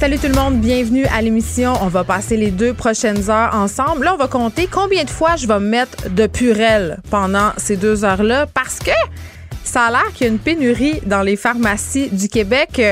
Salut 0.00 0.18
tout 0.18 0.26
le 0.26 0.34
monde, 0.34 0.60
bienvenue 0.60 1.06
à 1.06 1.22
l'émission. 1.22 1.72
On 1.80 1.86
va 1.86 2.04
passer 2.04 2.36
les 2.36 2.50
deux 2.50 2.74
prochaines 2.74 3.30
heures 3.30 3.54
ensemble. 3.54 4.04
Là, 4.04 4.14
on 4.14 4.18
va 4.18 4.26
compter 4.26 4.66
combien 4.70 5.04
de 5.04 5.10
fois 5.10 5.36
je 5.36 5.46
vais 5.46 5.60
me 5.60 5.68
mettre 5.68 6.10
de 6.10 6.26
purelle 6.26 6.98
pendant 7.10 7.52
ces 7.56 7.76
deux 7.76 8.04
heures-là 8.04 8.46
parce 8.46 8.80
que 8.80 8.90
ça 9.62 9.84
a 9.84 9.90
l'air 9.90 10.12
qu'il 10.12 10.26
y 10.26 10.30
a 10.30 10.32
une 10.32 10.40
pénurie 10.40 11.00
dans 11.06 11.22
les 11.22 11.36
pharmacies 11.36 12.08
du 12.10 12.28
Québec. 12.28 12.82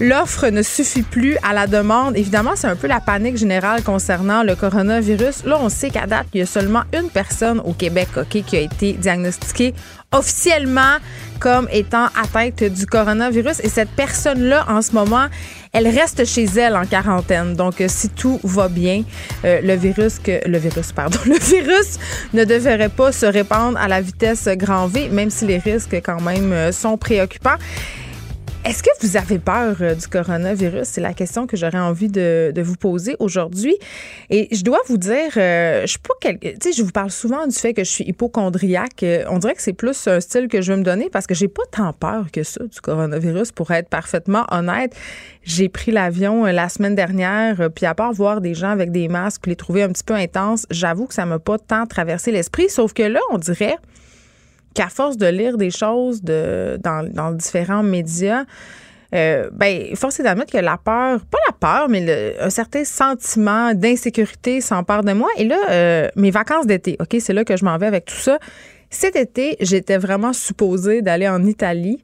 L'offre 0.00 0.48
ne 0.48 0.62
suffit 0.62 1.02
plus 1.02 1.36
à 1.42 1.52
la 1.52 1.66
demande. 1.66 2.16
Évidemment, 2.16 2.52
c'est 2.56 2.66
un 2.66 2.76
peu 2.76 2.88
la 2.88 3.00
panique 3.00 3.36
générale 3.36 3.82
concernant 3.82 4.42
le 4.42 4.56
coronavirus. 4.56 5.44
Là, 5.44 5.58
on 5.60 5.68
sait 5.68 5.90
qu'à 5.90 6.06
date, 6.06 6.26
il 6.34 6.40
y 6.40 6.42
a 6.42 6.46
seulement 6.46 6.82
une 6.92 7.10
personne 7.10 7.60
au 7.60 7.72
Québec 7.72 8.08
qui 8.28 8.56
a 8.56 8.60
été 8.60 8.94
diagnostiquée 8.94 9.72
officiellement 10.12 10.96
comme 11.38 11.68
étant 11.72 12.06
atteinte 12.20 12.64
du 12.64 12.86
coronavirus. 12.86 13.60
Et 13.62 13.68
cette 13.68 13.90
personne-là, 13.90 14.64
en 14.68 14.82
ce 14.82 14.92
moment, 14.92 15.26
elle 15.74 15.88
reste 15.88 16.24
chez 16.24 16.44
elle 16.56 16.76
en 16.76 16.86
quarantaine. 16.86 17.54
Donc, 17.54 17.80
euh, 17.80 17.86
si 17.88 18.08
tout 18.08 18.40
va 18.44 18.68
bien, 18.68 19.02
euh, 19.44 19.60
le 19.60 19.74
virus 19.74 20.20
le 20.46 20.58
virus, 20.58 20.92
pardon, 20.92 21.18
le 21.26 21.36
virus 21.38 21.98
ne 22.32 22.44
devrait 22.44 22.88
pas 22.88 23.12
se 23.12 23.26
répandre 23.26 23.76
à 23.78 23.88
la 23.88 24.00
vitesse 24.00 24.48
grand 24.56 24.86
V, 24.86 25.08
même 25.10 25.30
si 25.30 25.44
les 25.44 25.58
risques 25.58 26.00
quand 26.02 26.20
même 26.20 26.52
euh, 26.52 26.72
sont 26.72 26.96
préoccupants. 26.96 27.58
Est-ce 28.64 28.82
que 28.82 28.88
vous 29.02 29.18
avez 29.18 29.38
peur 29.38 29.76
euh, 29.82 29.94
du 29.94 30.08
coronavirus? 30.08 30.88
C'est 30.88 31.02
la 31.02 31.12
question 31.12 31.46
que 31.46 31.54
j'aurais 31.54 31.78
envie 31.78 32.08
de, 32.08 32.50
vous 32.62 32.76
poser 32.76 33.14
aujourd'hui. 33.18 33.76
Et 34.30 34.48
je 34.52 34.62
dois 34.62 34.78
vous 34.86 34.96
dire, 34.96 35.32
euh, 35.36 35.82
je 35.82 35.86
suis 35.86 35.98
pas 35.98 36.14
Tu 36.22 36.50
sais, 36.62 36.72
je 36.72 36.82
vous 36.82 36.90
parle 36.90 37.10
souvent 37.10 37.46
du 37.46 37.54
fait 37.54 37.74
que 37.74 37.84
je 37.84 37.90
suis 37.90 38.04
hypochondriaque. 38.04 39.02
Euh, 39.02 39.24
on 39.28 39.38
dirait 39.38 39.54
que 39.54 39.60
c'est 39.60 39.74
plus 39.74 40.08
un 40.08 40.18
style 40.18 40.48
que 40.48 40.62
je 40.62 40.72
veux 40.72 40.78
me 40.78 40.82
donner 40.82 41.10
parce 41.10 41.26
que 41.26 41.34
j'ai 41.34 41.48
pas 41.48 41.64
tant 41.70 41.92
peur 41.92 42.30
que 42.32 42.42
ça 42.42 42.64
du 42.64 42.80
coronavirus, 42.80 43.52
pour 43.52 43.70
être 43.70 43.90
parfaitement 43.90 44.46
honnête. 44.50 44.96
J'ai 45.42 45.68
pris 45.68 45.90
l'avion 45.90 46.44
la 46.46 46.70
semaine 46.70 46.94
dernière, 46.94 47.68
puis 47.74 47.84
à 47.84 47.94
part 47.94 48.14
voir 48.14 48.40
des 48.40 48.54
gens 48.54 48.70
avec 48.70 48.92
des 48.92 49.08
masques, 49.08 49.42
puis 49.42 49.50
les 49.50 49.56
trouver 49.56 49.82
un 49.82 49.90
petit 49.90 50.04
peu 50.04 50.14
intenses, 50.14 50.64
j'avoue 50.70 51.04
que 51.04 51.12
ça 51.12 51.26
m'a 51.26 51.38
pas 51.38 51.58
tant 51.58 51.84
traversé 51.84 52.32
l'esprit. 52.32 52.70
Sauf 52.70 52.94
que 52.94 53.02
là, 53.02 53.20
on 53.30 53.36
dirait 53.36 53.76
qu'à 54.74 54.88
force 54.88 55.16
de 55.16 55.26
lire 55.26 55.56
des 55.56 55.70
choses 55.70 56.22
dans, 56.22 57.32
différents 57.36 57.82
médias, 57.82 58.44
euh, 59.14 59.48
ben, 59.52 59.94
force 59.94 60.18
est 60.18 60.24
d'admettre 60.24 60.52
que 60.52 60.58
la 60.58 60.76
peur, 60.76 61.24
pas 61.24 61.38
la 61.46 61.52
peur, 61.52 61.88
mais 61.88 62.36
un 62.40 62.50
certain 62.50 62.84
sentiment 62.84 63.72
d'insécurité 63.72 64.60
s'empare 64.60 65.04
de 65.04 65.12
moi. 65.12 65.28
Et 65.38 65.44
là, 65.44 65.58
euh, 65.70 66.08
mes 66.16 66.32
vacances 66.32 66.66
d'été, 66.66 66.96
OK, 67.00 67.16
c'est 67.20 67.32
là 67.32 67.44
que 67.44 67.56
je 67.56 67.64
m'en 67.64 67.78
vais 67.78 67.86
avec 67.86 68.06
tout 68.06 68.16
ça. 68.16 68.38
Cet 68.90 69.16
été, 69.16 69.56
j'étais 69.60 69.98
vraiment 69.98 70.32
supposée 70.32 71.02
d'aller 71.02 71.28
en 71.28 71.44
Italie. 71.44 72.02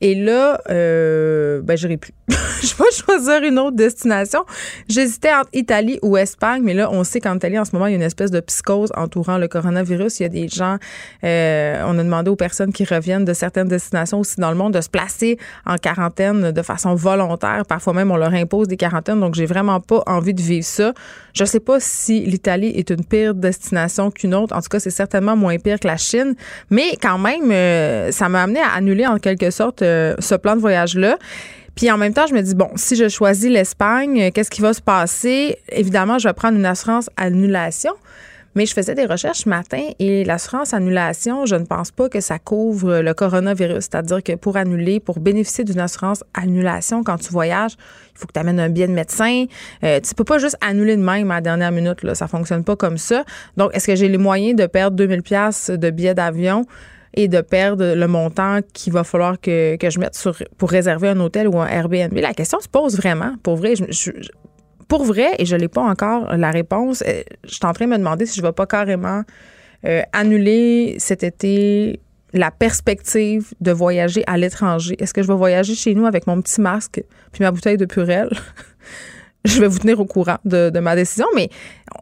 Et 0.00 0.14
là, 0.14 0.60
euh, 0.70 1.60
ben, 1.62 1.76
j'aurais 1.76 1.96
plus. 1.96 2.12
je 2.62 2.74
vais 2.76 2.90
choisir 2.90 3.42
une 3.42 3.58
autre 3.58 3.76
destination. 3.76 4.44
J'hésitais 4.88 5.32
entre 5.34 5.50
Italie 5.52 5.98
ou 6.00 6.16
Espagne, 6.16 6.62
mais 6.62 6.72
là, 6.72 6.90
on 6.90 7.04
sait 7.04 7.20
qu'en 7.20 7.36
Italie, 7.36 7.58
en 7.58 7.66
ce 7.66 7.72
moment, 7.72 7.86
il 7.86 7.90
y 7.90 7.92
a 7.92 7.96
une 7.96 8.02
espèce 8.02 8.30
de 8.30 8.40
psychose 8.40 8.90
entourant 8.96 9.36
le 9.36 9.46
coronavirus. 9.46 10.20
Il 10.20 10.22
y 10.22 10.26
a 10.26 10.28
des 10.30 10.48
gens, 10.48 10.78
euh, 11.22 11.82
on 11.86 11.98
a 11.98 12.02
demandé 12.02 12.30
aux 12.30 12.36
personnes 12.36 12.72
qui 12.72 12.84
reviennent 12.84 13.26
de 13.26 13.34
certaines 13.34 13.68
destinations 13.68 14.20
aussi 14.20 14.40
dans 14.40 14.50
le 14.50 14.56
monde 14.56 14.72
de 14.72 14.80
se 14.80 14.88
placer 14.88 15.38
en 15.66 15.76
quarantaine 15.76 16.50
de 16.50 16.62
façon 16.62 16.94
volontaire. 16.94 17.64
Parfois 17.68 17.92
même, 17.92 18.10
on 18.10 18.16
leur 18.16 18.32
impose 18.32 18.68
des 18.68 18.78
quarantaines. 18.78 19.20
Donc, 19.20 19.34
j'ai 19.34 19.46
vraiment 19.46 19.80
pas 19.80 20.02
envie 20.06 20.34
de 20.34 20.42
vivre 20.42 20.64
ça. 20.64 20.94
Je 21.34 21.44
sais 21.44 21.60
pas 21.60 21.78
si 21.78 22.20
l'Italie 22.20 22.72
est 22.74 22.88
une 22.88 23.04
pire 23.04 23.34
destination 23.34 24.10
qu'une 24.10 24.34
autre. 24.34 24.56
En 24.56 24.62
tout 24.62 24.68
cas, 24.68 24.80
c'est 24.80 24.90
certainement 24.90 25.36
moins 25.36 25.58
pire 25.58 25.78
que 25.78 25.88
la 25.88 25.98
Chine. 25.98 26.36
Mais 26.70 26.96
quand 27.02 27.18
même, 27.18 27.50
euh, 27.50 28.10
ça 28.12 28.30
m'a 28.30 28.44
amené 28.44 28.60
à 28.60 28.72
annuler 28.76 29.06
en 29.06 29.18
quelque 29.18 29.50
sorte 29.50 29.82
euh, 29.82 30.14
ce 30.20 30.36
plan 30.36 30.56
de 30.56 30.60
voyage-là. 30.60 31.18
Puis 31.76 31.90
en 31.90 31.98
même 31.98 32.14
temps, 32.14 32.26
je 32.26 32.34
me 32.34 32.40
dis, 32.40 32.54
bon, 32.54 32.70
si 32.76 32.96
je 32.96 33.08
choisis 33.08 33.50
l'Espagne, 33.50 34.20
euh, 34.20 34.30
qu'est-ce 34.32 34.50
qui 34.50 34.60
va 34.60 34.72
se 34.72 34.82
passer? 34.82 35.58
Évidemment, 35.70 36.18
je 36.18 36.28
vais 36.28 36.34
prendre 36.34 36.56
une 36.56 36.66
assurance 36.66 37.10
annulation. 37.16 37.92
Mais 38.54 38.66
je 38.66 38.72
faisais 38.72 38.94
des 38.94 39.04
recherches 39.04 39.40
ce 39.40 39.48
matin 39.48 39.82
et 39.98 40.24
l'assurance 40.24 40.74
annulation, 40.74 41.44
je 41.44 41.56
ne 41.56 41.64
pense 41.64 41.90
pas 41.90 42.08
que 42.08 42.20
ça 42.20 42.38
couvre 42.38 43.00
le 43.00 43.12
coronavirus. 43.12 43.84
C'est-à-dire 43.84 44.22
que 44.22 44.36
pour 44.36 44.56
annuler, 44.56 45.00
pour 45.00 45.18
bénéficier 45.18 45.64
d'une 45.64 45.80
assurance 45.80 46.22
annulation 46.34 47.02
quand 47.02 47.18
tu 47.18 47.32
voyages, 47.32 47.72
il 48.14 48.18
faut 48.18 48.26
que 48.26 48.32
tu 48.32 48.38
amènes 48.38 48.60
un 48.60 48.68
billet 48.68 48.86
de 48.86 48.92
médecin. 48.92 49.46
Euh, 49.82 49.98
tu 49.98 50.14
peux 50.14 50.22
pas 50.22 50.38
juste 50.38 50.56
annuler 50.60 50.96
de 50.96 51.02
même 51.02 51.32
à 51.32 51.36
la 51.36 51.40
dernière 51.40 51.72
minute. 51.72 52.04
Là. 52.04 52.14
Ça 52.14 52.28
fonctionne 52.28 52.62
pas 52.62 52.76
comme 52.76 52.96
ça. 52.96 53.24
Donc, 53.56 53.74
est-ce 53.74 53.88
que 53.88 53.96
j'ai 53.96 54.08
les 54.08 54.18
moyens 54.18 54.54
de 54.54 54.66
perdre 54.66 54.96
2000 54.96 55.22
pièces 55.22 55.70
de 55.70 55.90
billets 55.90 56.14
d'avion? 56.14 56.64
Et 57.14 57.28
de 57.28 57.40
perdre 57.40 57.94
le 57.94 58.06
montant 58.08 58.60
qu'il 58.72 58.92
va 58.92 59.04
falloir 59.04 59.40
que, 59.40 59.76
je 59.80 59.98
mette 59.98 60.14
sur, 60.14 60.36
pour 60.58 60.70
réserver 60.70 61.08
un 61.08 61.20
hôtel 61.20 61.48
ou 61.48 61.58
un 61.58 61.66
Airbnb. 61.66 62.12
La 62.14 62.34
question 62.34 62.60
se 62.60 62.68
pose 62.68 62.96
vraiment. 62.96 63.34
Pour 63.42 63.56
vrai, 63.56 63.74
je, 63.76 64.10
pour 64.88 65.04
vrai, 65.04 65.34
et 65.38 65.46
je 65.46 65.56
n'ai 65.56 65.68
pas 65.68 65.82
encore 65.82 66.36
la 66.36 66.50
réponse, 66.50 67.02
euh, 67.06 67.22
je 67.44 67.54
suis 67.54 67.64
en 67.64 67.72
train 67.72 67.86
de 67.86 67.90
me 67.90 67.98
demander 67.98 68.26
si 68.26 68.36
je 68.36 68.42
ne 68.42 68.48
vais 68.48 68.52
pas 68.52 68.66
carrément 68.66 69.22
euh, 69.84 70.02
annuler 70.12 70.96
cet 70.98 71.22
été 71.22 72.00
la 72.32 72.50
perspective 72.50 73.54
de 73.60 73.70
voyager 73.70 74.24
à 74.26 74.36
l'étranger. 74.36 74.96
Est-ce 74.98 75.14
que 75.14 75.22
je 75.22 75.28
vais 75.28 75.36
voyager 75.36 75.74
chez 75.74 75.94
nous 75.94 76.04
avec 76.04 76.26
mon 76.26 76.40
petit 76.42 76.60
masque 76.60 77.02
puis 77.32 77.44
ma 77.44 77.52
bouteille 77.52 77.76
de 77.76 77.86
purelle? 77.86 78.30
je 79.44 79.60
vais 79.60 79.68
vous 79.68 79.78
tenir 79.78 80.00
au 80.00 80.06
courant 80.06 80.38
de, 80.44 80.78
ma 80.80 80.96
décision, 80.96 81.26
mais 81.34 81.50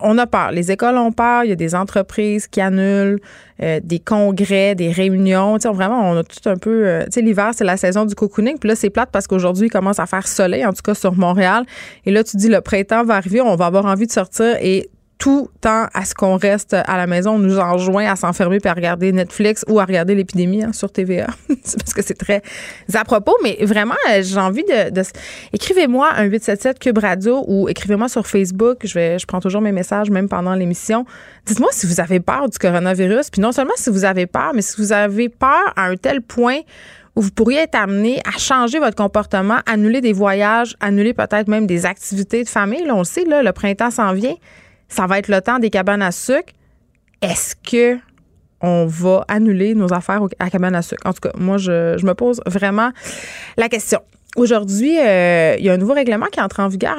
on 0.01 0.17
a 0.19 0.27
peur. 0.27 0.53
Les 0.53 0.71
écoles 0.71 0.97
ont 0.97 1.13
peur. 1.13 1.45
Il 1.45 1.51
y 1.51 1.53
a 1.53 1.57
des 1.57 1.75
entreprises 1.75 2.47
qui 2.47 2.61
annulent, 2.61 3.21
euh, 3.61 3.81
des 3.83 3.99
congrès, 3.99 4.75
des 4.75 4.93
réunions. 4.93 5.57
Tu 5.59 5.63
sais, 5.63 5.75
vraiment, 5.75 6.11
on 6.11 6.19
a 6.19 6.23
tout 6.23 6.49
un 6.49 6.57
peu. 6.57 6.87
Euh, 6.87 7.05
tu 7.13 7.21
l'hiver, 7.21 7.51
c'est 7.55 7.65
la 7.65 7.77
saison 7.77 8.05
du 8.05 8.15
cocooning. 8.15 8.59
Puis 8.59 8.69
là, 8.69 8.77
c'est 8.77 8.91
plate 8.91 9.11
parce 9.11 9.27
qu'aujourd'hui, 9.27 9.67
il 9.67 9.71
commence 9.71 9.99
à 9.99 10.07
faire 10.07 10.27
soleil, 10.29 10.65
en 10.65 10.73
tout 10.73 10.83
cas 10.83 10.95
sur 10.95 11.15
Montréal. 11.15 11.65
Et 12.07 12.13
là, 12.13 12.23
tu 12.23 12.37
dis, 12.37 12.49
le 12.49 12.61
printemps 12.61 13.05
va 13.05 13.17
arriver, 13.17 13.41
on 13.41 13.57
va 13.57 13.67
avoir 13.67 13.87
envie 13.87 14.07
de 14.07 14.13
sortir 14.13 14.57
et 14.61 14.89
tout 15.23 15.49
temps 15.61 15.87
à 15.95 16.05
ce 16.05 16.17
qu'on 16.17 16.37
reste 16.37 16.75
à 16.75 16.97
la 16.97 17.07
maison. 17.07 17.35
On 17.35 17.39
nous 17.39 17.61
enjoint 17.61 18.11
à 18.11 18.17
s'enfermer 18.17 18.59
puis 18.59 18.69
à 18.69 18.75
regarder 18.75 19.13
Netflix 19.13 19.65
ou 19.69 19.79
à 19.79 19.85
regarder 19.85 20.17
l'épidémie 20.17 20.65
hein, 20.65 20.73
sur 20.73 20.91
TVA. 20.91 21.29
parce 21.49 21.95
que 21.95 22.03
c'est 22.03 22.19
très 22.19 22.43
à 22.93 23.05
propos. 23.05 23.37
Mais 23.41 23.57
vraiment, 23.63 23.95
euh, 24.11 24.21
j'ai 24.25 24.41
envie 24.41 24.65
de, 24.65 25.03
écrivez-moi 25.53 26.11
un 26.17 26.25
877 26.25 26.81
Cube 26.81 26.99
Radio 26.99 27.45
ou 27.47 27.69
écrivez-moi 27.69 28.09
sur 28.09 28.27
Facebook. 28.27 28.79
Je 28.83 28.95
vais, 28.95 29.21
je 29.21 29.27
prends 29.27 29.39
toujours 29.39 29.61
mes 29.61 29.71
messages 29.71 30.11
même 30.11 30.29
pendant 30.29 30.57
l'émission. 30.57 31.07
Dites-moi 31.47 31.69
si 31.71 31.87
vous 31.87 32.01
avez 32.01 32.19
peur 32.19 32.49
du 32.49 32.59
coronavirus. 32.59 33.31
Puis 33.31 33.41
non 33.41 33.53
seulement 33.53 33.75
si 33.77 33.91
vous 33.91 34.05
avez 34.05 34.27
peur, 34.27 34.51
mais 34.57 34.63
si 34.63 34.75
vous 34.77 34.91
avez 34.91 35.29
peur 35.29 35.73
à 35.77 35.85
un 35.85 35.95
tel 35.95 36.21
point 36.23 36.59
où 37.15 37.21
vous 37.21 37.31
pourriez 37.31 37.61
être 37.61 37.77
amené 37.77 38.21
à 38.27 38.37
changer 38.39 38.81
votre 38.81 38.97
comportement, 38.97 39.59
annuler 39.67 40.01
des 40.01 40.13
voyages, 40.13 40.75
annuler 40.81 41.15
peut-être 41.15 41.47
même 41.47 41.69
des 41.69 41.87
activités 41.87 42.43
de 42.43 42.49
famille. 42.49 42.85
Là, 42.85 42.97
on 42.97 43.01
le 43.01 43.05
sait, 43.05 43.25
là, 43.25 43.45
le 43.45 43.53
printemps 43.53 43.93
s'en 43.93 44.15
vient 44.15 44.35
ça 44.93 45.07
va 45.07 45.19
être 45.19 45.29
le 45.29 45.41
temps 45.41 45.59
des 45.59 45.71
cabanes 45.71 46.03
à 46.03 46.13
sucre. 46.13 46.53
Est-ce 47.23 47.55
que 47.57 47.99
on 48.61 48.87
va 48.87 49.25
annuler 49.27 49.75
nos 49.75 49.93
affaires 49.93 50.23
à 50.39 50.51
cabane 50.51 50.75
à 50.75 50.83
sucre? 50.83 51.03
En 51.05 51.13
tout 51.13 51.21
cas, 51.21 51.33
moi, 51.37 51.57
je, 51.57 52.05
me 52.05 52.13
pose 52.13 52.41
vraiment 52.47 52.93
la 53.57 53.69
question. 53.69 54.01
Aujourd'hui, 54.37 54.99
euh, 54.99 55.57
il 55.59 55.65
y 55.65 55.69
a 55.69 55.75
un 55.75 55.77
nouveau 55.77 55.93
règlement 55.93 56.27
qui 56.27 56.41
entre 56.41 56.61
en 56.61 56.69
vigueur, 56.69 56.97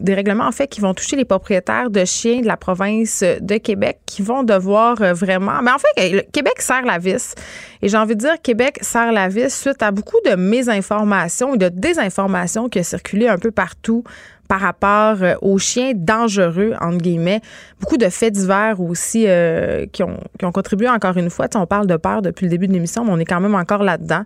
des 0.00 0.14
règlements 0.14 0.46
en 0.46 0.52
fait 0.52 0.68
qui 0.68 0.80
vont 0.80 0.94
toucher 0.94 1.16
les 1.16 1.24
propriétaires 1.24 1.90
de 1.90 2.04
chiens 2.04 2.40
de 2.40 2.46
la 2.46 2.56
province 2.56 3.24
de 3.40 3.56
Québec 3.56 3.98
qui 4.06 4.22
vont 4.22 4.44
devoir 4.44 5.02
euh, 5.02 5.12
vraiment. 5.12 5.60
Mais 5.62 5.72
en 5.72 5.78
fait, 5.78 6.30
Québec 6.30 6.60
serre 6.60 6.84
la 6.84 6.98
vis. 6.98 7.34
Et 7.82 7.88
j'ai 7.88 7.96
envie 7.96 8.14
de 8.14 8.20
dire 8.20 8.40
Québec 8.42 8.78
serre 8.82 9.10
la 9.10 9.28
vis 9.28 9.52
suite 9.52 9.82
à 9.82 9.90
beaucoup 9.90 10.18
de 10.24 10.36
mésinformations 10.36 11.54
et 11.54 11.58
de 11.58 11.68
désinformations 11.68 12.68
qui 12.68 12.78
ont 12.78 12.84
circulé 12.84 13.26
un 13.26 13.38
peu 13.38 13.50
partout 13.50 14.04
par 14.48 14.60
rapport 14.60 15.22
euh, 15.22 15.34
aux 15.42 15.58
chiens 15.58 15.92
dangereux, 15.94 16.74
entre 16.80 16.98
guillemets. 16.98 17.40
Beaucoup 17.80 17.98
de 17.98 18.08
faits 18.08 18.32
divers 18.32 18.80
aussi 18.80 19.24
euh, 19.26 19.86
qui, 19.92 20.02
ont, 20.02 20.18
qui 20.38 20.44
ont 20.44 20.52
contribué 20.52 20.88
encore 20.88 21.16
une 21.16 21.30
fois. 21.30 21.46
on 21.54 21.66
parle 21.66 21.86
de 21.86 21.96
peur 21.96 22.22
depuis 22.22 22.46
le 22.46 22.50
début 22.50 22.66
de 22.66 22.72
l'émission, 22.72 23.04
mais 23.04 23.12
on 23.12 23.18
est 23.18 23.24
quand 23.24 23.40
même 23.40 23.54
encore 23.54 23.84
là-dedans. 23.84 24.22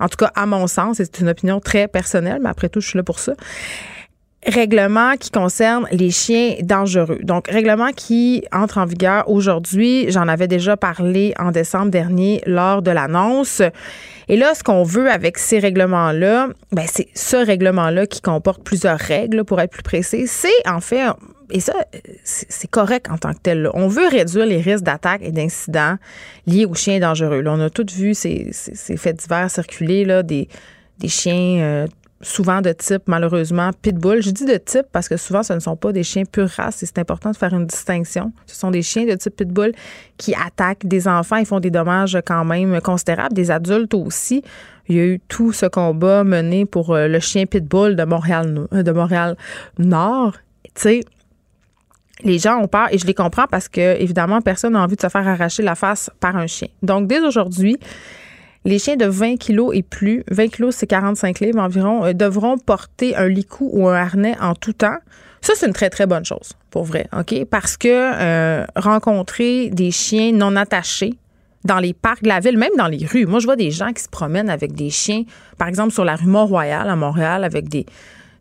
En 0.00 0.08
tout 0.08 0.16
cas, 0.16 0.30
à 0.34 0.46
mon 0.46 0.66
sens, 0.66 0.96
c'est 0.98 1.20
une 1.20 1.28
opinion 1.28 1.60
très 1.60 1.88
personnelle, 1.88 2.38
mais 2.42 2.48
après 2.48 2.68
tout, 2.68 2.80
je 2.80 2.88
suis 2.88 2.96
là 2.96 3.02
pour 3.02 3.18
ça 3.18 3.34
règlement 4.46 5.16
qui 5.16 5.30
concerne 5.30 5.86
les 5.90 6.10
chiens 6.10 6.56
dangereux. 6.62 7.18
Donc, 7.22 7.48
règlement 7.48 7.90
qui 7.92 8.44
entre 8.52 8.78
en 8.78 8.84
vigueur 8.84 9.28
aujourd'hui. 9.28 10.10
J'en 10.10 10.28
avais 10.28 10.48
déjà 10.48 10.76
parlé 10.76 11.34
en 11.38 11.50
décembre 11.50 11.90
dernier 11.90 12.42
lors 12.46 12.82
de 12.82 12.90
l'annonce. 12.90 13.62
Et 14.28 14.36
là, 14.36 14.54
ce 14.54 14.62
qu'on 14.62 14.82
veut 14.82 15.10
avec 15.10 15.38
ces 15.38 15.58
règlements-là, 15.58 16.48
ben, 16.72 16.86
c'est 16.90 17.08
ce 17.14 17.36
règlement-là 17.36 18.06
qui 18.06 18.20
comporte 18.20 18.62
plusieurs 18.62 18.98
règles, 18.98 19.44
pour 19.44 19.60
être 19.60 19.70
plus 19.70 19.82
précis. 19.82 20.26
C'est 20.26 20.66
en 20.66 20.80
fait 20.80 21.04
et 21.50 21.60
ça, 21.60 21.74
c'est 22.24 22.70
correct 22.70 23.08
en 23.10 23.18
tant 23.18 23.32
que 23.34 23.38
tel. 23.42 23.70
On 23.74 23.86
veut 23.86 24.08
réduire 24.08 24.46
les 24.46 24.60
risques 24.60 24.84
d'attaques 24.84 25.20
et 25.22 25.30
d'incidents 25.30 25.96
liés 26.46 26.64
aux 26.64 26.74
chiens 26.74 26.98
dangereux. 26.98 27.42
Là, 27.42 27.52
on 27.52 27.60
a 27.60 27.70
tous 27.70 27.92
vu 27.94 28.14
ces, 28.14 28.48
ces, 28.52 28.96
faits 28.96 29.16
divers 29.16 29.50
circuler, 29.50 30.04
là, 30.04 30.22
des, 30.22 30.48
des 30.98 31.08
chiens 31.08 31.60
euh, 31.60 31.86
souvent 32.24 32.60
de 32.60 32.72
type, 32.72 33.02
malheureusement, 33.06 33.70
pitbull. 33.82 34.22
Je 34.22 34.30
dis 34.30 34.44
de 34.44 34.56
type 34.56 34.86
parce 34.92 35.08
que 35.08 35.16
souvent, 35.16 35.42
ce 35.42 35.52
ne 35.52 35.60
sont 35.60 35.76
pas 35.76 35.92
des 35.92 36.02
chiens 36.02 36.24
pure 36.24 36.48
race 36.48 36.82
et 36.82 36.86
c'est 36.86 36.98
important 36.98 37.30
de 37.30 37.36
faire 37.36 37.52
une 37.52 37.66
distinction. 37.66 38.32
Ce 38.46 38.56
sont 38.56 38.70
des 38.70 38.82
chiens 38.82 39.04
de 39.04 39.14
type 39.14 39.36
pitbull 39.36 39.72
qui 40.16 40.34
attaquent 40.34 40.86
des 40.86 41.06
enfants 41.06 41.36
et 41.36 41.44
font 41.44 41.60
des 41.60 41.70
dommages 41.70 42.18
quand 42.26 42.44
même 42.44 42.80
considérables, 42.80 43.34
des 43.34 43.50
adultes 43.50 43.94
aussi. 43.94 44.42
Il 44.88 44.96
y 44.96 45.00
a 45.00 45.04
eu 45.04 45.20
tout 45.28 45.52
ce 45.52 45.66
combat 45.66 46.24
mené 46.24 46.66
pour 46.66 46.94
euh, 46.94 47.08
le 47.08 47.20
chien 47.20 47.46
pitbull 47.46 47.96
de 47.96 48.04
Montréal, 48.04 48.66
de 48.70 48.92
Montréal 48.92 49.36
Nord. 49.78 50.34
Tu 50.74 50.82
sais, 50.82 51.00
les 52.22 52.38
gens 52.38 52.58
ont 52.58 52.68
peur 52.68 52.88
et 52.90 52.98
je 52.98 53.06
les 53.06 53.14
comprends 53.14 53.46
parce 53.50 53.68
que, 53.68 54.00
évidemment, 54.00 54.40
personne 54.40 54.74
n'a 54.74 54.82
envie 54.82 54.96
de 54.96 55.00
se 55.00 55.08
faire 55.08 55.26
arracher 55.26 55.62
la 55.62 55.74
face 55.74 56.10
par 56.20 56.36
un 56.36 56.46
chien. 56.46 56.68
Donc, 56.82 57.06
dès 57.06 57.20
aujourd'hui, 57.20 57.78
les 58.64 58.78
chiens 58.78 58.96
de 58.96 59.06
20 59.06 59.36
kilos 59.36 59.74
et 59.74 59.82
plus, 59.82 60.24
20 60.30 60.48
kilos 60.48 60.74
c'est 60.74 60.86
45 60.86 61.40
livres 61.40 61.60
environ, 61.60 62.04
euh, 62.04 62.12
devront 62.12 62.58
porter 62.58 63.16
un 63.16 63.28
licou 63.28 63.70
ou 63.72 63.88
un 63.88 63.94
harnais 63.94 64.36
en 64.40 64.54
tout 64.54 64.72
temps. 64.72 64.96
Ça, 65.40 65.52
c'est 65.56 65.66
une 65.66 65.74
très, 65.74 65.90
très 65.90 66.06
bonne 66.06 66.24
chose, 66.24 66.52
pour 66.70 66.84
vrai, 66.84 67.06
OK? 67.12 67.44
Parce 67.50 67.76
que 67.76 67.88
euh, 67.90 68.64
rencontrer 68.76 69.68
des 69.68 69.90
chiens 69.90 70.32
non 70.32 70.56
attachés 70.56 71.14
dans 71.64 71.78
les 71.78 71.92
parcs 71.92 72.22
de 72.22 72.28
la 72.28 72.40
ville, 72.40 72.56
même 72.56 72.72
dans 72.78 72.86
les 72.86 73.04
rues. 73.04 73.26
Moi, 73.26 73.40
je 73.40 73.46
vois 73.46 73.56
des 73.56 73.70
gens 73.70 73.92
qui 73.92 74.02
se 74.02 74.08
promènent 74.08 74.48
avec 74.48 74.72
des 74.72 74.88
chiens, 74.88 75.24
par 75.58 75.68
exemple, 75.68 75.92
sur 75.92 76.04
la 76.04 76.16
rue 76.16 76.26
Mont-Royal 76.26 76.88
à 76.88 76.96
Montréal, 76.96 77.44
avec 77.44 77.68
des, 77.68 77.84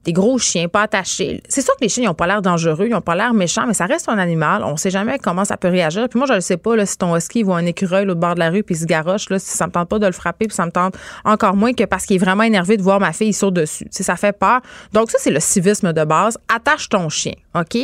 des 0.06 0.14
gros 0.14 0.38
chiens 0.38 0.68
pas 0.68 0.82
attachés. 0.82 1.42
C'est 1.48 1.62
sûr 1.62 1.74
que 1.76 1.82
les 1.82 1.90
chiens, 1.90 2.04
ils 2.04 2.08
n'ont 2.08 2.14
pas 2.14 2.28
l'air 2.28 2.42
dangereux, 2.42 2.86
ils 2.88 2.92
n'ont 2.92 3.02
pas 3.02 3.16
l'air 3.16 3.34
méchants, 3.34 3.66
mais 3.68 3.74
ça 3.74 3.86
reste 3.86 4.10
un 4.10 4.18
animal. 4.18 4.64
On 4.64 4.78
sait 4.78 4.90
jamais 4.90 5.18
comment 5.20 5.46
ça 5.46 5.58
peut 5.58 5.70
réagir. 5.70 6.10
Puis 6.10 6.18
moi, 6.18 6.28
je 6.28 6.34
ne 6.34 6.40
sais 6.40 6.58
pas 6.58 6.76
là, 6.76 6.86
si 6.86 6.98
ton 6.98 7.16
husky 7.16 7.44
voit 7.44 7.58
un 7.58 7.66
écureuil 7.66 8.10
au 8.10 8.16
bord 8.16 8.36
de 8.36 8.40
la 8.40 8.50
rue 8.50 8.64
puis 8.64 8.76
il 8.76 8.80
se 8.80 8.86
garoche, 8.86 9.30
là, 9.30 9.40
si 9.40 9.56
ça 9.56 9.68
me 9.68 9.72
tente 9.72 9.90
pas 9.90 10.00
de 10.00 10.06
le 10.06 10.12
frapper, 10.12 10.48
puis 10.48 10.56
ça 10.56 10.66
me 10.66 10.72
tente 10.72 10.96
encore 11.24 11.56
moins 11.56 11.74
que 11.74 11.84
parce 11.86 12.06
qu'il 12.06 12.18
est 12.18 12.24
vraiment 12.24 12.44
énervé 12.44 12.78
de 12.78 12.82
voir 12.82 13.00
ma 13.00 13.14
fille 13.14 13.34
sur 13.34 13.52
dessus. 13.52 13.88
Ça 13.92 14.16
fait 14.16 14.38
peur. 14.38 14.62
Donc 14.92 15.12
ça, 15.12 15.18
c'est 15.20 15.32
le 15.32 15.40
civisme 15.40 15.94
de 15.94 16.04
base. 16.04 16.38
Attache 16.54 16.90
ton 16.90 17.10
chien, 17.10 17.34
OK? 17.56 17.78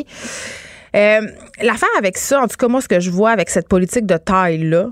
Euh, 0.95 1.21
l'affaire 1.61 1.89
avec 1.97 2.17
ça, 2.17 2.41
en 2.41 2.47
tout 2.47 2.57
cas, 2.57 2.67
moi, 2.67 2.81
ce 2.81 2.87
que 2.87 2.99
je 2.99 3.11
vois 3.11 3.31
avec 3.31 3.49
cette 3.49 3.67
politique 3.67 4.05
de 4.05 4.17
taille-là, 4.17 4.87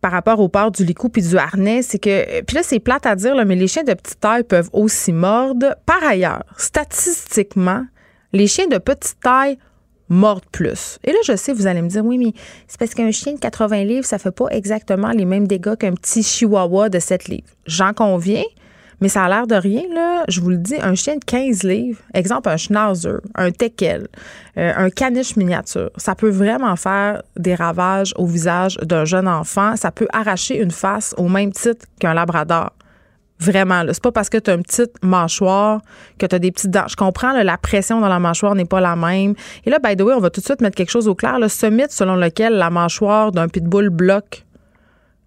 par 0.00 0.12
rapport 0.12 0.40
au 0.40 0.48
port 0.48 0.70
du 0.70 0.84
licou 0.84 1.08
puis 1.08 1.22
du 1.22 1.36
harnais, 1.36 1.82
c'est 1.82 1.98
que 1.98 2.42
puis 2.42 2.56
là 2.56 2.62
c'est 2.62 2.78
plate 2.80 3.06
à 3.06 3.16
dire 3.16 3.34
mais 3.44 3.56
les 3.56 3.68
chiens 3.68 3.84
de 3.84 3.94
petite 3.94 4.20
taille 4.20 4.44
peuvent 4.44 4.70
aussi 4.72 5.12
mordre. 5.12 5.76
Par 5.86 6.02
ailleurs, 6.02 6.44
statistiquement, 6.56 7.84
les 8.32 8.46
chiens 8.46 8.66
de 8.66 8.78
petite 8.78 9.20
taille 9.20 9.58
mordent 10.08 10.48
plus. 10.50 10.98
Et 11.04 11.12
là, 11.12 11.18
je 11.26 11.36
sais, 11.36 11.52
vous 11.52 11.66
allez 11.66 11.82
me 11.82 11.88
dire, 11.88 12.04
oui, 12.04 12.18
mais 12.18 12.32
c'est 12.66 12.78
parce 12.78 12.94
qu'un 12.94 13.10
chien 13.10 13.34
de 13.34 13.38
80 13.38 13.84
livres, 13.84 14.06
ça 14.06 14.18
fait 14.18 14.30
pas 14.30 14.46
exactement 14.50 15.10
les 15.10 15.24
mêmes 15.24 15.46
dégâts 15.46 15.76
qu'un 15.76 15.92
petit 15.92 16.22
chihuahua 16.22 16.88
de 16.88 16.98
7 16.98 17.28
livres. 17.28 17.48
J'en 17.66 17.92
conviens, 17.92 18.44
mais 19.00 19.08
ça 19.08 19.24
a 19.24 19.28
l'air 19.28 19.46
de 19.46 19.54
rien, 19.54 19.82
là. 19.94 20.24
Je 20.28 20.40
vous 20.40 20.50
le 20.50 20.58
dis, 20.58 20.76
un 20.80 20.94
chien 20.94 21.16
de 21.16 21.24
15 21.24 21.62
livres, 21.62 22.00
exemple 22.14 22.48
un 22.48 22.56
schnauzer, 22.56 23.20
un 23.34 23.50
teckel, 23.50 24.08
euh, 24.56 24.72
un 24.76 24.90
caniche 24.90 25.36
miniature, 25.36 25.90
ça 25.96 26.14
peut 26.14 26.30
vraiment 26.30 26.74
faire 26.76 27.22
des 27.36 27.54
ravages 27.54 28.12
au 28.16 28.26
visage 28.26 28.76
d'un 28.82 29.04
jeune 29.04 29.28
enfant. 29.28 29.76
Ça 29.76 29.90
peut 29.90 30.08
arracher 30.12 30.60
une 30.60 30.72
face 30.72 31.14
au 31.16 31.28
même 31.28 31.52
titre 31.52 31.86
qu'un 32.00 32.14
labrador. 32.14 32.72
Vraiment, 33.40 33.84
là. 33.84 33.94
C'est 33.94 34.02
pas 34.02 34.10
parce 34.10 34.28
que 34.28 34.38
tu 34.38 34.50
as 34.50 34.54
une 34.54 34.64
petite 34.64 34.94
mâchoire 35.02 35.80
que 36.18 36.26
tu 36.26 36.34
as 36.34 36.40
des 36.40 36.50
petites 36.50 36.72
dents. 36.72 36.88
Je 36.88 36.96
comprends, 36.96 37.32
la 37.32 37.56
pression 37.56 38.00
dans 38.00 38.08
la 38.08 38.18
mâchoire 38.18 38.56
n'est 38.56 38.64
pas 38.64 38.80
la 38.80 38.96
même. 38.96 39.34
Et 39.64 39.70
là, 39.70 39.78
by 39.78 39.96
the 39.96 40.02
way, 40.02 40.12
on 40.14 40.20
va 40.20 40.30
tout 40.30 40.40
de 40.40 40.44
suite 40.44 40.60
mettre 40.60 40.76
quelque 40.76 40.90
chose 40.90 41.06
au 41.06 41.14
clair. 41.14 41.38
Là, 41.38 41.48
ce 41.48 41.66
mythe 41.66 41.92
selon 41.92 42.16
lequel 42.16 42.54
la 42.54 42.70
mâchoire 42.70 43.30
d'un 43.30 43.46
pitbull 43.46 43.90
bloque 43.90 44.44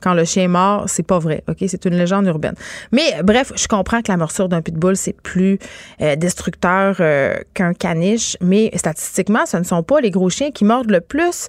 quand 0.01 0.13
le 0.13 0.25
chien 0.25 0.44
est 0.44 0.48
mort, 0.48 0.86
c'est 0.88 1.06
pas 1.06 1.19
vrai. 1.19 1.44
OK? 1.48 1.57
C'est 1.68 1.86
une 1.86 1.95
légende 1.95 2.25
urbaine. 2.25 2.56
Mais 2.92 3.21
bref, 3.24 3.51
je 3.56 3.68
comprends 3.68 4.01
que 4.01 4.12
la 4.12 4.18
morsure 4.18 4.50
d'un 4.50 4.62
pitbull, 4.62 4.98
c'est 4.98 5.13
plus 5.13 5.59
euh, 6.01 6.15
destructeur 6.15 6.98
euh, 7.00 7.36
qu'un 7.53 7.74
caniche, 7.74 8.36
mais 8.42 8.71
statistiquement, 8.75 9.45
ce 9.45 9.57
ne 9.57 9.63
sont 9.63 9.83
pas 9.83 10.01
les 10.01 10.12
gros 10.12 10.30
chiens 10.30 10.51
qui 10.51 10.65
mordent 10.65 10.92
le 10.92 11.01
plus. 11.01 11.48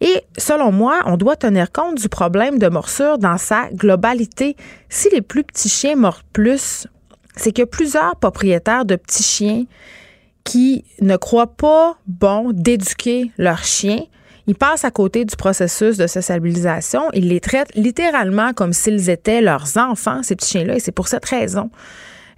Et 0.00 0.22
selon 0.36 0.72
moi, 0.72 1.00
on 1.06 1.16
doit 1.16 1.36
tenir 1.36 1.70
compte 1.70 1.96
du 1.96 2.08
problème 2.08 2.58
de 2.58 2.68
morsure 2.68 3.18
dans 3.18 3.38
sa 3.38 3.68
globalité. 3.70 4.56
Si 4.88 5.08
les 5.10 5.22
plus 5.22 5.44
petits 5.44 5.68
chiens 5.68 5.96
mordent 5.96 6.22
plus, 6.32 6.86
c'est 7.36 7.52
que 7.52 7.62
plusieurs 7.62 8.16
propriétaires 8.16 8.84
de 8.84 8.96
petits 8.96 9.22
chiens 9.22 9.64
qui 10.44 10.84
ne 11.00 11.16
croient 11.16 11.54
pas 11.54 11.96
bon 12.06 12.50
d'éduquer 12.52 13.30
leurs 13.38 13.64
chiens 13.64 14.02
ils 14.46 14.54
passent 14.54 14.84
à 14.84 14.90
côté 14.90 15.24
du 15.24 15.36
processus 15.36 15.96
de 15.96 16.06
socialisation. 16.06 17.02
Ils 17.12 17.28
les 17.28 17.40
traitent 17.40 17.74
littéralement 17.74 18.52
comme 18.52 18.72
s'ils 18.72 19.08
étaient 19.10 19.40
leurs 19.40 19.76
enfants, 19.76 20.22
ces 20.22 20.36
petits 20.36 20.50
chiens-là. 20.50 20.76
Et 20.76 20.80
c'est 20.80 20.92
pour 20.92 21.08
cette 21.08 21.24
raison 21.24 21.70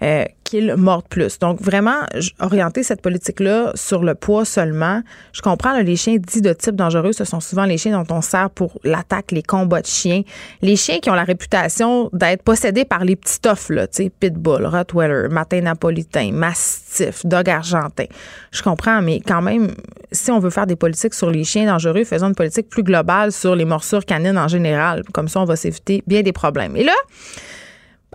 euh, 0.04 0.24
qu'ils 0.44 0.74
mordent 0.76 1.08
plus. 1.08 1.38
Donc, 1.38 1.62
vraiment, 1.62 2.00
orienter 2.38 2.82
cette 2.82 3.00
politique-là 3.00 3.72
sur 3.74 4.04
le 4.04 4.14
poids 4.14 4.44
seulement. 4.44 5.00
Je 5.32 5.40
comprends, 5.40 5.80
les 5.80 5.96
chiens 5.96 6.16
dits 6.18 6.42
de 6.42 6.52
type 6.52 6.76
dangereux, 6.76 7.12
ce 7.12 7.24
sont 7.24 7.40
souvent 7.40 7.64
les 7.64 7.78
chiens 7.78 7.98
dont 7.98 8.14
on 8.14 8.20
sert 8.20 8.50
pour 8.50 8.78
l'attaque, 8.84 9.32
les 9.32 9.42
combats 9.42 9.80
de 9.80 9.86
chiens. 9.86 10.20
Les 10.60 10.76
chiens 10.76 10.98
qui 10.98 11.08
ont 11.08 11.14
la 11.14 11.24
réputation 11.24 12.10
d'être 12.12 12.42
possédés 12.42 12.84
par 12.84 13.04
les 13.04 13.16
petits 13.16 13.40
toffs, 13.40 13.70
là, 13.70 13.86
tu 13.86 14.04
sais, 14.04 14.10
pitbull, 14.10 14.66
rottweiler, 14.66 15.28
matin 15.30 15.62
napolitain, 15.62 16.32
mastiff, 16.32 17.24
dog 17.24 17.48
argentin. 17.48 18.04
Je 18.52 18.62
comprends, 18.62 19.00
mais 19.00 19.20
quand 19.20 19.40
même, 19.40 19.74
si 20.12 20.30
on 20.30 20.38
veut 20.38 20.50
faire 20.50 20.66
des 20.66 20.76
politiques 20.76 21.14
sur 21.14 21.30
les 21.30 21.44
chiens 21.44 21.64
dangereux, 21.64 22.04
faisons 22.04 22.28
une 22.28 22.34
politique 22.34 22.68
plus 22.68 22.82
globale 22.82 23.32
sur 23.32 23.56
les 23.56 23.64
morsures 23.64 24.04
canines 24.04 24.36
en 24.36 24.48
général. 24.48 25.02
Comme 25.14 25.28
ça, 25.28 25.40
on 25.40 25.46
va 25.46 25.56
s'éviter 25.56 26.02
bien 26.06 26.20
des 26.20 26.32
problèmes. 26.32 26.76
Et 26.76 26.84
là, 26.84 26.92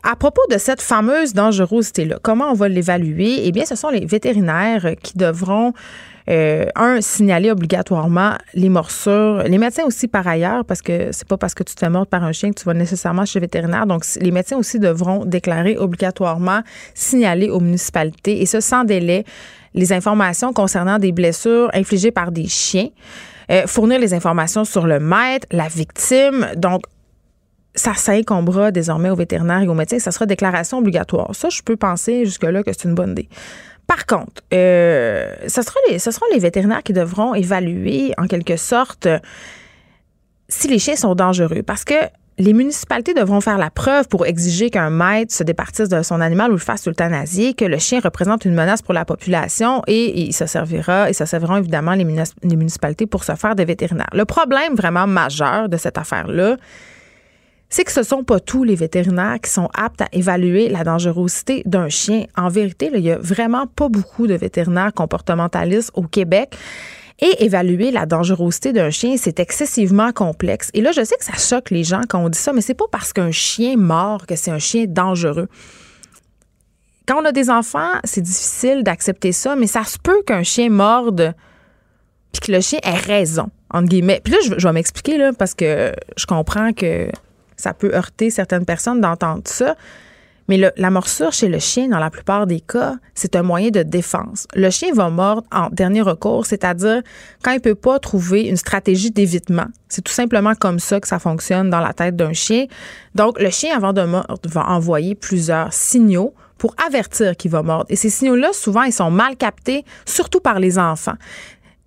à 0.03 0.15
propos 0.15 0.41
de 0.49 0.57
cette 0.57 0.81
fameuse 0.81 1.33
dangerosité-là, 1.33 2.17
comment 2.21 2.51
on 2.51 2.53
va 2.53 2.67
l'évaluer? 2.69 3.41
Eh 3.43 3.51
bien, 3.51 3.65
ce 3.65 3.75
sont 3.75 3.89
les 3.89 4.05
vétérinaires 4.05 4.93
qui 5.01 5.17
devront 5.17 5.73
euh, 6.29 6.65
un, 6.75 7.01
signaler 7.01 7.49
obligatoirement 7.49 8.33
les 8.53 8.69
morsures. 8.69 9.43
Les 9.47 9.57
médecins 9.57 9.83
aussi, 9.85 10.07
par 10.07 10.27
ailleurs, 10.27 10.63
parce 10.63 10.81
que 10.81 11.11
c'est 11.11 11.27
pas 11.27 11.37
parce 11.37 11.55
que 11.55 11.63
tu 11.63 11.73
te 11.73 11.79
fais 11.79 11.91
par 12.09 12.23
un 12.23 12.31
chien 12.31 12.51
que 12.51 12.59
tu 12.59 12.65
vas 12.65 12.75
nécessairement 12.75 13.25
chez 13.25 13.39
le 13.39 13.45
vétérinaire. 13.45 13.87
Donc, 13.87 14.03
les 14.21 14.31
médecins 14.31 14.57
aussi 14.57 14.79
devront 14.79 15.25
déclarer 15.25 15.77
obligatoirement, 15.77 16.61
signaler 16.93 17.49
aux 17.49 17.59
municipalités, 17.59 18.41
et 18.41 18.45
ce, 18.45 18.59
sans 18.59 18.83
délai, 18.83 19.23
les 19.73 19.91
informations 19.91 20.53
concernant 20.53 20.99
des 20.99 21.11
blessures 21.11 21.69
infligées 21.73 22.11
par 22.11 22.31
des 22.31 22.47
chiens. 22.47 22.89
Euh, 23.51 23.65
fournir 23.65 23.99
les 23.99 24.13
informations 24.13 24.65
sur 24.65 24.85
le 24.85 24.99
maître, 24.99 25.47
la 25.51 25.67
victime. 25.67 26.47
Donc, 26.55 26.83
ça 27.75 27.93
s'incombera 27.93 28.71
désormais 28.71 29.09
aux 29.09 29.15
vétérinaires 29.15 29.61
et 29.61 29.67
aux 29.67 29.73
médecins. 29.73 29.99
Ça 29.99 30.11
sera 30.11 30.25
déclaration 30.25 30.79
obligatoire. 30.79 31.35
Ça, 31.35 31.49
je 31.49 31.61
peux 31.61 31.77
penser 31.77 32.25
jusque-là 32.25 32.63
que 32.63 32.71
c'est 32.73 32.87
une 32.87 32.95
bonne 32.95 33.11
idée. 33.11 33.29
Par 33.87 34.05
contre, 34.05 34.43
euh, 34.53 35.33
sera 35.47 35.79
les, 35.89 35.97
ce 35.97 36.11
seront 36.11 36.25
les 36.31 36.39
vétérinaires 36.39 36.83
qui 36.83 36.93
devront 36.93 37.33
évaluer, 37.33 38.13
en 38.17 38.27
quelque 38.27 38.55
sorte, 38.55 39.07
si 40.47 40.67
les 40.67 40.77
chiens 40.77 40.95
sont 40.95 41.15
dangereux. 41.15 41.63
Parce 41.63 41.83
que 41.85 41.95
les 42.37 42.53
municipalités 42.53 43.13
devront 43.13 43.41
faire 43.41 43.57
la 43.57 43.69
preuve 43.69 44.07
pour 44.07 44.25
exiger 44.25 44.69
qu'un 44.69 44.89
maître 44.89 45.33
se 45.33 45.43
départisse 45.43 45.89
de 45.89 46.01
son 46.03 46.21
animal 46.21 46.51
ou 46.51 46.53
le 46.53 46.59
fasse 46.59 46.87
euthanasier, 46.87 47.53
que 47.53 47.65
le 47.65 47.77
chien 47.77 47.99
représente 47.99 48.45
une 48.45 48.53
menace 48.53 48.81
pour 48.81 48.93
la 48.93 49.05
population 49.05 49.81
et, 49.87 50.21
il 50.21 50.33
se 50.33 50.45
servira, 50.45 51.09
et 51.09 51.13
ça 51.13 51.25
serviront 51.25 51.57
évidemment 51.57 51.93
les 51.93 52.05
municipalités 52.05 53.07
pour 53.07 53.23
se 53.25 53.35
faire 53.35 53.55
des 53.55 53.65
vétérinaires. 53.65 54.09
Le 54.13 54.25
problème 54.25 54.75
vraiment 54.75 55.05
majeur 55.05 55.67
de 55.67 55.75
cette 55.75 55.97
affaire-là, 55.97 56.55
c'est 57.69 57.83
que 57.83 57.91
ce 57.91 58.01
sont 58.01 58.23
pas 58.23 58.39
tous 58.39 58.63
les 58.63 58.75
vétérinaires 58.75 59.39
qui 59.41 59.51
sont 59.51 59.69
aptes 59.75 60.01
à 60.01 60.07
évaluer 60.11 60.69
la 60.69 60.83
dangerosité 60.83 61.61
d'un 61.65 61.87
chien. 61.87 62.25
En 62.35 62.49
vérité, 62.49 62.89
il 62.93 63.01
y 63.01 63.11
a 63.11 63.17
vraiment 63.17 63.67
pas 63.67 63.89
beaucoup 63.89 64.25
de 64.25 64.33
vétérinaires 64.33 64.91
comportementalistes 64.93 65.91
au 65.93 66.03
Québec. 66.03 66.55
Et 67.21 67.43
évaluer 67.43 67.91
la 67.91 68.05
dangerosité 68.05 68.71
d'un 68.71 68.91
chien, 68.91 69.15
c'est 69.17 69.41
excessivement 69.41 70.13
complexe. 70.13 70.69
Et 70.73 70.79
là, 70.79 70.93
je 70.93 71.03
sais 71.03 71.17
que 71.17 71.25
ça 71.25 71.33
choque 71.33 71.69
les 71.69 71.83
gens 71.83 72.01
quand 72.07 72.23
on 72.23 72.29
dit 72.29 72.39
ça, 72.39 72.53
mais 72.53 72.61
c'est 72.61 72.73
pas 72.73 72.87
parce 72.89 73.11
qu'un 73.11 73.31
chien 73.31 73.75
mord 73.75 74.25
que 74.25 74.37
c'est 74.37 74.51
un 74.51 74.59
chien 74.59 74.85
dangereux. 74.87 75.49
Quand 77.05 77.21
on 77.21 77.25
a 77.25 77.33
des 77.33 77.49
enfants, 77.49 77.91
c'est 78.05 78.21
difficile 78.21 78.83
d'accepter 78.83 79.33
ça, 79.33 79.57
mais 79.57 79.67
ça 79.67 79.83
se 79.83 79.97
peut 79.99 80.21
qu'un 80.25 80.43
chien 80.43 80.69
morde 80.69 81.35
puis 82.31 82.39
que 82.39 82.51
le 82.53 82.61
chien 82.61 82.79
ait 82.83 82.95
raison, 82.95 83.49
entre 83.69 83.89
guillemets. 83.89 84.21
Puis 84.23 84.31
là, 84.31 84.39
je, 84.45 84.53
je 84.57 84.65
vais 84.65 84.73
m'expliquer, 84.73 85.17
là, 85.17 85.33
parce 85.33 85.53
que 85.53 85.91
je 86.15 86.25
comprends 86.25 86.71
que 86.71 87.09
ça 87.59 87.73
peut 87.73 87.93
heurter 87.93 88.29
certaines 88.29 88.65
personnes 88.65 89.01
d'entendre 89.01 89.43
ça. 89.45 89.75
Mais 90.47 90.59
la 90.75 90.89
morsure 90.89 91.31
chez 91.31 91.47
le 91.47 91.59
chien, 91.59 91.89
dans 91.89 91.99
la 91.99 92.09
plupart 92.09 92.47
des 92.47 92.59
cas, 92.59 92.95
c'est 93.13 93.35
un 93.35 93.43
moyen 93.43 93.69
de 93.69 93.83
défense. 93.83 94.47
Le 94.55 94.71
chien 94.71 94.91
va 94.93 95.11
mordre 95.11 95.43
en 95.51 95.69
dernier 95.69 96.01
recours, 96.01 96.47
c'est-à-dire 96.47 97.03
quand 97.43 97.51
il 97.51 97.57
ne 97.57 97.61
peut 97.61 97.75
pas 97.75 97.99
trouver 97.99 98.47
une 98.47 98.55
stratégie 98.55 99.11
d'évitement. 99.11 99.67
C'est 99.89 100.01
tout 100.01 100.11
simplement 100.11 100.55
comme 100.55 100.79
ça 100.79 100.99
que 100.99 101.07
ça 101.07 101.19
fonctionne 101.19 101.69
dans 101.69 101.81
la 101.81 101.93
tête 101.93 102.15
d'un 102.15 102.33
chien. 102.33 102.65
Donc, 103.13 103.39
le 103.39 103.51
chien, 103.51 103.77
avant 103.77 103.93
de 103.93 104.01
mordre, 104.01 104.39
va 104.45 104.67
envoyer 104.69 105.13
plusieurs 105.13 105.71
signaux 105.71 106.33
pour 106.57 106.73
avertir 106.85 107.37
qu'il 107.37 107.51
va 107.51 107.61
mordre. 107.61 107.85
Et 107.89 107.95
ces 107.95 108.09
signaux-là, 108.09 108.49
souvent, 108.51 108.83
ils 108.83 108.91
sont 108.91 109.11
mal 109.11 109.35
captés, 109.35 109.85
surtout 110.05 110.39
par 110.39 110.59
les 110.59 110.79
enfants. 110.79 111.15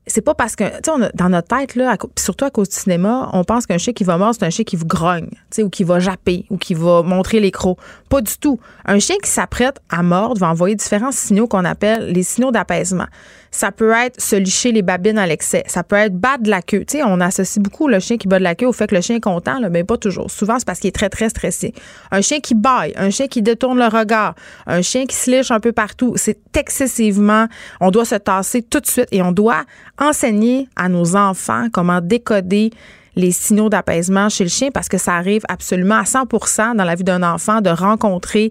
C'est 0.06 0.21
pas 0.21 0.35
parce 0.35 0.56
que, 0.56 0.64
tu 0.64 0.90
sais, 0.90 1.11
dans 1.14 1.28
notre 1.28 1.49
tête, 1.49 1.76
là, 1.76 1.97
surtout 2.18 2.44
à 2.44 2.50
cause 2.50 2.68
du 2.68 2.76
cinéma, 2.76 3.30
on 3.32 3.44
pense 3.44 3.66
qu'un 3.66 3.78
chien 3.78 3.92
qui 3.92 4.04
va 4.04 4.18
mordre, 4.18 4.37
c'est 4.38 4.44
un 4.44 4.50
chien 4.50 4.64
qui 4.64 4.76
vous 4.76 4.87
grogne, 4.87 5.28
tu 5.28 5.37
sais, 5.50 5.62
ou 5.62 5.71
qui 5.71 5.85
va 5.85 6.00
japper, 6.00 6.44
ou 6.50 6.56
qui 6.56 6.75
va 6.75 7.02
montrer 7.02 7.38
les 7.38 7.52
crocs. 7.52 7.78
Pas 8.09 8.21
du 8.21 8.37
tout. 8.37 8.59
Un 8.85 8.99
chien 8.99 9.16
qui 9.23 9.30
s'apprête 9.30 9.80
à 9.90 10.02
mordre 10.02 10.40
va 10.40 10.49
envoyer 10.49 10.75
différents 10.75 11.12
signaux 11.12 11.47
qu'on 11.47 11.64
appelle 11.64 12.12
les 12.12 12.25
signaux 12.25 12.50
d'apaisement. 12.50 13.06
Ça 13.52 13.71
peut 13.71 13.92
être 13.92 14.21
se 14.21 14.35
licher 14.35 14.73
les 14.73 14.82
babines 14.82 15.18
à 15.18 15.26
l'excès. 15.26 15.62
Ça 15.66 15.85
peut 15.85 15.97
être 15.97 16.16
battre 16.16 16.44
la 16.47 16.62
queue. 16.62 16.85
Tu 16.85 17.02
on 17.04 17.21
associe 17.21 17.62
beaucoup 17.62 17.87
le 17.87 18.00
chien 18.00 18.16
qui 18.16 18.26
bat 18.26 18.38
de 18.38 18.44
la 18.44 18.54
queue 18.54 18.66
au 18.66 18.73
fait 18.73 18.87
que 18.88 18.94
le 18.94 19.00
chien 19.00 19.16
est 19.16 19.21
content, 19.21 19.61
là, 19.61 19.68
mais 19.68 19.85
pas 19.85 19.99
toujours. 19.99 20.30
Souvent, 20.30 20.59
c'est 20.59 20.64
parce 20.64 20.80
qu'il 20.80 20.88
est 20.88 20.92
très, 20.92 21.11
très 21.11 21.28
stressé. 21.28 21.75
Un 22.11 22.23
chien 22.23 22.40
qui 22.40 22.54
baille, 22.54 22.94
un 22.97 23.11
chien 23.11 23.28
qui 23.28 23.42
détourne 23.42 23.78
le 23.78 23.87
regard, 23.87 24.35
un 24.66 24.82
chien 24.82 25.06
qui 25.06 25.14
se 25.14 25.30
liche 25.30 25.50
un 25.50 25.61
peu 25.61 25.73
partout. 25.73 26.14
C'est 26.16 26.38
excessivement, 26.56 27.47
on 27.80 27.90
doit 27.90 28.06
se 28.06 28.14
tasser 28.14 28.62
tout 28.62 28.80
de 28.80 28.87
suite 28.87 29.09
et 29.12 29.23
on 29.23 29.32
doit 29.32 29.64
enseigner 29.99 30.68
à 30.75 30.88
nos 30.88 31.14
enfants 31.14 31.68
comment 31.73 32.00
décoder 32.00 32.71
les 33.16 33.30
signaux 33.30 33.68
d'apaisement 33.68 34.28
chez 34.28 34.44
le 34.44 34.50
chien 34.50 34.71
parce 34.71 34.88
que 34.88 34.99
ça 34.99 35.14
arrive 35.14 35.42
absolument 35.49 35.97
à 35.97 36.04
100% 36.04 36.76
dans 36.76 36.85
la 36.85 36.94
vie 36.94 37.04
d'un 37.04 37.23
enfant 37.23 37.61
de 37.61 37.71
rencontrer 37.71 38.50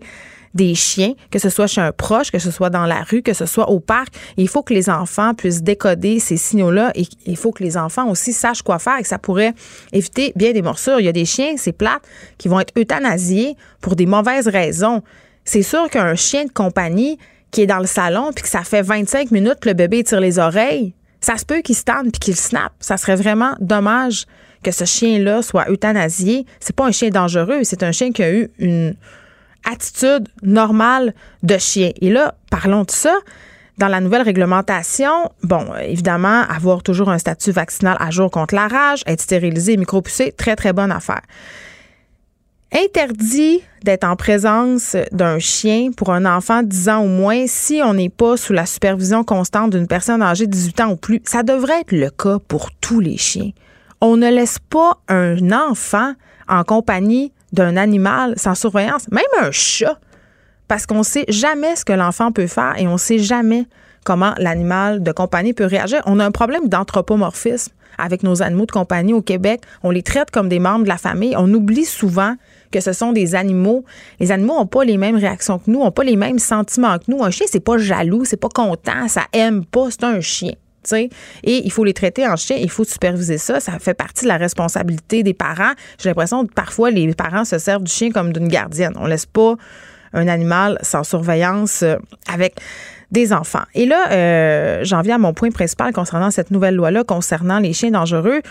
des 0.53 0.75
chiens, 0.75 1.13
que 1.29 1.39
ce 1.39 1.49
soit 1.49 1.67
chez 1.67 1.81
un 1.81 1.91
proche, 1.91 2.31
que 2.31 2.39
ce 2.39 2.51
soit 2.51 2.69
dans 2.69 2.85
la 2.85 3.03
rue, 3.03 3.21
que 3.21 3.33
ce 3.33 3.45
soit 3.45 3.69
au 3.69 3.79
parc. 3.79 4.13
Il 4.37 4.47
faut 4.47 4.63
que 4.63 4.73
les 4.73 4.89
enfants 4.89 5.33
puissent 5.33 5.63
décoder 5.63 6.19
ces 6.19 6.37
signaux-là 6.37 6.91
et 6.95 7.05
il 7.25 7.37
faut 7.37 7.51
que 7.51 7.63
les 7.63 7.77
enfants 7.77 8.09
aussi 8.09 8.33
sachent 8.33 8.61
quoi 8.61 8.79
faire 8.79 8.97
et 8.99 9.01
que 9.03 9.07
ça 9.07 9.19
pourrait 9.19 9.53
éviter 9.93 10.33
bien 10.35 10.51
des 10.51 10.61
morsures. 10.61 10.99
Il 10.99 11.05
y 11.05 11.09
a 11.09 11.13
des 11.13 11.25
chiens, 11.25 11.55
c'est 11.57 11.71
plate, 11.71 12.01
qui 12.37 12.47
vont 12.47 12.59
être 12.59 12.73
euthanasiés 12.77 13.55
pour 13.79 13.95
des 13.95 14.05
mauvaises 14.05 14.47
raisons. 14.47 15.01
C'est 15.45 15.63
sûr 15.63 15.89
qu'un 15.89 16.15
chien 16.15 16.45
de 16.45 16.51
compagnie 16.51 17.17
qui 17.51 17.61
est 17.61 17.67
dans 17.67 17.79
le 17.79 17.87
salon 17.87 18.31
puis 18.33 18.43
que 18.43 18.49
ça 18.49 18.63
fait 18.63 18.81
25 18.81 19.31
minutes 19.31 19.59
que 19.61 19.69
le 19.69 19.75
bébé 19.75 20.03
tire 20.03 20.19
les 20.21 20.39
oreilles, 20.39 20.93
ça 21.19 21.37
se 21.37 21.45
peut 21.45 21.61
qu'il 21.61 21.75
se 21.75 21.83
puis 21.83 22.19
qu'il 22.19 22.35
snap. 22.35 22.73
Ça 22.79 22.97
serait 22.97 23.15
vraiment 23.15 23.55
dommage 23.59 24.25
que 24.63 24.71
ce 24.71 24.85
chien-là 24.85 25.41
soit 25.41 25.69
euthanasié. 25.69 26.45
C'est 26.59 26.75
pas 26.75 26.85
un 26.85 26.91
chien 26.91 27.09
dangereux, 27.09 27.61
c'est 27.63 27.83
un 27.83 27.91
chien 27.91 28.11
qui 28.11 28.23
a 28.23 28.31
eu 28.31 28.49
une 28.59 28.95
attitude 29.69 30.27
normale 30.43 31.13
de 31.43 31.57
chien. 31.57 31.91
Et 32.01 32.09
là, 32.09 32.35
parlons 32.49 32.83
de 32.83 32.91
ça. 32.91 33.15
Dans 33.77 33.87
la 33.87 33.99
nouvelle 33.99 34.21
réglementation, 34.21 35.31
bon, 35.43 35.65
évidemment, 35.81 36.43
avoir 36.49 36.83
toujours 36.83 37.09
un 37.09 37.17
statut 37.17 37.51
vaccinal 37.51 37.97
à 37.99 38.11
jour 38.11 38.29
contre 38.29 38.53
la 38.53 38.67
rage, 38.67 39.01
être 39.07 39.21
stérilisé 39.21 39.73
et 39.73 39.77
micropoussé, 39.77 40.33
très, 40.33 40.55
très 40.55 40.73
bonne 40.73 40.91
affaire. 40.91 41.21
Interdit 42.73 43.61
d'être 43.83 44.05
en 44.05 44.15
présence 44.15 44.95
d'un 45.11 45.39
chien 45.39 45.91
pour 45.91 46.11
un 46.11 46.25
enfant 46.25 46.63
de 46.63 46.67
10 46.67 46.89
ans 46.89 47.03
ou 47.03 47.07
moins 47.07 47.45
si 47.47 47.81
on 47.83 47.93
n'est 47.93 48.09
pas 48.09 48.37
sous 48.37 48.53
la 48.53 48.65
supervision 48.65 49.25
constante 49.25 49.71
d'une 49.71 49.87
personne 49.87 50.21
âgée 50.21 50.45
de 50.45 50.51
18 50.51 50.79
ans 50.81 50.91
ou 50.91 50.95
plus. 50.95 51.21
Ça 51.25 51.43
devrait 51.43 51.81
être 51.81 51.91
le 51.91 52.09
cas 52.09 52.37
pour 52.47 52.71
tous 52.79 53.01
les 53.01 53.17
chiens. 53.17 53.51
On 53.99 54.15
ne 54.15 54.29
laisse 54.29 54.57
pas 54.57 54.99
un 55.09 55.51
enfant 55.51 56.13
en 56.47 56.63
compagnie 56.63 57.33
d'un 57.51 57.77
animal 57.77 58.33
sans 58.37 58.55
surveillance, 58.55 59.09
même 59.11 59.23
un 59.41 59.51
chat, 59.51 59.99
parce 60.67 60.85
qu'on 60.85 60.99
ne 60.99 61.03
sait 61.03 61.25
jamais 61.27 61.75
ce 61.75 61.83
que 61.83 61.93
l'enfant 61.93 62.31
peut 62.31 62.47
faire 62.47 62.75
et 62.77 62.87
on 62.87 62.93
ne 62.93 62.97
sait 62.97 63.19
jamais 63.19 63.65
comment 64.05 64.33
l'animal 64.37 65.03
de 65.03 65.11
compagnie 65.11 65.53
peut 65.53 65.65
réagir. 65.65 66.01
On 66.05 66.19
a 66.19 66.25
un 66.25 66.31
problème 66.31 66.69
d'anthropomorphisme 66.69 67.71
avec 67.97 68.23
nos 68.23 68.41
animaux 68.41 68.65
de 68.65 68.71
compagnie 68.71 69.13
au 69.13 69.21
Québec. 69.21 69.61
On 69.83 69.91
les 69.91 70.01
traite 70.01 70.31
comme 70.31 70.49
des 70.49 70.59
membres 70.59 70.83
de 70.83 70.89
la 70.89 70.97
famille. 70.97 71.35
On 71.37 71.51
oublie 71.53 71.85
souvent 71.85 72.35
que 72.71 72.79
ce 72.79 72.93
sont 72.93 73.11
des 73.11 73.35
animaux. 73.35 73.83
Les 74.19 74.31
animaux 74.31 74.55
n'ont 74.55 74.65
pas 74.65 74.83
les 74.83 74.97
mêmes 74.97 75.17
réactions 75.17 75.59
que 75.59 75.69
nous, 75.69 75.79
n'ont 75.79 75.91
pas 75.91 76.03
les 76.03 76.15
mêmes 76.15 76.39
sentiments 76.39 76.97
que 76.97 77.05
nous. 77.09 77.23
Un 77.23 77.31
chien, 77.31 77.45
c'est 77.49 77.59
pas 77.59 77.77
jaloux, 77.77 78.25
c'est 78.25 78.37
pas 78.37 78.49
content, 78.49 79.07
ça 79.07 79.23
aime 79.33 79.65
pas, 79.65 79.91
c'est 79.91 80.03
un 80.03 80.21
chien. 80.21 80.53
Et 80.93 81.09
il 81.43 81.71
faut 81.71 81.83
les 81.83 81.93
traiter 81.93 82.27
en 82.27 82.35
chien, 82.35 82.57
il 82.57 82.69
faut 82.69 82.83
superviser 82.83 83.37
ça. 83.37 83.59
Ça 83.59 83.79
fait 83.79 83.93
partie 83.93 84.23
de 84.23 84.29
la 84.29 84.37
responsabilité 84.37 85.23
des 85.23 85.33
parents. 85.33 85.73
J'ai 85.99 86.09
l'impression 86.09 86.45
que 86.45 86.53
parfois, 86.53 86.91
les 86.91 87.13
parents 87.13 87.45
se 87.45 87.57
servent 87.57 87.83
du 87.83 87.91
chien 87.91 88.11
comme 88.11 88.33
d'une 88.33 88.47
gardienne. 88.47 88.93
On 88.95 89.05
laisse 89.05 89.25
pas 89.25 89.55
un 90.13 90.27
animal 90.27 90.77
sans 90.81 91.03
surveillance 91.03 91.83
euh, 91.83 91.95
avec 92.27 92.55
des 93.11 93.33
enfants. 93.33 93.63
Et 93.75 93.85
là, 93.85 94.11
euh, 94.11 94.79
j'en 94.83 95.01
viens 95.01 95.15
à 95.15 95.19
mon 95.19 95.33
point 95.33 95.51
principal 95.51 95.93
concernant 95.93 96.31
cette 96.31 96.51
nouvelle 96.51 96.75
loi-là, 96.75 97.03
concernant 97.03 97.59
les 97.59 97.73
chiens 97.73 97.91
dangereux. 97.91 98.41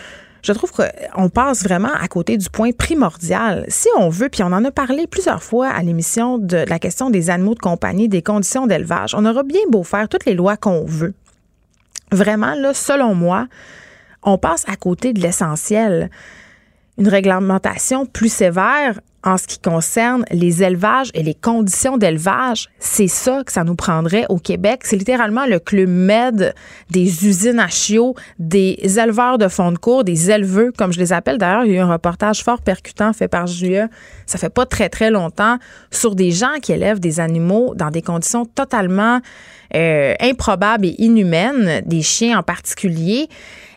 Je 0.42 0.52
trouve 0.52 0.72
qu'on 0.72 1.28
passe 1.28 1.62
vraiment 1.64 1.92
à 1.92 2.08
côté 2.08 2.38
du 2.38 2.48
point 2.48 2.70
primordial. 2.72 3.66
Si 3.68 3.88
on 3.98 4.08
veut, 4.08 4.30
puis 4.30 4.42
on 4.42 4.46
en 4.46 4.64
a 4.64 4.70
parlé 4.70 5.06
plusieurs 5.06 5.42
fois 5.42 5.68
à 5.68 5.82
l'émission 5.82 6.38
de 6.38 6.64
la 6.66 6.78
question 6.78 7.10
des 7.10 7.28
animaux 7.28 7.54
de 7.54 7.60
compagnie, 7.60 8.08
des 8.08 8.22
conditions 8.22 8.66
d'élevage, 8.66 9.14
on 9.14 9.26
aura 9.26 9.42
bien 9.42 9.60
beau 9.68 9.82
faire 9.82 10.08
toutes 10.08 10.24
les 10.24 10.34
lois 10.34 10.56
qu'on 10.56 10.84
veut 10.86 11.12
vraiment, 12.12 12.54
là, 12.54 12.74
selon 12.74 13.14
moi, 13.14 13.46
on 14.22 14.38
passe 14.38 14.64
à 14.68 14.76
côté 14.76 15.12
de 15.12 15.20
l'essentiel. 15.20 16.10
Une 16.98 17.08
réglementation 17.08 18.04
plus 18.04 18.32
sévère 18.32 19.00
en 19.22 19.36
ce 19.36 19.46
qui 19.46 19.58
concerne 19.58 20.24
les 20.30 20.62
élevages 20.62 21.10
et 21.12 21.22
les 21.22 21.34
conditions 21.34 21.98
d'élevage, 21.98 22.68
c'est 22.78 23.06
ça 23.06 23.42
que 23.44 23.52
ça 23.52 23.64
nous 23.64 23.74
prendrait 23.74 24.24
au 24.30 24.38
Québec. 24.38 24.80
C'est 24.84 24.96
littéralement 24.96 25.44
le 25.46 25.58
club 25.58 25.88
med 25.88 26.54
des 26.90 27.26
usines 27.26 27.60
à 27.60 27.68
chiots, 27.68 28.14
des 28.38 28.98
éleveurs 28.98 29.36
de 29.36 29.48
fond 29.48 29.72
de 29.72 29.78
cours, 29.78 30.04
des 30.04 30.30
éleveux, 30.30 30.72
comme 30.76 30.92
je 30.92 30.98
les 30.98 31.12
appelle. 31.12 31.36
D'ailleurs, 31.36 31.64
il 31.64 31.72
y 31.72 31.74
a 31.74 31.78
eu 31.78 31.80
un 31.80 31.92
reportage 31.92 32.42
fort 32.42 32.62
percutant 32.62 33.12
fait 33.12 33.28
par 33.28 33.46
Julia, 33.46 33.88
ça 34.26 34.38
fait 34.38 34.48
pas 34.48 34.64
très, 34.64 34.88
très 34.88 35.10
longtemps, 35.10 35.58
sur 35.90 36.14
des 36.14 36.30
gens 36.30 36.58
qui 36.62 36.72
élèvent 36.72 37.00
des 37.00 37.20
animaux 37.20 37.74
dans 37.74 37.90
des 37.90 38.02
conditions 38.02 38.46
totalement 38.46 39.20
euh, 39.74 40.14
improbables 40.20 40.86
et 40.86 40.94
inhumaines, 40.98 41.82
des 41.86 42.02
chiens 42.02 42.38
en 42.38 42.42
particulier. 42.42 43.28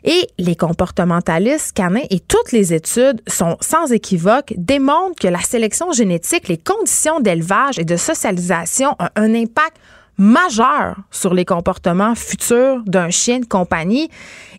Et 0.04 0.28
les 0.38 0.56
comportementalistes 0.56 1.72
canins 1.74 2.04
et 2.10 2.20
toutes 2.20 2.52
les 2.52 2.74
études 2.74 3.22
sont 3.28 3.56
sans 3.62 3.92
équivoque 3.92 4.54
démontrent 4.58 5.20
que 5.20 5.30
la 5.30 5.40
sélection 5.40 5.94
génétique, 5.94 6.50
les 6.50 6.58
conditions 6.58 7.22
d'élevage 7.22 7.80
et 7.80 7.86
de 7.86 7.96
socialisation 7.96 8.96
ont 9.00 9.08
un 9.16 9.34
impact 9.34 9.78
majeur 10.18 10.98
sur 11.10 11.34
les 11.34 11.46
comportements 11.46 12.16
futurs 12.16 12.84
d'un 12.86 13.10
chien 13.10 13.40
de 13.40 13.46
compagnie 13.46 14.10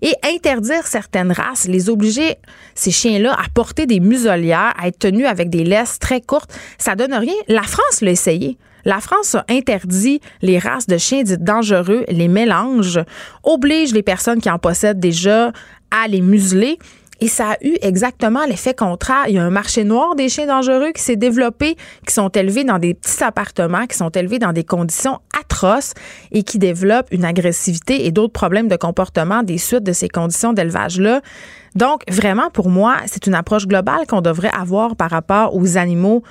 et 0.03 0.13
interdire 0.25 0.87
certaines 0.87 1.33
races, 1.33 1.69
les 1.69 1.89
obliger, 1.89 2.37
ces 2.75 2.91
chiens-là, 2.91 3.33
à 3.33 3.49
porter 3.53 3.87
des 3.87 4.01
muselières, 4.01 4.73
à 4.79 4.89
être 4.89 4.99
tenus 4.99 5.27
avec 5.27 5.51
des 5.51 5.65
laisses 5.65 5.99
très 5.99 6.21
courtes, 6.21 6.53
ça 6.79 6.97
donne 6.97 7.15
rien. 7.15 7.35
La 7.49 7.63
France 7.63 8.01
l'a 8.01 8.11
essayé. 8.11 8.59
La 8.85 9.01
France 9.01 9.35
a 9.35 9.45
interdit 9.49 10.21
les 10.43 10.59
races 10.59 10.87
de 10.87 10.99
chiens 10.99 11.23
dites 11.23 11.43
dangereux, 11.43 12.05
les 12.09 12.29
mélanges, 12.29 13.01
oblige 13.43 13.93
les 13.93 14.03
personnes 14.03 14.41
qui 14.41 14.51
en 14.51 14.59
possèdent 14.59 15.01
déjà 15.01 15.53
à 15.91 16.09
les 16.09 16.21
museler. 16.21 16.79
Et 17.21 17.29
ça 17.29 17.53
a 17.53 17.57
eu 17.63 17.77
exactement 17.81 18.45
l'effet 18.45 18.75
contraire. 18.75 19.25
Il 19.29 19.35
y 19.35 19.39
a 19.39 19.45
un 19.45 19.51
marché 19.51 19.85
noir 19.85 20.17
des 20.17 20.29
chiens 20.29 20.47
dangereux 20.47 20.91
qui 20.95 21.01
s'est 21.01 21.17
développé, 21.17 21.77
qui 22.07 22.13
sont 22.13 22.29
élevés 22.29 22.65
dans 22.65 22.79
des 22.79 22.93
petits 22.93 23.23
appartements, 23.23 23.87
qui 23.87 23.97
sont 23.97 24.11
élevés 24.11 24.39
dans 24.39 24.53
des 24.53 24.65
conditions 24.65 25.21
atroces 25.41 25.95
et 26.33 26.43
qui 26.43 26.59
développent 26.59 27.07
une 27.13 27.25
agressivité 27.25 28.05
et 28.07 28.11
d'autres 28.11 28.33
problèmes 28.33 28.69
de 28.69 28.77
comportement 28.77 29.43
des 29.43 29.59
suites 29.59 29.85
de 29.85 29.93
ces 29.93 30.09
conditions 30.09 30.53
d'élevage-là. 30.53 31.23
Donc, 31.77 32.03
vraiment, 32.11 32.51
pour 32.51 32.69
moi, 32.69 32.97
c'est 33.07 33.27
une 33.27 33.35
approche 33.35 33.67
globale 33.67 34.07
qu'on 34.09 34.21
devrait 34.21 34.53
avoir 34.53 34.97
par 34.97 35.11
rapport 35.11 35.57
aux 35.57 35.77
animaux 35.77 36.23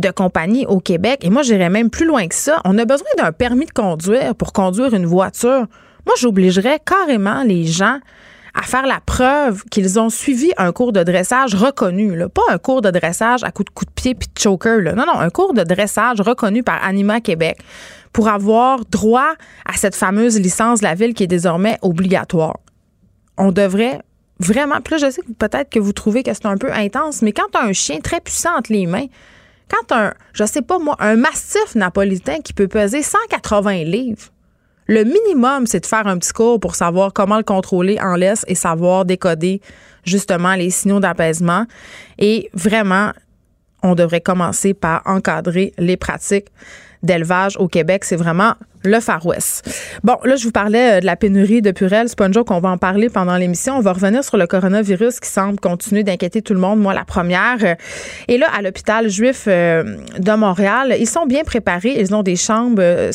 de 0.00 0.10
compagnie 0.10 0.66
au 0.66 0.80
Québec. 0.80 1.20
Et 1.22 1.30
moi, 1.30 1.42
j'irais 1.42 1.70
même 1.70 1.90
plus 1.90 2.06
loin 2.06 2.26
que 2.26 2.34
ça. 2.34 2.60
On 2.64 2.76
a 2.78 2.84
besoin 2.84 3.08
d'un 3.16 3.32
permis 3.32 3.66
de 3.66 3.72
conduire 3.72 4.34
pour 4.34 4.52
conduire 4.52 4.94
une 4.94 5.06
voiture. 5.06 5.66
Moi, 6.06 6.14
j'obligerais 6.18 6.80
carrément 6.84 7.42
les 7.42 7.64
gens 7.64 7.98
à 8.54 8.62
faire 8.62 8.86
la 8.86 9.00
preuve 9.04 9.64
qu'ils 9.70 10.00
ont 10.00 10.10
suivi 10.10 10.52
un 10.56 10.72
cours 10.72 10.92
de 10.92 11.02
dressage 11.02 11.54
reconnu. 11.54 12.16
Pas 12.28 12.42
un 12.50 12.58
cours 12.58 12.82
de 12.82 12.90
dressage 12.90 13.44
à 13.44 13.52
coup 13.52 13.64
de 13.64 13.70
coup 13.70 13.84
de 13.84 13.90
pied 13.90 14.14
puis 14.14 14.28
de 14.34 14.40
choker. 14.40 14.80
Non, 14.94 15.04
non, 15.06 15.18
un 15.18 15.30
cours 15.30 15.54
de 15.54 15.62
dressage 15.62 16.20
reconnu 16.20 16.62
par 16.62 16.82
Anima 16.84 17.20
Québec 17.20 17.58
pour 18.12 18.28
avoir 18.28 18.84
droit 18.86 19.34
à 19.64 19.74
cette 19.74 19.94
fameuse 19.94 20.38
licence 20.40 20.80
de 20.80 20.84
la 20.84 20.94
ville 20.94 21.14
qui 21.14 21.22
est 21.22 21.28
désormais 21.28 21.78
obligatoire. 21.82 22.56
On 23.38 23.52
devrait 23.52 24.00
vraiment, 24.40 24.80
puis 24.82 24.94
là, 24.94 25.06
je 25.06 25.12
sais 25.12 25.22
que 25.22 25.32
peut-être 25.32 25.70
que 25.70 25.78
vous 25.78 25.92
trouvez 25.92 26.22
que 26.22 26.32
c'est 26.34 26.46
un 26.46 26.56
peu 26.56 26.72
intense, 26.72 27.22
mais 27.22 27.32
quand 27.32 27.46
tu 27.52 27.58
as 27.58 27.62
un 27.62 27.72
chien 27.72 28.00
très 28.00 28.20
puissant 28.20 28.56
entre 28.56 28.72
les 28.72 28.86
mains, 28.86 29.06
quand 29.70 29.94
un, 29.94 30.12
je 30.32 30.44
sais 30.44 30.62
pas 30.62 30.78
moi, 30.78 30.96
un 30.98 31.16
mastif 31.16 31.74
napolitain 31.74 32.40
qui 32.40 32.52
peut 32.52 32.68
peser 32.68 33.02
180 33.02 33.84
livres, 33.84 34.30
le 34.86 35.04
minimum, 35.04 35.68
c'est 35.68 35.80
de 35.80 35.86
faire 35.86 36.08
un 36.08 36.18
petit 36.18 36.32
cours 36.32 36.58
pour 36.58 36.74
savoir 36.74 37.12
comment 37.12 37.36
le 37.36 37.44
contrôler 37.44 37.98
en 38.00 38.16
laisse 38.16 38.44
et 38.48 38.56
savoir 38.56 39.04
décoder 39.04 39.60
justement 40.04 40.54
les 40.54 40.70
signaux 40.70 40.98
d'apaisement. 40.98 41.64
Et 42.18 42.50
vraiment, 42.54 43.12
on 43.84 43.94
devrait 43.94 44.20
commencer 44.20 44.74
par 44.74 45.02
encadrer 45.04 45.72
les 45.78 45.96
pratiques 45.96 46.48
d'élevage 47.02 47.56
au 47.58 47.68
Québec. 47.68 48.04
C'est 48.04 48.16
vraiment 48.16 48.54
le 48.82 49.00
Far 49.00 49.24
West. 49.26 49.68
Bon, 50.04 50.16
là, 50.24 50.36
je 50.36 50.44
vous 50.44 50.52
parlais 50.52 50.96
euh, 50.96 51.00
de 51.00 51.06
la 51.06 51.16
pénurie 51.16 51.60
de 51.60 51.70
Purel. 51.70 52.08
C'est 52.08 52.16
pas 52.16 52.26
une 52.26 52.44
qu'on 52.44 52.60
va 52.60 52.70
en 52.70 52.78
parler 52.78 53.08
pendant 53.08 53.36
l'émission. 53.36 53.76
On 53.76 53.80
va 53.80 53.92
revenir 53.92 54.24
sur 54.24 54.36
le 54.36 54.46
coronavirus 54.46 55.20
qui 55.20 55.28
semble 55.28 55.60
continuer 55.60 56.02
d'inquiéter 56.02 56.40
tout 56.40 56.54
le 56.54 56.60
monde. 56.60 56.80
Moi, 56.80 56.94
la 56.94 57.04
première. 57.04 57.76
Et 58.28 58.38
là, 58.38 58.46
à 58.56 58.62
l'hôpital 58.62 59.08
juif 59.10 59.44
euh, 59.46 59.96
de 60.18 60.32
Montréal, 60.32 60.96
ils 60.98 61.08
sont 61.08 61.26
bien 61.26 61.42
préparés. 61.44 61.96
Ils 61.98 62.14
ont 62.14 62.22
des 62.22 62.36
chambres 62.36 62.80
euh, 62.80 63.10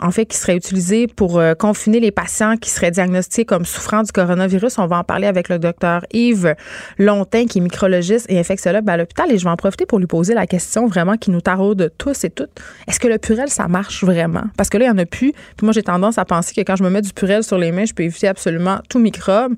en 0.00 0.10
fait, 0.10 0.26
qui 0.26 0.36
serait 0.36 0.56
utilisé 0.56 1.06
pour 1.06 1.38
euh, 1.38 1.54
confiner 1.54 2.00
les 2.00 2.10
patients 2.10 2.56
qui 2.56 2.70
seraient 2.70 2.90
diagnostiqués 2.90 3.44
comme 3.44 3.64
souffrant 3.64 4.02
du 4.02 4.12
coronavirus. 4.12 4.78
On 4.78 4.86
va 4.86 4.98
en 4.98 5.04
parler 5.04 5.26
avec 5.26 5.48
le 5.48 5.58
docteur 5.58 6.04
Yves 6.12 6.54
Longtin, 6.98 7.46
qui 7.46 7.58
est 7.58 7.60
micrologiste 7.60 8.26
et 8.28 8.38
infectiologue 8.38 8.88
à 8.88 8.96
l'hôpital. 8.96 9.30
Et 9.30 9.38
je 9.38 9.44
vais 9.44 9.50
en 9.50 9.56
profiter 9.56 9.86
pour 9.86 9.98
lui 9.98 10.06
poser 10.06 10.34
la 10.34 10.46
question 10.46 10.86
vraiment 10.86 11.16
qui 11.16 11.30
nous 11.30 11.40
taraude 11.40 11.92
tous 11.98 12.24
et 12.24 12.30
toutes. 12.30 12.50
Est-ce 12.88 12.98
que 12.98 13.08
le 13.08 13.18
purel, 13.18 13.48
ça 13.48 13.68
marche 13.68 14.04
vraiment? 14.04 14.44
Parce 14.56 14.70
que 14.70 14.78
là, 14.78 14.86
il 14.86 14.88
n'y 14.88 14.94
en 14.94 15.02
a 15.02 15.06
plus. 15.06 15.32
Puis 15.56 15.64
moi, 15.64 15.72
j'ai 15.72 15.82
tendance 15.82 16.18
à 16.18 16.24
penser 16.24 16.54
que 16.54 16.60
quand 16.62 16.76
je 16.76 16.82
me 16.82 16.90
mets 16.90 17.02
du 17.02 17.12
purel 17.12 17.42
sur 17.42 17.58
les 17.58 17.72
mains, 17.72 17.84
je 17.84 17.94
peux 17.94 18.02
éviter 18.02 18.28
absolument 18.28 18.78
tout 18.88 18.98
microbe. 18.98 19.54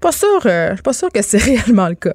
Pas 0.00 0.12
sûr, 0.12 0.40
euh, 0.46 0.70
je 0.70 0.74
suis 0.74 0.82
pas 0.82 0.92
sûr 0.92 1.10
que 1.10 1.22
c'est 1.22 1.38
réellement 1.42 1.88
le 1.88 1.94
cas. 1.94 2.12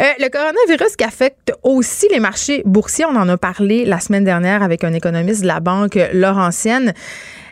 Euh, 0.00 0.04
le 0.18 0.28
coronavirus 0.30 0.96
qui 0.96 1.04
affecte 1.04 1.52
aussi 1.62 2.08
les 2.10 2.20
marchés 2.20 2.62
boursiers, 2.64 3.04
on 3.04 3.16
en 3.16 3.28
a 3.28 3.36
parlé 3.36 3.84
la 3.84 4.00
semaine 4.00 4.24
dernière 4.24 4.62
avec 4.62 4.82
un 4.82 4.94
économiste 4.94 5.42
de 5.42 5.46
la 5.46 5.60
banque 5.60 5.98
Laurentienne. 6.12 6.94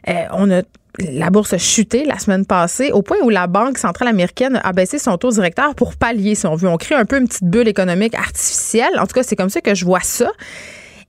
Euh, 0.09 0.13
on 0.33 0.51
a 0.51 0.63
la 0.99 1.29
bourse 1.29 1.53
a 1.53 1.59
chuté 1.59 2.07
la 2.07 2.19
semaine 2.19 2.47
passée 2.47 2.91
au 2.91 3.03
point 3.03 3.19
où 3.23 3.29
la 3.29 3.47
Banque 3.47 3.77
centrale 3.77 4.09
américaine 4.09 4.59
a 4.65 4.73
baissé 4.73 4.99
son 4.99 5.19
taux 5.19 5.31
directeur 5.31 5.75
pour 5.75 5.95
pallier, 5.95 6.35
si 6.35 6.47
on 6.47 6.55
veut. 6.55 6.69
On 6.69 6.79
crée 6.79 6.95
un 6.95 7.05
peu 7.05 7.19
une 7.19 7.29
petite 7.29 7.45
bulle 7.45 7.69
économique 7.69 8.15
artificielle. 8.15 8.99
En 8.99 9.07
tout 9.07 9.13
cas, 9.13 9.23
c'est 9.23 9.37
comme 9.37 9.51
ça 9.51 9.61
que 9.61 9.75
je 9.75 9.85
vois 9.85 10.01
ça. 10.01 10.33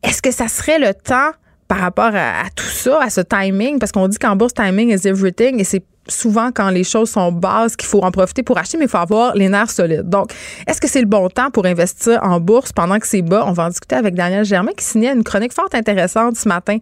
Est-ce 0.03 0.21
que 0.21 0.31
ça 0.31 0.49
serait 0.49 0.77
le 0.77 0.93
temps 0.93 1.31
par 1.69 1.77
rapport 1.77 2.13
à, 2.13 2.41
à 2.41 2.49
tout 2.53 2.65
ça, 2.65 2.99
à 3.01 3.09
ce 3.09 3.21
timing? 3.21 3.79
Parce 3.79 3.93
qu'on 3.93 4.09
dit 4.09 4.17
qu'en 4.17 4.35
bourse, 4.35 4.53
timing 4.53 4.89
is 4.89 5.07
everything 5.07 5.61
et 5.61 5.63
c'est 5.63 5.83
souvent 6.09 6.51
quand 6.53 6.69
les 6.69 6.83
choses 6.83 7.09
sont 7.09 7.31
basses 7.31 7.75
qu'il 7.75 7.87
faut 7.87 8.01
en 8.01 8.11
profiter 8.11 8.43
pour 8.43 8.57
acheter, 8.57 8.77
mais 8.77 8.85
il 8.85 8.89
faut 8.89 8.97
avoir 8.97 9.35
les 9.35 9.49
nerfs 9.49 9.71
solides. 9.71 10.09
Donc, 10.09 10.31
est-ce 10.67 10.81
que 10.81 10.87
c'est 10.87 11.01
le 11.01 11.07
bon 11.07 11.29
temps 11.29 11.51
pour 11.51 11.65
investir 11.65 12.19
en 12.23 12.39
bourse? 12.39 12.71
Pendant 12.71 12.99
que 12.99 13.07
c'est 13.07 13.21
bas? 13.21 13.43
On 13.47 13.51
va 13.51 13.65
en 13.65 13.69
discuter 13.69 13.95
avec 13.95 14.15
Daniel 14.15 14.45
Germain 14.45 14.71
qui 14.77 14.85
signait 14.85 15.13
une 15.13 15.23
chronique 15.23 15.53
fort 15.53 15.69
intéressante 15.73 16.35
ce 16.37 16.47
matin 16.47 16.77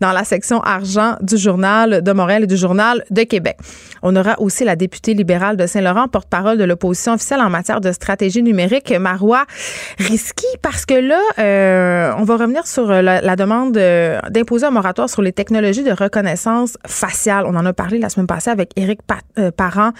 dans 0.00 0.12
la 0.12 0.24
section 0.24 0.60
argent 0.60 1.16
du 1.20 1.36
journal 1.36 2.02
de 2.02 2.12
Montréal 2.12 2.44
et 2.44 2.46
du 2.46 2.56
journal 2.56 3.04
de 3.10 3.22
Québec. 3.22 3.56
On 4.02 4.14
aura 4.16 4.40
aussi 4.40 4.64
la 4.64 4.76
députée 4.76 5.14
libérale 5.14 5.56
de 5.56 5.66
Saint-Laurent, 5.66 6.08
porte-parole 6.08 6.58
de 6.58 6.64
l'opposition 6.64 7.14
officielle 7.14 7.40
en 7.40 7.50
matière 7.50 7.80
de 7.80 7.92
stratégie 7.92 8.42
numérique, 8.42 8.92
Marois 8.98 9.44
Risky, 9.98 10.46
parce 10.62 10.86
que 10.86 10.94
là, 10.94 11.20
euh, 11.38 12.12
on 12.18 12.24
va 12.24 12.36
revenir 12.36 12.66
sur 12.66 12.86
la, 12.88 13.20
la 13.20 13.36
demande 13.36 13.76
euh, 13.76 14.20
d'imposer 14.30 14.66
un 14.66 14.70
moratoire 14.70 15.08
sur 15.10 15.22
les 15.22 15.32
technologies 15.32 15.82
de 15.82 15.92
reconnaissance 15.92 16.76
faciale. 16.86 17.44
On 17.46 17.54
en 17.56 17.66
a 17.66 17.72
parlé 17.72 17.98
la 17.98 18.08
semaine 18.08 18.26
passée 18.26 18.50
avec 18.50 18.67
Éric 18.76 19.00
euh, 19.38 19.50
Parent, 19.50 19.92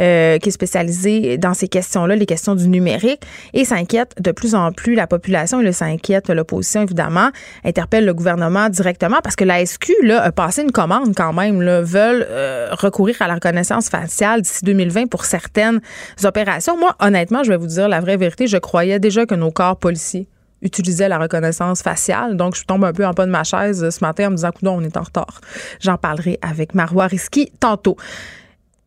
euh, 0.00 0.38
qui 0.38 0.48
est 0.48 0.52
spécialisé 0.52 1.38
dans 1.38 1.54
ces 1.54 1.68
questions-là, 1.68 2.16
les 2.16 2.26
questions 2.26 2.54
du 2.54 2.68
numérique, 2.68 3.22
et 3.54 3.64
s'inquiète 3.64 4.14
de 4.20 4.32
plus 4.32 4.54
en 4.54 4.72
plus 4.72 4.94
la 4.94 5.06
population, 5.06 5.60
et 5.60 5.64
le 5.64 5.72
s'inquiète 5.72 6.30
l'opposition, 6.30 6.82
évidemment, 6.82 7.30
interpelle 7.64 8.04
le 8.04 8.14
gouvernement 8.14 8.68
directement 8.68 9.18
parce 9.22 9.36
que 9.36 9.44
la 9.44 9.64
SQ 9.64 9.92
là, 10.02 10.22
a 10.22 10.32
passé 10.32 10.62
une 10.62 10.72
commande 10.72 11.14
quand 11.14 11.32
même, 11.32 11.62
là, 11.62 11.80
veulent 11.82 12.26
euh, 12.28 12.68
recourir 12.72 13.16
à 13.20 13.28
la 13.28 13.34
reconnaissance 13.34 13.88
faciale 13.88 14.42
d'ici 14.42 14.64
2020 14.64 15.06
pour 15.06 15.24
certaines 15.24 15.80
opérations. 16.24 16.76
Moi, 16.76 16.94
honnêtement, 17.00 17.42
je 17.42 17.50
vais 17.50 17.56
vous 17.56 17.66
dire 17.66 17.88
la 17.88 18.00
vraie 18.00 18.16
vérité, 18.16 18.46
je 18.46 18.58
croyais 18.58 18.98
déjà 18.98 19.26
que 19.26 19.34
nos 19.34 19.50
corps 19.50 19.76
policiers 19.76 20.28
utilisaient 20.62 21.08
la 21.08 21.18
reconnaissance 21.18 21.82
faciale. 21.82 22.36
Donc, 22.36 22.56
je 22.56 22.64
tombe 22.64 22.84
un 22.84 22.92
peu 22.92 23.06
en 23.06 23.12
bas 23.12 23.26
de 23.26 23.30
ma 23.30 23.44
chaise 23.44 23.88
ce 23.88 24.04
matin 24.04 24.28
en 24.28 24.30
me 24.30 24.36
disant, 24.36 24.50
on 24.62 24.82
est 24.82 24.96
en 24.96 25.02
retard. 25.02 25.40
J'en 25.80 25.96
parlerai 25.96 26.38
avec 26.42 26.74
Marois 26.74 27.06
Risky 27.06 27.52
tantôt. 27.60 27.96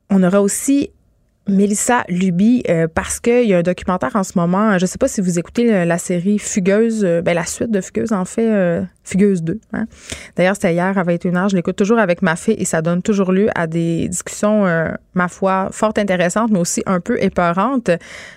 On 0.10 0.24
aura 0.24 0.42
aussi 0.42 0.92
Mélissa 1.50 2.04
Luby, 2.08 2.64
euh, 2.70 2.88
parce 2.94 3.20
qu'il 3.20 3.46
y 3.46 3.54
a 3.54 3.58
un 3.58 3.64
documentaire 3.64 4.16
en 4.16 4.24
ce 4.24 4.34
moment. 4.36 4.78
Je 4.78 4.84
ne 4.84 4.88
sais 4.88 4.98
pas 4.98 5.08
si 5.08 5.22
vous 5.22 5.40
écoutez 5.40 5.86
la, 5.86 5.98
série 5.98 6.40
Fugueuse, 6.40 7.04
euh, 7.04 7.22
ben, 7.22 7.34
la 7.34 7.46
suite 7.46 7.72
de 7.72 7.82
Fugueuse, 7.82 8.14
en 8.14 8.26
fait, 8.26 8.50
euh, 8.50 8.82
Fugueuse 9.04 9.44
2. 9.44 9.60
Hein. 9.74 9.86
D'ailleurs, 10.36 10.56
c'était 10.56 10.74
hier 10.74 10.98
à 10.98 11.04
21h. 11.04 11.50
Je 11.50 11.56
l'écoute 11.56 11.76
toujours 11.76 12.00
avec 12.00 12.22
ma 12.22 12.36
fille 12.36 12.56
et 12.58 12.66
ça 12.66 12.82
donne 12.82 13.02
toujours 13.02 13.32
lieu 13.32 13.50
à 13.56 13.68
des 13.68 14.08
discussions, 14.08 14.66
ma 15.16 15.28
foi, 15.28 15.70
fort 15.72 15.94
intéressantes, 15.98 16.52
mais 16.52 16.60
aussi 16.60 16.84
un 16.86 17.00
peu 17.00 17.22
épeurantes. 17.22 17.90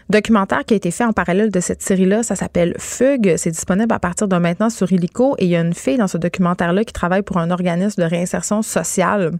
Documentaire 0.09 0.64
qui 0.64 0.75
a 0.75 0.76
été 0.76 0.90
fait 0.90 1.04
en 1.04 1.12
parallèle 1.12 1.50
de 1.50 1.61
cette 1.61 1.83
série-là, 1.83 2.23
ça 2.23 2.37
s'appelle 2.37 2.75
Fugue. 2.78 3.35
C'est 3.37 3.50
disponible 3.50 3.92
à 3.92 3.99
partir 3.99 4.28
de 4.28 4.37
maintenant 4.37 4.71
sur 4.71 4.91
Illico 4.91 5.34
et 5.39 5.45
il 5.45 5.50
y 5.50 5.56
a 5.56 5.60
une 5.60 5.75
fille 5.75 5.99
dans 5.99 6.08
ce 6.08 6.19
documentaire-là 6.19 6.84
qui 6.84 6.93
travaille 6.93 7.23
pour 7.23 7.39
un 7.39 7.50
organisme 7.50 8.02
de 8.02 8.06
réinsertion 8.08 8.63
sociale 8.63 9.32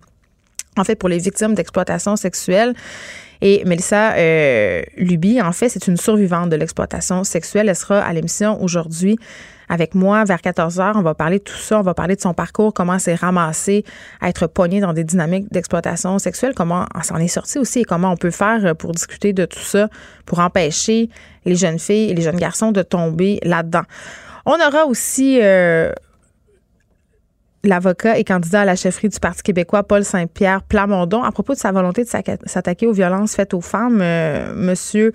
en 0.77 0.85
fait, 0.85 0.97
pour 0.97 1.09
les 1.09 1.19
victimes 1.19 1.55
d'exploitation 1.55 2.17
sexuelle. 2.17 2.75
Et 3.45 3.65
Melissa 3.67 4.15
euh, 4.15 4.83
en 5.43 5.53
fait, 5.53 5.69
c'est 5.69 5.89
une 5.89 5.97
survivante 5.97 6.49
de 6.49 6.57
l'exploitation 6.57 7.25
sexuelle. 7.25 7.69
Elle 7.69 7.77
sera 7.77 7.99
à 7.99 8.13
l'émission 8.13 8.63
aujourd'hui 8.63 9.19
avec 9.69 9.97
moi 9.97 10.23
vers 10.23 10.41
14 10.41 10.79
heures. 10.79 10.95
On 10.97 11.03
va 11.03 11.15
parler 11.15 11.39
de 11.39 11.43
tout 11.43 11.57
ça. 11.57 11.81
On 11.81 11.83
va 11.83 11.93
parler 11.93 12.15
de 12.15 12.21
son 12.21 12.35
parcours, 12.35 12.73
comment 12.73 13.01
s'est 13.01 13.17
ramassé 13.17 13.85
à 14.21 14.29
être 14.29 14.47
poignée 14.47 14.81
dans 14.81 14.93
des 14.93 15.03
dynamiques 15.03 15.53
d'exploitation 15.53 16.21
sexuelle, 16.21 16.55
comment 16.55 16.87
on 16.95 17.03
s'en 17.03 17.17
est 17.17 17.27
sorti 17.27 17.59
aussi 17.59 17.81
et 17.81 17.85
comment 17.85 18.13
on 18.13 18.17
peut 18.17 18.31
faire 18.31 18.77
pour 18.77 18.93
discuter 18.93 19.33
de 19.33 19.45
tout 19.45 19.59
ça, 19.59 19.89
pour 20.25 20.39
empêcher 20.39 21.11
les 21.45 21.57
jeunes 21.57 21.81
filles 21.81 22.11
et 22.11 22.15
les 22.15 22.23
jeunes 22.23 22.37
garçons 22.37 22.71
de 22.71 22.83
tomber 22.83 23.41
là-dedans. 23.43 23.83
On 24.47 24.55
aura 24.55 24.87
aussi 24.87 25.41
euh, 25.43 25.93
l'avocat 27.65 28.19
et 28.19 28.25
candidat 28.25 28.63
à 28.63 28.65
la 28.65 28.77
chefferie 28.77 29.09
du 29.09 29.21
Parti 29.21 29.43
québécois, 29.43 29.85
Paul 29.85 30.05
Saint-Pierre 30.05 30.63
Plamondon, 30.63 31.23
à 31.23 31.31
propos 31.31 31.55
de 31.55 31.59
sa 31.59 31.71
volonté 31.71 32.05
de 32.05 32.09
s'attaquer 32.09 32.87
aux 32.87 32.93
violences 32.93 33.35
faites 33.35 33.55
aux 33.55 33.61
femmes. 33.61 34.01
Euh, 34.03 34.53
monsieur 34.55 35.13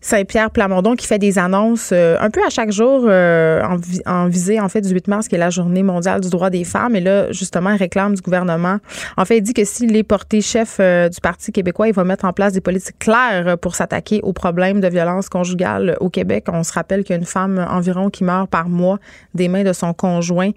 Saint-Pierre 0.00 0.50
Plamondon 0.50 0.94
qui 0.94 1.06
fait 1.06 1.18
des 1.18 1.38
annonces 1.38 1.90
euh, 1.92 2.16
un 2.20 2.30
peu 2.30 2.40
à 2.46 2.50
chaque 2.50 2.70
jour 2.70 3.06
euh, 3.06 3.62
en, 4.06 4.28
visée, 4.28 4.60
en 4.60 4.68
fait, 4.68 4.82
du 4.82 4.90
8 4.90 5.08
mars, 5.08 5.28
qui 5.28 5.34
est 5.34 5.38
la 5.38 5.50
journée 5.50 5.82
mondiale 5.82 6.20
du 6.20 6.30
droit 6.30 6.50
des 6.50 6.64
femmes. 6.64 6.94
Et 6.94 7.00
là, 7.00 7.32
justement, 7.32 7.70
il 7.70 7.76
réclame 7.76 8.14
du 8.14 8.22
gouvernement. 8.22 8.78
En 9.16 9.24
fait, 9.24 9.38
il 9.38 9.42
dit 9.42 9.54
que 9.54 9.64
s'il 9.64 9.96
est 9.96 10.02
porté 10.02 10.40
chef 10.40 10.78
du 10.78 11.20
Parti 11.20 11.50
québécois, 11.52 11.88
il 11.88 11.94
va 11.94 12.04
mettre 12.04 12.24
en 12.24 12.32
place 12.32 12.52
des 12.52 12.60
politiques 12.60 12.98
claires 12.98 13.58
pour 13.58 13.74
s'attaquer 13.74 14.20
aux 14.22 14.32
problèmes 14.32 14.80
de 14.80 14.88
violence 14.88 15.28
conjugale 15.28 15.96
au 16.00 16.08
Québec. 16.08 16.46
On 16.52 16.62
se 16.62 16.72
rappelle 16.72 17.02
qu'il 17.02 17.14
y 17.14 17.18
a 17.18 17.20
une 17.20 17.26
femme 17.26 17.66
environ 17.68 18.10
qui 18.10 18.24
meurt 18.24 18.48
par 18.48 18.68
mois 18.68 18.98
des 19.34 19.48
mains 19.48 19.64
de 19.64 19.72
son 19.72 19.92
conjoint 19.92 20.50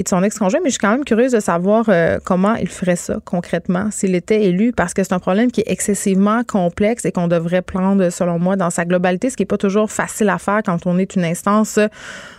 et 0.00 0.02
de 0.02 0.08
son 0.08 0.22
ex-conjoint, 0.22 0.60
mais 0.64 0.70
je 0.70 0.74
suis 0.74 0.78
quand 0.78 0.90
même 0.90 1.04
curieuse 1.04 1.32
de 1.32 1.40
savoir 1.40 1.84
euh, 1.88 2.18
comment 2.24 2.54
il 2.54 2.68
ferait 2.68 2.96
ça 2.96 3.18
concrètement 3.26 3.90
s'il 3.90 4.14
était 4.14 4.44
élu, 4.44 4.72
parce 4.72 4.94
que 4.94 5.04
c'est 5.04 5.12
un 5.12 5.18
problème 5.18 5.50
qui 5.52 5.60
est 5.60 5.70
excessivement 5.70 6.42
complexe 6.42 7.04
et 7.04 7.12
qu'on 7.12 7.28
devrait 7.28 7.60
prendre, 7.60 8.08
selon 8.08 8.38
moi, 8.38 8.56
dans 8.56 8.70
sa 8.70 8.86
globalité, 8.86 9.28
ce 9.28 9.36
qui 9.36 9.42
n'est 9.42 9.46
pas 9.46 9.58
toujours 9.58 9.90
facile 9.90 10.30
à 10.30 10.38
faire 10.38 10.62
quand 10.64 10.86
on 10.86 10.96
est 10.96 11.16
une 11.16 11.24
instance 11.24 11.78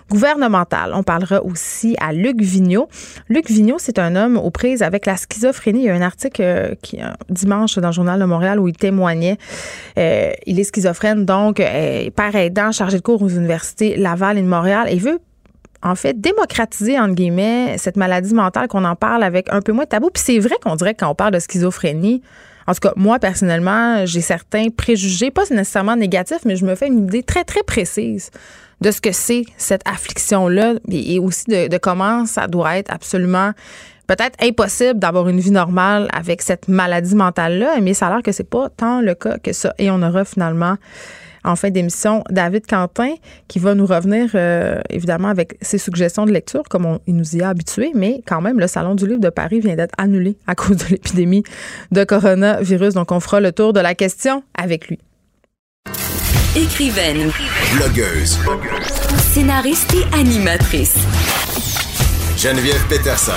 gouvernementale. 0.09 0.91
On 0.95 1.03
parlera 1.03 1.43
aussi 1.43 1.95
à 1.99 2.11
Luc 2.13 2.41
Vigneault. 2.41 2.89
Luc 3.29 3.47
Vigneault, 3.47 3.77
c'est 3.77 3.99
un 3.99 4.15
homme 4.15 4.37
aux 4.37 4.49
prises 4.49 4.81
avec 4.81 5.05
la 5.05 5.15
schizophrénie. 5.15 5.81
Il 5.81 5.85
y 5.85 5.89
a 5.89 5.93
un 5.93 6.01
article 6.01 6.41
euh, 6.41 6.73
dimanche 7.29 7.77
dans 7.77 7.89
le 7.89 7.93
Journal 7.93 8.19
de 8.19 8.25
Montréal 8.25 8.59
où 8.59 8.67
il 8.69 8.75
témoignait. 8.75 9.37
Euh, 9.99 10.31
il 10.47 10.59
est 10.59 10.63
schizophrène, 10.63 11.25
donc 11.25 11.57
père 11.57 12.35
aidant, 12.35 12.71
chargé 12.71 12.97
de 12.97 13.03
cours 13.03 13.21
aux 13.21 13.29
universités 13.29 13.97
Laval 13.97 14.39
et 14.39 14.41
de 14.41 14.47
Montréal. 14.47 14.87
Il 14.91 14.99
veut 14.99 15.19
en 15.83 15.95
fait, 15.95 16.19
démocratiser, 16.19 16.99
entre 16.99 17.15
guillemets, 17.15 17.77
cette 17.77 17.97
maladie 17.97 18.33
mentale, 18.33 18.67
qu'on 18.67 18.85
en 18.85 18.95
parle 18.95 19.23
avec 19.23 19.51
un 19.51 19.61
peu 19.61 19.71
moins 19.71 19.85
de 19.85 19.89
tabou. 19.89 20.09
Puis 20.13 20.23
c'est 20.23 20.39
vrai 20.39 20.55
qu'on 20.63 20.75
dirait 20.75 20.93
que 20.93 20.99
quand 20.99 21.09
on 21.09 21.15
parle 21.15 21.33
de 21.33 21.39
schizophrénie, 21.39 22.21
en 22.67 22.73
tout 22.73 22.79
cas, 22.81 22.93
moi, 22.95 23.19
personnellement, 23.19 24.05
j'ai 24.05 24.21
certains 24.21 24.69
préjugés, 24.69 25.31
pas 25.31 25.43
nécessairement 25.49 25.95
négatifs, 25.95 26.45
mais 26.45 26.55
je 26.55 26.65
me 26.65 26.75
fais 26.75 26.87
une 26.87 27.05
idée 27.05 27.23
très, 27.23 27.43
très 27.43 27.63
précise 27.63 28.29
de 28.81 28.91
ce 28.91 29.01
que 29.01 29.11
c'est 29.11 29.43
cette 29.57 29.81
affliction-là 29.87 30.75
et 30.89 31.19
aussi 31.19 31.45
de, 31.45 31.67
de, 31.67 31.77
comment 31.77 32.25
ça 32.25 32.47
doit 32.47 32.77
être 32.77 32.91
absolument 32.91 33.51
peut-être 34.07 34.35
impossible 34.43 34.99
d'avoir 34.99 35.29
une 35.29 35.39
vie 35.39 35.51
normale 35.51 36.07
avec 36.13 36.41
cette 36.41 36.67
maladie 36.67 37.15
mentale-là, 37.15 37.79
mais 37.81 37.93
ça 37.93 38.07
a 38.07 38.09
l'air 38.09 38.23
que 38.23 38.31
c'est 38.31 38.49
pas 38.49 38.69
tant 38.69 39.01
le 39.01 39.15
cas 39.15 39.37
que 39.37 39.53
ça. 39.53 39.73
Et 39.77 39.89
on 39.89 40.01
aura 40.01 40.25
finalement 40.25 40.77
en 41.43 41.55
fin 41.55 41.69
d'émission 41.69 42.23
David 42.29 42.65
Quentin 42.67 43.15
qui 43.47 43.59
va 43.59 43.75
nous 43.75 43.85
revenir 43.85 44.29
euh, 44.35 44.79
évidemment 44.89 45.29
avec 45.29 45.57
ses 45.61 45.77
suggestions 45.77 46.25
de 46.25 46.31
lecture 46.31 46.63
comme 46.69 46.85
on, 46.85 46.99
il 47.07 47.15
nous 47.15 47.35
y 47.35 47.41
a 47.41 47.49
habitués, 47.49 47.91
mais 47.95 48.21
quand 48.25 48.41
même 48.41 48.59
le 48.59 48.67
Salon 48.67 48.95
du 48.95 49.07
livre 49.07 49.19
de 49.19 49.29
Paris 49.29 49.59
vient 49.59 49.75
d'être 49.75 49.95
annulé 49.97 50.37
à 50.47 50.55
cause 50.55 50.77
de 50.77 50.85
l'épidémie 50.89 51.43
de 51.91 52.03
coronavirus. 52.03 52.93
Donc 52.93 53.11
on 53.11 53.19
fera 53.19 53.39
le 53.39 53.51
tour 53.51 53.73
de 53.73 53.79
la 53.79 53.95
question 53.95 54.43
avec 54.57 54.87
lui. 54.87 54.99
Écrivaine, 56.55 57.31
Blogueuse. 57.75 58.37
scénariste 59.33 59.93
et 59.93 60.15
animatrice. 60.15 60.97
Geneviève 62.37 62.85
Peterson. 62.89 63.31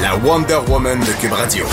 La 0.00 0.16
Wonder 0.16 0.60
Woman 0.68 1.00
de 1.00 1.20
Cube 1.20 1.32
Radio. 1.32 1.64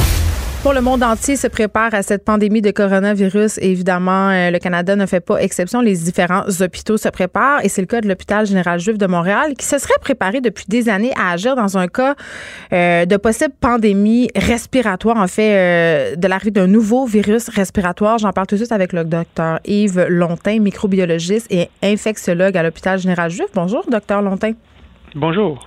Pour 0.66 0.74
le 0.74 0.82
monde 0.82 1.04
entier 1.04 1.36
se 1.36 1.46
prépare 1.46 1.94
à 1.94 2.02
cette 2.02 2.26
pandémie 2.26 2.60
de 2.60 2.72
coronavirus. 2.72 3.60
évidemment, 3.62 4.30
euh, 4.30 4.50
le 4.50 4.58
Canada 4.58 4.96
ne 4.96 5.06
fait 5.06 5.20
pas 5.20 5.38
exception. 5.38 5.80
Les 5.80 5.96
différents 5.96 6.42
hôpitaux 6.60 6.98
se 6.98 7.08
préparent 7.08 7.64
et 7.64 7.70
c'est 7.70 7.82
le 7.82 7.86
cas 7.86 8.02
de 8.02 8.08
l'hôpital 8.08 8.48
général 8.48 8.80
juif 8.80 8.98
de 8.98 9.06
Montréal 9.06 9.54
qui 9.60 9.64
se 9.64 9.78
serait 9.78 10.00
préparé 10.02 10.42
depuis 10.42 10.66
des 10.68 10.90
années 10.90 11.14
à 11.22 11.34
agir 11.34 11.56
dans 11.56 11.78
un 11.78 11.88
cas 11.88 12.16
euh, 12.74 13.06
de 13.06 13.16
possible 13.18 13.54
pandémie 13.62 14.32
respiratoire, 14.36 15.18
en 15.18 15.28
fait, 15.28 15.54
euh, 15.54 16.16
de 16.16 16.28
l'arrivée 16.28 16.50
d'un 16.50 16.66
nouveau 16.66 17.06
virus 17.06 17.48
respiratoire. 17.50 18.18
J'en 18.18 18.32
parle 18.32 18.48
tout 18.48 18.56
de 18.56 18.62
suite 18.62 18.72
avec 18.72 18.92
le 18.92 19.04
docteur 19.04 19.60
Yves 19.66 20.08
Lontin, 20.10 20.58
microbiologiste 20.58 21.46
et 21.52 21.70
infectiologue 21.84 22.58
à 22.58 22.64
l'hôpital 22.64 22.98
général 22.98 23.30
juif. 23.30 23.50
Bonjour, 23.54 23.86
docteur 23.88 24.24
Lontin. 24.24 24.54
Bonjour. 25.16 25.64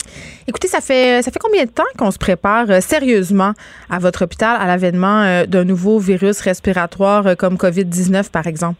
Écoutez, 0.47 0.69
ça 0.69 0.83
fait 0.83 1.23
ça 1.23 1.31
fait 1.31 1.39
combien 1.39 1.65
de 1.65 1.71
temps 1.71 1.83
qu'on 1.97 2.11
se 2.11 2.19
prépare 2.19 2.71
euh, 2.71 2.81
sérieusement 2.81 3.53
à 3.89 3.99
votre 3.99 4.25
hôpital 4.25 4.61
à 4.61 4.67
l'avènement 4.67 5.23
euh, 5.23 5.47
d'un 5.47 5.65
nouveau 5.65 5.99
virus 5.99 6.43
respiratoire 6.43 7.27
euh, 7.27 7.35
comme 7.35 7.55
COVID-19 7.55 8.31
par 8.31 8.47
exemple? 8.47 8.77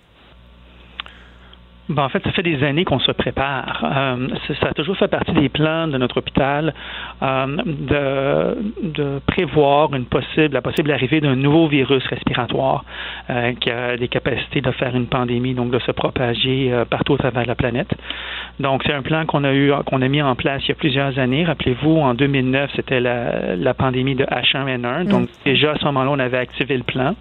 Ben, 1.89 2.05
en 2.05 2.09
fait, 2.11 2.23
ça 2.23 2.33
fait 2.33 2.43
des 2.43 2.63
années 2.63 2.85
qu'on 2.85 2.99
se 2.99 3.13
prépare. 3.13 3.83
Euh, 3.83 4.29
ça 4.61 4.69
a 4.69 4.75
toujours 4.75 4.97
fait 4.99 5.09
partie 5.09 5.33
des 5.33 5.49
plans 5.49 5.89
de 5.89 5.97
notre 5.97 6.19
hôpital 6.19 6.75
euh, 7.23 7.47
de, 7.65 8.91
de, 8.91 9.21
prévoir 9.27 9.95
une 9.95 10.05
possible, 10.05 10.53
la 10.53 10.61
possible 10.61 10.91
arrivée 10.91 11.23
d'un 11.23 11.35
nouveau 11.35 11.67
virus 11.67 12.05
respiratoire 12.07 12.85
euh, 13.31 13.55
qui 13.55 13.71
a 13.71 13.97
des 13.97 14.09
capacités 14.09 14.61
de 14.61 14.71
faire 14.73 14.95
une 14.95 15.07
pandémie, 15.07 15.55
donc 15.55 15.71
de 15.71 15.79
se 15.79 15.93
propager 15.93 16.71
partout 16.91 17.15
au 17.15 17.17
travers 17.17 17.45
de 17.45 17.49
la 17.49 17.55
planète. 17.55 17.91
Donc, 18.61 18.83
c'est 18.85 18.93
un 18.93 19.03
plan 19.03 19.25
qu'on 19.25 19.45
a 19.45 19.53
eu, 19.53 19.73
qu'on 19.87 20.03
a 20.03 20.09
mis 20.09 20.21
en 20.21 20.35
place 20.35 20.63
il 20.65 20.69
y 20.71 20.73
a 20.73 20.75
plusieurs 20.75 21.19
années. 21.19 21.45
Rappelez-vous, 21.45 21.97
en 21.99 22.15
2009, 22.15 22.71
c'était 22.75 23.01
la, 23.01 23.57
la, 23.57 23.75
pandémie 23.75 24.15
de 24.15 24.25
H1N1. 24.25 25.05
Mm. 25.05 25.09
Donc, 25.09 25.29
déjà 25.45 25.73
à 25.73 25.77
ce 25.77 25.85
moment-là, 25.87 26.11
on 26.11 26.19
avait 26.19 26.39
activé 26.39 26.77
le 26.77 26.83
plan. 26.83 27.15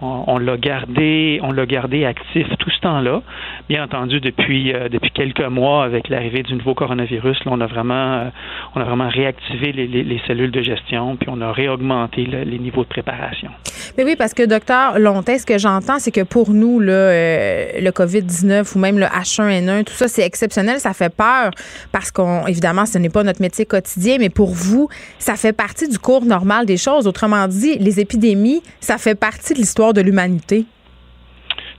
On, 0.00 0.38
l'a 0.38 0.56
gardé, 0.56 1.40
on 1.42 1.50
l'a 1.50 1.66
gardé 1.66 2.04
actif 2.04 2.46
tout 2.58 2.70
ce 2.70 2.80
temps-là. 2.80 3.20
Bien 3.68 3.82
entendu 3.82 4.20
depuis 4.20 4.72
euh, 4.72 4.88
depuis 4.88 5.10
quelques 5.10 5.40
mois 5.40 5.84
avec 5.84 6.08
l'arrivée 6.08 6.44
du 6.44 6.54
nouveau 6.54 6.74
coronavirus. 6.74 7.44
Là, 7.44 7.52
on 7.52 7.60
a 7.60 7.66
vraiment 7.66 8.14
euh, 8.14 8.30
on 8.76 8.80
a 8.80 8.84
vraiment 8.84 9.08
réactivé 9.08 9.72
les, 9.72 9.88
les, 9.88 10.04
les, 10.04 10.20
cellules 10.26 10.52
de 10.52 10.62
gestion 10.62 11.16
puis 11.16 11.28
on 11.30 11.40
a 11.40 11.50
réaugmenté 11.50 12.24
le, 12.26 12.44
les 12.44 12.58
niveaux 12.58 12.84
de 12.84 12.88
préparation. 12.88 13.50
Mais 13.96 14.04
oui, 14.04 14.14
parce 14.16 14.34
que 14.34 14.44
docteur 14.44 14.98
Lontin, 15.00 15.36
ce 15.38 15.46
que 15.46 15.58
j'entends, 15.58 15.98
c'est 15.98 16.12
que 16.12 16.22
pour 16.22 16.50
nous 16.50 16.78
là, 16.78 16.92
euh, 16.92 17.80
le 17.80 17.90
Covid 17.90 18.22
19 18.22 18.76
ou 18.76 18.78
même 18.78 18.98
le 19.00 19.06
H1N1, 19.06 19.84
tout 19.84 19.94
ça, 19.94 20.06
c'est 20.06 20.22
exceptionnel, 20.22 20.78
ça 20.78 20.92
fait 20.92 21.12
peur 21.12 21.50
parce 21.90 22.12
qu'on 22.12 22.46
évidemment, 22.46 22.86
ce 22.86 22.98
n'est 22.98 23.08
pas 23.08 23.24
notre 23.24 23.42
métier 23.42 23.66
quotidien, 23.66 24.18
mais 24.20 24.30
pour 24.30 24.50
vous, 24.50 24.88
ça 25.18 25.34
fait 25.34 25.52
partie 25.52 25.88
du 25.88 25.98
cours 25.98 26.24
normal 26.24 26.66
des 26.66 26.76
choses. 26.76 27.08
Autrement 27.08 27.48
dit, 27.48 27.78
les 27.78 27.98
épidémies, 27.98 28.62
ça 28.80 28.98
fait 28.98 29.16
partie 29.16 29.54
de 29.54 29.58
l'histoire 29.58 29.87
de 29.92 30.00
l'humanité. 30.00 30.66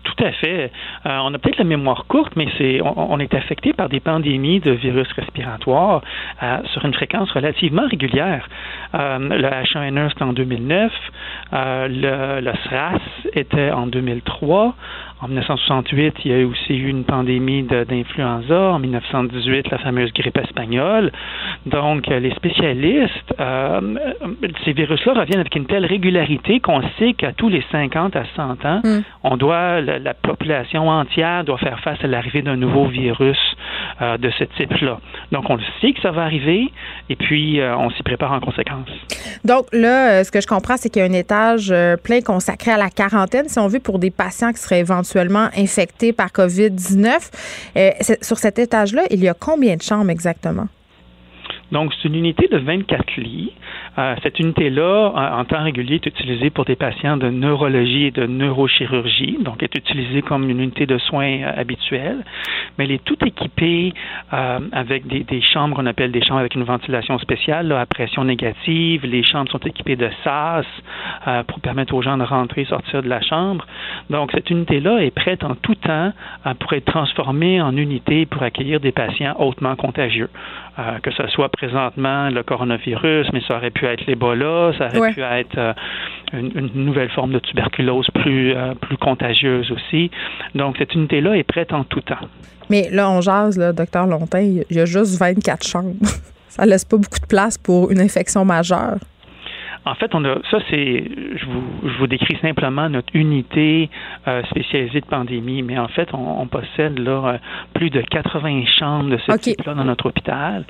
Tout 0.03 0.23
à 0.23 0.31
fait. 0.31 0.71
Euh, 1.05 1.17
on 1.23 1.33
a 1.33 1.37
peut-être 1.37 1.57
la 1.57 1.65
mémoire 1.65 2.05
courte, 2.07 2.33
mais 2.35 2.47
on, 2.81 3.19
est 3.19 3.33
affecté 3.33 3.73
par 3.73 3.89
des 3.89 3.99
pandémies 3.99 4.59
de 4.59 4.71
virus 4.71 5.07
respiratoires 5.13 6.01
euh, 6.41 6.59
sur 6.71 6.85
une 6.85 6.93
fréquence 6.93 7.29
relativement 7.31 7.87
régulière. 7.87 8.47
Euh, 8.95 9.19
le 9.19 9.47
H1N1 9.47 10.09
c'était 10.09 10.23
en 10.23 10.33
2009, 10.33 10.91
euh, 11.53 11.87
le, 11.87 12.41
le 12.41 12.53
SRAS 12.65 13.01
était 13.33 13.71
en 13.71 13.87
2003. 13.87 14.75
En 15.21 15.27
1968, 15.27 16.15
il 16.23 16.31
y 16.31 16.41
a 16.41 16.47
aussi 16.47 16.73
eu 16.73 16.87
une 16.87 17.03
pandémie 17.03 17.63
d'influenza. 17.63 18.71
En 18.71 18.79
1918, 18.79 19.69
la 19.69 19.77
fameuse 19.79 20.13
grippe 20.13 20.37
espagnole. 20.37 21.11
Donc, 21.65 22.07
les 22.07 22.33
spécialistes, 22.35 23.33
euh, 23.37 23.81
ces 24.63 24.71
virus-là 24.71 25.15
reviennent 25.15 25.41
avec 25.41 25.55
une 25.57 25.65
telle 25.65 25.85
régularité 25.85 26.61
qu'on 26.61 26.81
sait 26.97 27.13
qu'à 27.15 27.33
tous 27.33 27.49
les 27.49 27.61
50 27.69 28.15
à 28.15 28.23
100 28.33 28.65
ans, 28.65 28.79
mm. 28.81 28.99
on 29.23 29.35
doit, 29.35 29.81
la, 29.81 29.99
la, 29.99 30.13
population 30.13 30.87
entière 30.87 31.43
doit 31.43 31.57
faire 31.57 31.81
face 31.81 31.97
à 32.01 32.07
l'arrivée 32.07 32.41
d'un 32.41 32.55
nouveau 32.55 32.85
virus 32.85 33.37
euh, 34.01 34.17
de 34.17 34.29
ce 34.39 34.45
type-là. 34.45 34.99
Donc, 35.33 35.49
on 35.49 35.55
le 35.55 35.63
sait 35.81 35.91
que 35.91 35.99
ça 35.99 36.11
va 36.11 36.21
arriver 36.21 36.71
et 37.09 37.17
puis 37.17 37.59
euh, 37.59 37.75
on 37.75 37.89
s'y 37.89 38.03
prépare 38.03 38.31
en 38.31 38.39
conséquence. 38.39 38.87
Donc, 39.43 39.65
là, 39.73 40.23
ce 40.23 40.31
que 40.31 40.39
je 40.39 40.47
comprends, 40.47 40.77
c'est 40.77 40.89
qu'il 40.89 41.01
y 41.01 41.05
a 41.05 41.09
un 41.09 41.13
étage 41.13 41.73
plein 42.05 42.21
consacré 42.21 42.71
à 42.71 42.77
la 42.77 42.89
quarantaine, 42.89 43.49
si 43.49 43.59
on 43.59 43.67
veut, 43.67 43.81
pour 43.81 43.99
des 43.99 44.11
patients 44.11 44.53
qui 44.53 44.59
seraient 44.59 44.79
éventuellement 44.79 45.08
infectés 45.15 46.13
par 46.13 46.27
COVID-19. 46.27 47.31
Euh, 47.77 47.89
sur 48.21 48.37
cet 48.37 48.59
étage-là, 48.59 49.03
il 49.11 49.21
y 49.21 49.27
a 49.27 49.33
combien 49.33 49.75
de 49.75 49.81
chambres 49.81 50.09
exactement? 50.09 50.67
Donc, 51.71 51.93
c'est 51.93 52.07
une 52.07 52.15
unité 52.15 52.47
de 52.47 52.57
24 52.57 53.17
lits. 53.17 53.53
Euh, 53.97 54.15
cette 54.23 54.39
unité-là, 54.39 55.11
en, 55.13 55.39
en, 55.39 55.45
temps 55.45 55.63
régulier, 55.63 55.95
est 55.95 56.05
utilisée 56.05 56.49
pour 56.49 56.65
des 56.65 56.75
patients 56.75 57.17
de 57.17 57.29
neurologie 57.29 58.05
et 58.05 58.11
de 58.11 58.25
neurochirurgie, 58.25 59.37
donc 59.41 59.63
est 59.63 59.75
utilisée 59.75 60.21
comme 60.21 60.49
une 60.49 60.59
unité 60.59 60.85
de 60.85 60.97
soins 60.97 61.41
euh, 61.41 61.51
habituelle, 61.57 62.23
mais 62.77 62.85
elle 62.85 62.91
est 62.91 63.03
toute 63.03 63.23
équipée 63.23 63.93
euh, 64.33 64.59
avec 64.71 65.07
des, 65.07 65.41
chambres 65.41 65.75
qu'on 65.75 65.85
appelle 65.85 66.11
des 66.11 66.21
chambres 66.21 66.39
avec 66.39 66.55
une 66.55 66.63
ventilation 66.63 67.17
spéciale 67.19 67.71
à 67.71 67.85
pression 67.85 68.23
négative. 68.23 69.05
Les 69.05 69.23
chambres 69.23 69.49
sont 69.51 69.59
équipées 69.59 69.95
de 69.95 70.09
SAS 70.23 70.65
euh, 71.27 71.43
pour 71.43 71.59
permettre 71.59 71.93
aux 71.93 72.01
gens 72.01 72.17
de 72.17 72.23
rentrer 72.23 72.61
et 72.61 72.65
sortir 72.65 73.01
de 73.01 73.09
la 73.09 73.21
chambre. 73.21 73.65
Donc, 74.09 74.31
cette 74.33 74.49
unité-là 74.49 74.99
est 74.99 75.11
prête 75.11 75.43
en 75.43 75.55
tout 75.55 75.75
temps 75.75 76.11
pour 76.59 76.73
être 76.73 76.85
transformée 76.85 77.61
en 77.61 77.75
unité 77.75 78.25
pour 78.25 78.43
accueillir 78.43 78.79
des 78.79 78.91
patients 78.91 79.35
hautement 79.39 79.75
contagieux, 79.75 80.29
que 81.03 81.11
ce 81.11 81.27
soit 81.27 81.49
présentement 81.49 82.29
le 82.29 82.43
coronavirus, 82.43 83.27
mais 83.33 83.41
ça 83.41 83.57
aurait 83.57 83.71
pu 83.71 83.78
être 83.85 84.05
l'Ebola, 84.05 84.71
ça 84.77 84.87
aurait 84.87 84.99
ouais. 84.99 85.13
pu 85.13 85.21
être 85.21 85.57
euh, 85.57 85.73
une, 86.33 86.51
une, 86.55 86.85
nouvelle 86.85 87.09
forme 87.09 87.31
de 87.31 87.39
tuberculose 87.39 88.07
plus, 88.13 88.53
euh, 88.55 88.73
plus 88.75 88.97
contagieuse 88.97 89.71
aussi. 89.71 90.11
Donc, 90.55 90.77
cette 90.77 90.93
unité-là 90.93 91.35
est 91.37 91.43
prête 91.43 91.73
en 91.73 91.83
tout 91.83 92.01
temps. 92.01 92.27
Mais 92.69 92.89
là, 92.91 93.09
on 93.09 93.21
jase, 93.21 93.57
là, 93.57 93.73
docteur 93.73 94.05
Lontin, 94.05 94.41
il 94.41 94.65
y 94.69 94.79
a 94.79 94.85
juste 94.85 95.19
24 95.19 95.67
chambres. 95.67 95.95
ça 96.49 96.65
laisse 96.65 96.85
pas 96.85 96.97
beaucoup 96.97 97.19
de 97.19 97.27
place 97.27 97.57
pour 97.57 97.91
une 97.91 97.99
infection 97.99 98.45
majeure. 98.45 98.97
En 99.85 99.95
fait, 99.95 100.13
on 100.13 100.23
a 100.25 100.35
ça, 100.51 100.59
c'est 100.69 101.03
je 101.35 101.45
vous, 101.45 101.63
je 101.83 101.97
vous 101.97 102.07
décris 102.07 102.37
simplement 102.41 102.89
notre 102.89 103.15
unité 103.15 103.89
euh, 104.27 104.43
spécialisée 104.49 105.01
de 105.01 105.05
pandémie, 105.05 105.63
mais 105.63 105.79
en 105.79 105.87
fait, 105.87 106.09
on, 106.13 106.41
on 106.41 106.47
possède 106.47 106.99
là 106.99 107.39
plus 107.73 107.89
de 107.89 108.01
80 108.01 108.65
chambres 108.77 109.09
de 109.09 109.17
ce 109.17 109.31
okay. 109.31 109.55
type-là 109.55 109.73
dans 109.73 109.85
notre 109.85 110.07
hôpital. 110.07 110.65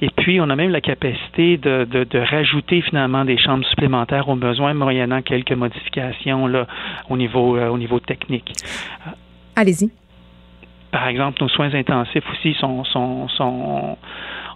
Et 0.00 0.08
puis, 0.10 0.40
on 0.40 0.48
a 0.50 0.56
même 0.56 0.70
la 0.70 0.80
capacité 0.80 1.56
de, 1.58 1.84
de, 1.84 2.04
de, 2.04 2.18
rajouter 2.18 2.80
finalement 2.82 3.24
des 3.24 3.38
chambres 3.38 3.66
supplémentaires 3.66 4.28
au 4.28 4.36
besoin, 4.36 4.74
moyennant 4.74 5.22
quelques 5.22 5.52
modifications 5.52 6.46
là 6.46 6.66
au 7.10 7.16
niveau 7.16 7.56
euh, 7.56 7.68
au 7.68 7.78
niveau 7.78 8.00
technique. 8.00 8.52
Allez-y. 9.56 9.90
Par 10.90 11.08
exemple, 11.08 11.42
nos 11.42 11.48
soins 11.48 11.74
intensifs 11.74 12.24
aussi 12.32 12.54
sont 12.54 12.84
sont 12.84 13.28
sont 13.28 13.98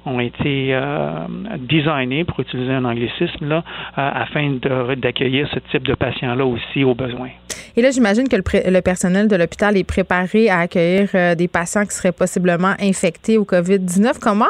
ont 0.09 0.21
été 0.21 0.71
euh, 0.73 1.27
designés, 1.59 2.25
pour 2.25 2.41
utiliser 2.41 2.73
un 2.73 2.85
anglicisme, 2.85 3.49
là, 3.49 3.65
euh, 3.99 4.11
afin 4.15 4.59
d'accueillir 4.97 5.49
ce 5.53 5.59
type 5.71 5.87
de 5.87 5.95
patients-là 5.95 6.45
aussi 6.45 6.85
au 6.85 6.95
besoin. 6.95 7.29
Et 7.77 7.83
là, 7.83 7.91
j'imagine 7.91 8.29
que 8.29 8.37
le, 8.37 8.43
le, 8.71 8.81
personnel 8.81 9.29
de 9.29 9.37
l'hôpital 9.37 9.77
est 9.77 9.85
préparé 9.85 10.49
à 10.49 10.61
accueillir 10.61 11.11
euh, 11.15 11.35
des 11.35 11.49
patients 11.49 11.85
qui 11.85 11.95
seraient 11.95 12.13
possiblement 12.13 12.75
infectés 12.81 13.39
au 13.39 13.45
COVID-19. 13.45 14.19
Comment 14.21 14.47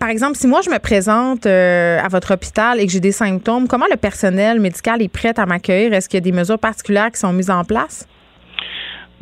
par 0.00 0.08
exemple, 0.08 0.36
si 0.36 0.48
moi 0.48 0.60
je 0.64 0.70
me 0.70 0.78
présente 0.80 1.46
à 1.46 2.08
votre 2.08 2.34
hôpital 2.34 2.80
et 2.80 2.86
que 2.86 2.90
j'ai 2.90 2.98
des 2.98 3.12
symptômes, 3.12 3.68
comment 3.68 3.86
le 3.88 3.96
personnel 3.96 4.58
médical 4.58 5.00
est 5.00 5.08
prêt 5.08 5.38
à 5.38 5.46
m'accueillir? 5.46 5.92
Est-ce 5.92 6.08
qu'il 6.08 6.16
y 6.16 6.22
a 6.22 6.24
des 6.24 6.32
mesures 6.32 6.58
particulières 6.58 7.12
qui 7.12 7.20
sont 7.20 7.32
mises 7.32 7.48
en 7.48 7.62
place? 7.62 8.08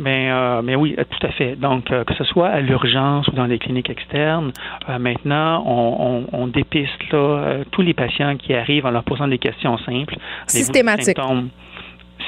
Mais, 0.00 0.30
euh, 0.30 0.62
mais 0.62 0.76
oui, 0.76 0.96
tout 0.96 1.26
à 1.26 1.30
fait. 1.30 1.56
Donc, 1.56 1.90
euh, 1.90 2.04
que 2.04 2.14
ce 2.14 2.24
soit 2.24 2.48
à 2.48 2.60
l'urgence 2.60 3.28
ou 3.28 3.32
dans 3.32 3.44
les 3.44 3.58
cliniques 3.58 3.90
externes, 3.90 4.52
euh, 4.88 4.98
maintenant, 4.98 5.62
on, 5.66 6.24
on, 6.32 6.42
on 6.42 6.46
dépiste 6.46 7.12
là, 7.12 7.18
euh, 7.18 7.64
tous 7.70 7.82
les 7.82 7.92
patients 7.92 8.36
qui 8.36 8.54
arrivent 8.54 8.86
en 8.86 8.90
leur 8.90 9.04
posant 9.04 9.28
des 9.28 9.38
questions 9.38 9.76
simples. 9.78 10.16
Systématique. 10.46 11.18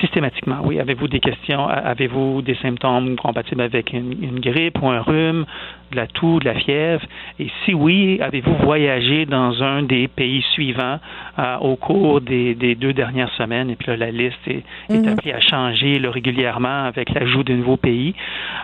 Systématiquement, 0.00 0.60
oui. 0.64 0.80
Avez-vous 0.80 1.06
des 1.06 1.20
questions, 1.20 1.68
avez-vous 1.68 2.42
des 2.42 2.54
symptômes 2.56 3.16
compatibles 3.16 3.60
avec 3.60 3.92
une, 3.92 4.12
une, 4.22 4.40
grippe 4.40 4.80
ou 4.82 4.88
un 4.88 5.00
rhume, 5.00 5.44
de 5.92 5.96
la 5.96 6.06
toux, 6.06 6.40
de 6.40 6.46
la 6.46 6.54
fièvre? 6.54 7.04
Et 7.38 7.48
si 7.64 7.74
oui, 7.74 8.18
avez-vous 8.20 8.56
voyagé 8.56 9.26
dans 9.26 9.62
un 9.62 9.82
des 9.82 10.08
pays 10.08 10.44
suivants 10.54 10.98
euh, 11.38 11.56
au 11.58 11.76
cours 11.76 12.20
des, 12.20 12.54
des, 12.54 12.74
deux 12.74 12.92
dernières 12.92 13.32
semaines? 13.34 13.70
Et 13.70 13.76
puis 13.76 13.88
là, 13.88 13.96
la 13.96 14.10
liste 14.10 14.44
est, 14.46 14.64
mm 14.88 14.94
-hmm. 14.94 15.04
est 15.04 15.10
appelée 15.12 15.32
à 15.32 15.40
changer 15.40 15.98
là, 15.98 16.10
régulièrement 16.10 16.78
avec 16.92 17.06
l'ajout 17.14 17.44
de 17.44 17.54
nouveaux 17.54 17.82
pays. 17.90 18.14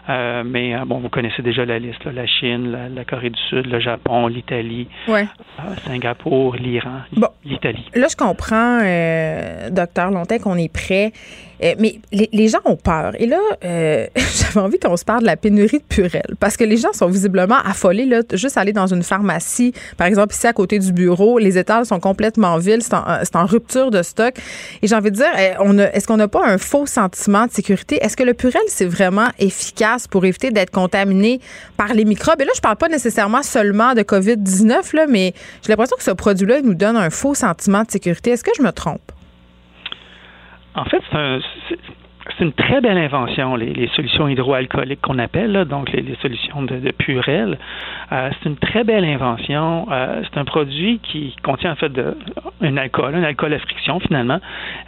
Euh, 0.09 0.43
mais 0.45 0.75
euh, 0.75 0.85
bon, 0.89 0.99
vous 0.99 1.13
connaissez 1.17 1.43
déjà 1.43 1.65
la 1.65 1.79
liste, 1.79 2.03
là, 2.05 2.13
la 2.13 2.27
Chine, 2.27 2.65
la, 2.75 2.89
la, 2.89 3.05
Corée 3.05 3.31
du 3.31 3.43
Sud, 3.49 3.67
le 3.75 3.81
Japon, 3.81 4.27
l'Italie, 4.27 4.87
ouais. 5.07 5.27
Singapour, 5.87 6.57
l'Iran, 6.57 7.01
bon, 7.23 7.33
l'Italie. 7.45 7.87
Là, 7.95 8.07
je 8.13 8.17
comprends, 8.25 8.79
docteur 9.81 10.07
qu'on 10.43 10.59
est 10.67 10.73
prêt 10.73 11.13
euh, 11.63 11.75
mais 11.79 12.01
les, 12.13 12.49
gens 12.49 12.61
ont 12.65 12.77
peur. 12.77 13.13
Et 13.19 13.27
là, 13.27 13.39
euh, 13.65 14.07
j'avais 14.17 14.61
envie 14.61 14.79
qu'on 14.79 14.97
se 14.97 15.05
parle 15.05 15.23
de 15.23 15.27
la 15.27 15.37
pénurie 15.37 15.79
de 15.79 15.85
Purel 15.89 16.37
parce 16.39 16.57
que 16.57 16.65
les 16.65 16.77
gens 16.77 16.93
sont 16.93 17.09
visiblement 17.09 17.59
affolés. 17.65 18.05
Là, 18.05 18.23
juste 18.33 18.57
aller 18.57 18.73
dans 18.73 18.87
une 18.87 19.03
pharmacie, 19.03 19.73
par 19.97 20.07
exemple 20.07 20.35
ici 20.35 20.47
à 20.47 20.53
côté 20.53 20.79
du 20.79 20.93
bureau, 20.93 21.39
les 21.39 21.59
étals 21.59 21.87
sont 21.87 22.01
complètement 22.01 22.59
vides, 22.59 22.83
c'est 22.83 22.95
en, 22.95 23.05
en, 23.35 23.47
rupture 23.47 23.91
de 23.91 24.03
stock. 24.03 24.35
Et 24.83 24.87
j'ai 24.87 24.95
envie 24.95 25.11
de 25.11 25.17
dire, 25.17 25.33
euh, 25.39 25.89
est-ce 25.93 26.07
qu'on 26.07 26.17
n'a 26.17 26.29
pas 26.29 26.47
un 26.47 26.59
faux 26.59 26.87
sentiment 26.87 27.47
de 27.47 27.53
sécurité? 27.53 27.99
Est-ce 28.03 28.17
que 28.17 28.25
le 28.25 28.35
Purel, 28.35 28.63
c'est 28.69 28.87
vraiment 28.87 29.29
efficace 29.39 30.07
pour 30.07 30.25
éviter 30.25 30.51
d'être 30.51 30.71
contaminé 30.71 31.41
par 31.77 31.93
les 31.95 32.05
microbes? 32.05 32.41
Et 32.41 32.45
là, 32.45 32.53
je 32.55 32.61
parle 32.61 32.77
pas 32.77 32.89
nécessairement 32.89 33.43
seulement 33.43 33.95
de 33.95 34.03
COVID-19, 34.03 34.95
là, 34.95 35.07
mais 35.09 35.35
j'ai 35.63 35.73
l'impression 35.73 35.97
que 35.97 36.05
ce 36.05 36.11
produit-là 36.11 36.61
nous 36.63 36.75
donne 36.75 36.97
un 36.97 37.11
faux 37.11 37.35
sentiment 37.35 37.83
de 37.83 37.91
sécurité. 37.91 38.31
Est-ce 38.31 38.45
que 38.45 38.53
je 38.57 38.63
me 38.63 38.71
trompe? 38.71 39.13
En 40.79 40.85
fait, 40.85 41.03
c'est 41.11 41.19
un, 41.19 41.41
c'est 42.37 42.45
une 42.45 42.53
très 42.53 42.81
belle 42.81 42.99
invention, 42.99 43.57
les, 43.57 43.89
solutions 43.97 44.29
hydroalcooliques 44.29 45.01
qu'on 45.01 45.19
appelle, 45.19 45.65
donc 45.65 45.91
les, 45.93 46.15
solutions 46.21 46.63
de, 46.63 46.77
de 46.77 46.93
Purel. 46.93 47.59
Euh, 48.13 48.31
c'est 48.33 48.49
une 48.49 48.57
très 48.57 48.85
belle 48.85 49.05
invention. 49.05 49.89
Euh, 49.91 50.23
c'est 50.23 50.39
un 50.39 50.45
produit 50.45 51.01
qui 51.01 51.35
contient 51.43 51.73
en 51.73 51.77
fait 51.77 51.89
de, 51.89 52.17
un 52.61 52.77
alcool, 52.77 53.15
un 53.15 53.23
alcool 53.23 53.55
à 53.55 53.59
friction 53.59 53.99
finalement, 54.01 54.41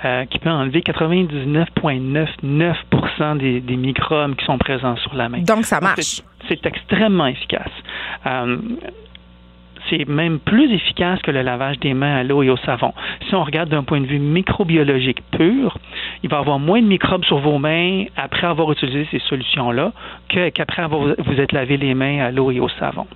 euh, 0.04 0.26
qui 0.26 0.38
peut 0.38 0.50
enlever 0.50 0.80
99,99% 0.80 3.38
des, 3.38 3.60
des 3.60 3.76
microbes 3.76 4.36
qui 4.36 4.44
sont 4.44 4.58
présents 4.58 4.96
sur 4.96 5.14
la 5.14 5.28
main. 5.28 5.40
Donc 5.40 5.64
ça 5.64 5.80
marche. 5.80 6.22
C'est 6.48 6.64
extrêmement 6.66 7.26
efficace 7.26 7.70
c'est 9.90 10.08
même 10.08 10.38
plus 10.38 10.72
efficace 10.72 11.20
que 11.22 11.30
le 11.30 11.42
lavage 11.42 11.78
des 11.80 11.94
mains 11.94 12.16
à 12.16 12.22
l'eau 12.22 12.42
et 12.42 12.50
au 12.50 12.56
savon. 12.56 12.92
Si 13.28 13.34
on 13.34 13.44
regarde 13.44 13.68
d'un 13.68 13.82
point 13.82 14.00
de 14.00 14.06
vue 14.06 14.18
microbiologique 14.18 15.22
pur, 15.32 15.76
il 16.22 16.30
va 16.30 16.38
y 16.38 16.40
avoir 16.40 16.58
moins 16.58 16.80
de 16.80 16.86
microbes 16.86 17.24
sur 17.24 17.38
vos 17.38 17.58
mains 17.58 18.04
après 18.16 18.46
avoir 18.46 18.70
utilisé 18.72 19.06
ces 19.10 19.18
solutions-là 19.18 19.92
qu'après 20.28 20.82
avoir 20.82 21.14
vous 21.18 21.40
êtes 21.40 21.52
lavé 21.52 21.76
les 21.76 21.94
mains 21.94 22.20
à 22.20 22.30
l'eau 22.30 22.50
et 22.50 22.60
au 22.60 22.68
savon. 22.68 23.06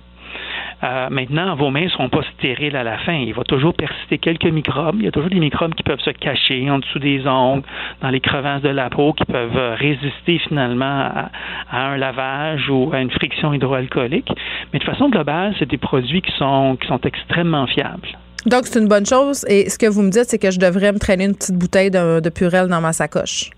Euh, 0.83 1.09
maintenant, 1.09 1.55
vos 1.55 1.69
mains 1.69 1.85
ne 1.85 1.89
seront 1.89 2.09
pas 2.09 2.21
stériles 2.37 2.75
à 2.75 2.83
la 2.83 2.97
fin. 2.99 3.13
Il 3.13 3.33
va 3.33 3.43
toujours 3.43 3.73
persister 3.73 4.17
quelques 4.17 4.45
microbes. 4.45 4.97
Il 4.99 5.05
y 5.05 5.07
a 5.07 5.11
toujours 5.11 5.29
des 5.29 5.39
microbes 5.39 5.73
qui 5.73 5.83
peuvent 5.83 5.99
se 6.01 6.11
cacher 6.11 6.69
en 6.69 6.79
dessous 6.79 6.99
des 6.99 7.25
ongles, 7.27 7.63
dans 8.01 8.09
les 8.09 8.19
crevasses 8.19 8.61
de 8.61 8.69
la 8.69 8.89
peau, 8.89 9.13
qui 9.13 9.25
peuvent 9.25 9.57
euh, 9.57 9.75
résister 9.75 10.39
finalement 10.39 10.85
à, 10.85 11.29
un 11.71 11.97
lavage 11.97 12.69
ou 12.69 12.91
à 12.93 12.99
une 12.99 13.11
friction 13.11 13.53
hydroalcoolique. 13.53 14.29
Mais 14.73 14.79
de 14.79 14.83
façon 14.83 15.09
globale, 15.09 15.55
c'est 15.59 15.69
des 15.69 15.77
produits 15.77 16.21
qui 16.21 16.31
sont, 16.37 16.77
extrêmement 17.03 17.67
fiables. 17.67 18.07
Donc, 18.45 18.65
c'est 18.65 18.79
une 18.79 18.87
bonne 18.87 19.05
chose. 19.05 19.45
Et 19.49 19.69
ce 19.69 19.77
que 19.77 19.87
vous 19.87 20.01
me 20.01 20.09
dites, 20.09 20.25
c'est 20.25 20.37
que 20.37 20.51
je 20.51 20.59
devrais 20.59 20.91
me 20.91 20.99
traîner 20.99 21.25
une 21.25 21.35
petite 21.35 21.57
bouteille 21.57 21.91
de, 21.91 22.19
de 22.19 22.67
dans 22.67 22.81
ma 22.81 22.93
sacoche. 22.93 23.49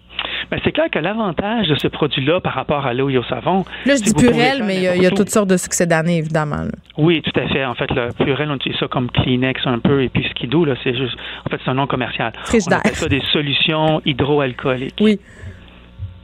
Ben, 0.49 0.59
c'est 0.63 0.71
clair 0.71 0.89
que 0.89 0.99
l'avantage 0.99 1.67
de 1.67 1.75
ce 1.75 1.87
produit-là 1.87 2.39
par 2.39 2.53
rapport 2.53 2.85
à 2.85 2.93
l'eau 2.93 3.09
et 3.09 3.17
au 3.17 3.23
savon. 3.23 3.65
Là, 3.85 3.95
je 3.95 4.03
dis 4.03 4.13
Purel, 4.13 4.63
mais 4.63 4.77
il 4.77 5.03
y, 5.03 5.05
a, 5.05 5.11
toutes 5.11 5.29
sortes 5.29 5.49
de 5.49 5.57
succès 5.57 5.85
d'année, 5.85 6.17
évidemment. 6.17 6.67
Oui, 6.97 7.21
tout 7.21 7.37
à 7.37 7.47
fait. 7.47 7.65
En 7.65 7.75
fait, 7.75 7.91
le 7.91 8.13
Purel, 8.13 8.49
on 8.49 8.55
utilise 8.55 8.77
ça 8.79 8.87
comme 8.87 9.11
Kleenex 9.11 9.61
un 9.65 9.79
peu, 9.79 10.03
et 10.03 10.09
puis 10.09 10.25
Skidoo, 10.31 10.65
là, 10.65 10.75
c'est 10.83 10.95
juste. 10.95 11.17
En 11.45 11.49
fait, 11.49 11.57
c'est 11.63 11.71
un 11.71 11.73
nom 11.73 11.87
commercial. 11.87 12.31
on 12.53 12.71
appelle 12.71 12.95
ça 12.95 13.09
des 13.09 13.21
solutions 13.31 14.01
hydroalcooliques. 14.05 14.99
Oui. 15.01 15.19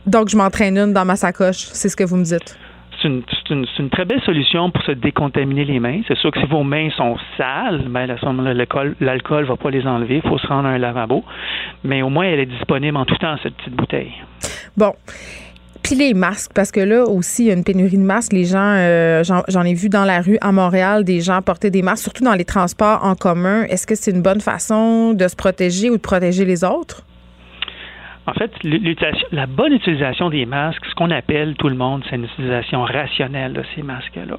Donc, 0.06 0.30
je 0.30 0.38
m'entraîne 0.38 0.78
une 0.78 0.94
dans 0.94 1.06
ma 1.06 1.16
sacoche, 1.16 1.58
c'est 1.58 1.90
ce 1.90 1.96
que 1.96 2.04
vous 2.04 2.18
me 2.18 2.24
dites 2.24 2.58
c'est 3.04 3.80
une, 3.80 3.90
très 3.90 4.06
belle 4.06 4.22
solution 4.22 4.72
pour 4.72 4.84
se 4.84 4.92
décontaminer 4.92 5.66
les 5.66 5.80
mains. 5.80 6.02
C'est 6.08 6.18
sûr 6.18 6.32
que 6.32 6.40
si 6.40 6.46
vos 6.46 6.64
mains 6.64 6.90
sont 6.92 7.18
sales, 7.38 7.84
ben, 7.90 8.08
l'alcool 8.08 8.96
ne 9.00 9.48
va 9.48 9.58
pas 9.58 9.70
les 9.70 9.86
enlever. 9.86 10.22
Il 10.24 10.30
faut 10.30 10.38
se 10.38 10.48
rendre 10.48 10.68
à 10.68 10.72
un 10.72 10.78
lavabo. 10.78 11.24
Mais 11.84 12.02
au 12.02 12.10
moins, 12.10 12.26
elle 12.26 12.40
est 12.40 12.46
disponible 12.46 12.98
en 12.98 13.06
tout 13.06 13.18
temps, 13.18 13.36
cette 13.44 13.56
petite 13.56 13.76
bouteille. 13.76 14.14
Bon. 14.78 14.94
Puis 15.84 15.96
les 15.96 16.14
masques, 16.14 16.52
parce 16.56 16.72
que 16.72 16.80
là 16.80 17.04
aussi, 17.04 17.44
il 17.44 17.48
y 17.48 17.52
a 17.52 17.54
une 17.54 17.66
pénurie 17.66 17.98
de 17.98 18.04
masques. 18.04 18.32
Les 18.32 18.46
gens, 18.46 18.74
euh, 18.78 19.22
j'en 19.24 19.64
ai 19.64 19.74
vu 19.74 19.90
dans 19.90 20.06
la 20.06 20.22
rue 20.22 20.38
à 20.40 20.54
Montréal, 20.54 21.04
des 21.04 21.20
gens 21.20 21.42
porter 21.42 21.72
des 21.72 21.82
masques, 21.82 22.04
surtout 22.04 22.24
dans 22.24 22.36
les 22.36 22.46
transports 22.46 23.04
en 23.04 23.16
commun. 23.16 23.64
Est-ce 23.64 23.86
que 23.86 23.96
c'est 23.96 24.12
une 24.12 24.22
bonne 24.22 24.40
façon 24.40 25.14
de 25.14 25.28
se 25.28 25.36
protéger 25.36 25.90
ou 25.90 25.98
de 25.98 26.02
protéger 26.02 26.46
les 26.46 26.64
autres? 26.64 27.04
En 28.26 28.34
fait, 28.34 28.52
la 29.34 29.48
bonne 29.48 29.74
utilisation 29.74 30.30
des 30.30 30.46
masques, 30.46 30.86
ce 30.86 30.96
qu'on 30.96 31.12
appelle 31.12 31.56
tout 31.56 31.68
le 31.68 31.76
monde, 31.76 32.04
c'est 32.10 32.16
une 32.16 32.24
utilisation 32.24 32.84
rationnelle 32.84 33.52
de 33.52 33.64
ces 33.76 33.84
masques-là. 33.84 34.38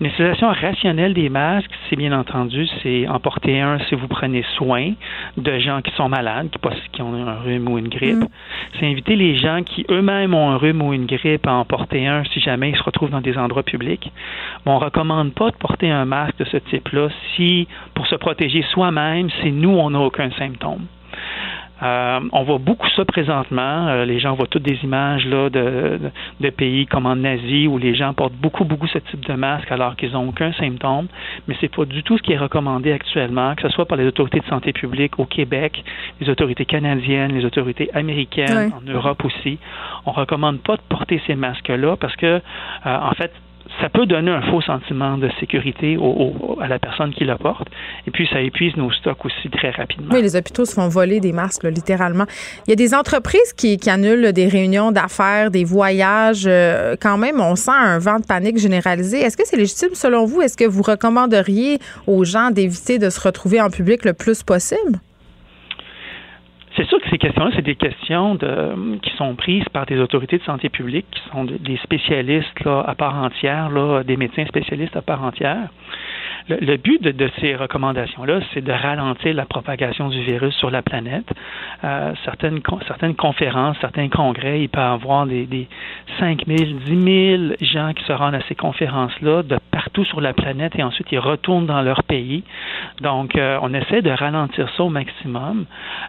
Une 0.00 0.06
utilisation 0.08 0.48
rationnelle 0.48 1.14
des 1.14 1.30
masques, 1.30 1.70
c'est 1.88 1.96
bien 1.96 2.12
entendu, 2.12 2.66
c'est 2.82 3.08
en 3.08 3.18
porter 3.20 3.62
un 3.62 3.78
si 3.88 3.94
vous 3.94 4.08
prenez 4.08 4.44
soin 4.56 4.92
de 5.38 5.58
gens 5.58 5.80
qui 5.80 5.90
sont 5.94 6.10
malades, 6.10 6.48
qui, 6.92 7.00
ont 7.00 7.14
un 7.14 7.36
rhume 7.36 7.66
ou 7.68 7.78
une 7.78 7.88
grippe. 7.88 8.16
Mm. 8.16 8.28
C'est 8.78 8.86
inviter 8.86 9.16
les 9.16 9.38
gens 9.38 9.62
qui 9.62 9.86
eux-mêmes 9.90 10.34
ont 10.34 10.50
un 10.50 10.56
rhume 10.58 10.82
ou 10.82 10.92
une 10.92 11.06
grippe 11.06 11.46
à 11.46 11.54
en 11.54 11.64
porter 11.64 12.06
un 12.06 12.24
si 12.24 12.40
jamais 12.40 12.70
ils 12.70 12.76
se 12.76 12.82
retrouvent 12.82 13.10
dans 13.10 13.22
des 13.22 13.38
endroits 13.38 13.62
publics. 13.62 14.12
on 14.66 14.74
ne 14.74 14.84
recommande 14.84 15.32
pas 15.32 15.50
de 15.50 15.56
porter 15.56 15.90
un 15.90 16.04
masque 16.04 16.36
de 16.38 16.44
ce 16.44 16.58
type-là 16.58 17.08
si, 17.34 17.68
pour 17.94 18.06
se 18.06 18.16
protéger 18.16 18.62
soi-même, 18.70 19.30
si 19.40 19.50
nous, 19.50 19.70
on 19.70 19.90
n'a 19.90 20.00
aucun 20.00 20.30
symptôme. 20.32 20.86
Euh, 21.82 22.20
on 22.32 22.44
voit 22.44 22.58
beaucoup 22.58 22.88
ça 22.90 23.04
présentement. 23.04 23.88
Euh, 23.88 24.04
les 24.04 24.20
gens 24.20 24.34
voient 24.34 24.46
toutes 24.46 24.62
des 24.62 24.78
images 24.84 25.26
là, 25.26 25.50
de, 25.50 25.98
de, 26.40 26.50
pays 26.50 26.86
comme 26.86 27.06
en 27.06 27.24
Asie 27.24 27.66
où 27.66 27.78
les 27.78 27.94
gens 27.96 28.14
portent 28.14 28.34
beaucoup, 28.34 28.64
beaucoup 28.64 28.86
ce 28.86 28.98
type 28.98 29.26
de 29.26 29.32
masque 29.34 29.70
alors 29.72 29.96
qu'ils 29.96 30.12
n'ont 30.12 30.28
aucun 30.28 30.52
symptôme. 30.52 31.08
Mais 31.48 31.56
c'est 31.60 31.74
pas 31.74 31.84
du 31.84 32.04
tout 32.04 32.16
ce 32.16 32.22
qui 32.22 32.32
est 32.32 32.38
recommandé 32.38 32.92
actuellement, 32.92 33.54
que 33.56 33.62
ce 33.62 33.68
soit 33.70 33.86
par 33.86 33.98
les 33.98 34.06
autorités 34.06 34.38
de 34.38 34.46
santé 34.46 34.72
publique 34.72 35.18
au 35.18 35.24
Québec, 35.24 35.82
les 36.20 36.28
autorités 36.30 36.64
canadiennes, 36.64 37.32
les 37.32 37.44
autorités 37.44 37.90
américaines, 37.92 38.72
en 38.72 38.90
Europe 38.90 39.24
aussi. 39.24 39.58
On 40.06 40.12
recommande 40.12 40.60
pas 40.60 40.76
de 40.76 40.82
porter 40.88 41.20
ces 41.26 41.34
masques-là 41.34 41.96
parce 41.96 42.14
que, 42.16 42.26
euh, 42.26 42.40
en 42.84 43.12
fait, 43.12 43.32
ça 43.80 43.88
peut 43.88 44.06
donner 44.06 44.30
un 44.30 44.42
faux 44.42 44.60
sentiment 44.62 45.18
de 45.18 45.28
sécurité 45.40 45.98
à 46.60 46.68
la 46.68 46.78
personne 46.78 47.12
qui 47.12 47.24
le 47.24 47.36
porte. 47.36 47.68
Et 48.06 48.10
puis, 48.10 48.28
ça 48.32 48.40
épuise 48.40 48.76
nos 48.76 48.90
stocks 48.92 49.24
aussi 49.24 49.50
très 49.50 49.70
rapidement. 49.70 50.14
Oui, 50.14 50.22
les 50.22 50.36
hôpitaux 50.36 50.64
se 50.64 50.74
font 50.74 50.88
voler 50.88 51.20
des 51.20 51.32
masques, 51.32 51.64
littéralement. 51.64 52.26
Il 52.66 52.70
y 52.70 52.72
a 52.72 52.76
des 52.76 52.94
entreprises 52.94 53.52
qui, 53.56 53.78
annulent 53.86 54.32
des 54.32 54.48
réunions 54.48 54.92
d'affaires, 54.92 55.50
des 55.50 55.64
voyages. 55.64 56.44
Euh, 56.46 56.96
quand 57.00 57.18
même, 57.18 57.40
on 57.40 57.54
sent 57.54 57.70
un 57.70 57.98
vent 57.98 58.18
de 58.18 58.26
panique 58.26 58.58
généralisé. 58.58 59.20
Est-ce 59.20 59.36
que 59.36 59.46
c'est 59.46 59.56
légitime 59.56 59.94
selon 59.94 60.24
vous? 60.24 60.40
Est-ce 60.40 60.56
que 60.56 60.64
vous 60.64 60.82
recommanderiez 60.82 61.78
aux 62.06 62.24
gens 62.24 62.50
d'éviter 62.50 62.98
de 62.98 63.10
se 63.10 63.20
retrouver 63.20 63.60
en 63.60 63.70
public 63.70 64.04
le 64.04 64.14
plus 64.14 64.42
possible? 64.42 64.98
C'est 66.76 66.86
sûr 66.88 67.00
que 67.00 67.08
ces 67.08 67.18
questions-là, 67.18 67.52
c'est 67.54 67.62
des 67.62 67.76
questions 67.76 68.34
de, 68.34 68.98
qui 68.98 69.10
sont 69.16 69.34
prises 69.36 69.68
par 69.72 69.86
des 69.86 69.98
autorités 69.98 70.38
de 70.38 70.42
santé 70.42 70.68
publique, 70.68 71.06
qui 71.10 71.20
sont 71.30 71.44
des 71.44 71.76
spécialistes 71.78 72.60
là, 72.64 72.82
à 72.86 72.94
part 72.94 73.14
entière, 73.16 73.70
là, 73.70 74.02
des 74.02 74.16
médecins 74.16 74.44
spécialistes 74.46 74.96
à 74.96 75.02
part 75.02 75.22
entière. 75.22 75.68
Le, 76.48 76.76
but 76.76 77.02
de, 77.02 77.30
ces 77.40 77.54
recommandations-là, 77.54 78.40
c'est 78.52 78.62
de 78.62 78.70
ralentir 78.70 79.34
la 79.34 79.46
propagation 79.46 80.10
du 80.10 80.22
virus 80.22 80.54
sur 80.56 80.70
la 80.70 80.82
planète. 80.82 81.24
Euh, 81.84 82.12
certaines, 82.24 82.60
conférences, 83.14 83.78
certains 83.80 84.08
congrès, 84.08 84.60
il 84.60 84.68
peut 84.68 84.78
y 84.78 84.82
avoir 84.82 85.26
des, 85.26 85.46
des 85.46 85.66
5 86.18 86.44
000, 86.46 86.58
10 86.84 87.36
000 87.38 87.42
gens 87.62 87.92
qui 87.94 88.04
se 88.04 88.12
rendent 88.12 88.34
à 88.34 88.42
ces 88.48 88.54
conférences-là 88.54 89.42
de 89.42 89.58
partout 89.70 90.04
sur 90.04 90.20
la 90.20 90.34
planète 90.34 90.72
et 90.76 90.82
ensuite 90.82 91.10
ils 91.12 91.18
retournent 91.18 91.66
dans 91.66 91.80
leur 91.80 92.02
pays. 92.02 92.44
Donc, 93.00 93.36
euh, 93.36 93.58
on 93.62 93.72
essaie 93.72 94.02
de 94.02 94.10
ralentir 94.10 94.68
ça 94.76 94.82
au 94.82 94.90
maximum. 94.90 95.64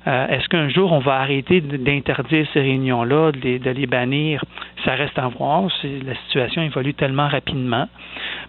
Euh, 0.07 0.27
est-ce 0.27 0.49
qu'un 0.49 0.67
jour 0.67 0.91
on 0.91 0.99
va 0.99 1.15
arrêter 1.15 1.61
d'interdire 1.61 2.45
ces 2.53 2.59
réunions-là, 2.59 3.31
de 3.31 3.69
les 3.69 3.87
bannir? 3.87 4.43
Ça 4.83 4.95
reste 4.95 5.17
à 5.17 5.27
voir. 5.29 5.63
La 5.83 6.15
situation 6.25 6.61
évolue 6.61 6.93
tellement 6.93 7.27
rapidement. 7.27 7.87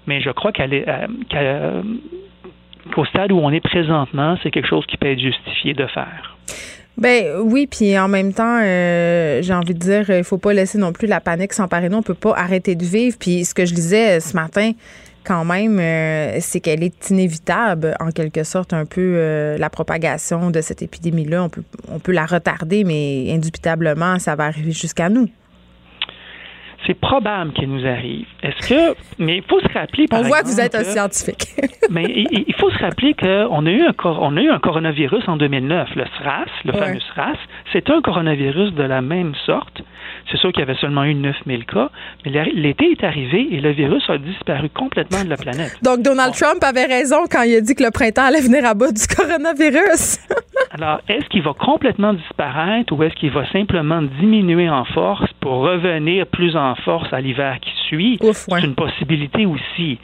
Mais 0.07 0.21
je 0.21 0.31
crois 0.31 0.53
qu'elle 0.53 0.73
est, 0.73 0.85
euh, 0.89 1.83
qu'au 2.95 3.05
stade 3.07 3.33
où 3.33 3.39
on 3.39 3.51
est 3.51 3.61
présentement, 3.61 4.37
c'est 4.43 4.51
quelque 4.51 4.69
chose 4.69 4.87
qui 4.87 4.97
peut 4.97 5.11
être 5.11 5.21
justifié 5.21 5.75
de 5.75 5.87
faire. 5.87 6.37
Ben 6.97 7.41
oui, 7.43 7.67
puis 7.67 7.99
en 7.99 8.09
même 8.09 8.33
temps, 8.33 8.61
euh, 8.63 9.43
j'ai 9.43 9.53
envie 9.53 9.75
de 9.75 9.79
dire, 9.79 10.09
il 10.09 10.25
faut 10.25 10.39
pas 10.39 10.55
laisser 10.55 10.79
non 10.79 10.93
plus 10.93 11.07
la 11.07 11.21
panique 11.21 11.53
s'emparer. 11.53 11.89
On 11.93 12.03
peut 12.03 12.15
pas 12.15 12.35
arrêter 12.35 12.75
de 12.75 12.85
vivre. 12.85 13.17
Puis 13.21 13.45
ce 13.45 13.53
que 13.53 13.67
je 13.67 13.75
disais 13.75 14.21
ce 14.21 14.35
matin, 14.35 14.73
quand 15.23 15.45
même, 15.45 15.79
euh, 15.79 16.37
c'est 16.41 16.61
qu'elle 16.61 16.83
est 16.83 17.11
inévitable, 17.11 17.97
en 18.01 18.13
quelque 18.13 18.45
sorte, 18.45 18.73
un 18.73 18.87
peu 18.87 19.57
la 19.59 19.69
propagation 19.69 20.51
de 20.51 20.61
cette 20.63 20.81
épidémie-là. 20.81 21.45
On 21.45 21.49
peut, 21.51 21.65
on 21.91 21.99
peut 21.99 22.13
la 22.13 22.25
retarder, 22.25 22.85
mais 22.85 23.31
indubitablement, 23.31 24.19
ça 24.19 24.35
va 24.37 24.45
arriver 24.45 24.73
jusqu'à 24.73 25.11
nous 25.11 25.29
c'est 26.87 26.95
probable 26.95 27.53
qu'il 27.53 27.69
nous 27.69 27.87
arrive. 27.87 28.27
Est-ce 28.43 28.69
que. 28.69 28.97
Mais 29.19 29.39
il 29.39 29.43
faut 29.43 29.61
se 29.61 29.73
rappeler. 29.73 30.07
Par 30.07 30.21
on 30.21 30.23
voit 30.25 30.43
que 30.43 30.47
vous 30.47 30.61
êtes 30.61 30.75
un 30.75 30.85
scientifique. 30.85 31.49
mais 31.91 32.05
il, 32.05 32.55
faut 32.55 32.71
se 32.71 32.79
rappeler 32.79 33.15
qu'on 33.15 33.67
a, 33.67 33.71
eu 33.71 33.83
un, 33.83 33.95
on 34.05 34.37
a 34.37 34.41
eu 34.41 34.51
un 34.51 34.59
coronavirus 34.59 35.29
en 35.29 35.37
2009, 35.37 35.89
le 35.97 36.05
SRAS, 36.19 36.47
le 36.65 36.73
fameux 36.73 37.01
SRAS. 37.15 37.39
C'est 37.73 37.91
un 37.91 38.01
coronavirus 38.01 38.73
de 38.75 38.83
la 38.83 39.03
même 39.03 39.35
sorte. 39.47 39.83
C'est 40.31 40.39
sûr 40.39 40.51
qu'il 40.53 40.61
y 40.61 40.63
avait 40.63 40.79
seulement 40.81 41.05
eu 41.05 41.15
9000 41.15 41.65
cas, 41.67 41.91
mais 42.25 42.33
l'été 42.55 42.91
est 42.91 43.05
arrivé 43.05 43.49
et 43.53 43.61
le 43.61 43.71
virus 43.71 44.03
a 44.09 44.19
disparu 44.19 44.69
complètement 44.71 45.23
de 45.25 45.31
la 45.31 45.37
planète. 45.37 45.77
Donc 45.83 46.03
Donald 46.03 46.35
Trump 46.35 46.63
avait 46.63 46.87
raison 46.87 47.25
quand 47.31 47.43
il 47.43 47.57
a 47.57 47.61
dit 47.61 47.75
que 47.75 47.85
le 47.85 47.91
printemps 47.91 48.25
allait 48.25 48.41
venir 48.41 48.65
à 48.65 48.75
bout 48.75 48.93
du 48.93 49.07
coronavirus. 49.07 50.19
Alors, 50.71 51.01
est-ce 51.09 51.27
qu'il 51.29 51.43
va 51.43 51.55
complètement 51.55 52.13
disparaître 52.13 52.93
ou 52.93 53.03
est-ce 53.03 53.15
qu'il 53.15 53.31
va 53.31 53.51
simplement 53.51 54.03
diminuer 54.03 54.69
en 54.69 54.85
force 54.85 55.31
pour 55.41 55.61
revenir 55.61 56.27
plus 56.27 56.57
en 56.57 56.75
force 56.75 57.13
à 57.13 57.21
l'hiver 57.21 57.59
qui 57.61 57.71
suit? 57.87 58.19
C'est 58.33 58.65
une 58.65 58.75
possibilité 58.75 59.47
aussi. 59.47 59.99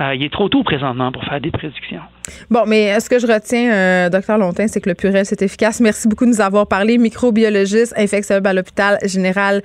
Euh, 0.00 0.14
il 0.14 0.24
est 0.24 0.32
trop 0.32 0.48
tôt 0.48 0.62
présentement 0.64 1.12
pour 1.12 1.24
faire 1.24 1.40
des 1.40 1.50
prédictions. 1.50 2.02
Bon, 2.50 2.64
mais 2.66 2.98
ce 3.00 3.08
que 3.08 3.18
je 3.18 3.26
retiens, 3.26 3.72
euh, 3.72 4.08
docteur 4.08 4.38
Lontin, 4.38 4.66
c'est 4.68 4.80
que 4.80 4.88
le 4.88 4.94
purel, 4.94 5.24
c'est 5.26 5.42
efficace? 5.42 5.80
Merci 5.80 6.08
beaucoup 6.08 6.24
de 6.24 6.30
nous 6.30 6.40
avoir 6.40 6.66
parlé. 6.66 6.98
Microbiologiste, 6.98 7.94
infectiologue 7.96 8.46
à 8.46 8.52
l'hôpital 8.52 8.98
général 9.04 9.62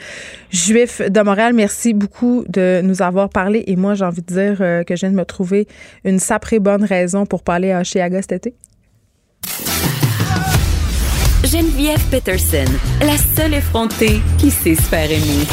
juif 0.52 1.02
de 1.02 1.22
Montréal. 1.22 1.54
Merci 1.54 1.94
beaucoup 1.94 2.44
de 2.48 2.82
nous 2.84 3.02
avoir 3.02 3.30
parlé. 3.30 3.64
Et 3.68 3.76
moi, 3.76 3.94
j'ai 3.96 4.06
envie 4.06 4.22
de 4.22 4.34
dire 4.34 4.58
euh, 4.62 4.84
que 4.84 4.96
je 4.96 5.02
viens 5.02 5.12
de 5.12 5.16
me 5.16 5.26
trouver 5.26 5.68
une 6.04 6.20
sacrée 6.20 6.60
bonne 6.60 6.84
raison 6.84 7.26
pour 7.26 7.44
parler 7.44 7.72
à 7.72 7.84
Chiaga 7.84 8.22
cet 8.22 8.34
été. 8.34 8.56
Geneviève 11.44 12.02
Peterson, 12.10 12.66
la 13.02 13.18
seule 13.18 13.56
effrontée 13.56 14.22
qui 14.38 14.50
sait 14.50 14.76
se 14.76 14.82
faire 14.82 15.12
aimer. 15.12 15.46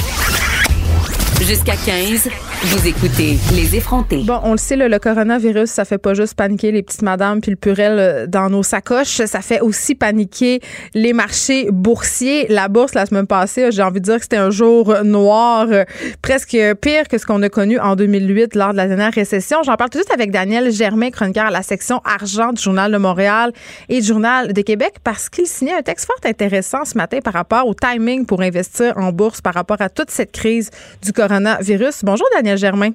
Jusqu'à 1.42 1.74
15, 1.74 2.28
vous 2.62 2.86
écoutez 2.86 3.38
Les 3.54 3.74
effrontés. 3.74 4.22
Bon, 4.22 4.38
on 4.42 4.52
le 4.52 4.58
sait, 4.58 4.76
le 4.76 4.98
coronavirus, 4.98 5.70
ça 5.70 5.86
fait 5.86 5.96
pas 5.96 6.12
juste 6.12 6.34
paniquer 6.34 6.72
les 6.72 6.82
petites 6.82 7.00
madames 7.00 7.40
puis 7.40 7.52
le 7.52 7.56
purel 7.56 7.98
euh, 7.98 8.26
dans 8.26 8.50
nos 8.50 8.62
sacoches, 8.62 9.24
ça 9.24 9.40
fait 9.40 9.60
aussi 9.60 9.94
paniquer 9.94 10.60
les 10.92 11.14
marchés 11.14 11.68
boursiers. 11.70 12.46
La 12.50 12.68
bourse, 12.68 12.92
la 12.92 13.06
semaine 13.06 13.26
passée, 13.26 13.72
j'ai 13.72 13.82
envie 13.82 14.00
de 14.00 14.04
dire 14.04 14.16
que 14.16 14.22
c'était 14.22 14.36
un 14.36 14.50
jour 14.50 14.94
noir, 15.04 15.68
euh, 15.70 15.84
presque 16.20 16.54
pire 16.82 17.08
que 17.08 17.16
ce 17.16 17.24
qu'on 17.24 17.42
a 17.42 17.48
connu 17.48 17.78
en 17.78 17.96
2008 17.96 18.54
lors 18.54 18.72
de 18.72 18.76
la 18.76 18.88
dernière 18.88 19.14
récession. 19.14 19.62
J'en 19.62 19.76
parle 19.76 19.88
tout 19.88 19.98
de 19.98 20.04
suite 20.04 20.12
avec 20.12 20.30
Daniel 20.30 20.70
Germain, 20.70 21.10
chroniqueur 21.10 21.46
à 21.46 21.50
la 21.50 21.62
section 21.62 22.02
argent 22.04 22.52
du 22.52 22.62
Journal 22.62 22.92
de 22.92 22.98
Montréal 22.98 23.52
et 23.88 24.02
du 24.02 24.06
Journal 24.06 24.52
de 24.52 24.60
Québec, 24.60 24.96
parce 25.02 25.30
qu'il 25.30 25.46
signait 25.46 25.78
un 25.78 25.82
texte 25.82 26.04
fort 26.04 26.20
intéressant 26.24 26.84
ce 26.84 26.98
matin 26.98 27.20
par 27.24 27.32
rapport 27.32 27.66
au 27.66 27.72
timing 27.72 28.26
pour 28.26 28.42
investir 28.42 28.98
en 28.98 29.12
bourse, 29.12 29.40
par 29.40 29.54
rapport 29.54 29.80
à 29.80 29.88
toute 29.88 30.10
cette 30.10 30.32
crise 30.32 30.70
du 31.02 31.14
coronavirus. 31.14 32.00
Bonjour, 32.04 32.26
Daniel. 32.34 32.49
Germain. 32.56 32.90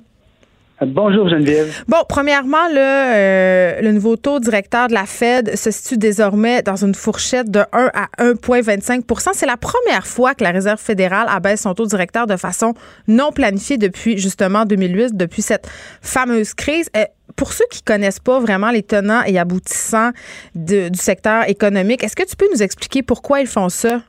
Bonjour 0.82 1.30
Geneviève. 1.30 1.84
Bon, 1.88 2.00
premièrement, 2.08 2.68
le, 2.70 2.80
euh, 2.80 3.82
le 3.82 3.92
nouveau 3.94 4.18
taux 4.18 4.42
directeur 4.42 4.90
de 4.90 4.94
la 4.94 5.06
Fed 5.06 5.56
se 5.56 5.72
situe 5.72 5.98
désormais 5.98 6.64
dans 6.64 6.76
une 6.76 6.94
fourchette 6.94 7.50
de 7.50 7.62
1 7.72 7.92
à 7.94 8.08
1,25% 8.20 9.30
C'est 9.34 9.46
la 9.46 9.56
première 9.56 10.06
fois 10.06 10.36
que 10.36 10.44
la 10.44 10.52
Réserve 10.52 10.80
fédérale 10.80 11.28
abaisse 11.30 11.62
son 11.62 11.74
taux 11.76 11.86
directeur 11.86 12.28
de 12.28 12.36
façon 12.36 12.74
non 13.08 13.32
planifiée 13.32 13.78
depuis 13.78 14.18
justement 14.18 14.66
2008, 14.66 15.16
depuis 15.16 15.42
cette 15.42 15.70
fameuse 16.02 16.54
crise. 16.54 16.90
Euh, 16.98 17.06
pour 17.38 17.54
ceux 17.54 17.66
qui 17.72 17.82
connaissent 17.82 18.20
pas 18.20 18.40
vraiment 18.40 18.70
les 18.70 18.84
tenants 18.84 19.24
et 19.26 19.40
aboutissants 19.40 20.12
du 20.56 20.90
secteur 20.94 21.48
économique, 21.50 22.04
est-ce 22.04 22.16
que 22.18 22.28
tu 22.28 22.36
peux 22.36 22.48
nous 22.54 22.62
expliquer 22.62 23.02
pourquoi 23.02 23.40
ils 23.40 23.48
font 23.48 23.70
ça? 23.70 24.02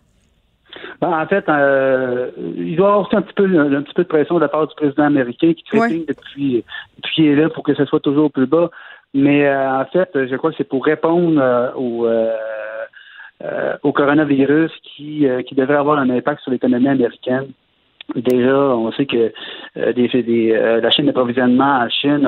Ben, 1.01 1.09
en 1.09 1.27
fait, 1.27 1.49
euh, 1.49 2.31
il 2.57 2.77
doit 2.77 2.87
y 2.87 2.91
avoir 2.91 3.07
aussi 3.07 3.17
un 3.17 3.23
petit 3.23 3.35
peu 3.35 3.45
un 3.45 3.83
petit 3.83 3.95
peu 3.95 4.03
de 4.03 4.09
pression 4.09 4.37
de 4.37 4.41
la 4.41 4.49
part 4.49 4.67
du 4.67 4.75
président 4.75 5.05
américain 5.05 5.53
qui 5.53 5.65
trépigne 5.65 6.05
depuis 6.07 6.65
depuis 6.97 7.15
qu'il 7.15 7.27
est 7.27 7.37
là 7.37 7.49
pour 7.49 7.63
que 7.63 7.75
ce 7.75 7.85
soit 7.85 8.01
toujours 8.01 8.31
plus 8.31 8.47
bas. 8.47 8.71
Mais 9.15 9.47
euh, 9.47 9.81
en 9.81 9.85
fait, 9.87 10.11
je 10.15 10.37
crois 10.37 10.51
que 10.51 10.57
c'est 10.57 10.69
pour 10.69 10.85
répondre 10.85 11.41
euh, 11.41 11.71
au 11.75 12.09
au 13.83 13.93
coronavirus 13.93 14.73
qui 14.83 15.27
qui 15.47 15.55
devrait 15.55 15.77
avoir 15.77 15.99
un 15.99 16.11
impact 16.11 16.43
sur 16.43 16.51
l'économie 16.51 16.89
américaine. 16.89 17.49
Déjà, 18.15 18.57
on 18.57 18.93
sait 18.93 19.07
que 19.07 19.33
des, 19.75 20.09
des 20.09 20.81
la 20.83 20.91
chaîne 20.91 21.07
d'approvisionnement 21.07 21.81
en 21.81 21.89
Chine 21.89 22.27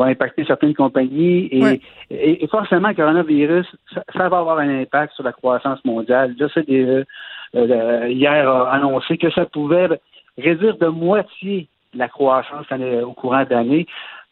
va 0.00 0.06
impacter 0.06 0.44
certaines 0.44 0.74
compagnies 0.74 1.48
et, 1.52 1.80
et, 2.10 2.46
forcément, 2.48 2.88
le 2.88 2.94
coronavirus, 2.94 3.66
ça, 3.94 4.02
ça, 4.16 4.28
va 4.28 4.38
avoir 4.38 4.58
un 4.58 4.80
impact 4.80 5.14
sur 5.14 5.24
la 5.24 5.32
croissance 5.32 5.84
mondiale. 5.84 6.34
Là, 6.38 6.48
c'est 6.52 6.66
des 6.66 6.84
euh, 6.84 7.04
hier 7.54 8.48
a 8.48 8.72
annoncé 8.72 9.18
que 9.18 9.30
ça 9.30 9.46
pouvait 9.46 9.88
réduire 10.38 10.76
de 10.78 10.86
moitié 10.86 11.68
la 11.94 12.08
croissance 12.08 12.66
au 13.04 13.12
courant 13.12 13.44
de 13.44 13.50
l'année. 13.50 13.86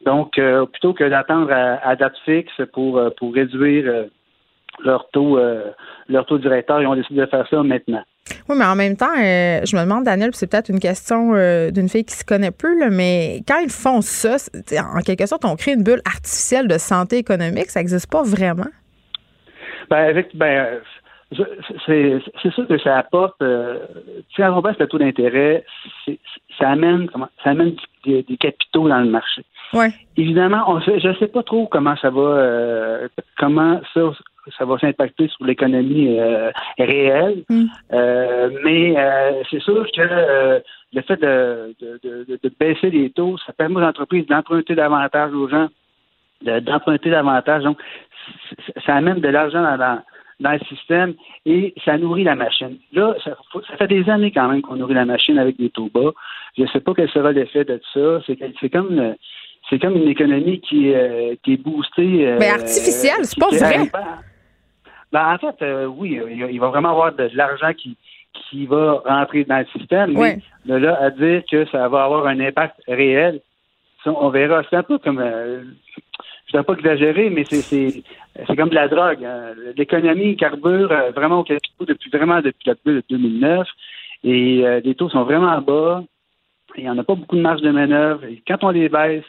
Donc, 0.05 0.39
euh, 0.39 0.65
plutôt 0.67 0.95
que 0.95 1.03
d'attendre 1.09 1.51
à, 1.53 1.97
date 1.97 2.17
fixe 2.25 2.61
pour, 2.73 2.99
euh, 2.99 3.11
pour 3.17 3.35
réduire 3.35 4.07
leur 4.85 5.09
taux 5.11 5.41
leur 6.09 6.27
taux 6.27 6.39
directeur, 6.39 6.81
ils 6.81 6.87
ont 6.87 6.95
décidé 6.95 7.21
de 7.21 7.27
faire 7.27 7.47
ça 7.49 7.63
maintenant. 7.65 8.03
Oui, 8.49 8.57
mais 8.57 8.65
en 8.65 8.77
même 8.77 8.97
temps, 8.97 9.17
je 9.17 9.77
me 9.77 9.83
demande, 9.83 10.05
Daniel, 10.05 10.31
c'est 10.35 10.49
peut-être 10.49 10.69
une 10.69 10.79
question 10.79 11.33
d'une 11.71 11.89
fille 11.89 12.05
qui 12.05 12.15
se 12.15 12.25
connaît 12.25 12.53
peu, 12.53 12.89
mais 12.91 13.41
quand 13.49 13.59
ils 13.59 13.71
font 13.71 14.01
ça, 14.01 14.37
en 14.95 15.01
quelque 15.01 15.27
sorte, 15.27 15.45
on 15.45 15.57
crée 15.57 15.73
une 15.73 15.83
bulle 15.83 16.03
artificielle 16.05 16.69
de 16.69 16.79
santé 16.79 17.17
économique. 17.17 17.71
Ça 17.71 17.81
n'existe 17.81 18.09
pas 18.11 18.23
vraiment? 18.23 18.71
Ben, 19.91 20.09
avec, 20.09 20.37
ben, 20.37 20.81
c'est 21.31 22.51
sûr 22.53 22.67
que 22.67 22.79
ça 22.79 22.99
apporte. 22.99 23.41
Euh, 23.43 23.79
si 24.35 24.43
on 24.43 24.61
baisse 24.63 24.79
le 24.79 24.87
taux 24.87 24.99
d'intérêt, 24.99 25.65
ça 26.59 26.71
amène 26.71 27.09
comment, 27.11 27.29
ça 27.45 27.51
amène 27.51 27.75
des, 28.05 28.25
capitaux 28.39 28.89
dans 28.89 29.01
le 29.01 29.11
marché. 29.11 29.45
Ouais. 29.75 29.91
Évidemment, 30.17 30.65
on 30.69 30.81
sait, 30.81 30.99
je 31.01 31.09
ne 31.09 31.15
sais 31.15 31.29
pas 31.29 31.43
trop 31.43 31.67
comment 31.67 31.97
ça 31.97 32.09
va 32.09 32.21
euh, 32.21 33.09
comment 33.39 33.81
ça 33.93 34.01
ça 34.57 34.65
va 34.65 34.79
s'impacter 34.79 35.29
sur 35.29 35.45
l'économie 35.45 36.19
euh, 36.19 36.51
réelle. 36.79 37.45
Mm. 37.51 37.65
Euh, 37.93 38.51
mais 38.65 38.95
c'est 39.51 39.61
sûr 39.61 39.87
que 39.95 40.63
le 40.95 41.03
fait 41.03 41.17
de, 41.17 41.75
de, 41.79 42.01
de, 42.03 42.39
de, 42.43 42.53
baisser 42.59 42.89
les 42.89 43.11
taux, 43.11 43.37
ça 43.45 43.53
permet 43.53 43.77
aux 43.77 43.85
entreprises 43.85 44.27
d'emprunter 44.27 44.75
davantage 44.75 45.35
aux 45.35 45.49
gens, 45.51 45.69
d'emprunter 46.41 47.11
davantage. 47.11 47.65
Donc, 47.65 47.79
ça 48.87 48.95
amène 48.95 49.21
de 49.21 49.29
l'argent 49.29 49.63
dans, 49.63 49.77
dans 49.77 50.01
le 50.41 50.59
système 50.67 51.15
et 51.47 51.75
ça 51.85 51.99
nourrit 51.99 52.25
la 52.25 52.37
machine. 52.37 52.79
Là, 52.93 53.15
ça, 53.25 53.37
fait 53.77 53.89
des 53.89 54.09
années 54.09 54.31
quand 54.31 54.49
même 54.49 54.63
qu'on 54.63 54.77
nourrit 54.77 54.95
la 54.95 55.05
machine 55.05 55.39
avec 55.39 55.57
des 55.57 55.71
taux 55.71 55.91
bas. 55.93 56.13
Je 56.57 56.63
ne 56.63 56.69
sais 56.69 56.81
pas 56.81 56.95
quel 56.95 57.09
sera 57.11 57.33
l'effet 57.33 57.65
de 57.65 57.81
ça. 57.93 58.21
C'est 58.27 58.71
comme 58.71 59.15
c'est 59.69 59.79
comme 59.79 59.97
une 59.97 60.09
économie 60.09 60.61
qui, 60.61 60.95
euh, 60.95 61.35
qui 61.43 61.55
est 61.55 61.57
boostée. 61.57 62.27
Euh, 62.27 62.37
Mais 62.39 62.49
artificielle, 62.49 63.25
c'est 63.25 63.39
pas 63.39 63.49
vrai. 63.51 63.91
Ben, 65.13 65.35
en 65.35 65.39
fait, 65.39 65.63
euh, 65.63 65.87
oui, 65.87 66.21
il 66.51 66.61
va 66.61 66.69
vraiment 66.69 66.91
avoir 66.91 67.15
de, 67.15 67.31
l'argent 67.35 67.73
qui, 67.73 67.97
qui 68.33 68.67
va 68.67 69.03
rentrer 69.05 69.45
dans 69.45 69.59
le 69.59 69.67
système. 69.79 70.13
Mais 70.13 70.39
de 70.67 70.75
là 70.75 70.99
à 71.01 71.11
dire 71.11 71.43
que 71.51 71.67
ça 71.67 71.89
va 71.89 72.05
avoir 72.05 72.27
un 72.27 72.41
impact 72.41 72.77
réel, 72.87 73.41
on 74.07 74.29
verra. 74.31 74.63
C'est 74.71 74.77
un 74.77 74.83
peu 74.83 74.99
comme 74.99 75.23
je 76.51 76.57
ne 76.57 76.63
pas 76.63 76.73
exagérer, 76.75 77.31
mais 77.31 77.45
c'est 77.45 78.03
comme 78.57 78.71
de 78.71 78.75
la 78.75 78.89
drogue. 78.89 79.25
Hein. 79.25 79.55
L'économie 79.77 80.37
carbure 80.37 80.91
euh, 80.91 81.11
vraiment 81.11 81.41
au 81.41 81.45
capitaux 81.45 81.85
depuis 81.85 82.11
vraiment 82.11 82.41
depuis 82.41 82.67
la 82.67 82.75
de 82.75 83.03
2009 83.11 83.69
et 84.25 84.65
euh, 84.65 84.81
les 84.83 84.95
taux 84.95 85.11
sont 85.11 85.25
vraiment 85.25 85.61
bas. 85.61 86.03
Il 86.77 86.85
n'y 86.85 86.91
en 86.91 86.99
a 86.99 87.05
pas 87.05 87.15
beaucoup 87.15 87.37
de 87.37 87.43
marge 87.43 87.61
de 87.61 87.71
manœuvre. 87.71 88.25
Et 88.25 88.43
quand 88.47 88.63
on 88.63 88.71
les 88.71 88.89
baisse, 88.89 89.25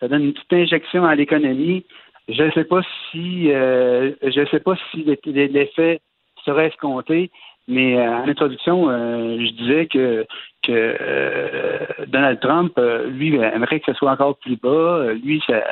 ça 0.00 0.08
donne 0.08 0.24
une 0.24 0.32
petite 0.32 0.52
injection 0.52 1.04
à 1.04 1.14
l'économie. 1.14 1.84
Je 2.28 2.42
ne 2.42 2.50
sais 2.52 2.64
pas 2.64 2.80
si 3.10 3.52
euh, 3.52 4.12
sais 4.50 4.60
pas 4.60 4.74
si 4.90 5.04
l'effet 5.26 6.00
serait 6.44 6.66
escompté, 6.66 7.30
mais 7.68 7.98
en 8.06 8.28
introduction, 8.28 8.88
je 8.88 9.50
disais 9.52 9.86
que 9.86 10.26
que 10.62 12.04
Donald 12.06 12.40
Trump, 12.40 12.78
lui, 13.08 13.36
aimerait 13.36 13.80
que 13.80 13.92
ce 13.92 13.98
soit 13.98 14.12
encore 14.12 14.36
plus 14.38 14.56
bas. 14.56 15.12
Lui, 15.12 15.42
ça, 15.46 15.62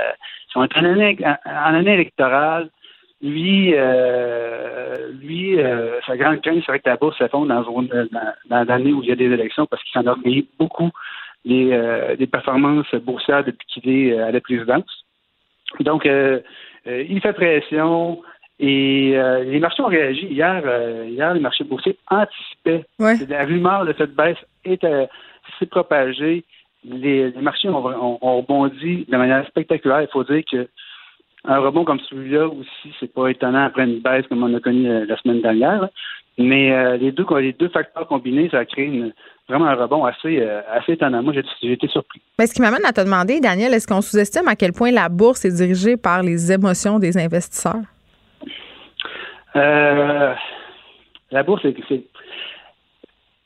en 0.55 0.67
année, 0.85 1.17
en 1.47 1.75
année 1.75 1.95
électorale, 1.95 2.69
lui, 3.23 3.73
euh, 3.75 5.13
lui, 5.13 5.61
euh, 5.61 6.01
sa 6.07 6.17
grande 6.17 6.43
crainte 6.43 6.65
serait 6.65 6.81
que 6.81 6.89
la 6.89 6.97
bourse 6.97 7.17
s'effondre 7.19 7.47
dans, 7.47 7.63
dans, 8.51 8.65
l'année 8.65 8.93
où 8.93 9.03
il 9.03 9.09
y 9.09 9.13
a 9.13 9.17
des 9.17 9.27
élections 9.27 9.65
parce 9.67 9.83
qu'il 9.85 9.93
s'en 9.93 10.17
beaucoup 10.59 10.91
des, 11.45 11.73
euh, 11.73 12.17
des 12.17 12.27
performances 12.27 12.93
boursières 12.97 13.45
depuis 13.45 13.67
qu'il 13.69 13.89
est 13.89 14.19
à 14.19 14.33
la 14.33 14.41
présidence. 14.41 15.05
Donc, 15.81 16.05
il 16.05 17.21
fait 17.23 17.33
pression 17.33 18.21
et 18.63 19.11
les 19.45 19.59
marchés 19.59 19.83
ont 19.83 19.89
réagi. 19.89 20.27
Hier, 20.27 20.63
hier 21.09 21.35
les 21.35 21.41
marchés 21.41 21.65
boursiers 21.65 21.99
anticipaient. 22.09 22.85
La 22.99 23.45
rumeur 23.45 23.85
de 23.85 23.95
cette 23.99 24.15
baisse 24.15 24.39
s'est 24.65 25.67
propagée. 25.67 26.45
Les, 26.85 27.31
les 27.31 27.41
marchés 27.43 27.69
ont, 27.69 28.19
ont, 28.23 28.37
rebondi 28.39 29.05
de 29.09 29.17
manière 29.17 29.47
spectaculaire. 29.49 30.03
Il 30.03 30.09
faut 30.09 30.25
dire 30.25 30.43
que 30.51 30.69
un 31.45 31.59
rebond 31.59 31.85
comme 31.85 32.01
celui-là 32.09 32.47
aussi, 32.47 32.95
c'est 33.01 33.13
pas 33.13 33.29
étonnant 33.29 33.65
après 33.65 33.85
une 33.85 34.01
baisse 34.01 34.27
comme 34.29 34.45
on 34.45 34.55
a 34.55 34.61
connu 34.61 34.89
euh, 34.89 35.05
la 35.07 35.17
semaine 35.19 35.43
dernière. 35.43 35.89
Mais 36.39 36.73
euh, 36.73 36.97
les 36.97 37.13
deux 37.13 37.27
les 37.41 37.53
deux 37.53 37.69
facteurs 37.69 38.07
combinés, 38.07 38.49
ça 38.51 38.61
a 38.61 38.65
créé 38.65 39.13
vraiment 39.49 39.67
un 39.67 39.75
rebond 39.75 40.05
assez, 40.05 40.41
euh, 40.41 40.63
assez 40.71 40.93
étonnant. 40.93 41.23
Moi, 41.23 41.35
j'ai 41.61 41.73
été 41.73 41.89
surpris. 41.89 42.23
Mais 42.39 42.47
ce 42.47 42.55
qui 42.55 42.63
m'amène 42.63 42.85
à 42.85 42.93
te 42.93 43.01
demander, 43.01 43.41
Daniel, 43.41 43.75
est-ce 43.75 43.87
qu'on 43.87 44.01
sous-estime 44.01 44.49
à 44.49 44.57
quel 44.57 44.73
point 44.73 44.93
la 44.93 45.09
bourse 45.09 45.45
est 45.45 45.55
dirigée 45.55 45.97
par 45.97 46.23
les 46.23 46.53
émotions 46.53 46.99
des 46.99 47.19
investisseurs? 47.19 47.83
La 49.55 51.43
bourse, 51.45 51.63
c'est 51.89 52.05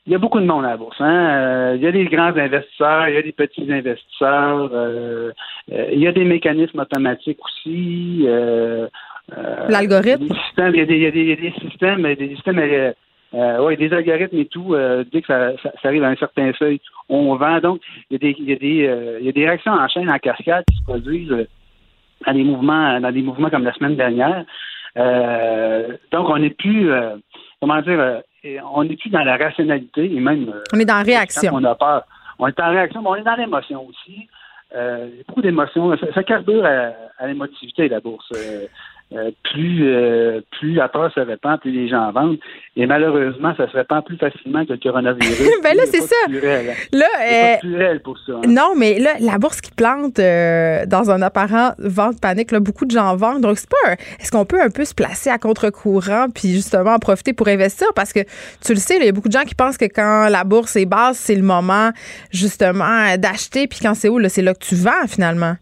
il 0.07 0.13
y 0.13 0.15
a 0.15 0.19
beaucoup 0.19 0.39
de 0.39 0.45
monde 0.45 0.63
à 0.63 0.69
la 0.69 0.77
bourse. 0.77 0.95
Hein? 1.01 1.29
Euh, 1.29 1.73
il 1.75 1.83
y 1.83 1.87
a 1.87 1.91
des 1.91 2.05
grands 2.05 2.33
investisseurs, 2.35 3.09
il 3.09 3.15
y 3.15 3.17
a 3.17 3.21
des 3.21 3.33
petits 3.33 3.69
investisseurs, 3.69 4.69
euh, 4.71 5.31
euh, 5.73 5.89
il 5.91 5.99
y 5.99 6.07
a 6.07 6.13
des 6.13 6.23
mécanismes 6.23 6.79
automatiques 6.79 7.39
aussi. 7.43 8.25
L'algorithme. 9.67 10.27
Il 10.57 10.75
y, 10.77 10.79
a 10.79 10.85
des, 10.85 10.95
il, 10.95 11.01
y 11.01 11.05
a 11.07 11.11
des, 11.11 11.19
il 11.19 11.27
y 11.27 11.33
a 11.33 11.35
des 11.35 11.53
systèmes, 11.59 12.03
des 12.15 12.29
systèmes 12.35 12.93
ouais, 13.33 13.75
des 13.75 13.91
algorithmes 13.91 14.37
et 14.37 14.45
tout, 14.45 14.73
dès 15.11 15.21
que 15.21 15.27
ça, 15.27 15.51
ça, 15.61 15.89
arrive 15.89 16.05
à 16.05 16.07
un 16.07 16.15
certain 16.15 16.53
seuil, 16.53 16.79
on 17.09 17.35
vend. 17.35 17.59
Donc, 17.59 17.81
il 18.09 18.13
y 18.13 18.15
a 18.15 18.19
des, 18.19 18.35
il 18.39 18.49
y 18.49 18.53
a 18.53 18.55
des, 18.55 19.17
il 19.19 19.25
y 19.25 19.29
a 19.29 19.33
des 19.33 19.45
réactions 19.45 19.73
en 19.73 19.89
chaîne, 19.89 20.09
en 20.09 20.19
cascade 20.19 20.63
qui 20.71 20.77
se 20.77 20.83
produisent 20.83 21.47
dans 22.25 22.33
des 22.33 22.43
mouvements, 22.45 23.01
dans 23.01 23.11
des 23.11 23.21
mouvements 23.21 23.49
comme 23.49 23.65
la 23.65 23.73
semaine 23.73 23.97
dernière. 23.97 24.45
Donc, 24.97 26.29
on 26.29 26.37
n'est 26.39 26.49
plus, 26.49 26.91
comment 27.59 27.81
dire, 27.81 28.23
on 28.73 28.83
n'est 28.83 28.95
plus 28.95 29.09
dans 29.09 29.23
la 29.23 29.37
rationalité 29.37 30.05
et 30.05 30.19
même. 30.19 30.49
Euh, 30.49 30.63
on 30.73 30.79
est 30.79 30.85
dans 30.85 30.97
la 30.97 31.03
réaction. 31.03 31.51
On 31.53 31.63
a 31.63 31.75
peur. 31.75 32.03
On 32.39 32.47
est 32.47 32.59
en 32.59 32.69
réaction, 32.69 33.01
mais 33.01 33.09
on 33.09 33.15
est 33.15 33.23
dans 33.23 33.35
l'émotion 33.35 33.85
aussi. 33.87 34.27
Euh, 34.75 35.09
beaucoup 35.27 35.41
d'émotions. 35.41 35.95
Ça, 36.13 36.23
carbure 36.23 36.65
à, 36.65 37.27
l'émotivité, 37.27 37.87
la 37.87 37.99
bourse. 37.99 38.31
Euh, 38.35 38.67
euh, 39.13 39.31
plus, 39.53 39.87
euh, 39.87 40.41
plus 40.59 40.73
la 40.73 40.89
peur 40.89 41.09
se 41.13 41.21
répand, 41.21 41.57
plus 41.61 41.71
les 41.71 41.87
gens 41.87 42.11
vendent. 42.11 42.37
Et 42.75 42.85
malheureusement, 42.85 43.53
ça 43.55 43.65
se 43.71 43.77
répand 43.77 44.03
plus 44.03 44.17
facilement 44.17 44.65
que 44.65 44.73
le 44.73 44.79
coronavirus. 44.79 45.49
ben 45.63 45.77
là, 45.77 45.83
c'est 45.85 46.01
ça. 46.01 46.15
Là, 46.91 47.05
euh, 47.21 47.55
plus 47.61 47.99
pour 48.01 48.17
ça. 48.19 48.33
Hein. 48.33 48.47
Non, 48.49 48.73
mais 48.75 48.99
là, 48.99 49.11
la 49.21 49.37
bourse 49.37 49.61
qui 49.61 49.71
plante 49.71 50.17
dans 50.17 51.09
un 51.09 51.21
apparent 51.21 51.71
vente 51.77 52.19
panique, 52.19 52.51
là, 52.51 52.59
beaucoup 52.59 52.83
de 52.83 52.91
gens 52.91 53.15
vendent. 53.15 53.41
Donc, 53.41 53.57
c'est 53.57 53.69
pas. 53.69 53.93
Est-ce 54.19 54.29
qu'on 54.29 54.43
peut 54.43 54.61
un 54.61 54.69
peu 54.69 54.83
se 54.83 54.93
placer 54.93 55.29
à 55.29 55.37
contre-courant 55.37 56.27
puis 56.29 56.49
justement 56.49 56.95
en 56.95 56.99
profiter 56.99 57.31
pour 57.31 57.47
investir? 57.47 57.87
Parce 57.95 58.11
que 58.11 58.19
tu 58.61 58.73
le 58.73 58.79
sais, 58.79 58.97
il 58.97 59.05
y 59.05 59.07
a 59.07 59.13
beaucoup 59.13 59.29
de 59.29 59.33
gens 59.33 59.45
qui 59.45 59.55
pensent 59.55 59.77
que 59.77 59.85
quand 59.85 60.27
la 60.27 60.43
bourse 60.43 60.75
est 60.75 60.85
basse, 60.85 61.17
c'est 61.17 61.35
le 61.35 61.43
moment 61.43 61.91
justement 62.31 63.15
d'acheter. 63.17 63.67
Puis 63.67 63.79
quand 63.81 63.93
c'est 63.93 64.09
où, 64.09 64.19
c'est 64.27 64.41
là 64.41 64.53
que 64.53 64.65
tu 64.65 64.75
vends 64.75 65.07
finalement. 65.07 65.55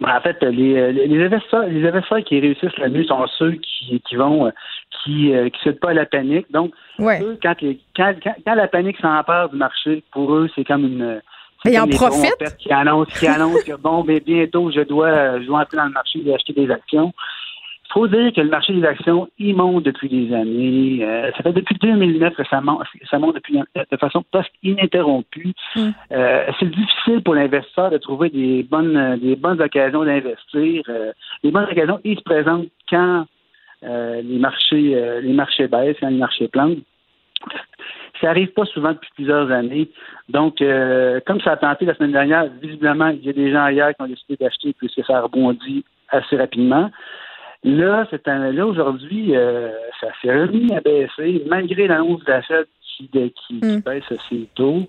Ben, 0.00 0.16
en 0.16 0.20
fait, 0.20 0.42
les, 0.42 0.92
les, 0.92 1.24
investisseurs, 1.24 1.66
les 1.66 1.86
investisseurs 1.86 2.24
qui 2.24 2.40
réussissent 2.40 2.76
le 2.78 2.88
mieux 2.88 3.04
sont 3.04 3.26
ceux 3.38 3.52
qui, 3.52 4.00
qui 4.08 4.16
vont, 4.16 4.50
qui 5.02 5.30
ne 5.30 5.46
euh, 5.46 5.50
cèdent 5.62 5.80
pas 5.80 5.90
à 5.90 5.94
la 5.94 6.06
panique. 6.06 6.50
Donc, 6.50 6.72
eux, 7.00 7.38
quand, 7.42 7.54
quand, 7.96 8.14
quand, 8.44 8.54
la 8.54 8.68
panique 8.68 8.98
s'empare 8.98 9.50
du 9.50 9.56
marché, 9.56 10.02
pour 10.12 10.34
eux, 10.34 10.48
c'est 10.54 10.64
comme 10.64 10.84
une. 10.84 11.20
Ils 11.64 11.78
en. 11.78 11.86
Qui 11.86 12.72
annoncent, 12.72 13.12
qui 13.18 13.26
annonce 13.26 13.62
que 13.62 13.76
bon, 13.76 14.02
mais 14.02 14.18
bientôt, 14.18 14.70
je 14.72 14.80
dois, 14.80 15.40
je 15.40 15.46
dois 15.46 15.60
entrer 15.60 15.76
dans 15.76 15.84
le 15.84 15.92
marché 15.92 16.20
et 16.24 16.34
acheter 16.34 16.52
des 16.52 16.70
actions 16.70 17.12
faut 17.92 18.08
dire 18.08 18.32
que 18.32 18.40
le 18.40 18.48
marché 18.48 18.72
des 18.72 18.84
actions, 18.84 19.28
il 19.38 19.54
monte 19.54 19.84
depuis 19.84 20.08
des 20.08 20.34
années. 20.34 20.98
Euh, 21.02 21.30
ça 21.36 21.42
fait 21.42 21.52
depuis 21.52 21.76
2009 21.76 22.34
que 22.34 22.44
ça 22.44 22.60
monte, 22.60 22.82
ça 23.10 23.18
monte 23.18 23.34
depuis, 23.34 23.58
de 23.58 23.96
façon 23.96 24.24
presque 24.30 24.52
ininterrompue. 24.62 25.52
Mm. 25.76 25.90
Euh, 26.12 26.44
c'est 26.58 26.70
difficile 26.70 27.22
pour 27.22 27.34
l'investisseur 27.34 27.90
de 27.90 27.98
trouver 27.98 28.30
des 28.30 28.62
bonnes, 28.62 29.18
des 29.18 29.36
bonnes 29.36 29.60
occasions 29.60 30.04
d'investir. 30.04 30.82
Euh, 30.88 31.12
les 31.42 31.50
bonnes 31.50 31.68
occasions, 31.70 32.00
ils 32.04 32.16
se 32.16 32.22
présentent 32.22 32.68
quand 32.88 33.26
les 33.82 34.38
marchés, 34.38 35.20
les 35.22 35.32
marchés 35.32 35.66
baissent, 35.66 35.96
quand 35.98 36.08
les 36.08 36.16
marchés 36.16 36.46
plantent. 36.46 36.78
Ça 38.20 38.30
arrive 38.30 38.52
pas 38.52 38.64
souvent 38.66 38.92
depuis 38.92 39.10
plusieurs 39.16 39.50
années. 39.50 39.88
Donc, 40.28 40.62
comme 41.26 41.40
ça 41.40 41.50
a 41.50 41.56
tenté 41.56 41.84
la 41.84 41.94
semaine 41.96 42.12
dernière, 42.12 42.46
visiblement, 42.62 43.08
il 43.08 43.24
y 43.24 43.30
a 43.30 43.32
des 43.32 43.50
gens 43.50 43.64
ailleurs 43.64 43.90
qui 43.96 44.02
ont 44.02 44.06
décidé 44.06 44.36
d'acheter 44.36 44.72
puisque 44.78 45.04
ça 45.04 45.18
a 45.18 45.22
rebondi 45.22 45.84
assez 46.10 46.36
rapidement. 46.36 46.92
Là, 47.64 48.06
c'est 48.10 48.26
un, 48.26 48.50
là 48.50 48.66
aujourd'hui, 48.66 49.36
euh, 49.36 49.70
ça 50.00 50.08
s'est 50.20 50.32
remis 50.32 50.74
à 50.74 50.80
baisser, 50.80 51.44
malgré 51.46 51.86
l'annonce 51.86 52.24
d'achat 52.24 52.62
qui, 52.82 53.08
qui, 53.08 53.32
qui 53.32 53.54
mm. 53.54 53.80
baisse 53.80 54.04
assez 54.10 54.48
tôt. 54.54 54.86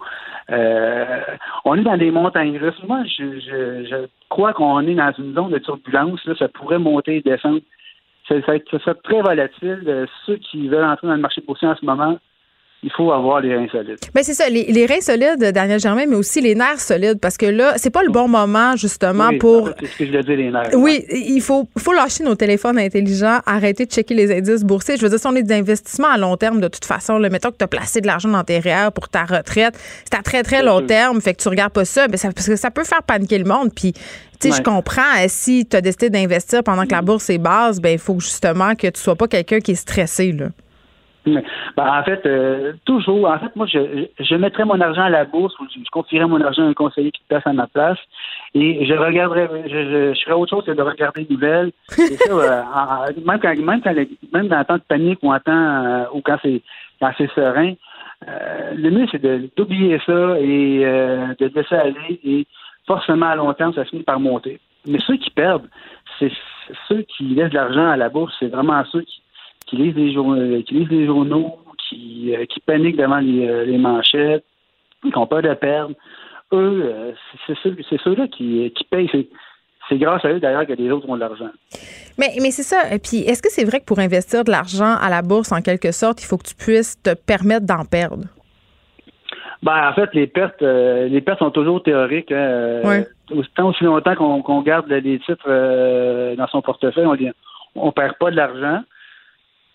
Euh, 0.50 1.22
on 1.66 1.76
est 1.76 1.84
dans 1.84 1.98
des 1.98 2.12
montagnes 2.12 2.58
russes. 2.58 2.82
Moi, 2.88 3.04
je, 3.06 3.40
je, 3.40 3.86
je 3.90 4.08
crois 4.30 4.54
qu'on 4.54 4.82
est 4.82 4.96
dans 4.96 5.14
une 5.18 5.36
zone 5.36 5.52
de 5.52 5.60
turbulence. 5.60 6.26
Là, 6.26 6.34
ça 6.38 6.48
pourrait 6.48 6.80
monter 6.80 7.18
et 7.18 7.22
descendre. 7.22 7.62
Ça, 8.28 8.42
ça, 8.42 8.54
ça 8.72 8.80
serait 8.80 8.96
très 9.04 9.22
volatile. 9.22 9.84
Euh, 9.88 10.06
ceux 10.26 10.38
qui 10.38 10.68
veulent 10.68 10.86
entrer 10.86 11.08
dans 11.08 11.16
le 11.16 11.22
marché 11.22 11.42
boursier 11.46 11.68
en 11.68 11.76
ce 11.76 11.86
moment, 11.86 12.18
il 12.84 12.92
faut 12.92 13.12
avoir 13.12 13.40
les 13.40 13.56
reins 13.56 13.68
solides. 13.72 13.98
Mais 14.14 14.24
c'est 14.24 14.34
ça, 14.34 14.50
les, 14.50 14.86
reins 14.86 15.02
solides, 15.02 15.40
Daniel 15.54 15.80
Germain, 15.80 16.06
mais 16.08 16.16
aussi 16.16 16.42
les 16.42 16.54
nerfs 16.54 16.82
solides, 16.82 17.20
parce 17.20 17.38
que 17.38 17.46
là, 17.46 17.74
c'est 17.78 17.90
pas 17.90 18.04
le 18.04 18.12
bon 18.12 18.28
moment, 18.28 18.76
justement, 18.76 19.30
pour. 19.40 19.70
C'est 19.80 19.86
ce 19.86 19.98
que 19.98 20.06
je 20.06 20.12
dire, 20.20 20.38
les 20.38 20.52
nerfs. 20.52 20.70
Oui, 20.74 21.06
il 21.10 21.42
faut, 21.42 21.68
faut 21.78 21.94
lâcher 21.94 22.24
nos 22.24 22.36
téléphones 22.36 22.78
intelligents, 22.78 23.40
arrêter 23.46 23.86
de 23.86 23.92
checker 23.92 24.14
les 24.14 24.38
indices 24.38 24.64
boursiers. 24.64 24.98
Je 24.98 25.02
veux 25.02 25.10
dire, 25.10 25.20
si 25.20 25.28
on 25.28 25.36
est 25.36 25.44
des 25.44 25.56
investissements 25.56 26.10
à 26.10 26.18
long 26.18 26.36
terme, 26.36 26.60
de 26.60 26.68
toute 26.68 26.86
façon, 26.86 27.18
le 27.18 27.30
mettons 27.30 27.52
que 27.52 27.58
tu 27.58 27.64
as 27.64 27.68
placé 27.68 28.02
de 28.02 28.08
l'argent 28.08 28.30
dans 28.30 28.44
tes 28.44 28.60
REER 28.60 28.90
pour 28.94 29.08
ta 29.08 29.24
retraite, 29.24 29.80
c'est 30.04 30.18
à 30.18 30.22
très, 30.22 30.44
très 30.44 30.62
long 30.62 30.86
terme, 30.86 31.22
fait 31.22 31.34
que 31.34 31.42
tu 31.42 31.48
regardes 31.48 31.74
pas 31.74 31.86
ça, 31.86 32.08
mais 32.10 32.18
ça, 32.18 32.32
parce 32.34 32.48
que 32.48 32.56
ça 32.58 32.70
peut 32.70 32.84
faire 32.84 33.04
paniquer 33.04 33.38
le 33.38 33.46
monde. 33.46 33.70
Puis, 33.74 33.94
tu 33.94 34.52
sais, 34.52 34.58
je 34.58 34.62
comprends, 34.62 35.02
euh, 35.20 35.26
si 35.28 35.66
tu 35.66 35.78
as 35.78 35.82
décidé 35.82 36.10
d'investir 36.10 36.64
pendant 36.64 36.86
que 36.86 36.92
la 36.92 37.02
mm. 37.02 37.06
bourse 37.06 37.30
est 37.30 37.38
basse, 37.38 37.80
ben 37.80 37.92
il 37.92 38.00
faut 38.00 38.20
justement 38.20 38.76
que 38.76 38.88
tu 38.88 39.00
sois 39.00 39.16
pas 39.16 39.28
quelqu'un 39.28 39.60
qui 39.60 39.72
est 39.72 39.76
stressé, 39.76 40.34
là. 40.34 40.48
Ben, 41.26 41.42
en 41.78 42.04
fait, 42.04 42.26
euh, 42.26 42.74
toujours. 42.86 43.30
En 43.30 43.40
fait, 43.40 43.56
moi, 43.56 43.66
je, 43.66 44.08
je 44.20 44.36
mettrais 44.36 44.66
mon 44.66 44.80
argent 44.82 45.04
à 45.04 45.10
la 45.10 45.26
bourse 45.26 45.58
ou 45.60 45.68
je, 45.74 45.80
confierais 45.92 46.28
mon 46.28 46.42
argent 46.42 46.64
à 46.64 46.68
un 46.68 46.74
conseiller 46.74 47.12
qui 47.12 47.22
passe 47.30 47.46
à 47.46 47.54
ma 47.54 47.68
place 47.68 47.98
et 48.54 48.86
je 48.86 48.94
regarderais, 48.94 49.50
je, 49.68 50.14
je, 50.14 50.24
ferais 50.24 50.36
autre 50.36 50.50
chose 50.50 50.66
que 50.66 50.72
de 50.72 50.82
regarder 50.82 51.24
des 51.24 51.34
nouvelles. 51.34 51.72
Et 51.98 52.18
ça, 52.18 52.34
euh, 52.34 53.12
même, 53.26 53.40
quand, 53.40 53.56
même, 53.56 53.82
quand, 53.82 53.94
même 54.34 54.48
dans 54.48 54.60
le 54.60 54.66
temps 54.66 54.76
de 54.76 54.84
panique 54.88 55.20
ou 55.24 55.34
en 55.34 55.40
temps 55.40 55.52
euh, 55.52 56.06
ou 56.14 56.22
quand 56.22 56.38
c'est 56.42 56.62
quand 57.00 57.12
c'est 57.18 57.32
serein, 57.32 57.74
le 58.76 58.90
mieux 58.90 59.06
c'est 59.12 59.22
d'oublier 59.58 60.00
ça 60.06 60.40
et 60.40 60.80
de 60.80 61.52
laisser 61.54 61.76
aller 61.76 62.20
et 62.24 62.48
forcément 62.88 63.28
à 63.28 63.36
long 63.36 63.52
terme, 63.54 63.74
ça 63.74 63.84
finit 63.84 64.04
par 64.04 64.20
monter. 64.20 64.60
Mais 64.86 65.00
ceux 65.06 65.18
qui 65.18 65.30
perdent, 65.30 65.68
c'est 66.20 66.32
ceux 66.88 67.02
qui 67.02 67.24
laissent 67.26 67.50
de 67.50 67.56
l'argent 67.56 67.88
à 67.88 67.98
la 67.98 68.10
bourse, 68.10 68.34
c'est 68.40 68.48
vraiment 68.48 68.84
ceux 68.92 69.02
qui 69.02 69.23
qui 69.74 69.82
lisent 69.82 69.96
les 69.96 70.14
journaux, 70.14 70.40
euh, 70.40 70.62
qui 70.62 70.76
lisent 70.76 70.90
les 70.90 71.06
journaux, 71.06 71.58
qui, 71.90 72.36
euh, 72.36 72.46
qui 72.46 72.60
paniquent 72.60 72.98
devant 72.98 73.18
les, 73.18 73.48
euh, 73.48 73.66
les, 73.66 73.78
manchettes, 73.78 74.46
qui 75.02 75.18
ont 75.18 75.26
peur 75.26 75.42
de 75.42 75.54
perdre. 75.56 75.96
Eux, 76.52 77.14
c'est 77.48 77.58
ceux, 77.64 77.76
ceux-là 78.04 78.28
qui, 78.28 78.72
qui 78.76 78.84
payent. 78.84 79.10
C'est 79.90 79.98
grâce 79.98 80.24
à 80.24 80.30
eux 80.30 80.40
d'ailleurs 80.40 80.68
que 80.68 80.74
les 80.74 80.92
autres 80.92 81.10
ont 81.10 81.16
de 81.16 81.20
l'argent. 81.20 81.50
Mais, 82.20 82.28
mais 82.42 82.52
c'est 82.52 82.64
ça. 82.64 82.94
Et 82.94 83.00
puis, 83.00 83.18
est-ce 83.18 83.42
que 83.42 83.50
c'est 83.50 83.66
vrai 83.66 83.80
que 83.80 83.86
pour 83.86 83.98
investir 83.98 84.44
de 84.44 84.52
l'argent 84.52 84.96
à 85.02 85.10
la 85.10 85.24
bourse, 85.24 85.52
en 85.52 85.62
quelque 85.62 85.92
sorte, 85.92 86.22
il 86.22 86.26
faut 86.26 86.38
que 86.38 86.48
tu 86.48 86.56
puisses 86.56 87.02
te 87.02 87.16
permettre 87.16 87.66
d'en 87.66 87.86
perdre? 87.86 88.26
Ben, 89.64 89.90
en 89.90 89.94
fait, 89.94 90.14
les 90.14 90.28
pertes, 90.28 90.62
les 90.62 91.22
pertes 91.22 91.40
sont 91.40 91.50
toujours 91.50 91.82
théoriques. 91.82 92.32
Hein. 92.32 93.04
Tant 93.56 93.70
aussi 93.70 93.84
longtemps 93.84 94.16
qu'on 94.16 94.62
garde 94.62 94.88
les 94.90 95.20
titres 95.20 96.36
dans 96.38 96.48
son 96.48 96.62
portefeuille, 96.62 97.32
on 97.76 97.88
ne 97.88 97.92
perd 97.92 98.16
pas 98.20 98.30
de 98.30 98.36
l'argent. 98.36 98.84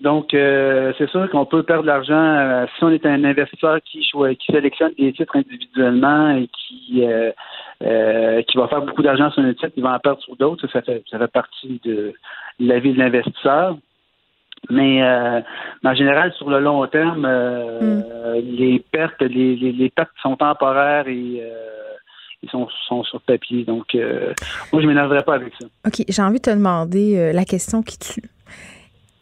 Donc, 0.01 0.33
euh, 0.33 0.93
c'est 0.97 1.11
sûr 1.11 1.29
qu'on 1.31 1.45
peut 1.45 1.65
perdre 1.65 1.83
de 1.83 1.89
l'argent 1.89 2.15
euh, 2.15 2.67
si 2.77 2.85
on 2.85 2.91
est 2.91 3.05
un 3.05 3.25
investisseur 3.25 3.81
qui, 3.83 4.01
qui 4.01 4.53
sélectionne 4.53 4.93
des 4.97 5.13
titres 5.13 5.37
individuellement 5.37 6.31
et 6.37 6.49
qui 6.49 7.05
euh, 7.05 8.43
qui 8.43 8.57
va 8.57 8.69
faire 8.69 8.83
beaucoup 8.83 9.03
d'argent 9.03 9.31
sur 9.31 9.43
un 9.43 9.53
titre, 9.55 9.73
il 9.77 9.83
va 9.83 9.95
en 9.95 9.99
perdre 9.99 10.21
sur 10.23 10.37
d'autres. 10.37 10.69
Ça 10.73 10.83
fait, 10.83 11.03
ça 11.11 11.19
fait 11.19 11.29
partie 11.29 11.81
de 11.85 12.13
la 12.61 12.79
vie 12.79 12.93
de 12.93 12.99
l'investisseur. 12.99 13.77
Mais 14.71 15.03
en 15.05 15.95
général, 15.95 16.33
sur 16.33 16.51
le 16.51 16.59
long 16.59 16.85
terme, 16.89 17.27
mm. 17.27 18.03
les 18.43 18.85
pertes, 18.91 19.23
les, 19.23 19.55
les, 19.55 19.91
pertes 19.91 20.11
sont 20.21 20.37
temporaires 20.37 21.07
et 21.07 21.43
ils 22.43 22.51
sont, 22.51 22.69
sont, 22.89 23.05
sur 23.05 23.21
papier. 23.21 23.65
Donc, 23.65 23.95
moi, 23.95 24.03
je 24.73 24.79
ne 24.79 24.87
m'énerverais 24.89 25.23
pas 25.23 25.35
avec 25.35 25.53
ça. 25.61 25.67
OK. 25.87 26.05
J'ai 26.09 26.23
envie 26.23 26.39
de 26.39 26.43
te 26.43 26.51
demander 26.51 27.33
la 27.33 27.45
question 27.45 27.83
qui 27.83 27.99
tue. 27.99 28.29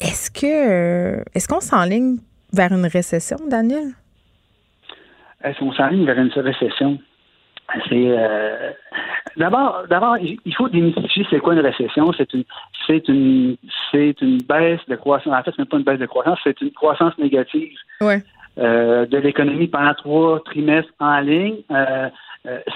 Est-ce 0.00 0.30
que 0.30 0.46
euh, 0.46 1.22
est-ce 1.34 1.48
qu'on 1.48 1.60
s'enligne 1.60 2.18
vers 2.52 2.72
une 2.72 2.86
récession, 2.86 3.38
Daniel? 3.48 3.92
Est-ce 5.42 5.58
qu'on 5.58 5.72
s'enligne 5.72 6.04
vers 6.04 6.18
une 6.18 6.30
récession? 6.30 6.98
C'est 7.88 8.04
euh, 8.06 8.70
d'abord, 9.36 9.84
d'abord, 9.88 10.18
il 10.18 10.54
faut 10.54 10.68
démystifier 10.68 11.26
c'est 11.30 11.40
quoi 11.40 11.54
une 11.54 11.60
récession. 11.60 12.12
C'est 12.12 12.32
une, 12.34 12.44
c'est 12.86 13.08
une, 13.08 13.56
c'est 13.90 14.20
une 14.20 14.38
baisse 14.42 14.80
de 14.86 14.96
croissance. 14.96 15.32
En 15.32 15.42
fait, 15.42 15.52
ce 15.56 15.62
n'est 15.62 15.66
pas 15.66 15.78
une 15.78 15.82
baisse 15.82 15.98
de 15.98 16.06
croissance, 16.06 16.38
c'est 16.44 16.60
une 16.60 16.72
croissance 16.72 17.16
négative 17.18 17.76
euh, 18.02 19.06
de 19.06 19.18
l'économie 19.18 19.66
pendant 19.66 19.94
trois 19.94 20.40
trimestres 20.44 20.92
en 21.00 21.20
ligne. 21.20 21.62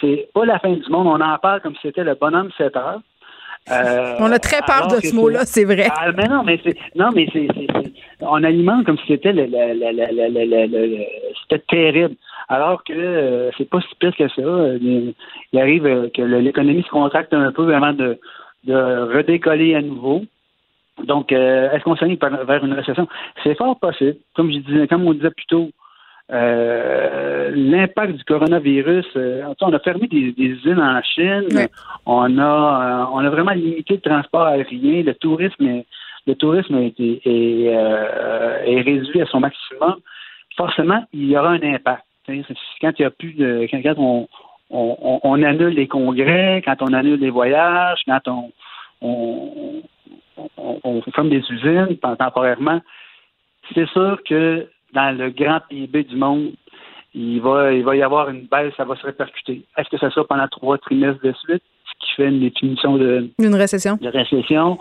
c'est 0.00 0.28
pas 0.34 0.44
la 0.46 0.58
fin 0.58 0.72
du 0.72 0.90
monde. 0.90 1.06
On 1.06 1.20
en 1.20 1.38
parle 1.38 1.60
comme 1.60 1.74
si 1.74 1.82
c'était 1.82 2.04
le 2.04 2.14
bonhomme 2.14 2.50
7 2.56 2.76
heures. 2.76 3.00
Euh, 3.70 4.16
on 4.18 4.32
a 4.32 4.38
très 4.38 4.60
peur 4.66 4.88
de 4.88 4.96
ce 4.96 5.14
mot-là, 5.14 5.44
c'est 5.44 5.64
vrai. 5.64 5.88
Ah, 5.94 6.10
mais 6.12 6.26
non, 6.28 6.42
mais 6.42 6.58
c'est 6.64 6.76
non, 6.96 7.10
mais 7.14 7.26
c'est 7.32 7.46
on 8.20 8.42
alimente 8.42 8.84
comme 8.84 8.98
si 8.98 9.06
c'était 9.08 9.32
le, 9.32 9.46
c'était 11.42 11.64
terrible. 11.68 12.16
Alors 12.48 12.82
que 12.82 12.92
euh, 12.92 13.50
c'est 13.56 13.68
pas 13.68 13.80
si 13.80 13.94
pire 13.96 14.16
que 14.16 14.28
ça. 14.28 14.42
Il, 14.42 15.14
arrive 15.56 15.86
euh, 15.86 16.08
que 16.12 16.22
l'économie 16.22 16.82
se 16.82 16.90
contracte 16.90 17.32
un 17.32 17.52
peu 17.52 17.72
avant 17.72 17.92
de, 17.92 18.18
de 18.64 18.74
redécoller 19.14 19.74
à 19.76 19.82
nouveau. 19.82 20.22
Donc, 21.04 21.32
est-ce 21.32 21.82
qu'on 21.82 21.96
s'aligne 21.96 22.18
vers 22.46 22.64
une 22.64 22.74
récession? 22.74 23.08
C'est 23.42 23.56
fort 23.56 23.78
possible. 23.78 24.16
Comme 24.34 24.52
je 24.52 24.58
disais, 24.58 24.86
comme 24.86 25.06
on 25.06 25.14
disait 25.14 25.30
plus 25.30 25.46
tôt, 25.46 25.70
euh, 26.32 27.50
l'impact 27.54 28.12
du 28.12 28.24
coronavirus. 28.24 29.06
Euh, 29.16 29.52
on 29.60 29.72
a 29.72 29.78
fermé 29.80 30.06
des, 30.06 30.32
usines 30.38 30.80
en 30.80 31.02
Chine. 31.02 31.48
On 32.06 32.38
a 32.38 32.42
euh, 32.42 33.06
on 33.12 33.18
a 33.18 33.30
vraiment 33.30 33.52
limité 33.52 33.94
le 33.94 34.00
transport 34.00 34.46
aérien. 34.46 35.02
Le 35.02 35.14
tourisme 35.14 35.66
est, 35.66 35.86
le 36.26 36.34
tourisme 36.34 36.76
est, 36.76 37.00
est, 37.00 38.82
réduit 38.82 39.22
à 39.22 39.26
son 39.26 39.40
maximum. 39.40 39.96
Forcément, 40.56 41.04
il 41.12 41.30
y 41.30 41.36
aura 41.36 41.50
un 41.50 41.62
impact. 41.62 42.04
Quand 42.26 42.92
il 42.98 43.02
y 43.02 43.04
a 43.04 43.10
plus 43.10 43.32
de 43.32 43.66
quand, 43.70 43.98
on, 43.98 44.28
on, 44.70 45.42
annule 45.42 45.74
les 45.74 45.88
congrès, 45.88 46.62
quand 46.64 46.76
on 46.80 46.92
annule 46.92 47.18
les 47.18 47.30
voyages, 47.30 48.02
quand 48.06 48.28
on, 48.28 48.52
on, 49.00 49.82
on 50.84 51.02
ferme 51.12 51.30
des 51.30 51.42
usines 51.50 51.96
temporairement, 51.96 52.80
c'est 53.74 53.88
sûr 53.88 54.18
que 54.28 54.68
dans 54.94 55.16
le 55.16 55.30
grand 55.30 55.60
PIB 55.68 56.04
du 56.04 56.16
monde, 56.16 56.52
il 57.14 57.40
va, 57.40 57.72
il 57.72 57.84
va 57.84 57.96
y 57.96 58.02
avoir 58.02 58.28
une 58.28 58.46
baisse, 58.46 58.72
ça 58.76 58.84
va 58.84 58.96
se 58.96 59.06
répercuter. 59.06 59.62
Est-ce 59.76 59.88
que 59.88 59.98
ça 59.98 60.10
sera 60.10 60.26
pendant 60.26 60.46
trois 60.48 60.78
trimestres 60.78 61.22
de 61.22 61.32
suite, 61.32 61.62
ce 61.84 62.06
qui 62.06 62.12
fait 62.16 62.28
une 62.28 62.40
définition 62.40 62.96
de, 62.96 63.28
une 63.38 63.54
récession? 63.54 63.98
De 64.00 64.08
récession? 64.08 64.78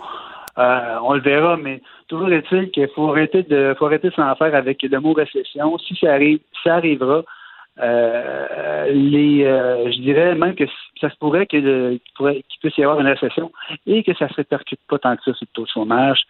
on 0.56 1.14
le 1.14 1.20
verra, 1.20 1.56
mais 1.56 1.80
toujours 2.08 2.30
est-il 2.30 2.70
qu'il 2.70 2.88
faut 2.88 3.08
arrêter 3.10 3.42
de 3.42 3.74
faut 3.78 3.86
arrêter 3.86 4.10
de 4.10 4.14
s'en 4.14 4.34
faire 4.34 4.54
avec 4.54 4.82
le 4.82 5.00
mot 5.00 5.12
récession. 5.14 5.78
Si 5.78 5.96
ça 5.96 6.12
arrive, 6.12 6.40
ça 6.62 6.74
arrivera. 6.74 7.22
Euh, 7.82 8.90
les, 8.90 9.44
euh, 9.44 9.90
je 9.90 10.00
dirais 10.00 10.34
même 10.34 10.54
que 10.54 10.64
ça 11.00 11.08
se 11.08 11.16
pourrait 11.16 11.46
qu'il 11.46 12.00
puisse 12.60 12.76
y 12.76 12.82
avoir 12.82 13.00
une 13.00 13.06
récession 13.06 13.50
et 13.86 14.02
que 14.02 14.14
ça 14.14 14.26
ne 14.26 14.30
se 14.30 14.34
répercute 14.34 14.80
pas 14.88 14.98
tant 14.98 15.16
que 15.16 15.22
ça 15.24 15.32
sur 15.32 15.46
le 15.46 15.54
taux 15.54 15.62
de 15.62 15.68
chômage. 15.68 16.22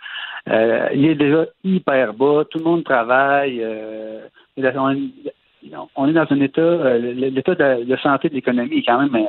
Euh, 0.48 0.88
il 0.94 1.06
est 1.06 1.14
déjà 1.16 1.46
hyper 1.64 2.14
bas, 2.14 2.44
tout 2.48 2.58
le 2.58 2.64
monde 2.64 2.84
travaille. 2.84 3.66
on, 4.56 6.08
est 6.08 6.12
dans 6.12 6.26
un 6.30 6.40
état, 6.40 6.98
l'état 6.98 7.54
de, 7.54 7.96
santé 7.96 8.28
de 8.28 8.34
l'économie 8.34 8.78
est 8.78 8.84
quand 8.86 9.00
même 9.00 9.26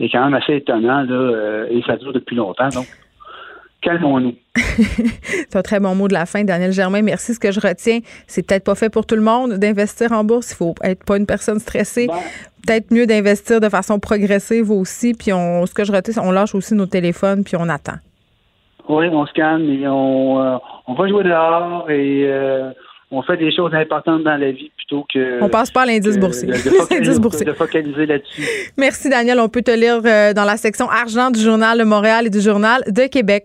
est 0.00 0.08
quand 0.10 0.24
même 0.24 0.34
assez 0.34 0.56
étonnant 0.56 1.02
là, 1.02 1.66
et 1.70 1.82
ça 1.82 1.96
dure 1.96 2.12
depuis 2.12 2.36
longtemps. 2.36 2.68
Donc, 2.68 2.86
calmons-nous. 3.80 4.34
c'est 4.56 5.56
un 5.56 5.62
très 5.62 5.80
bon 5.80 5.94
mot 5.94 6.08
de 6.08 6.12
la 6.12 6.26
fin, 6.26 6.44
Daniel 6.44 6.72
Germain. 6.72 7.02
Merci. 7.02 7.34
Ce 7.34 7.40
que 7.40 7.52
je 7.52 7.60
retiens, 7.60 8.00
c'est 8.26 8.46
peut-être 8.46 8.64
pas 8.64 8.74
fait 8.74 8.90
pour 8.90 9.06
tout 9.06 9.14
le 9.14 9.22
monde 9.22 9.54
d'investir 9.54 10.12
en 10.12 10.24
bourse. 10.24 10.52
Il 10.52 10.56
faut 10.56 10.74
être 10.82 11.04
pas 11.04 11.16
une 11.16 11.26
personne 11.26 11.58
stressée. 11.58 12.06
Ben. 12.06 12.14
peut-être 12.66 12.90
mieux 12.92 13.06
d'investir 13.06 13.60
de 13.60 13.68
façon 13.68 13.98
progressive 13.98 14.70
aussi. 14.70 15.14
Puis 15.14 15.32
on, 15.32 15.66
ce 15.66 15.74
que 15.74 15.84
je 15.84 15.92
retiens, 15.92 16.22
on 16.22 16.32
lâche 16.32 16.54
aussi 16.54 16.74
nos 16.74 16.86
téléphones 16.86 17.44
puis 17.44 17.56
on 17.56 17.68
attend. 17.68 17.96
Oui, 18.88 19.06
on 19.12 19.26
se 19.26 19.32
calme 19.32 19.68
et 19.68 19.86
on, 19.86 20.40
euh, 20.40 20.56
on 20.86 20.94
va 20.94 21.08
jouer 21.08 21.22
dehors 21.22 21.90
et 21.90 22.24
euh, 22.24 22.70
on 23.10 23.22
fait 23.22 23.36
des 23.36 23.54
choses 23.54 23.74
importantes 23.74 24.22
dans 24.24 24.36
la 24.36 24.50
vie 24.50 24.70
plutôt 24.76 25.06
que. 25.12 25.42
On 25.42 25.48
passe 25.48 25.70
pas 25.70 25.82
à 25.82 25.86
l'indice 25.86 26.18
boursier. 26.20 26.48
De, 26.48 27.52
focaliser, 27.52 28.06
là-dessus. 28.06 28.42
Merci, 28.76 29.10
Daniel. 29.10 29.40
On 29.40 29.48
peut 29.48 29.62
te 29.62 29.70
lire 29.70 30.00
euh, 30.04 30.32
dans 30.32 30.44
la 30.44 30.56
section 30.56 30.88
argent 30.88 31.30
du 31.30 31.40
Journal 31.40 31.78
de 31.78 31.84
Montréal 31.84 32.26
et 32.26 32.30
du 32.30 32.40
Journal 32.40 32.82
de 32.86 33.06
Québec. 33.06 33.44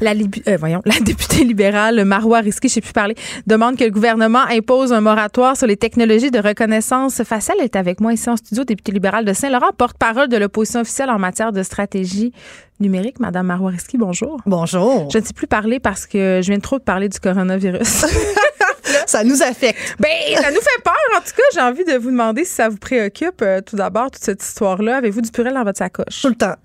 La, 0.00 0.12
euh, 0.12 0.56
voyons, 0.58 0.82
la 0.84 0.98
députée 1.00 1.44
libérale 1.44 2.04
Marois 2.04 2.40
Risky, 2.40 2.68
je 2.68 2.74
sais 2.74 2.80
plus 2.80 2.92
parler, 2.92 3.14
demande 3.46 3.76
que 3.76 3.84
le 3.84 3.90
gouvernement 3.90 4.44
impose 4.50 4.92
un 4.92 5.00
moratoire 5.00 5.56
sur 5.56 5.66
les 5.66 5.76
technologies 5.76 6.30
de 6.30 6.38
reconnaissance 6.38 7.22
faciale. 7.22 7.56
Elle 7.60 7.66
est 7.66 7.76
avec 7.76 8.00
moi 8.00 8.12
ici 8.12 8.28
en 8.28 8.36
studio, 8.36 8.64
députée 8.64 8.92
libérale 8.92 9.24
de 9.24 9.32
Saint-Laurent, 9.32 9.70
porte-parole 9.76 10.28
de 10.28 10.36
l'opposition 10.36 10.80
officielle 10.80 11.10
en 11.10 11.18
matière 11.18 11.52
de 11.52 11.62
stratégie 11.62 12.32
numérique. 12.80 13.20
Madame 13.20 13.46
Marois 13.46 13.70
Risky, 13.70 13.96
bonjour. 13.96 14.40
Bonjour. 14.46 15.08
Je 15.10 15.18
ne 15.18 15.24
sais 15.24 15.32
plus 15.32 15.46
parler 15.46 15.80
parce 15.80 16.06
que 16.06 16.40
je 16.42 16.50
viens 16.50 16.60
trop 16.60 16.78
de 16.78 16.84
parler 16.84 17.08
du 17.08 17.18
coronavirus. 17.18 18.06
ça 19.06 19.24
nous 19.24 19.42
affecte. 19.42 19.96
Ben, 19.98 20.10
ça 20.36 20.50
nous 20.50 20.60
fait 20.60 20.82
peur. 20.84 20.94
En 21.16 21.20
tout 21.20 21.32
cas, 21.36 21.42
j'ai 21.54 21.60
envie 21.60 21.84
de 21.84 21.96
vous 21.96 22.10
demander 22.10 22.44
si 22.44 22.52
ça 22.52 22.68
vous 22.68 22.76
préoccupe, 22.76 23.42
euh, 23.42 23.60
tout 23.60 23.76
d'abord, 23.76 24.10
toute 24.10 24.22
cette 24.22 24.42
histoire-là. 24.42 24.96
Avez-vous 24.96 25.20
du 25.20 25.30
purel 25.30 25.54
dans 25.54 25.64
votre 25.64 25.78
sacoche? 25.78 26.20
Tout 26.22 26.28
le 26.28 26.34
temps. 26.34 26.56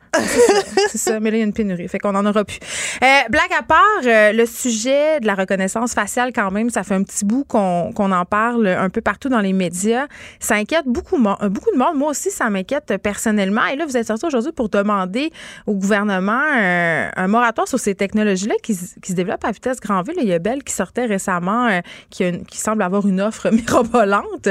c'est 0.90 0.98
ça, 0.98 1.20
mais 1.20 1.32
là, 1.32 1.38
il 1.38 1.40
y 1.40 1.44
a 1.44 1.46
une 1.46 1.54
pénurie, 1.54 1.88
fait 1.88 2.00
qu'on 2.00 2.16
en 2.16 2.26
aura 2.26 2.44
plus. 2.44 2.60
Euh, 3.02 3.08
blague 3.30 3.54
à 3.58 3.64
part, 3.64 3.86
euh, 4.06 4.34
le 4.34 4.46
sujet 4.46 5.22
de 5.22 5.28
la 5.28 5.36
reconnaissance 5.36 5.94
faciale, 5.94 6.34
quand 6.34 6.52
même, 6.52 6.70
ça 6.70 6.84
fait 6.84 6.96
un 6.96 7.04
petit 7.04 7.24
bout 7.24 7.46
qu'on 7.46 7.94
en 7.96 8.26
parle 8.26 8.68
un 8.68 8.90
peu 8.90 9.00
partout 9.00 9.30
dans 9.30 9.40
les 9.40 9.54
médias. 9.54 10.08
Ça 10.40 10.56
inquiète 10.56 10.86
beaucoup, 10.86 11.16
euh, 11.16 11.50
beaucoup 11.50 11.72
de 11.72 11.78
monde. 11.78 11.96
Moi 11.96 12.10
aussi, 12.10 12.30
ça 12.30 12.50
m'inquiète 12.50 12.98
personnellement. 13.02 13.66
Et 13.68 13.78
là, 13.78 13.86
vous 13.86 13.96
êtes 13.96 14.08
sorti 14.08 14.26
aujourd'hui 14.26 14.52
pour 14.52 14.68
demander 14.68 15.32
au 15.66 15.76
gouvernement 15.76 16.42
un 16.42 17.28
moratoire 17.28 17.68
sur 17.68 17.80
ces 17.80 17.96
technologies-là 17.96 18.56
qui, 18.62 18.78
qui, 19.02 19.12
se 19.12 19.16
développent 19.16 19.46
à 19.46 19.52
vitesse 19.52 19.80
grand 19.80 20.02
V. 20.04 20.14
il 20.18 20.28
y 20.28 20.34
a 20.34 20.40
Bell 20.40 20.64
qui 20.64 20.74
sortait 20.74 21.06
récemment, 21.06 21.82
qui, 22.10 22.31
qui, 22.48 22.58
semble 22.58 22.84
avoir 22.84 23.08
une 23.08 23.22
offre 23.22 23.50
mirobolante. 23.52 24.48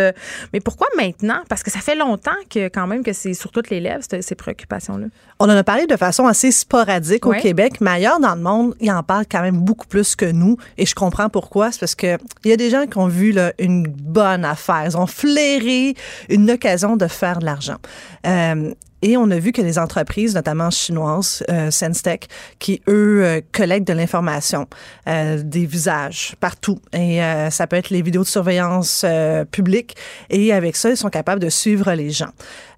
mais 0.52 0.60
pourquoi 0.60 0.88
maintenant? 0.96 1.42
Parce 1.48 1.62
que 1.62 1.70
ça 1.70 1.80
fait 1.80 1.94
longtemps 1.94 2.30
que, 2.48 2.68
quand 2.68 2.86
même, 2.86 3.02
que 3.02 3.12
c'est 3.12 3.34
sur 3.34 3.52
toutes 3.52 3.70
les 3.70 3.80
lèvres, 3.80 4.02
ces 4.20 4.34
préoccupations-là. 4.34 5.06
On 5.38 5.46
en 5.46 5.56
a 5.56 5.64
parlé 5.64 5.86
de 5.86 5.96
façon 5.96 6.26
assez 6.26 6.50
sporadique 6.50 7.26
au 7.26 7.32
Québec, 7.32 7.80
mais 7.80 7.92
ailleurs 7.92 8.20
dans 8.20 8.34
le 8.34 8.40
monde, 8.42 8.74
ils 8.80 8.90
en 8.90 9.02
parlent 9.02 9.26
quand 9.30 9.42
même 9.42 9.58
beaucoup 9.58 9.86
plus 9.86 10.16
que 10.16 10.26
nous. 10.30 10.56
Et 10.76 10.86
je 10.86 10.94
comprends 10.94 11.28
pourquoi. 11.28 11.72
C'est 11.72 11.80
parce 11.80 11.94
que 11.94 12.18
il 12.44 12.50
y 12.50 12.52
a 12.52 12.56
des 12.56 12.70
gens 12.70 12.86
qui 12.86 12.98
ont 12.98 13.08
vu 13.08 13.32
là, 13.32 13.52
une 13.58 13.86
bonne 13.86 14.44
affaire. 14.44 14.84
Ils 14.84 14.96
ont 14.96 15.06
flairé 15.06 15.94
une 16.28 16.50
occasion 16.50 16.96
de 16.96 17.06
faire 17.06 17.38
de 17.38 17.44
l'argent. 17.46 17.78
Euh, 18.26 18.72
et 19.02 19.16
on 19.16 19.30
a 19.30 19.38
vu 19.38 19.52
que 19.52 19.62
les 19.62 19.78
entreprises, 19.78 20.34
notamment 20.34 20.70
chinoises, 20.70 21.42
euh, 21.50 21.70
Senstek, 21.70 22.28
qui 22.58 22.82
eux 22.88 23.22
euh, 23.24 23.40
collectent 23.52 23.88
de 23.88 23.92
l'information, 23.92 24.66
euh, 25.08 25.42
des 25.42 25.66
visages 25.66 26.34
partout. 26.40 26.78
Et 26.92 27.22
euh, 27.22 27.50
ça 27.50 27.66
peut 27.66 27.76
être 27.76 27.90
les 27.90 28.02
vidéos 28.02 28.22
de 28.22 28.28
surveillance 28.28 29.02
euh, 29.04 29.44
publique. 29.44 29.96
Et 30.28 30.52
avec 30.52 30.76
ça, 30.76 30.90
ils 30.90 30.96
sont 30.96 31.10
capables 31.10 31.40
de 31.40 31.48
suivre 31.48 31.92
les 31.92 32.10
gens. 32.10 32.30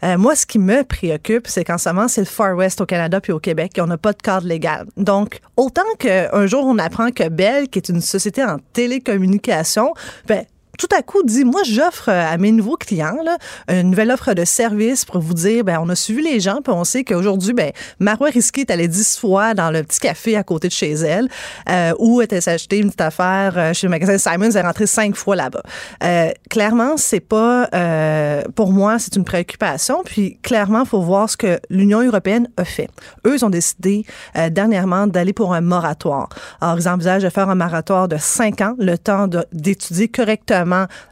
moi, 0.02 0.34
ce 0.34 0.46
qui 0.46 0.58
me 0.58 0.82
préoccupe, 0.84 1.46
c'est 1.46 1.64
qu'en 1.64 1.78
ce 1.78 1.88
moment, 1.88 2.08
c'est 2.08 2.20
le 2.20 2.26
Far 2.26 2.56
West 2.56 2.80
au 2.80 2.86
Canada 2.86 3.20
puis 3.20 3.32
au 3.32 3.40
Québec. 3.40 3.72
on 3.78 3.86
n'a 3.86 3.98
pas 3.98 4.12
de 4.12 4.22
cadre 4.22 4.46
légal. 4.46 4.86
Donc, 4.96 5.40
autant 5.56 5.82
qu'un 5.98 6.46
jour, 6.46 6.64
on 6.66 6.78
apprend 6.78 7.10
que 7.10 7.28
Bell, 7.28 7.68
qui 7.68 7.78
est 7.78 7.88
une 7.88 8.00
société 8.00 8.42
en 8.42 8.58
télécommunication, 8.72 9.92
ben, 10.26 10.44
tout 10.78 10.88
à 10.96 11.02
coup 11.02 11.22
dit, 11.22 11.44
moi, 11.44 11.62
j'offre 11.64 12.08
à 12.08 12.36
mes 12.38 12.52
nouveaux 12.52 12.76
clients 12.76 13.18
là, 13.24 13.36
une 13.68 13.90
nouvelle 13.90 14.10
offre 14.10 14.34
de 14.34 14.44
service 14.44 15.04
pour 15.04 15.20
vous 15.20 15.34
dire, 15.34 15.64
ben, 15.64 15.78
on 15.82 15.88
a 15.88 15.94
suivi 15.94 16.22
les 16.22 16.40
gens, 16.40 16.60
puis 16.62 16.72
on 16.72 16.84
sait 16.84 17.04
qu'aujourd'hui, 17.04 17.52
ben, 17.52 17.72
Marois 17.98 18.30
Risky 18.30 18.60
est 18.60 18.70
allée 18.70 18.88
dix 18.88 19.18
fois 19.18 19.54
dans 19.54 19.70
le 19.70 19.82
petit 19.82 20.00
café 20.00 20.36
à 20.36 20.42
côté 20.42 20.68
de 20.68 20.72
chez 20.72 20.92
elle, 20.92 21.28
euh, 21.68 21.92
elle 22.30 22.42
s'est 22.42 22.50
acheté 22.50 22.78
une 22.78 22.86
petite 22.86 23.00
affaire 23.00 23.54
euh, 23.56 23.72
chez 23.72 23.86
le 23.86 23.90
magasin 23.90 24.18
Simons, 24.18 24.50
elle 24.50 24.56
est 24.56 24.62
rentrée 24.62 24.86
cinq 24.86 25.14
fois 25.14 25.36
là-bas. 25.36 25.62
Euh, 26.02 26.30
clairement, 26.48 26.96
c'est 26.96 27.20
pas, 27.20 27.68
euh, 27.74 28.42
pour 28.54 28.72
moi, 28.72 28.98
c'est 28.98 29.16
une 29.16 29.24
préoccupation, 29.24 30.02
puis 30.04 30.38
clairement, 30.42 30.84
faut 30.84 31.00
voir 31.00 31.28
ce 31.28 31.36
que 31.36 31.60
l'Union 31.70 32.02
européenne 32.02 32.48
a 32.56 32.64
fait. 32.64 32.88
Eux, 33.26 33.34
ils 33.36 33.44
ont 33.44 33.50
décidé 33.50 34.04
euh, 34.36 34.50
dernièrement 34.50 35.06
d'aller 35.06 35.32
pour 35.32 35.54
un 35.54 35.60
moratoire. 35.60 36.28
Alors, 36.60 36.78
ils 36.78 36.88
envisagent 36.88 37.22
de 37.22 37.30
faire 37.30 37.48
un 37.48 37.54
moratoire 37.54 38.08
de 38.08 38.16
cinq 38.18 38.60
ans, 38.60 38.74
le 38.78 38.96
temps 38.96 39.28
d'étudier 39.52 40.08
correctement 40.08 40.61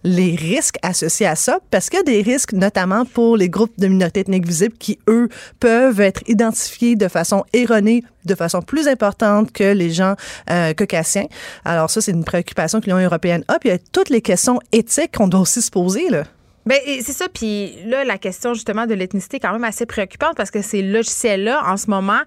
les 0.05 0.35
risques 0.35 0.77
associés 0.83 1.27
à 1.27 1.37
ça, 1.37 1.59
parce 1.71 1.89
qu'il 1.89 1.99
y 1.99 2.01
a 2.01 2.05
des 2.05 2.23
risques 2.23 2.53
notamment 2.53 3.05
pour 3.05 3.37
les 3.37 3.49
groupes 3.49 3.79
de 3.79 3.89
minorités 3.89 4.21
ethniques 4.21 4.47
visibles 4.47 4.77
qui, 4.79 4.99
eux, 5.09 5.29
peuvent 5.59 6.01
être 6.01 6.23
identifiés 6.27 6.97
de 6.97 7.09
façon 7.09 7.45
erronée 7.53 8.03
de 8.25 8.35
façon 8.35 8.61
plus 8.61 8.89
importante 8.89 9.53
que 9.53 9.73
les 9.73 9.91
gens 9.91 10.15
euh, 10.51 10.75
caucasiens. 10.75 11.27
Alors 11.65 11.91
ça, 11.91 12.01
c'est 12.01 12.13
une 12.13 12.25
préoccupation 12.25 12.81
que 12.81 12.87
l'Union 12.87 12.99
européenne 12.99 13.45
a. 13.49 13.59
Puis 13.59 13.71
il 13.71 13.73
y 13.73 13.75
a 13.75 13.79
toutes 13.93 14.11
les 14.11 14.21
questions 14.21 14.61
éthiques 14.73 15.17
qu'on 15.17 15.29
doit 15.29 15.41
aussi 15.41 15.63
se 15.63 15.71
poser. 15.71 16.11
Là. 16.11 16.25
Bien, 16.67 16.77
c'est 17.03 17.13
ça. 17.13 17.27
Puis 17.33 17.75
là, 17.87 18.05
la 18.05 18.19
question 18.19 18.53
justement 18.55 18.87
de 18.87 18.95
l'ethnicité 18.95 19.39
est 19.39 19.41
quand 19.41 19.53
même 19.53 19.65
assez 19.65 19.87
préoccupante 19.87 20.37
parce 20.37 20.51
que 20.51 20.61
ces 20.61 20.83
logiciels-là, 20.83 21.63
en 21.67 21.77
ce 21.77 21.89
moment, 21.89 22.21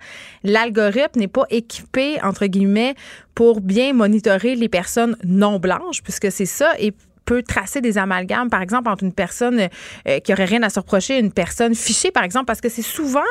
l'algorithme 0.43 1.19
n'est 1.19 1.27
pas 1.27 1.45
équipé, 1.49 2.19
entre 2.23 2.47
guillemets, 2.47 2.95
pour 3.35 3.61
bien 3.61 3.93
monitorer 3.93 4.55
les 4.55 4.69
personnes 4.69 5.15
non 5.23 5.59
blanches, 5.59 6.01
puisque 6.01 6.31
c'est 6.31 6.45
ça. 6.47 6.73
Peut 7.25 7.43
tracer 7.43 7.81
des 7.81 7.97
amalgames, 7.97 8.49
par 8.49 8.61
exemple, 8.61 8.89
entre 8.89 9.03
une 9.03 9.13
personne 9.13 9.69
euh, 10.07 10.19
qui 10.19 10.33
aurait 10.33 10.45
rien 10.45 10.63
à 10.63 10.69
se 10.69 10.79
reprocher 10.79 11.15
et 11.15 11.19
une 11.19 11.31
personne 11.31 11.75
fichée, 11.75 12.11
par 12.11 12.23
exemple, 12.23 12.45
parce 12.45 12.61
que 12.61 12.69
c'est 12.69 12.81
souvent, 12.81 13.21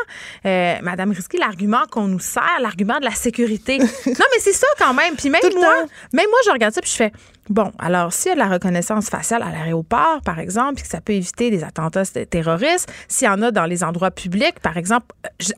euh, 0.47 0.77
Madame 0.83 1.11
Risky, 1.11 1.37
l'argument 1.39 1.83
qu'on 1.91 2.09
nous 2.09 2.21
sert, 2.21 2.59
l'argument 2.61 2.99
de 2.99 3.05
la 3.05 3.13
sécurité. 3.13 3.79
non, 3.79 3.87
mais 4.07 4.39
c'est 4.39 4.53
ça 4.53 4.67
quand 4.79 4.95
même. 4.95 5.15
Puis 5.17 5.31
même 5.31 5.43
moi, 5.55 5.85
même 6.13 6.27
moi, 6.31 6.39
je 6.47 6.51
regarde 6.51 6.75
ça 6.75 6.81
puis 6.81 6.91
je 6.91 6.97
fais, 6.97 7.13
Bon, 7.49 7.73
alors 7.81 8.13
s'il 8.13 8.29
y 8.29 8.33
a 8.33 8.35
de 8.35 8.41
la 8.41 8.49
reconnaissance 8.49 9.09
faciale 9.09 9.43
à 9.43 9.51
l'aéroport, 9.51 10.21
par 10.25 10.39
exemple, 10.39 10.75
puis 10.75 10.85
que 10.85 10.89
ça 10.89 11.01
peut 11.01 11.13
éviter 11.13 11.51
des 11.51 11.65
attentats 11.65 12.05
terroristes, 12.07 12.91
s'il 13.09 13.27
y 13.27 13.31
en 13.31 13.43
a 13.43 13.51
dans 13.51 13.65
les 13.65 13.83
endroits 13.83 14.13
publics, 14.13 14.61
par 14.61 14.77
exemple, 14.77 15.07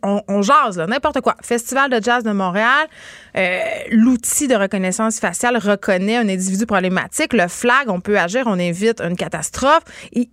on, 0.02 0.22
on 0.28 0.40
jase, 0.40 0.78
n'importe 0.78 1.20
quoi. 1.20 1.36
Festival 1.42 1.90
de 1.90 2.02
jazz 2.02 2.24
de 2.24 2.32
Montréal, 2.32 2.88
euh, 3.36 3.58
l'outil 3.90 4.48
de 4.48 4.54
reconnaissance 4.54 5.20
faciale 5.20 5.58
reconnaît 5.58 6.16
un 6.16 6.28
individu 6.28 6.64
problématique. 6.64 7.34
Le 7.34 7.48
flag, 7.48 7.90
on 7.90 8.00
peut 8.00 8.18
agir, 8.18 8.44
on 8.46 8.58
évite 8.58 9.02
une 9.02 9.16
catastrophe. 9.16 9.82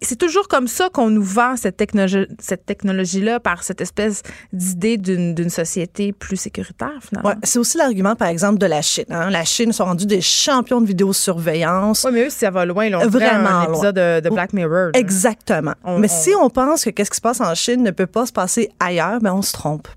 C'est 0.01 0.17
toujours 0.17 0.47
comme 0.47 0.69
ça 0.69 0.87
qu'on 0.89 1.09
nous 1.09 1.23
vend 1.23 1.57
cette, 1.57 1.75
technologie, 1.75 2.27
cette 2.39 2.65
technologie-là 2.65 3.41
par 3.41 3.63
cette 3.63 3.81
espèce 3.81 4.23
d'idée 4.53 4.97
d'une 4.97 5.49
société 5.49 6.13
plus 6.13 6.37
sécuritaire, 6.37 6.99
finalement. 7.01 7.33
C'est 7.43 7.59
aussi 7.59 7.77
l'argument, 7.77 8.15
par 8.15 8.29
exemple, 8.29 8.57
de 8.57 8.67
la 8.67 8.81
Chine. 8.81 9.05
Hein. 9.09 9.29
La 9.29 9.43
Chine 9.43 9.73
sont 9.73 9.85
rendus 9.85 10.05
des 10.05 10.21
champions 10.21 10.79
de 10.79 10.85
vidéosurveillance 10.85 11.40
oui, 11.45 12.11
mais 12.13 12.25
eux, 12.25 12.29
ça 12.29 12.49
va 12.49 12.65
loin. 12.65 12.89
Là, 12.89 12.99
on 13.01 13.07
Vraiment 13.07 13.49
un 13.49 13.63
épisode 13.63 13.95
de, 13.95 14.29
Black 14.29 14.53
Mirror. 14.53 14.91
Exactement. 14.93 15.73
mais 15.97 16.07
si 16.07 16.31
on 16.39 16.49
pense 16.49 16.83
que 16.83 16.89
qu'est-ce 16.89 17.11
qui 17.11 17.17
se 17.17 17.21
passe 17.21 17.41
en 17.41 17.53
Chine 17.55 17.83
ne 17.83 17.91
peut 17.91 18.07
pas 18.07 18.25
se 18.25 18.31
passer 18.31 18.69
ailleurs, 18.79 19.19
ben 19.19 19.33
on 19.33 19.41
se 19.41 19.53
trompe. 19.53 19.87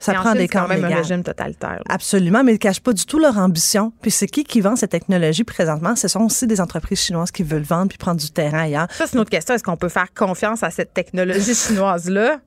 Ça 0.00 0.14
prend 0.14 0.34
des 0.34 0.46
quand 0.46 0.68
même 0.68 0.84
un 0.84 0.88
régime 0.88 1.22
totalitaire. 1.22 1.82
Absolument, 1.88 2.44
mais 2.44 2.52
ils 2.52 2.54
ne 2.54 2.58
cachent 2.58 2.80
pas 2.80 2.92
du 2.92 3.04
tout 3.04 3.18
leur 3.18 3.36
ambition. 3.36 3.92
Puis 4.00 4.10
c'est 4.10 4.28
qui 4.28 4.44
qui 4.44 4.60
vend 4.60 4.76
cette 4.76 4.90
technologie 4.90 5.44
présentement? 5.44 5.96
Ce 5.96 6.06
sont 6.06 6.20
aussi 6.20 6.46
des 6.46 6.60
entreprises 6.60 7.00
chinoises 7.00 7.32
qui 7.32 7.42
veulent 7.42 7.62
vendre 7.62 7.88
puis 7.88 7.98
prendre 7.98 8.20
du 8.20 8.30
terrain 8.30 8.60
ailleurs. 8.60 8.86
Ça, 8.92 9.06
c'est 9.06 9.14
une 9.14 9.20
autre 9.20 9.30
question. 9.30 9.54
Est-ce 9.54 9.64
qu'on 9.64 9.76
peut 9.76 9.88
faire 9.88 10.12
confiance 10.14 10.62
à 10.62 10.70
cette 10.70 10.94
technologie 10.94 11.54
chinoise-là? 11.66 12.38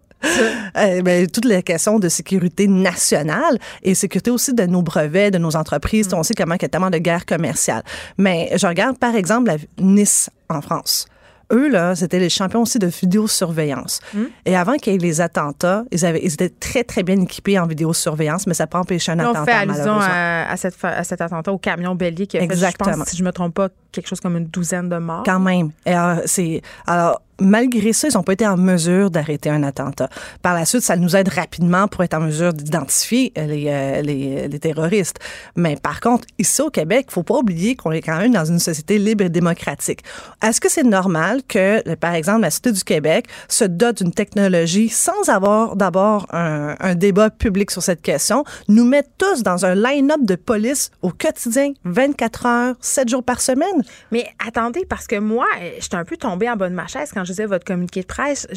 Euh, 0.77 1.01
ben, 1.01 1.27
toutes 1.27 1.45
les 1.45 1.63
questions 1.63 1.99
de 1.99 2.09
sécurité 2.09 2.67
nationale 2.67 3.57
et 3.83 3.95
sécurité 3.95 4.31
aussi 4.31 4.53
de 4.53 4.65
nos 4.65 4.81
brevets, 4.81 5.31
de 5.31 5.37
nos 5.37 5.55
entreprises. 5.55 6.11
Mm. 6.11 6.15
On 6.17 6.23
sait 6.23 6.33
comment 6.33 6.55
il 6.55 6.61
y 6.61 6.65
a 6.65 6.69
tellement 6.69 6.89
de 6.89 6.97
guerres 6.97 7.25
commerciales. 7.25 7.83
Mais 8.17 8.51
je 8.55 8.67
regarde, 8.67 8.97
par 8.97 9.15
exemple, 9.15 9.47
la 9.47 9.57
Nice 9.79 10.29
en 10.49 10.61
France 10.61 11.07
eux, 11.51 11.69
là, 11.69 11.95
c'était 11.95 12.19
les 12.19 12.29
champions 12.29 12.61
aussi 12.61 12.79
de 12.79 12.87
vidéosurveillance. 12.87 13.99
Hmm. 14.13 14.25
Et 14.45 14.55
avant 14.55 14.77
qu'il 14.77 14.93
y 14.93 14.95
ait 14.95 14.99
les 14.99 15.21
attentats, 15.21 15.83
ils, 15.91 16.05
avaient, 16.05 16.21
ils 16.23 16.33
étaient 16.33 16.49
très, 16.49 16.83
très 16.83 17.03
bien 17.03 17.19
équipés 17.19 17.59
en 17.59 17.67
vidéosurveillance, 17.67 18.47
mais 18.47 18.53
ça 18.53 18.63
n'a 18.63 18.67
pas 18.67 18.79
empêché 18.79 19.11
un 19.11 19.19
attentat. 19.19 19.41
On 19.41 19.45
fait 19.45 19.51
allusion 19.51 19.97
à, 19.99 20.55
cette, 20.57 20.75
à, 20.83 21.03
cet 21.03 21.21
attentat 21.21 21.51
au 21.51 21.57
camion 21.57 21.95
bélier 21.95 22.27
qui 22.27 22.37
a 22.37 22.41
Exactement. 22.41 22.89
fait, 22.89 22.93
je 22.93 22.99
pense, 22.99 23.09
si 23.09 23.17
je 23.17 23.23
me 23.23 23.31
trompe 23.31 23.53
pas, 23.53 23.69
quelque 23.91 24.07
chose 24.07 24.21
comme 24.21 24.37
une 24.37 24.45
douzaine 24.45 24.89
de 24.89 24.97
morts. 24.97 25.23
Quand 25.25 25.39
même. 25.39 25.71
Et 25.85 25.93
alors, 25.93 26.21
c'est, 26.25 26.61
alors, 26.87 27.21
malgré 27.41 27.91
ça, 27.91 28.07
ils 28.07 28.15
n'ont 28.15 28.23
pas 28.23 28.33
été 28.33 28.47
en 28.47 28.55
mesure 28.55 29.11
d'arrêter 29.11 29.49
un 29.49 29.63
attentat. 29.63 30.09
Par 30.41 30.53
la 30.53 30.65
suite, 30.65 30.83
ça 30.83 30.95
nous 30.95 31.15
aide 31.15 31.27
rapidement 31.27 31.87
pour 31.87 32.03
être 32.03 32.13
en 32.13 32.21
mesure 32.21 32.53
d'identifier 32.53 33.33
les, 33.35 33.65
euh, 33.67 34.01
les, 34.01 34.47
les, 34.47 34.59
terroristes. 34.59 35.19
Mais 35.55 35.75
par 35.75 35.99
contre, 35.99 36.25
ici 36.37 36.61
au 36.61 36.69
Québec, 36.69 37.07
il 37.09 37.13
faut 37.13 37.23
pas 37.23 37.37
oublier 37.37 37.75
qu'on 37.75 37.91
est 37.91 38.01
quand 38.01 38.17
même 38.17 38.31
dans 38.31 38.45
une 38.45 38.59
société 38.59 38.97
libre 38.97 39.25
et 39.25 39.29
démocratique. 39.29 40.03
Est-ce 40.41 40.61
que 40.61 40.69
c'est 40.69 40.83
normal 40.83 41.41
que, 41.47 41.95
par 41.95 42.13
exemple, 42.13 42.41
la 42.41 42.51
Cité 42.51 42.71
du 42.71 42.83
Québec 42.83 43.25
se 43.47 43.65
dote 43.65 44.03
d'une 44.03 44.13
technologie 44.13 44.89
sans 44.89 45.29
avoir 45.29 45.75
d'abord 45.75 46.27
un, 46.31 46.95
débat 46.95 47.29
public 47.29 47.71
sur 47.71 47.81
cette 47.81 48.01
question, 48.01 48.43
nous 48.67 48.85
met 48.85 49.03
tous 49.17 49.43
dans 49.43 49.65
un 49.65 49.75
line-up 49.75 50.21
de 50.23 50.35
police 50.35 50.91
au 51.01 51.09
quotidien, 51.09 51.71
24 51.85 52.45
heures, 52.45 52.75
7 52.81 53.09
jours 53.09 53.23
par 53.23 53.41
semaine? 53.41 53.83
Mais 54.11 54.27
attendez, 54.45 54.85
parce 54.87 55.07
que 55.07 55.15
moi, 55.15 55.45
j'étais 55.79 55.95
un 55.95 56.05
peu 56.05 56.17
tombée 56.17 56.49
en 56.49 56.55
bas 56.55 56.69
de 56.69 56.75
ma 56.75 56.87
chaise 56.87 57.11
quand 57.13 57.23
je 57.23 57.30
votre 57.39 57.65
communiqué 57.65 58.01
de 58.01 58.07
presse. 58.07 58.47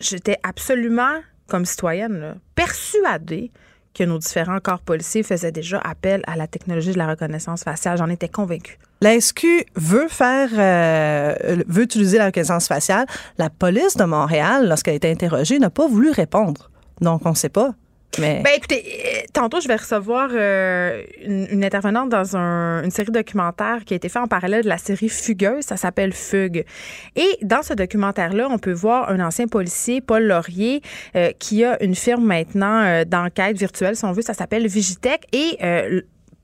J'étais 0.00 0.38
absolument, 0.42 1.20
comme 1.48 1.64
citoyenne, 1.64 2.36
persuadée 2.54 3.50
que 3.94 4.04
nos 4.04 4.18
différents 4.18 4.58
corps 4.58 4.80
policiers 4.80 5.22
faisaient 5.22 5.52
déjà 5.52 5.78
appel 5.78 6.22
à 6.26 6.36
la 6.36 6.46
technologie 6.46 6.92
de 6.92 6.98
la 6.98 7.06
reconnaissance 7.08 7.62
faciale. 7.62 7.96
J'en 7.96 8.08
étais 8.08 8.28
convaincue. 8.28 8.78
La 9.00 9.14
veut 9.76 10.08
faire, 10.08 10.48
euh, 10.54 11.62
veut 11.68 11.82
utiliser 11.82 12.18
la 12.18 12.26
reconnaissance 12.26 12.66
faciale. 12.66 13.06
La 13.38 13.50
police 13.50 13.96
de 13.96 14.04
Montréal, 14.04 14.68
lorsqu'elle 14.68 14.94
a 14.94 14.96
été 14.96 15.10
interrogée, 15.10 15.58
n'a 15.58 15.70
pas 15.70 15.86
voulu 15.86 16.10
répondre. 16.10 16.70
Donc, 17.00 17.22
on 17.24 17.30
ne 17.30 17.34
sait 17.34 17.48
pas. 17.48 17.74
Ben 18.18 18.52
écoutez, 18.56 18.84
euh, 18.84 19.20
tantôt 19.32 19.60
je 19.60 19.68
vais 19.68 19.76
recevoir 19.76 20.30
euh, 20.32 21.02
une, 21.24 21.64
intervenante 21.64 22.08
dans 22.08 22.36
une 22.36 22.90
série 22.90 23.10
documentaire 23.10 23.84
qui 23.84 23.94
a 23.94 23.96
été 23.96 24.08
faite 24.08 24.22
en 24.22 24.28
parallèle 24.28 24.62
de 24.62 24.68
la 24.68 24.78
série 24.78 25.08
Fugueuse, 25.08 25.64
ça 25.64 25.76
s'appelle 25.76 26.12
Fugue. 26.12 26.64
Et 27.16 27.38
dans 27.42 27.62
ce 27.62 27.74
documentaire-là, 27.74 28.48
on 28.50 28.58
peut 28.58 28.72
voir 28.72 29.10
un 29.10 29.20
ancien 29.20 29.46
policier, 29.46 30.00
Paul 30.00 30.24
Laurier, 30.24 30.82
euh, 31.16 31.32
qui 31.38 31.64
a 31.64 31.82
une 31.82 31.94
firme 31.94 32.24
maintenant 32.24 33.04
d'enquête 33.04 33.56
virtuelle, 33.56 33.96
si 33.96 34.04
on 34.04 34.12
veut, 34.12 34.22
ça 34.22 34.34
s'appelle 34.34 34.66
Vigitech. 34.66 35.22
Et 35.32 35.58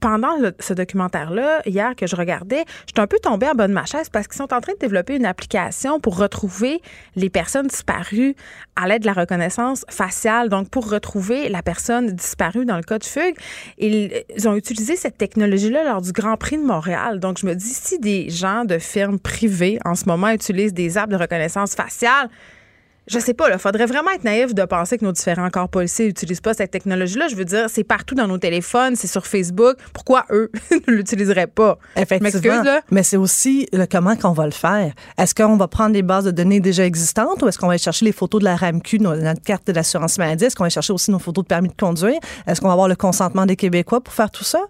pendant 0.00 0.36
ce 0.58 0.72
documentaire-là, 0.72 1.62
hier 1.66 1.94
que 1.94 2.06
je 2.06 2.16
regardais, 2.16 2.64
j'étais 2.86 3.00
un 3.00 3.06
peu 3.06 3.18
tombée 3.22 3.48
en 3.48 3.54
bas 3.54 3.68
de 3.68 3.72
ma 3.72 3.84
chaise 3.84 4.08
parce 4.08 4.26
qu'ils 4.26 4.38
sont 4.38 4.52
en 4.52 4.60
train 4.60 4.72
de 4.72 4.78
développer 4.78 5.16
une 5.16 5.26
application 5.26 6.00
pour 6.00 6.16
retrouver 6.16 6.80
les 7.16 7.30
personnes 7.30 7.66
disparues 7.66 8.34
à 8.76 8.88
l'aide 8.88 9.02
de 9.02 9.06
la 9.06 9.12
reconnaissance 9.12 9.84
faciale. 9.88 10.48
Donc, 10.48 10.70
pour 10.70 10.90
retrouver 10.90 11.48
la 11.48 11.62
personne 11.62 12.12
disparue 12.12 12.64
dans 12.64 12.76
le 12.76 12.82
cas 12.82 12.98
de 12.98 13.04
fugue, 13.04 13.36
ils, 13.78 14.24
ils 14.34 14.48
ont 14.48 14.54
utilisé 14.54 14.96
cette 14.96 15.18
technologie-là 15.18 15.84
lors 15.84 16.00
du 16.00 16.12
Grand 16.12 16.36
Prix 16.36 16.56
de 16.56 16.64
Montréal. 16.64 17.20
Donc, 17.20 17.38
je 17.38 17.46
me 17.46 17.54
dis, 17.54 17.74
si 17.74 17.98
des 17.98 18.30
gens 18.30 18.64
de 18.64 18.78
firmes 18.78 19.18
privées 19.18 19.78
en 19.84 19.94
ce 19.94 20.06
moment 20.06 20.30
utilisent 20.30 20.74
des 20.74 20.96
apps 20.96 21.10
de 21.10 21.16
reconnaissance 21.16 21.74
faciale, 21.74 22.30
je 23.10 23.18
sais 23.18 23.34
pas, 23.34 23.50
il 23.50 23.58
faudrait 23.58 23.86
vraiment 23.86 24.10
être 24.12 24.22
naïf 24.22 24.54
de 24.54 24.64
penser 24.64 24.96
que 24.96 25.04
nos 25.04 25.10
différents 25.10 25.50
corps 25.50 25.68
policiers 25.68 26.06
n'utilisent 26.06 26.40
pas 26.40 26.54
cette 26.54 26.70
technologie-là. 26.70 27.26
Je 27.28 27.34
veux 27.34 27.44
dire, 27.44 27.66
c'est 27.68 27.82
partout 27.82 28.14
dans 28.14 28.28
nos 28.28 28.38
téléphones, 28.38 28.94
c'est 28.94 29.08
sur 29.08 29.26
Facebook. 29.26 29.76
Pourquoi 29.92 30.26
eux 30.30 30.50
ne 30.88 30.92
l'utiliseraient 30.92 31.48
pas? 31.48 31.76
Effectivement. 31.96 32.62
Mais 32.92 33.02
c'est 33.02 33.16
aussi 33.16 33.66
le 33.72 33.86
comment 33.86 34.14
qu'on 34.14 34.32
va 34.32 34.44
le 34.44 34.52
faire. 34.52 34.92
Est-ce 35.18 35.34
qu'on 35.34 35.56
va 35.56 35.66
prendre 35.66 35.92
des 35.92 36.02
bases 36.02 36.24
de 36.24 36.30
données 36.30 36.60
déjà 36.60 36.84
existantes 36.86 37.42
ou 37.42 37.48
est-ce 37.48 37.58
qu'on 37.58 37.66
va 37.66 37.72
aller 37.72 37.82
chercher 37.82 38.04
les 38.04 38.12
photos 38.12 38.38
de 38.38 38.44
la 38.44 38.54
RAMQ, 38.54 39.00
notre 39.00 39.42
carte 39.42 39.66
de 39.66 39.72
l'assurance 39.72 40.16
maladie? 40.16 40.44
Est-ce 40.44 40.54
qu'on 40.54 40.64
va 40.64 40.70
chercher 40.70 40.92
aussi 40.92 41.10
nos 41.10 41.18
photos 41.18 41.42
de 41.44 41.48
permis 41.48 41.68
de 41.68 41.74
conduire? 41.74 42.20
Est-ce 42.46 42.60
qu'on 42.60 42.68
va 42.68 42.74
avoir 42.74 42.88
le 42.88 42.96
consentement 42.96 43.44
des 43.44 43.56
Québécois 43.56 44.00
pour 44.00 44.14
faire 44.14 44.30
tout 44.30 44.44
ça? 44.44 44.60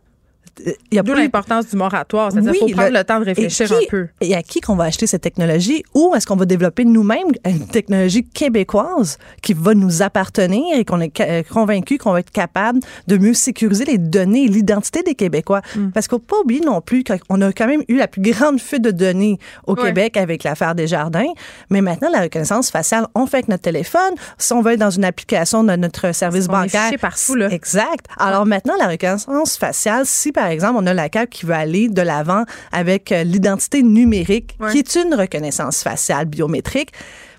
Il 0.65 0.95
y 0.95 0.99
a 0.99 1.03
D'où 1.03 1.15
l'importance 1.15 1.69
du 1.69 1.77
moratoire. 1.77 2.33
C'est-à-dire 2.33 2.53
qu'il 2.53 2.71
faut 2.71 2.77
prendre 2.77 2.97
le, 2.97 3.05
temps 3.05 3.21
de 3.21 3.25
réfléchir 3.25 3.73
un 3.73 3.81
peu. 3.89 4.09
Et 4.21 4.35
à 4.35 4.43
qui 4.43 4.61
qu'on 4.61 4.77
va 4.77 4.85
acheter 4.85 5.07
cette 5.07 5.23
technologie 5.23 5.83
ou 5.95 6.15
est-ce 6.15 6.27
qu'on 6.27 6.37
va 6.37 6.45
développer 6.45 6.85
nous-mêmes 6.85 7.29
une 7.45 7.67
technologie 7.67 8.25
québécoise 8.25 9.19
qui 9.43 9.55
va 9.55 9.75
nous 9.75 10.03
appartenir 10.03 10.77
et 10.77 10.85
qu'on 10.85 11.01
est 11.01 11.19
euh, 11.21 11.43
convaincu 11.43 11.99
qu'on 11.99 12.13
va 12.13 12.21
être 12.21 12.31
capable 12.31 12.81
de 13.07 13.17
mieux 13.17 13.35
sécuriser 13.35 13.85
les 13.85 13.99
données 13.99 14.45
et 14.45 14.49
l'identité 14.49 15.03
des 15.03 15.15
Québécois? 15.15 15.63
Mm. 15.75 15.91
Parce 15.91 16.09
qu'il 16.09 16.17
ne 16.17 16.21
faut 16.21 16.27
pas 16.27 16.41
oublier 16.43 16.61
non 16.61 16.81
plus 16.81 17.05
qu'on 17.05 17.41
a 17.41 17.53
quand 17.53 17.67
même 17.67 17.83
eu 17.89 17.97
la 17.97 18.09
plus 18.09 18.23
grande 18.23 18.61
fuite 18.61 18.83
de 18.83 18.91
données 18.91 19.39
au 19.67 19.75
Québec 19.75 20.17
avec 20.17 20.45
l'affaire 20.45 20.75
des 20.75 20.87
jardins. 20.87 21.33
Mais 21.71 21.81
maintenant, 21.81 22.09
la 22.11 22.23
reconnaissance 22.23 22.71
faciale, 22.71 23.07
on 23.15 23.27
fait 23.27 23.39
avec 23.39 23.49
notre 23.49 23.63
téléphone. 23.63 24.15
Si 24.39 24.53
on 24.53 24.63
veut 24.63 24.73
être 24.73 24.81
dans 24.81 24.91
une 24.91 25.05
application 25.05 25.65
de 25.65 25.77
notre 25.77 26.13
service 26.15 26.49
bancaire. 26.49 26.91
partout, 27.01 27.35
là. 27.35 27.49
Exact. 27.51 28.07
Alors 28.19 28.47
maintenant, 28.47 28.75
la 28.79 28.89
reconnaissance 28.89 29.57
faciale, 29.57 30.05
si 30.07 30.33
par 30.41 30.49
exemple, 30.49 30.79
on 30.79 30.87
a 30.87 30.95
la 30.95 31.11
CAQ 31.13 31.29
qui 31.29 31.45
veut 31.45 31.53
aller 31.53 31.89
de 31.91 32.01
l'avant 32.01 32.45
avec 32.73 33.13
euh, 33.13 33.25
l'identité 33.25 33.83
numérique, 33.83 34.57
qui 34.73 34.79
est 34.79 34.95
une 34.95 35.15
reconnaissance 35.15 35.83
faciale 35.83 36.25
biométrique. 36.25 36.93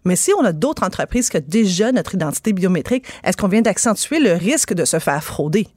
Mais 0.06 0.16
si 0.16 0.32
on 0.40 0.46
a 0.46 0.52
d'autres 0.52 0.84
entreprises 0.84 1.32
qui 1.32 1.38
ont 1.38 1.44
déjà 1.48 1.92
notre 1.92 2.14
identité 2.14 2.54
biométrique, 2.54 3.08
est-ce 3.24 3.38
qu'on 3.38 3.48
vient 3.48 3.64
d'accentuer 3.64 4.20
le 4.20 4.34
risque 4.34 4.76
de 4.76 4.86
se 4.86 5.00
faire 5.00 5.24
frauder? 5.24 5.68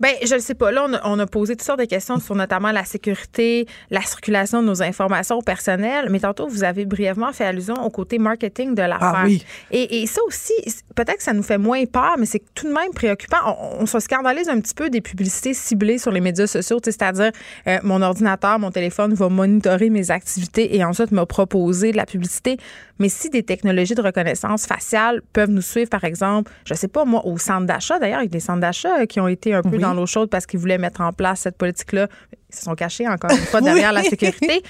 Ben, 0.00 0.14
je 0.24 0.34
ne 0.34 0.40
sais 0.40 0.54
pas. 0.54 0.72
Là, 0.72 0.86
on 1.04 1.18
a, 1.18 1.26
posé 1.26 1.54
toutes 1.54 1.66
sortes 1.66 1.80
de 1.80 1.84
questions 1.84 2.18
sur 2.18 2.34
notamment 2.34 2.72
la 2.72 2.84
sécurité, 2.84 3.66
la 3.90 4.00
circulation 4.00 4.62
de 4.62 4.66
nos 4.66 4.82
informations 4.82 5.42
personnelles. 5.42 6.08
Mais 6.10 6.20
tantôt, 6.20 6.48
vous 6.48 6.64
avez 6.64 6.86
brièvement 6.86 7.32
fait 7.32 7.44
allusion 7.44 7.74
au 7.84 7.90
côté 7.90 8.18
marketing 8.18 8.74
de 8.74 8.82
l'affaire. 8.82 9.14
Ah 9.14 9.22
oui. 9.26 9.44
et, 9.70 10.02
et, 10.02 10.06
ça 10.06 10.22
aussi, 10.26 10.52
peut-être 10.94 11.18
que 11.18 11.22
ça 11.22 11.34
nous 11.34 11.42
fait 11.42 11.58
moins 11.58 11.84
peur, 11.84 12.16
mais 12.18 12.26
c'est 12.26 12.42
tout 12.54 12.66
de 12.66 12.72
même 12.72 12.92
préoccupant. 12.94 13.36
On, 13.78 13.86
se 13.86 14.00
scandalise 14.00 14.48
un 14.48 14.60
petit 14.60 14.74
peu 14.74 14.88
des 14.88 15.00
publicités 15.00 15.52
ciblées 15.52 15.98
sur 15.98 16.12
les 16.12 16.20
médias 16.20 16.46
sociaux, 16.46 16.78
c'est-à-dire 16.82 17.32
euh, 17.66 17.78
mon 17.82 18.00
ordinateur, 18.02 18.58
mon 18.58 18.70
téléphone 18.70 19.14
va 19.14 19.28
monitorer 19.28 19.90
mes 19.90 20.10
activités 20.10 20.76
et 20.76 20.84
ensuite 20.84 21.10
me 21.10 21.24
proposer 21.24 21.92
de 21.92 21.96
la 21.96 22.06
publicité. 22.06 22.56
Mais 23.00 23.08
si 23.08 23.30
des 23.30 23.42
technologies 23.42 23.94
de 23.94 24.02
reconnaissance 24.02 24.66
faciale 24.66 25.22
peuvent 25.32 25.50
nous 25.50 25.62
suivre, 25.62 25.88
par 25.88 26.04
exemple, 26.04 26.52
je 26.64 26.74
sais 26.74 26.88
pas 26.88 27.04
moi, 27.04 27.26
au 27.26 27.38
centre 27.38 27.66
d'achat, 27.66 27.98
d'ailleurs, 27.98 28.20
il 28.20 28.26
y 28.26 28.28
a 28.28 28.30
des 28.30 28.40
centres 28.40 28.60
d'achat 28.60 29.06
qui 29.06 29.20
ont 29.20 29.28
été 29.28 29.54
un 29.54 29.62
peu 29.62 29.78
dans 29.78 29.89
l'eau 29.94 30.06
chaude 30.06 30.30
parce 30.30 30.46
qu'ils 30.46 30.60
voulaient 30.60 30.78
mettre 30.78 31.00
en 31.00 31.12
place 31.12 31.40
cette 31.40 31.56
politique-là. 31.56 32.08
Ils 32.50 32.56
se 32.56 32.62
sont 32.64 32.74
cachés 32.74 33.06
encore 33.08 33.30
une 33.30 33.38
fois 33.38 33.60
derrière 33.60 33.92
la 33.92 34.02
sécurité. 34.02 34.62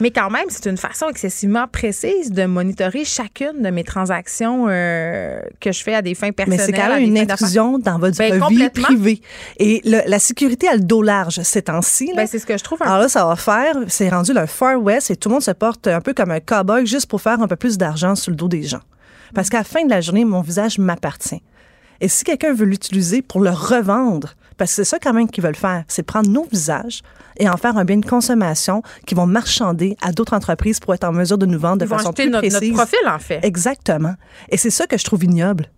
Mais 0.00 0.10
quand 0.10 0.30
même, 0.30 0.44
c'est 0.48 0.66
une 0.66 0.76
façon 0.76 1.08
excessivement 1.08 1.66
précise 1.68 2.30
de 2.30 2.44
monitorer 2.44 3.04
chacune 3.04 3.62
de 3.62 3.70
mes 3.70 3.84
transactions 3.84 4.66
euh, 4.68 5.40
que 5.60 5.72
je 5.72 5.82
fais 5.82 5.94
à 5.94 6.02
des 6.02 6.14
fins 6.14 6.32
personnelles. 6.32 6.60
Mais 6.60 6.66
c'est 6.66 6.72
quand 6.72 6.88
même 6.88 7.02
une 7.02 7.18
intrusion 7.18 7.78
dans 7.78 7.98
votre 7.98 8.18
ben, 8.18 8.42
vie 8.48 8.68
privée. 8.68 9.20
Et 9.58 9.80
la 9.84 10.18
sécurité 10.18 10.68
a 10.68 10.74
le 10.74 10.80
dos 10.80 11.02
large 11.02 11.40
ces 11.42 11.62
temps-ci. 11.62 12.12
Ben, 12.14 12.26
c'est 12.26 12.38
ce 12.38 12.46
que 12.46 12.58
je 12.58 12.64
trouve. 12.64 12.82
Alors 12.82 12.98
là, 12.98 13.08
ça 13.08 13.24
va 13.26 13.36
faire, 13.36 13.74
c'est 13.88 14.08
rendu 14.08 14.32
le 14.32 14.46
Far 14.46 14.80
West 14.82 15.10
et 15.10 15.16
tout 15.16 15.28
le 15.28 15.34
monde 15.34 15.42
se 15.42 15.50
porte 15.50 15.86
un 15.86 16.00
peu 16.00 16.12
comme 16.12 16.30
un 16.30 16.40
cowboy 16.40 16.86
juste 16.86 17.06
pour 17.06 17.22
faire 17.22 17.40
un 17.40 17.48
peu 17.48 17.56
plus 17.56 17.78
d'argent 17.78 18.14
sur 18.14 18.30
le 18.30 18.36
dos 18.36 18.48
des 18.48 18.62
gens. 18.62 18.82
Parce 19.34 19.48
qu'à 19.48 19.58
la 19.58 19.64
fin 19.64 19.84
de 19.84 19.90
la 19.90 20.00
journée, 20.00 20.24
mon 20.24 20.40
visage 20.40 20.78
m'appartient. 20.78 21.42
Et 22.00 22.08
si 22.08 22.24
quelqu'un 22.24 22.52
veut 22.52 22.66
l'utiliser 22.66 23.22
pour 23.22 23.40
le 23.40 23.50
revendre, 23.50 24.34
parce 24.56 24.70
que 24.70 24.76
c'est 24.76 24.84
ça 24.84 24.98
quand 24.98 25.12
même 25.12 25.28
qu'ils 25.28 25.44
veulent 25.44 25.54
faire, 25.54 25.84
c'est 25.88 26.02
prendre 26.02 26.28
nos 26.30 26.44
visages 26.44 27.02
et 27.38 27.48
en 27.48 27.56
faire 27.56 27.76
un 27.76 27.84
bien 27.84 27.98
de 27.98 28.06
consommation 28.06 28.82
qui 29.06 29.14
vont 29.14 29.26
marchander 29.26 29.96
à 30.02 30.12
d'autres 30.12 30.34
entreprises 30.34 30.80
pour 30.80 30.94
être 30.94 31.04
en 31.04 31.12
mesure 31.12 31.38
de 31.38 31.46
nous 31.46 31.58
vendre 31.58 31.78
de 31.78 31.86
façon 31.86 32.12
plus 32.12 32.30
notre, 32.30 32.48
précise. 32.48 32.72
notre 32.72 32.74
profil, 32.74 33.08
en 33.08 33.18
fait. 33.18 33.40
Exactement. 33.44 34.14
Et 34.48 34.56
c'est 34.56 34.70
ça 34.70 34.86
que 34.86 34.96
je 34.96 35.04
trouve 35.04 35.24
ignoble 35.24 35.68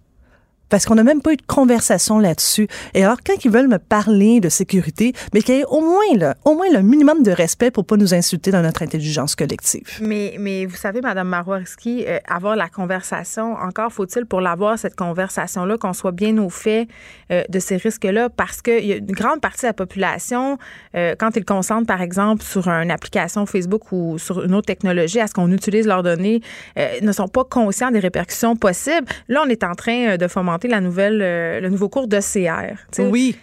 parce 0.68 0.84
qu'on 0.84 0.94
n'a 0.94 1.04
même 1.04 1.22
pas 1.22 1.32
eu 1.32 1.36
de 1.36 1.42
conversation 1.46 2.18
là-dessus. 2.18 2.68
Et 2.94 3.04
alors, 3.04 3.18
quand 3.24 3.44
ils 3.44 3.50
veulent 3.50 3.68
me 3.68 3.78
parler 3.78 4.40
de 4.40 4.48
sécurité, 4.48 5.12
mais 5.32 5.42
qu'il 5.42 5.56
y 5.56 5.58
ait 5.60 5.64
au 5.64 5.80
moins, 5.80 6.16
là, 6.16 6.36
au 6.44 6.54
moins 6.54 6.70
le 6.72 6.82
minimum 6.82 7.22
de 7.22 7.30
respect 7.30 7.70
pour 7.70 7.86
pas 7.86 7.96
nous 7.96 8.14
insulter 8.14 8.50
dans 8.50 8.62
notre 8.62 8.82
intelligence 8.82 9.34
collective. 9.34 9.98
Mais, 10.00 10.36
mais 10.38 10.66
vous 10.66 10.76
savez, 10.76 11.00
Madame 11.00 11.28
Maroiski, 11.28 12.04
euh, 12.06 12.18
avoir 12.28 12.56
la 12.56 12.68
conversation, 12.68 13.54
encore 13.54 13.92
faut-il 13.92 14.26
pour 14.26 14.40
l'avoir, 14.40 14.78
cette 14.78 14.96
conversation-là, 14.96 15.78
qu'on 15.78 15.92
soit 15.92 16.12
bien 16.12 16.36
au 16.38 16.50
fait 16.50 16.88
euh, 17.30 17.42
de 17.48 17.58
ces 17.58 17.76
risques-là, 17.76 18.28
parce 18.28 18.62
qu'il 18.62 18.84
y 18.84 18.92
a 18.92 18.96
une 18.96 19.06
grande 19.06 19.40
partie 19.40 19.62
de 19.62 19.68
la 19.68 19.72
population, 19.72 20.58
euh, 20.94 21.14
quand 21.18 21.36
ils 21.36 21.44
concentrent, 21.44 21.86
par 21.86 22.02
exemple, 22.02 22.42
sur 22.42 22.68
une 22.68 22.90
application 22.90 23.46
Facebook 23.46 23.92
ou 23.92 24.18
sur 24.18 24.44
une 24.44 24.54
autre 24.54 24.66
technologie, 24.66 25.20
à 25.20 25.26
ce 25.26 25.34
qu'on 25.34 25.50
utilise 25.52 25.86
leurs 25.86 26.02
données, 26.02 26.40
ne 27.02 27.12
sont 27.12 27.28
pas 27.28 27.44
conscients 27.44 27.90
des 27.90 27.98
répercussions 27.98 28.56
possibles. 28.56 29.06
Là, 29.28 29.42
on 29.44 29.48
est 29.48 29.64
en 29.64 29.74
train 29.74 30.16
de 30.16 30.28
fomenter 30.28 30.57
la 30.66 30.80
nouvelle, 30.80 31.22
euh, 31.22 31.60
le 31.60 31.68
nouveau 31.68 31.88
cours 31.88 32.08
de 32.08 32.18
CR. 32.18 32.76
Oui. 32.98 33.36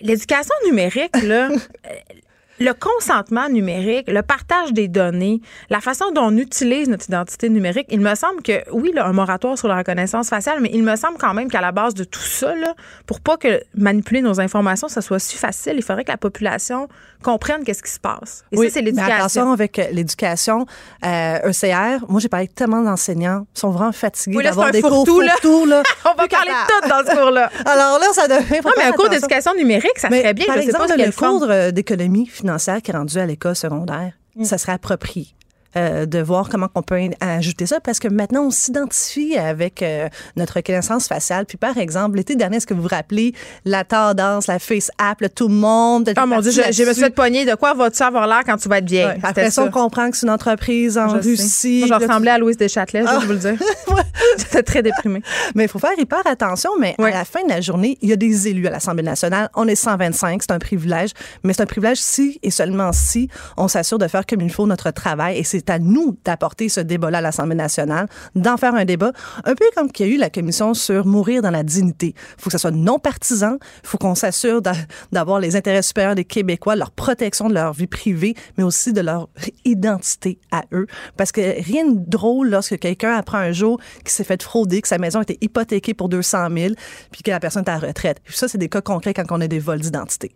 L'éducation 0.00 0.54
numérique, 0.66 1.16
là, 1.22 1.48
le 2.60 2.72
consentement 2.74 3.48
numérique, 3.48 4.08
le 4.08 4.22
partage 4.22 4.72
des 4.72 4.88
données, 4.88 5.40
la 5.70 5.80
façon 5.80 6.12
dont 6.12 6.26
on 6.26 6.36
utilise 6.36 6.88
notre 6.88 7.08
identité 7.08 7.48
numérique, 7.48 7.86
il 7.90 8.00
me 8.00 8.14
semble 8.14 8.42
que, 8.42 8.68
oui, 8.70 8.92
là, 8.94 9.06
un 9.06 9.12
moratoire 9.12 9.58
sur 9.58 9.68
la 9.68 9.76
reconnaissance 9.76 10.28
faciale, 10.28 10.60
mais 10.60 10.70
il 10.72 10.82
me 10.82 10.96
semble 10.96 11.18
quand 11.18 11.34
même 11.34 11.50
qu'à 11.50 11.60
la 11.60 11.72
base 11.72 11.94
de 11.94 12.04
tout 12.04 12.20
ça, 12.20 12.54
là, 12.54 12.74
pour 13.06 13.20
pas 13.20 13.36
que 13.36 13.60
manipuler 13.74 14.20
nos 14.20 14.40
informations, 14.40 14.88
ça 14.88 15.00
soit 15.00 15.18
si 15.18 15.36
facile, 15.36 15.74
il 15.76 15.82
faudrait 15.82 16.04
que 16.04 16.12
la 16.12 16.18
population 16.18 16.88
comprenne 17.22 17.64
qu'est-ce 17.64 17.82
qui 17.82 17.90
se 17.90 18.00
passe. 18.00 18.44
Et 18.52 18.58
oui, 18.58 18.66
ça, 18.66 18.74
c'est 18.74 18.82
l'éducation. 18.82 19.14
attention 19.14 19.52
avec 19.52 19.78
euh, 19.78 19.86
l'éducation. 19.92 20.66
Euh, 21.04 21.50
ECR, 21.50 22.04
moi, 22.08 22.20
j'ai 22.20 22.28
parlé 22.28 22.44
avec 22.44 22.54
tellement 22.54 22.82
d'enseignants, 22.82 23.46
ils 23.54 23.60
sont 23.60 23.70
vraiment 23.70 23.92
fatigués 23.92 24.36
oui, 24.36 24.44
d'avoir 24.44 24.70
des 24.70 24.82
cours 24.82 25.06
fourre 25.06 25.22
là. 25.22 25.34
là. 25.66 25.82
on 26.04 26.14
va 26.16 26.28
parler 26.28 26.50
de 26.50 26.82
tout 26.82 26.88
dans 26.88 27.10
ce 27.10 27.16
cours-là. 27.16 27.50
Alors 27.64 27.98
là, 27.98 28.06
ça 28.12 28.28
devient... 28.28 28.60
Non, 28.64 28.72
mais 28.76 28.84
un 28.84 28.92
cours 28.92 29.08
d'éducation 29.08 29.54
numérique, 29.54 29.98
ça 29.98 30.08
serait 30.08 30.34
bien. 30.34 30.46
Par 30.46 30.56
je 30.56 30.62
exemple, 30.62 30.88
sais 30.88 30.96
pas 30.96 31.06
le 31.06 31.12
cours 31.12 31.72
d'économie 31.72 32.26
financière 32.26 32.82
qui 32.82 32.90
est 32.90 32.94
rendu 32.94 33.18
à 33.18 33.26
l'école 33.26 33.56
secondaire, 33.56 34.12
mm. 34.36 34.44
ça 34.44 34.58
serait 34.58 34.72
approprié. 34.72 35.34
Euh, 35.74 36.04
de 36.04 36.18
voir 36.18 36.50
comment 36.50 36.68
on 36.74 36.82
peut 36.82 37.00
ajouter 37.20 37.64
ça 37.64 37.80
parce 37.80 37.98
que 37.98 38.06
maintenant 38.06 38.42
on 38.44 38.50
s'identifie 38.50 39.38
avec 39.38 39.82
euh, 39.82 40.08
notre 40.36 40.56
reconnaissance 40.56 41.08
faciale. 41.08 41.46
Puis 41.46 41.56
par 41.56 41.78
exemple, 41.78 42.18
l'été 42.18 42.36
dernier, 42.36 42.58
est-ce 42.58 42.66
que 42.66 42.74
vous 42.74 42.82
vous 42.82 42.88
rappelez 42.88 43.32
la 43.64 43.82
tendance, 43.82 44.48
la 44.48 44.58
face 44.58 44.90
app, 44.98 45.22
tout 45.34 45.48
le 45.48 45.54
monde. 45.54 46.12
Oh 46.20 46.26
mon 46.26 46.40
Dieu, 46.40 46.50
je, 46.50 46.60
me 46.60 46.92
suis 46.92 47.02
fait 47.02 47.10
pogner. 47.10 47.46
De 47.46 47.54
quoi 47.54 47.72
vas-tu 47.72 48.02
avoir 48.02 48.26
l'air 48.26 48.42
quand 48.44 48.58
tu 48.58 48.68
vas 48.68 48.78
être 48.78 48.88
vieille? 48.88 49.06
Ouais, 49.06 49.18
après 49.22 49.50
ça, 49.50 49.64
on 49.64 49.70
comprend 49.70 50.10
que 50.10 50.16
c'est 50.18 50.26
une 50.26 50.32
entreprise 50.32 50.98
en 50.98 51.08
Russie. 51.08 51.84
Moi, 51.88 51.98
je 51.98 52.04
ressemblais 52.04 52.32
à 52.32 52.38
Louise 52.38 52.58
Deschâtelet, 52.58 53.04
je 53.06 53.26
vous 53.26 53.32
le 53.32 53.38
dire. 53.38 53.56
J'étais 54.38 54.62
très 54.62 54.82
déprimée. 54.82 55.22
Mais 55.54 55.64
il 55.64 55.68
faut 55.68 55.78
faire 55.78 55.98
hyper 55.98 56.26
attention. 56.26 56.70
Mais 56.78 56.94
à 56.98 57.10
la 57.10 57.24
fin 57.24 57.42
de 57.44 57.48
la 57.48 57.62
journée, 57.62 57.96
il 58.02 58.10
y 58.10 58.12
a 58.12 58.16
des 58.16 58.48
élus 58.48 58.66
à 58.66 58.70
l'Assemblée 58.70 59.02
nationale. 59.02 59.48
On 59.54 59.66
est 59.66 59.74
125, 59.74 60.42
c'est 60.42 60.52
un 60.52 60.58
privilège. 60.58 61.12
Mais 61.44 61.54
c'est 61.54 61.62
un 61.62 61.66
privilège 61.66 61.98
si 61.98 62.38
et 62.42 62.50
seulement 62.50 62.92
si 62.92 63.28
on 63.56 63.68
s'assure 63.68 63.98
de 63.98 64.06
faire 64.06 64.26
comme 64.26 64.42
il 64.42 64.52
faut 64.52 64.66
notre 64.66 64.90
travail. 64.90 65.38
Et 65.38 65.44
c'est 65.44 65.61
c'est 65.62 65.72
à 65.72 65.78
nous 65.78 66.16
d'apporter 66.24 66.68
ce 66.68 66.80
débat-là 66.80 67.18
à 67.18 67.20
l'Assemblée 67.20 67.54
nationale, 67.54 68.08
d'en 68.34 68.56
faire 68.56 68.74
un 68.74 68.84
débat, 68.84 69.12
un 69.44 69.54
peu 69.54 69.64
comme 69.74 69.90
qu'il 69.90 70.06
y 70.06 70.10
a 70.10 70.12
eu 70.14 70.18
la 70.18 70.30
commission 70.30 70.74
sur 70.74 71.06
mourir 71.06 71.42
dans 71.42 71.50
la 71.50 71.62
dignité. 71.62 72.14
Il 72.16 72.42
faut 72.42 72.46
que 72.46 72.52
ça 72.52 72.58
soit 72.58 72.72
non 72.72 72.98
partisan, 72.98 73.58
il 73.82 73.88
faut 73.88 73.98
qu'on 73.98 74.14
s'assure 74.14 74.60
d'avoir 75.12 75.38
les 75.38 75.56
intérêts 75.56 75.82
supérieurs 75.82 76.14
des 76.14 76.24
Québécois, 76.24 76.74
leur 76.76 76.90
protection 76.90 77.48
de 77.48 77.54
leur 77.54 77.72
vie 77.72 77.86
privée, 77.86 78.34
mais 78.58 78.64
aussi 78.64 78.92
de 78.92 79.00
leur 79.00 79.28
identité 79.64 80.38
à 80.50 80.62
eux. 80.72 80.86
Parce 81.16 81.32
que 81.32 81.62
rien 81.62 81.86
de 81.86 81.98
drôle 81.98 82.50
lorsque 82.50 82.78
quelqu'un 82.78 83.14
apprend 83.14 83.38
un 83.38 83.52
jour 83.52 83.80
qu'il 84.00 84.10
s'est 84.10 84.24
fait 84.24 84.42
frauder, 84.42 84.82
que 84.82 84.88
sa 84.88 84.98
maison 84.98 85.20
a 85.20 85.22
été 85.22 85.38
hypothéquée 85.40 85.94
pour 85.94 86.08
200 86.08 86.48
000, 86.54 86.74
puis 87.12 87.22
que 87.22 87.30
la 87.30 87.40
personne 87.40 87.62
est 87.66 87.70
à 87.70 87.78
retraite. 87.78 88.20
ça, 88.28 88.48
c'est 88.48 88.58
des 88.58 88.68
cas 88.68 88.80
concrets 88.80 89.14
quand 89.14 89.24
on 89.30 89.40
a 89.40 89.46
des 89.46 89.60
vols 89.60 89.80
d'identité. 89.80 90.34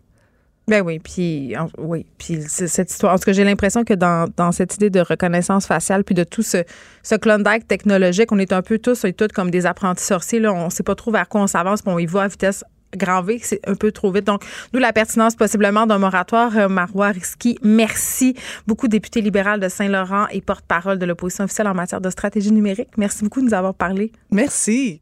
Ben 0.69 0.81
oui, 0.81 0.99
puis 0.99 1.55
oui, 1.77 2.05
puis 2.17 2.41
cette 2.47 2.91
histoire. 2.91 3.13
En 3.13 3.17
tout 3.17 3.23
cas, 3.23 3.31
j'ai 3.31 3.45
l'impression 3.45 3.85
que 3.85 3.93
dans, 3.93 4.29
dans, 4.35 4.51
cette 4.51 4.75
idée 4.75 4.89
de 4.89 4.99
reconnaissance 4.99 5.65
faciale, 5.65 6.03
puis 6.03 6.13
de 6.13 6.25
tout 6.25 6.41
ce, 6.41 6.57
ce 7.03 7.15
Klondike 7.15 7.67
technologique, 7.67 8.33
on 8.33 8.37
est 8.37 8.51
un 8.51 8.61
peu 8.61 8.77
tous 8.77 9.05
et 9.05 9.13
toutes 9.13 9.31
comme 9.31 9.49
des 9.49 9.65
apprentis 9.65 10.03
sorciers. 10.03 10.39
Là, 10.39 10.53
on 10.53 10.69
sait 10.69 10.83
pas 10.83 10.95
trop 10.95 11.11
vers 11.11 11.29
quoi 11.29 11.41
on 11.41 11.47
s'avance, 11.47 11.81
puis 11.81 11.93
on 11.93 11.99
y 11.99 12.05
va 12.05 12.23
à 12.23 12.27
vitesse 12.27 12.65
grand 12.95 13.21
V, 13.21 13.39
c'est 13.41 13.59
un 13.67 13.75
peu 13.75 13.91
trop 13.91 14.11
vite. 14.11 14.25
Donc, 14.25 14.43
d'où 14.73 14.79
la 14.79 14.93
pertinence 14.93 15.35
possiblement 15.35 15.85
d'un 15.85 15.99
moratoire. 15.99 16.57
Euh, 16.57 16.67
Marois 16.67 17.09
Risky, 17.09 17.57
merci 17.61 18.35
beaucoup, 18.65 18.87
député 18.87 19.21
libéral 19.21 19.59
de 19.59 19.69
Saint-Laurent 19.69 20.27
et 20.31 20.41
porte-parole 20.41 20.99
de 20.99 21.05
l'opposition 21.05 21.45
officielle 21.45 21.67
en 21.67 21.73
matière 21.73 22.01
de 22.01 22.09
stratégie 22.09 22.51
numérique. 22.51 22.89
Merci 22.97 23.23
beaucoup 23.23 23.41
de 23.41 23.45
nous 23.45 23.53
avoir 23.53 23.73
parlé. 23.73 24.11
Merci. 24.31 25.01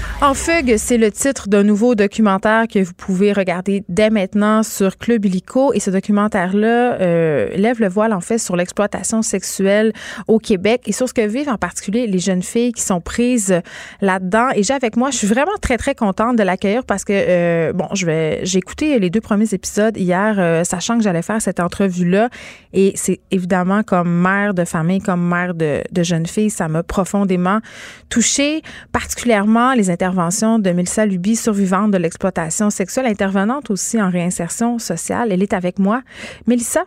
En 0.23 0.35
fugue, 0.35 0.75
c'est 0.77 0.99
le 0.99 1.09
titre 1.11 1.49
d'un 1.49 1.63
nouveau 1.63 1.95
documentaire 1.95 2.67
que 2.67 2.77
vous 2.77 2.93
pouvez 2.93 3.33
regarder 3.33 3.83
dès 3.89 4.11
maintenant 4.11 4.61
sur 4.61 4.99
Club 4.99 5.25
Illico. 5.25 5.73
Et 5.73 5.79
ce 5.79 5.89
documentaire-là 5.89 7.01
euh, 7.01 7.49
lève 7.55 7.81
le 7.81 7.89
voile, 7.89 8.13
en 8.13 8.21
fait, 8.21 8.37
sur 8.37 8.55
l'exploitation 8.55 9.23
sexuelle 9.23 9.93
au 10.27 10.37
Québec 10.37 10.83
et 10.85 10.91
sur 10.91 11.09
ce 11.09 11.15
que 11.15 11.25
vivent 11.25 11.49
en 11.49 11.57
particulier 11.57 12.05
les 12.05 12.19
jeunes 12.19 12.43
filles 12.43 12.71
qui 12.71 12.83
sont 12.83 13.01
prises 13.01 13.61
là-dedans. 13.99 14.49
Et 14.53 14.61
j'ai 14.61 14.75
avec 14.75 14.95
moi, 14.95 15.09
je 15.09 15.17
suis 15.17 15.25
vraiment 15.25 15.57
très, 15.59 15.77
très 15.77 15.95
contente 15.95 16.35
de 16.35 16.43
l'accueillir 16.43 16.85
parce 16.85 17.03
que, 17.03 17.13
euh, 17.13 17.73
bon, 17.73 17.87
je 17.95 18.05
vais, 18.05 18.41
j'ai 18.45 18.59
écouté 18.59 18.99
les 18.99 19.09
deux 19.09 19.21
premiers 19.21 19.51
épisodes 19.55 19.97
hier, 19.97 20.35
euh, 20.37 20.63
sachant 20.63 20.99
que 20.99 21.03
j'allais 21.03 21.23
faire 21.23 21.41
cette 21.41 21.59
entrevue-là. 21.59 22.29
Et 22.73 22.93
c'est 22.93 23.21
évidemment 23.31 23.81
comme 23.81 24.21
mère 24.21 24.53
de 24.53 24.65
famille, 24.65 24.99
comme 24.99 25.27
mère 25.27 25.55
de, 25.55 25.81
de 25.91 26.03
jeunes 26.03 26.27
filles, 26.27 26.51
ça 26.51 26.67
m'a 26.67 26.83
profondément 26.83 27.59
touchée, 28.07 28.61
particulièrement 28.91 29.73
les 29.73 29.89
interventions 29.89 30.10
de 30.13 30.71
Mélissa 30.71 31.05
Luby, 31.05 31.35
survivante 31.35 31.91
de 31.91 31.97
l'exploitation 31.97 32.69
sexuelle, 32.69 33.05
intervenante 33.05 33.69
aussi 33.69 34.01
en 34.01 34.09
réinsertion 34.09 34.77
sociale. 34.77 35.31
Elle 35.31 35.41
est 35.41 35.53
avec 35.53 35.79
moi. 35.79 36.01
Mélissa, 36.47 36.83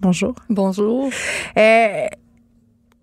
bonjour. 0.00 0.34
Bonjour. 0.50 1.08
Euh, 1.56 2.06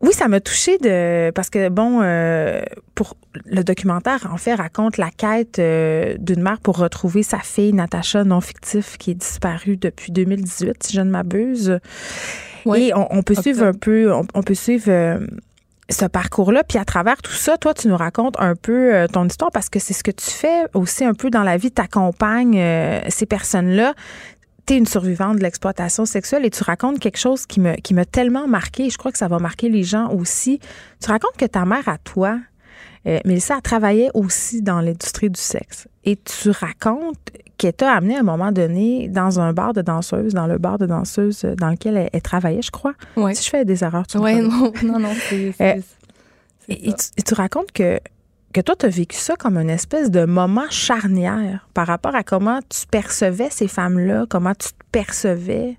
oui, 0.02 0.14
ça 0.14 0.28
m'a 0.28 0.40
touchée 0.40 0.78
de 0.78 1.32
parce 1.32 1.50
que 1.50 1.70
bon, 1.70 2.02
euh, 2.02 2.62
pour 2.94 3.18
le 3.46 3.64
documentaire 3.64 4.28
en 4.32 4.38
fait 4.38 4.54
raconte 4.54 4.98
la 4.98 5.10
quête 5.10 5.58
euh, 5.58 6.16
d'une 6.20 6.44
mère 6.44 6.60
pour 6.60 6.78
retrouver 6.78 7.24
sa 7.24 7.40
fille 7.40 7.74
Natacha 7.74 8.24
non 8.24 8.42
fictif 8.42 8.98
qui 8.98 9.12
est 9.12 9.16
disparue 9.16 9.78
depuis 9.78 10.12
2018, 10.12 10.84
si 10.84 10.94
je 10.94 11.02
ne 11.02 11.10
m'abuse. 11.10 11.80
Oui. 12.66 12.90
Et 12.90 12.94
on, 12.96 13.22
peut 13.22 13.36
suivre 13.36 13.64
un 13.64 13.74
peu, 13.74 14.12
on 14.12 14.44
peut 14.44 14.56
suivre 14.56 15.20
ce 15.90 16.06
parcours-là. 16.06 16.64
Puis 16.64 16.78
à 16.78 16.86
travers 16.86 17.22
tout 17.22 17.32
ça, 17.32 17.58
toi, 17.58 17.74
tu 17.74 17.88
nous 17.88 17.98
racontes 17.98 18.36
un 18.40 18.56
peu 18.56 18.94
euh, 18.94 19.08
ton 19.08 19.26
histoire 19.26 19.52
parce 19.52 19.70
que 19.70 19.80
c'est 19.80 19.94
ce 19.94 20.04
que 20.04 20.12
tu 20.12 20.30
fais 20.30 20.66
aussi 20.74 21.06
un 21.06 21.14
peu 21.14 21.30
dans 21.30 21.44
la 21.44 21.58
vie. 21.58 21.72
Tu 21.72 21.82
accompagnes 21.82 22.60
euh, 22.60 23.02
ces 23.10 23.26
personnes-là. 23.26 23.94
Tu 24.66 24.74
es 24.74 24.78
une 24.78 24.88
survivante 24.88 25.38
de 25.38 25.44
l'exploitation 25.44 26.06
sexuelle 26.06 26.44
et 26.44 26.50
tu 26.50 26.64
racontes 26.64 27.00
quelque 27.00 27.20
chose 27.20 27.46
qui 27.46 27.60
m'a 27.60 28.06
tellement 28.06 28.48
marqué. 28.48 28.90
Je 28.90 28.98
crois 28.98 29.12
que 29.12 29.18
ça 29.18 29.28
va 29.28 29.38
marquer 29.38 29.70
les 29.70 29.84
gens 29.84 30.10
aussi. 30.10 30.60
Tu 31.00 31.10
racontes 31.10 31.38
que 31.38 31.46
ta 31.46 31.66
mère 31.66 31.88
à 31.88 32.00
toi, 32.00 32.40
euh, 33.06 33.20
Mélissa, 33.26 33.62
travaillait 33.62 34.10
aussi 34.16 34.64
dans 34.64 34.82
l'industrie 34.82 35.30
du 35.30 35.40
sexe. 35.40 35.88
Et 36.04 36.18
tu 36.18 36.50
racontes 36.50 37.32
qu'elle 37.58 37.74
t'a 37.74 37.94
amené 37.94 38.16
à 38.16 38.20
un 38.20 38.24
moment 38.24 38.52
donné 38.52 39.08
dans 39.08 39.40
un 39.40 39.54
bar 39.54 39.74
de 39.74 39.82
danseuse, 39.82 40.34
dans 40.34 40.48
le 40.48 40.58
bar 40.58 40.78
de 40.78 40.86
danseuse 40.86 41.44
dans 41.58 41.70
lequel 41.70 42.10
elle, 42.12 42.22
travaillait, 42.22 42.62
je 42.62 42.72
crois. 42.72 42.94
Si 43.34 43.44
je 43.44 43.50
fais 43.50 43.66
des 43.66 43.84
erreurs, 43.84 44.08
tu 44.08 44.18
Oui, 44.18 44.42
non, 44.42 44.72
non, 44.84 45.00
non. 45.00 45.14
Euh, 45.62 45.82
et, 46.68 46.94
tu, 46.94 47.34
racontes 47.34 47.72
que, 47.72 48.00
que 48.54 48.62
toi, 48.62 48.76
tu 48.76 48.86
as 48.86 48.90
vécu 48.90 49.18
ça 49.18 49.36
comme 49.36 49.58
une 49.58 49.70
espèce 49.70 50.10
de 50.10 50.26
moment 50.26 50.70
charnière 50.70 51.68
par 51.74 51.88
rapport 51.88 52.16
à 52.16 52.24
comment 52.24 52.60
tu 52.70 52.88
percevais 52.88 53.50
ces 53.52 53.68
femmes-là, 53.68 54.26
comment 54.30 54.54
tu 54.54 54.70
te 54.70 54.84
percevais, 54.92 55.78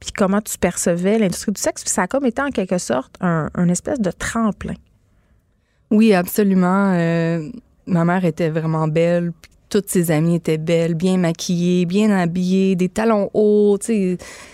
puis 0.00 0.12
comment 0.16 0.40
tu 0.40 0.58
percevais 0.58 1.18
l'industrie 1.18 1.52
du 1.52 1.60
sexe. 1.60 1.82
Puis 1.82 1.92
ça 1.92 2.02
a 2.02 2.06
comme 2.06 2.26
été 2.26 2.40
en 2.40 2.50
quelque 2.50 2.78
sorte 2.78 3.16
un, 3.20 3.68
espèce 3.68 4.00
de 4.00 4.10
tremplin. 4.10 4.74
Oui, 5.90 6.14
absolument. 6.14 6.92
Euh, 6.94 7.48
ma 7.86 8.04
mère 8.04 8.24
était 8.24 8.50
vraiment 8.50 8.86
belle 8.86 9.32
toutes 9.68 9.88
ses 9.88 10.10
amies 10.10 10.36
étaient 10.36 10.58
belles, 10.58 10.94
bien 10.94 11.18
maquillées, 11.18 11.86
bien 11.86 12.10
habillées, 12.10 12.76
des 12.76 12.88
talons 12.88 13.30
hauts. 13.34 13.78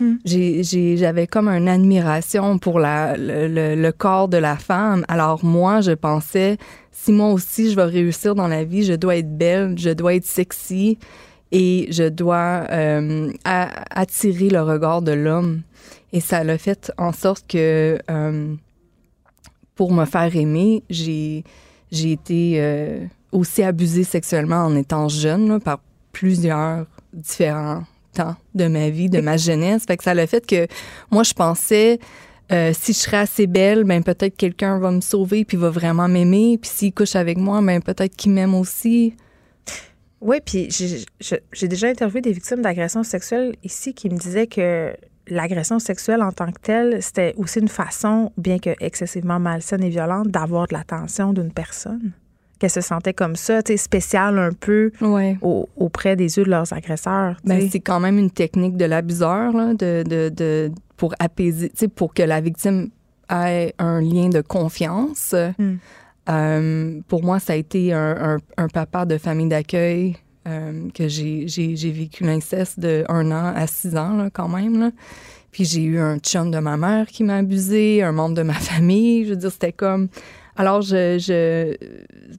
Hmm. 0.01 0.15
j'avais 0.25 1.27
comme 1.27 1.49
une 1.49 1.69
admiration 1.69 2.59
pour 2.59 2.79
la, 2.79 3.17
le, 3.17 3.91
corps 3.93 4.29
de 4.29 4.37
la 4.37 4.57
femme. 4.57 5.05
Alors 5.09 5.45
moi, 5.45 5.81
je 5.81 5.93
pensais, 5.93 6.59
si 6.93 7.13
moi 7.13 7.31
aussi 7.31 7.71
je 7.71 7.77
vais 7.77 7.85
réussir 7.85 8.35
dans 8.35 8.49
la 8.49 8.65
vie, 8.65 8.85
je 8.85 8.95
dois 8.95 9.17
être 9.17 9.37
belle, 9.37 9.79
je 9.79 9.91
dois 9.91 10.15
être 10.15 10.25
sexy 10.25 10.99
et 11.53 11.87
je 11.91 12.09
dois 12.09 12.67
euh, 12.71 13.33
attirer 13.45 14.49
le 14.49 14.63
regard 14.63 15.03
de 15.03 15.13
l'homme. 15.13 15.63
Et 16.13 16.21
ça 16.21 16.45
l'a 16.45 16.59
fait 16.59 16.93
en 16.99 17.13
sorte 17.13 17.47
que 17.49 17.99
euh, 18.11 18.55
pour 19.75 19.93
me 19.93 20.05
faire 20.05 20.35
aimer, 20.37 20.83
j'ai 20.91 21.45
j'ai 21.91 22.13
été 22.13 22.55
euh, 22.59 23.05
aussi 23.35 23.63
abusée 23.63 24.05
sexuellement 24.05 24.65
en 24.65 24.75
étant 24.77 25.09
jeune 25.09 25.61
par 25.61 25.81
plusieurs 26.13 26.87
différents 27.13 27.83
temps 28.15 28.37
de 28.55 28.67
ma 28.67 28.89
vie, 28.89 29.11
de 29.11 29.21
ma 29.21 29.37
jeunesse. 29.37 29.85
Fait 29.87 29.97
que 29.97 30.05
ça 30.05 30.15
le 30.15 30.25
fait 30.27 30.47
que 30.47 30.67
moi, 31.11 31.23
je 31.25 31.35
pensais, 31.35 31.99
euh, 32.53 32.73
si 32.73 32.93
je 32.93 32.99
serais 32.99 33.19
assez 33.19 33.47
belle, 33.47 33.85
ben 33.85 34.03
peut-être 34.03 34.37
quelqu'un 34.37 34.79
va 34.79 34.91
me 34.91 35.01
sauver 35.01 35.45
puis 35.45 35.57
va 35.57 35.69
vraiment 35.69 36.09
m'aimer. 36.09 36.59
Puis 36.59 36.71
s'il 36.73 36.95
couche 36.95 37.17
avec 37.17 37.37
moi, 37.37 37.61
ben 37.61 37.83
peut-être 37.83 38.17
qu'il 38.17 38.33
m'aime 38.33 38.55
aussi. 38.55 39.15
Oui, 40.21 40.39
puis 40.43 40.69
j'ai 40.71 41.69
déjà 41.69 41.89
interviewé 41.89 42.23
des 42.23 42.33
victimes 42.33 42.63
d'agressions 42.63 43.03
sexuelles 43.03 43.57
ici 43.63 43.93
qui 43.93 44.09
me 44.09 44.17
disaient 44.17 44.47
que 44.47 44.97
l'agression 45.27 45.79
sexuelle 45.79 46.23
en 46.23 46.33
tant 46.33 46.51
que 46.51 46.61
telle, 46.61 47.03
c'était 47.03 47.35
aussi 47.37 47.59
une 47.59 47.69
façon, 47.69 48.33
bien 48.39 48.59
que 48.59 48.71
excessivement 48.81 49.39
malsaine 49.39 49.83
et 49.83 49.91
violente, 49.91 50.29
d'avoir 50.29 50.67
de 50.69 50.75
l'attention 50.75 51.35
d'une 51.35 51.53
personne 51.53 52.13
qu'elles 52.59 52.71
se 52.71 52.81
sentaient 52.81 53.15
comme 53.15 53.37
ça, 53.37 53.63
tu 53.63 53.73
sais, 53.73 53.77
spéciales 53.77 54.39
un 54.39 54.53
peu 54.53 54.93
auprès 55.77 56.17
des 56.17 56.37
yeux 56.39 56.45
de 56.45 56.51
leurs 56.51 56.73
agresseurs. 56.73 57.37
Ben, 57.45 57.69
c'est 57.71 57.81
quand 57.81 58.01
même 58.01 58.19
une 58.19 58.31
technique 58.31 58.77
de 58.77 58.85
l'abuseur, 58.85 59.53
de, 59.53 60.03
de, 60.03 60.29
de, 60.29 60.71
pour 60.97 61.15
apaiser, 61.19 61.71
tu 61.71 61.77
sais, 61.77 61.89
pour 61.89 62.15
que 62.15 62.23
la 62.23 62.41
victime 62.41 62.91
ait 63.31 63.75
un 63.79 64.01
lien 64.01 64.29
de 64.29 64.41
confiance. 64.41 65.35
Hmm. 65.59 65.75
Euh, 66.29 67.01
pour 67.09 67.23
moi, 67.23 67.39
ça 67.39 67.53
a 67.53 67.57
été 67.57 67.93
un, 67.93 68.39
un, 68.57 68.69
papa 68.69 69.05
de 69.05 69.19
famille 69.19 69.49
d'accueil 69.49 70.17
euh, 70.49 70.89
que 70.95 71.09
j'ai 71.09 71.93
vécu 71.93 72.25
l'inceste 72.25 72.81
de 72.81 73.05
un 73.09 73.31
an 73.31 73.53
à 73.55 73.67
six 73.67 73.97
ans, 73.97 74.17
là, 74.17 74.31
quand 74.33 74.49
même. 74.49 74.79
Là. 74.79 74.91
Puis 75.51 75.65
j'ai 75.65 75.83
eu 75.83 75.99
un 75.99 76.19
chum 76.19 76.51
de 76.51 76.59
ma 76.59 76.77
mère 76.77 77.07
qui 77.07 77.25
m'a 77.25 77.37
abusé, 77.37 78.03
un 78.03 78.13
membre 78.13 78.35
de 78.35 78.43
ma 78.43 78.53
famille. 78.55 79.25
Je 79.25 79.31
veux 79.31 79.37
dire, 79.37 79.53
c'était 79.53 79.73
comme. 79.73 80.09
Alors, 80.57 80.83
je, 80.83 81.19
je, 81.19 81.77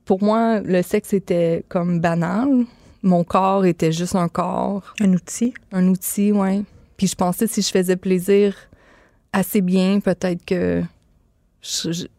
pour 0.05 0.23
moi, 0.23 0.61
le 0.61 0.81
sexe 0.81 1.13
était 1.13 1.63
comme 1.67 1.99
banal. 1.99 2.65
Mon 3.03 3.23
corps 3.23 3.65
était 3.65 3.91
juste 3.91 4.15
un 4.15 4.27
corps. 4.27 4.93
Un 4.99 5.13
outil. 5.13 5.53
Un 5.71 5.87
outil, 5.87 6.31
oui. 6.31 6.63
Puis 6.97 7.07
je 7.07 7.15
pensais 7.15 7.47
si 7.47 7.61
je 7.61 7.69
faisais 7.69 7.97
plaisir 7.97 8.55
assez 9.33 9.61
bien, 9.61 9.99
peut-être 9.99 10.45
que 10.45 10.81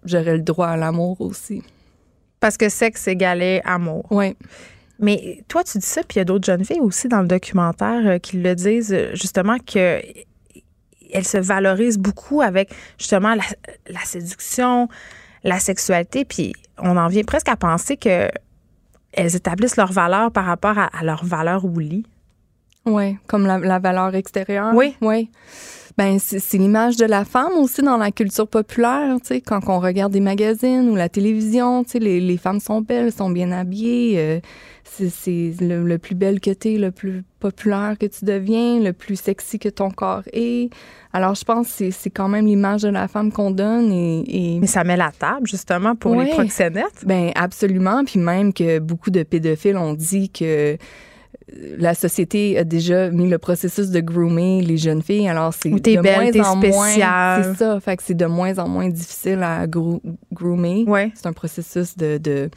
j'aurais 0.04 0.36
le 0.36 0.42
droit 0.42 0.68
à 0.68 0.76
l'amour 0.76 1.20
aussi. 1.20 1.62
Parce 2.40 2.56
que 2.56 2.68
sexe 2.68 3.08
égalait 3.08 3.62
amour. 3.64 4.04
Oui. 4.10 4.36
Mais 4.98 5.42
toi, 5.48 5.64
tu 5.64 5.78
dis 5.78 5.86
ça, 5.86 6.02
puis 6.02 6.16
il 6.16 6.18
y 6.18 6.20
a 6.20 6.24
d'autres 6.24 6.46
jeunes 6.46 6.64
filles 6.64 6.80
aussi 6.80 7.08
dans 7.08 7.20
le 7.20 7.28
documentaire 7.28 8.06
euh, 8.06 8.18
qui 8.18 8.38
le 8.38 8.54
disent, 8.54 8.92
euh, 8.92 9.10
justement, 9.14 9.56
que 9.58 10.00
elles 11.12 11.26
se 11.26 11.38
valorisent 11.38 11.98
beaucoup 11.98 12.42
avec 12.42 12.70
justement 12.98 13.34
la, 13.34 14.04
séduction, 14.04 14.88
la 15.46 15.60
sexualité, 15.60 16.24
puis 16.24 16.52
on 16.78 16.96
en 16.96 17.08
vient 17.08 17.22
presque 17.22 17.48
à 17.48 17.56
penser 17.56 17.96
que 17.96 18.28
elles 19.12 19.34
établissent 19.34 19.76
leur 19.76 19.92
valeur 19.92 20.30
par 20.30 20.44
rapport 20.44 20.76
à, 20.76 20.90
leur 21.02 21.24
valeur 21.24 21.64
au 21.64 21.78
lit. 21.78 22.04
Oui, 22.84 23.16
comme 23.26 23.46
la, 23.46 23.58
la, 23.58 23.78
valeur 23.78 24.14
extérieure. 24.14 24.74
Oui. 24.74 24.94
Oui. 25.00 25.30
Ben 25.98 26.18
c'est 26.18 26.58
l'image 26.58 26.96
de 26.96 27.06
la 27.06 27.24
femme 27.24 27.52
aussi 27.54 27.80
dans 27.80 27.96
la 27.96 28.10
culture 28.10 28.46
populaire, 28.46 29.16
tu 29.22 29.28
sais, 29.28 29.40
quand 29.40 29.60
on 29.68 29.80
regarde 29.80 30.12
des 30.12 30.20
magazines 30.20 30.90
ou 30.90 30.94
la 30.94 31.08
télévision, 31.08 31.84
tu 31.84 31.92
sais, 31.92 31.98
les, 31.98 32.20
les 32.20 32.36
femmes 32.36 32.60
sont 32.60 32.82
belles, 32.82 33.10
sont 33.12 33.30
bien 33.30 33.50
habillées, 33.50 34.18
euh, 34.18 34.40
c'est 34.84 35.54
le, 35.60 35.96
plus 35.96 36.14
belle 36.14 36.40
que 36.40 36.50
tu 36.50 36.74
es, 36.74 36.78
le 36.78 36.90
plus 36.90 37.22
populaire 37.40 37.96
que 37.98 38.06
tu 38.06 38.24
deviens, 38.24 38.80
le 38.80 38.92
plus 38.92 39.16
sexy 39.16 39.58
que 39.58 39.68
ton 39.68 39.90
corps 39.90 40.22
est. 40.32 40.70
Alors, 41.12 41.34
je 41.34 41.44
pense 41.44 41.76
que 41.76 41.90
c'est 41.90 42.10
quand 42.10 42.28
même 42.28 42.46
l'image 42.46 42.82
de 42.82 42.88
la 42.88 43.08
femme 43.08 43.32
qu'on 43.32 43.50
donne. 43.50 43.90
Et, 43.92 44.58
Mais 44.60 44.66
ça 44.66 44.84
met 44.84 44.96
la 44.96 45.10
table, 45.10 45.46
justement, 45.46 45.94
pour 45.94 46.16
les 46.16 46.30
proxénètes. 46.30 47.04
Ben 47.04 47.30
absolument. 47.34 48.04
Puis 48.04 48.18
même 48.18 48.52
que 48.52 48.78
beaucoup 48.78 49.10
de 49.10 49.22
pédophiles 49.22 49.76
ont 49.76 49.94
dit 49.94 50.30
que 50.30 50.76
la 51.48 51.94
société 51.94 52.58
a 52.58 52.64
déjà 52.64 53.10
mis 53.10 53.28
le 53.28 53.38
processus 53.38 53.90
de 53.90 54.00
groomer 54.00 54.62
les 54.62 54.76
jeunes 54.76 55.02
filles. 55.02 55.28
Alors, 55.28 55.54
c'est 55.54 55.70
de 55.70 56.00
belle, 56.00 56.34
moins 56.34 56.50
en 56.50 56.56
moins. 56.56 56.88
C'est 56.88 57.56
ça. 57.56 57.80
Fait 57.80 57.96
que 57.96 58.02
c'est 58.02 58.14
de 58.14 58.26
moins 58.26 58.58
en 58.58 58.68
moins 58.68 58.88
difficile 58.88 59.42
à 59.42 59.66
groomer. 59.66 60.84
Ouais. 60.86 61.12
C'est 61.14 61.26
un 61.26 61.32
processus 61.32 61.96
de, 61.96 62.18
de 62.18 62.50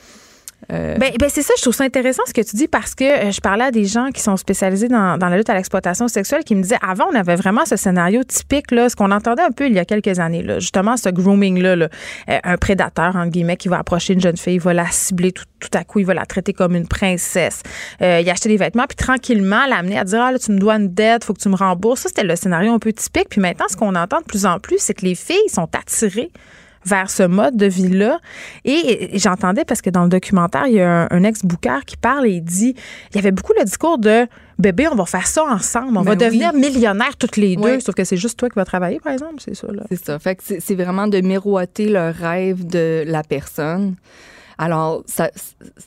euh, 0.72 0.98
ben, 0.98 1.12
ben, 1.20 1.30
c'est 1.30 1.42
ça, 1.42 1.54
je 1.58 1.62
trouve 1.64 1.74
ça 1.74 1.84
intéressant 1.84 2.22
ce 2.28 2.34
que 2.34 2.42
tu 2.42 2.56
dis 2.56 2.68
parce 2.68 2.94
que 2.94 3.04
euh, 3.04 3.32
je 3.32 3.42
parlais 3.42 3.66
à 3.66 3.72
des 3.72 3.86
gens 3.86 4.10
qui 4.14 4.22
sont 4.22 4.38
spécialisés 4.38 4.88
dans, 4.88 5.18
la 5.18 5.38
lutte 5.38 5.50
à 5.50 5.56
l'exploitation 5.56 6.08
sexuelle 6.08 6.44
qui 6.44 6.56
me 6.56 6.62
disaient 6.62 6.78
avant, 6.88 7.06
on 7.12 7.16
avait 7.16 7.36
vraiment 7.36 7.66
ce 7.66 7.76
scénario 7.76 8.24
typique, 8.24 8.72
là, 8.72 8.88
ce 8.88 8.96
qu'on 8.96 9.12
entendait 9.12 9.42
un 9.42 9.52
peu 9.52 9.66
il 9.66 9.74
y 9.74 9.80
a 9.80 9.86
quelques 9.86 10.20
années, 10.20 10.44
là, 10.44 10.60
justement 10.60 10.96
ce 10.96 11.10
grooming-là, 11.10 11.76
là, 11.76 11.90
euh, 12.30 12.38
un 12.44 12.58
prédateur, 12.58 13.16
entre 13.16 13.32
guillemets, 13.32 13.58
qui 13.58 13.68
va 13.68 13.80
approcher 13.80 14.14
une 14.14 14.22
jeune 14.22 14.38
fille, 14.38 14.56
il 14.56 14.62
va 14.62 14.74
la 14.74 14.86
cibler 14.92 15.32
tout, 15.32 15.44
à 15.74 15.84
coup, 15.84 16.00
il 16.00 16.06
va 16.06 16.14
la 16.14 16.26
traiter 16.26 16.54
comme 16.54 16.76
une 16.76 16.88
princesse, 16.88 17.64
euh, 18.02 18.22
il 18.22 18.30
acheter 18.30 18.50
des 18.50 18.58
vêtements, 18.58 18.86
puis 18.88 18.96
tranquillement 18.96 19.66
l'amener 19.68 19.98
à 19.98 20.04
dire 20.04 20.22
Ah, 20.22 20.32
là, 20.32 20.40
tu 20.40 20.52
me 20.52 20.60
dois 20.60 20.76
une 20.76 20.94
dette, 20.94 21.24
faut 21.24 21.34
que 21.34 21.40
tu 21.40 21.50
me 21.50 21.56
rembourses. 21.56 22.02
Ça, 22.02 22.10
c'était 22.10 22.24
le 22.24 22.36
scénario 22.36 22.72
un 22.72 22.80
peu 22.80 22.94
typique. 22.94 23.28
Puis 23.30 23.42
maintenant, 23.42 23.66
ce 23.70 23.76
qu'on 23.76 23.96
entend 23.96 24.20
de 24.20 24.26
plus 24.26 24.46
en 24.46 24.60
plus, 24.60 24.78
c'est 24.80 24.94
que 24.94 25.06
les 25.06 25.16
filles 25.16 25.50
sont 25.50 25.68
attirées 25.76 26.32
vers 26.86 27.10
ce 27.10 27.24
mode 27.24 27.58
de 27.58 27.66
vie-là. 27.66 28.20
Et 28.66 29.18
j'entendais, 29.18 29.66
parce 29.66 29.82
que 29.82 29.90
dans 29.90 30.04
le 30.04 30.10
documentaire, 30.10 30.68
il 30.68 30.76
y 30.76 30.82
a 30.82 31.08
un, 31.10 31.24
ex-bouqueur 31.24 31.86
qui 31.86 31.98
parle 31.98 32.28
et 32.28 32.32
il 32.32 32.42
dit, 32.42 32.76
il 33.12 33.16
y 33.16 33.20
avait 33.20 33.32
beaucoup 33.32 33.54
le 33.58 33.66
discours 33.66 33.98
de 33.98 34.26
bébé, 34.58 34.88
on 34.92 34.96
va 34.96 35.06
faire 35.06 35.28
ça 35.28 35.44
ensemble, 35.44 35.98
on 35.98 36.02
va 36.02 36.16
ben 36.16 36.28
devenir 36.28 36.54
millionnaires 36.54 37.16
toutes 37.18 37.38
les 37.38 37.56
deux, 37.56 37.80
sauf 37.80 37.96
que 37.96 38.04
c'est 38.04 38.18
juste 38.18 38.38
toi 38.38 38.50
qui 38.50 38.56
vas 38.56 38.66
travailler, 38.66 39.00
par 39.00 39.14
exemple, 39.14 39.36
c'est 39.40 39.56
ça. 39.56 39.68
C'est 39.90 40.06
ça. 40.06 40.20
Fait 40.20 40.36
que 40.36 40.44
c'est 40.60 40.76
vraiment 40.76 41.08
de 41.08 41.22
miroiter 41.22 41.90
le 41.90 42.12
rêve 42.12 42.66
de 42.66 43.04
la 43.06 43.24
personne. 43.24 43.96
Alors, 44.62 45.04
ça, 45.06 45.32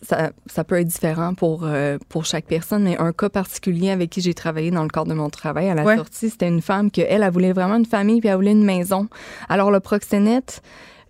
ça, 0.03 0.33
ça, 0.47 0.65
peut 0.65 0.81
être 0.81 0.89
différent 0.89 1.35
pour, 1.35 1.65
euh, 1.65 1.99
pour 2.09 2.25
chaque 2.25 2.47
personne, 2.47 2.85
mais 2.85 2.97
un 2.97 3.13
cas 3.13 3.29
particulier 3.29 3.91
avec 3.91 4.09
qui 4.09 4.23
j'ai 4.23 4.33
travaillé 4.33 4.71
dans 4.71 4.83
le 4.83 4.89
cadre 4.89 5.09
de 5.09 5.15
mon 5.15 5.29
travail 5.29 5.69
à 5.69 5.75
la 5.75 5.97
sortie, 5.97 6.31
c'était 6.31 6.49
une 6.49 6.63
femme 6.63 6.91
que 6.91 7.03
elle, 7.03 7.23
elle 7.23 7.31
voulait 7.31 7.53
vraiment 7.53 7.77
une 7.77 7.85
famille 7.85 8.21
puis 8.21 8.31
elle 8.31 8.37
voulait 8.37 8.53
une 8.53 8.65
maison. 8.65 9.09
Alors, 9.51 9.71
le 9.71 9.81
proxénète, 9.81 10.63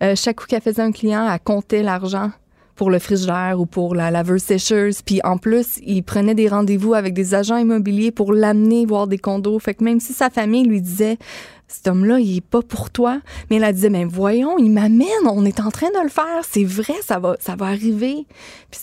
euh, 0.03 0.13
chaque 0.13 0.41
coup 0.41 0.45
qu'elle 0.45 0.61
faisait 0.61 0.81
un 0.81 0.91
client, 0.91 1.25
elle 1.25 1.39
comptait 1.39 1.83
l'argent 1.83 2.31
pour 2.75 2.89
le 2.89 2.99
frigidaire 2.99 3.55
ou 3.57 3.65
pour 3.65 3.95
la 3.95 4.11
laveuse 4.11 4.43
sécheuse. 4.43 5.01
Puis 5.01 5.21
en 5.23 5.37
plus, 5.37 5.79
il 5.85 6.03
prenait 6.03 6.35
des 6.35 6.49
rendez-vous 6.49 6.95
avec 6.95 7.13
des 7.13 7.33
agents 7.33 7.55
immobiliers 7.55 8.11
pour 8.11 8.33
l'amener 8.33 8.85
voir 8.85 9.07
des 9.07 9.19
condos. 9.19 9.59
Fait 9.59 9.73
que 9.73 9.85
même 9.85 10.01
si 10.01 10.11
sa 10.11 10.29
famille 10.29 10.65
lui 10.65 10.81
disait 10.81 11.17
cet 11.73 11.87
homme-là, 11.87 12.19
il 12.19 12.37
est 12.37 12.41
pas 12.41 12.61
pour 12.61 12.91
toi. 12.91 13.19
Mais 13.49 13.57
elle 13.57 13.73
disait, 13.73 13.89
mais 13.89 14.05
voyons, 14.05 14.57
il 14.59 14.71
m'amène, 14.71 15.07
on 15.25 15.43
est 15.45 15.59
en 15.59 15.71
train 15.71 15.89
de 15.89 16.03
le 16.03 16.09
faire, 16.09 16.43
c'est 16.47 16.63
vrai, 16.63 16.93
ça 17.01 17.19
va, 17.19 17.35
ça 17.39 17.55
va 17.55 17.65
arriver. 17.65 18.27
Puis 18.69 18.81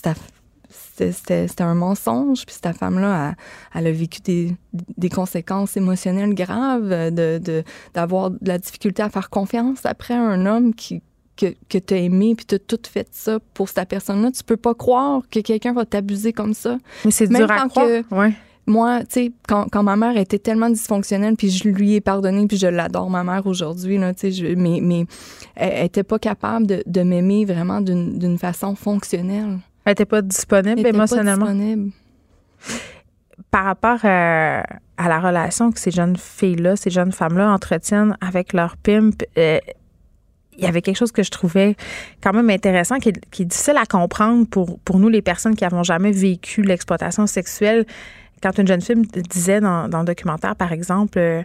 c'était 0.97 1.63
un 1.63 1.73
mensonge. 1.73 2.45
Puis 2.45 2.55
cette 2.61 2.77
femme-là, 2.77 3.35
elle, 3.73 3.87
a 3.87 3.91
vécu 3.91 4.19
des, 4.21 4.55
des, 4.73 5.09
conséquences 5.09 5.77
émotionnelles 5.77 6.35
graves, 6.35 6.89
de 6.89 7.63
d'avoir 7.93 8.31
de, 8.31 8.37
la 8.41 8.57
difficulté 8.57 9.01
à 9.01 9.09
faire 9.09 9.29
confiance 9.29 9.85
après 9.85 10.13
un 10.13 10.45
homme 10.45 10.73
qui 10.73 11.01
que, 11.37 11.55
que 11.69 11.77
tu 11.77 11.93
as 11.93 11.97
aimé 11.97 12.35
puis 12.35 12.45
tu 12.45 12.55
as 12.55 12.59
tout 12.59 12.79
fait 12.87 13.07
ça 13.11 13.39
pour 13.53 13.69
cette 13.69 13.87
personne-là. 13.87 14.31
Tu 14.31 14.43
peux 14.43 14.57
pas 14.57 14.75
croire 14.75 15.21
que 15.31 15.39
quelqu'un 15.39 15.73
va 15.73 15.85
t'abuser 15.85 16.33
comme 16.33 16.53
ça. 16.53 16.77
Mais 17.05 17.11
c'est 17.11 17.27
dur 17.27 17.49
à 17.49 17.67
croire. 17.69 17.87
ouais 18.11 18.33
moi, 18.71 19.01
tu 19.01 19.05
sais, 19.09 19.31
quand, 19.47 19.67
quand, 19.71 19.83
ma 19.83 19.95
mère 19.95 20.17
était 20.17 20.39
tellement 20.39 20.69
dysfonctionnelle, 20.69 21.35
puis 21.35 21.49
je 21.49 21.67
lui 21.67 21.93
ai 21.95 22.01
pardonné, 22.01 22.47
puis 22.47 22.57
je 22.57 22.67
l'adore, 22.67 23.09
ma 23.09 23.23
mère, 23.23 23.45
aujourd'hui, 23.45 23.97
là, 23.97 24.13
tu 24.13 24.31
sais, 24.31 24.55
mais, 24.55 24.79
mais 24.81 25.05
elle 25.55 25.85
était 25.85 26.03
pas 26.03 26.17
capable 26.17 26.65
de, 26.65 26.83
de 26.85 27.01
m'aimer 27.03 27.45
vraiment 27.45 27.81
d'une 27.81 28.37
façon 28.37 28.75
fonctionnelle. 28.75 29.59
Elle 29.85 29.91
était 29.91 30.05
pas 30.05 30.21
disponible 30.21 30.79
elle 30.79 30.95
émotionnellement? 30.95 31.45
Pas 31.45 31.53
disponible. 31.53 31.91
Par 33.49 33.65
rapport 33.65 33.99
à, 34.03 34.63
la 34.97 35.19
relation 35.19 35.71
que 35.71 35.79
ces 35.79 35.91
jeunes 35.91 36.15
filles-là, 36.15 36.75
ces 36.75 36.89
jeunes 36.91 37.11
femmes-là 37.11 37.51
entretiennent 37.51 38.15
avec 38.21 38.53
leur 38.53 38.77
pimp, 38.77 39.23
euh, 39.37 39.59
il 40.57 40.63
y 40.63 40.67
avait 40.67 40.81
quelque 40.81 40.97
chose 40.97 41.11
que 41.11 41.23
je 41.23 41.31
trouvais 41.31 41.75
quand 42.21 42.33
même 42.33 42.49
intéressant, 42.49 42.99
qui 42.99 43.09
est, 43.09 43.29
qui 43.31 43.41
est 43.41 43.45
difficile 43.45 43.77
à 43.77 43.85
comprendre 43.85 44.45
pour, 44.47 44.79
pour 44.79 44.99
nous, 44.99 45.09
les 45.09 45.21
personnes 45.21 45.55
qui 45.55 45.63
n'avons 45.63 45.83
jamais 45.83 46.11
vécu 46.11 46.61
l'exploitation 46.61 47.25
sexuelle 47.25 47.85
quand 48.41 48.57
une 48.57 48.67
jeune 48.67 48.81
fille 48.81 49.01
disait 49.29 49.61
dans, 49.61 49.87
le 49.87 50.05
documentaire, 50.05 50.55
par 50.55 50.71
exemple, 50.71 51.19
euh, 51.19 51.43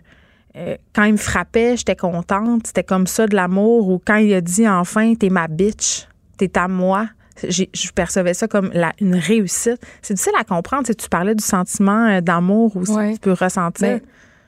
euh, 0.57 0.77
quand 0.95 1.05
il 1.05 1.13
me 1.13 1.19
frappait, 1.19 1.77
j'étais 1.77 1.97
contente, 1.97 2.67
c'était 2.67 2.85
comme 2.85 3.07
ça 3.07 3.27
de 3.27 3.37
l'amour, 3.37 3.89
ou 3.89 4.01
quand 4.05 4.17
il 4.17 4.33
a 4.33 4.41
dit 4.41 4.69
enfin, 4.69 5.15
t'es 5.15 5.29
ma 5.29 5.49
bitch, 5.49 6.09
t'es 6.39 6.57
à 6.57 6.69
moi, 6.69 7.09
je 7.43 7.91
percevais 7.93 8.35
ça 8.35 8.49
comme 8.49 8.71
la, 8.73 8.93
une 9.01 9.17
réussite. 9.17 9.79
C'est 10.01 10.15
difficile 10.15 10.33
à 10.39 10.45
comprendre. 10.45 10.87
Tu 10.87 11.09
parlais 11.09 11.35
du 11.35 11.45
sentiment 11.45 12.07
euh, 12.07 12.21
d'amour 12.21 12.77
aussi 12.77 12.95
que 12.95 13.13
tu 13.15 13.21
peux 13.21 13.33
ressentir. 13.33 13.89
Ben, 13.89 14.01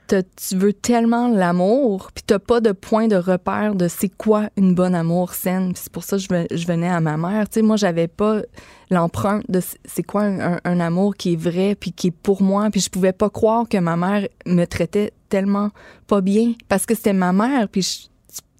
tu 0.08 0.56
veux 0.56 0.72
tellement 0.72 1.28
l'amour, 1.28 2.10
puis 2.14 2.24
t'as 2.26 2.38
pas 2.38 2.60
de 2.60 2.72
point 2.72 3.08
de 3.08 3.16
repère 3.16 3.74
de 3.74 3.88
c'est 3.88 4.08
quoi 4.08 4.48
une 4.56 4.74
bonne 4.74 4.94
amour 4.94 5.34
saine. 5.34 5.72
C'est 5.74 5.92
pour 5.92 6.04
ça 6.04 6.16
que 6.16 6.22
je, 6.22 6.66
venais 6.66 6.88
à 6.88 7.00
ma 7.00 7.16
mère. 7.16 7.48
Tu 7.48 7.54
sais, 7.54 7.62
moi, 7.62 7.76
j'avais 7.76 8.08
pas 8.08 8.42
l'empreinte 8.90 9.44
de 9.48 9.60
c'est 9.84 10.02
quoi 10.02 10.22
un, 10.22 10.80
amour 10.80 11.16
qui 11.16 11.34
est 11.34 11.36
vrai 11.36 11.76
puis 11.78 11.92
qui 11.92 12.08
est 12.08 12.10
pour 12.10 12.42
moi 12.42 12.70
puis 12.70 12.80
je 12.80 12.88
pouvais 12.88 13.12
pas 13.12 13.28
croire 13.28 13.68
que 13.68 13.76
ma 13.76 13.96
mère 13.96 14.26
me 14.46 14.64
traitait 14.64 15.12
tellement 15.28 15.70
pas 16.06 16.22
bien 16.22 16.54
parce 16.68 16.86
que 16.86 16.94
c'était 16.94 17.12
ma 17.12 17.34
mère 17.34 17.68
puis 17.68 18.08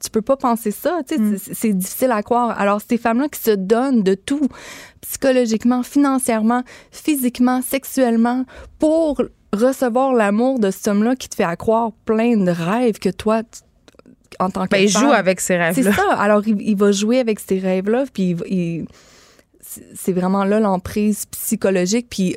tu 0.03 0.11
peux 0.11 0.23
pas 0.23 0.37
penser 0.37 0.71
ça, 0.71 1.01
tu 1.07 1.17
sais, 1.17 1.21
mm. 1.21 1.39
c'est 1.53 1.73
difficile 1.73 2.13
à 2.13 2.23
croire. 2.23 2.59
Alors, 2.59 2.81
ces 2.81 2.99
femmes-là 2.99 3.29
qui 3.29 3.41
se 3.41 3.51
donnent 3.51 4.03
de 4.03 4.15
tout, 4.15 4.47
psychologiquement, 5.01 5.83
financièrement, 5.83 6.63
physiquement, 6.93 7.63
sexuellement, 7.63 8.45
pour 8.79 9.23
recevoir 9.53 10.13
l'amour 10.13 10.59
de 10.59 10.71
cet 10.71 10.89
homme-là 10.89 11.17
qui 11.17 11.29
te 11.29 11.35
fait 11.35 11.45
à 11.45 11.57
croire 11.57 11.93
plein 12.05 12.37
de 12.37 12.51
rêves 12.51 12.99
que 12.99 13.09
toi, 13.09 13.43
en 14.39 14.51
tant 14.51 14.65
que 14.65 14.71
ben, 14.71 14.83
il 14.83 14.89
joue 14.89 15.13
avec 15.13 15.41
ces 15.41 15.57
rêves-là. 15.57 15.91
C'est 15.91 15.97
ça. 15.97 16.13
Alors, 16.19 16.47
il, 16.47 16.77
va 16.77 16.93
jouer 16.93 17.19
avec 17.19 17.41
ces 17.41 17.59
rêves-là, 17.59 18.05
puis 18.13 18.37
il 18.49 18.87
c'est 19.95 20.13
vraiment 20.13 20.45
là 20.45 20.61
l'emprise 20.61 21.27
psychologique. 21.27 22.07
Puis 22.09 22.37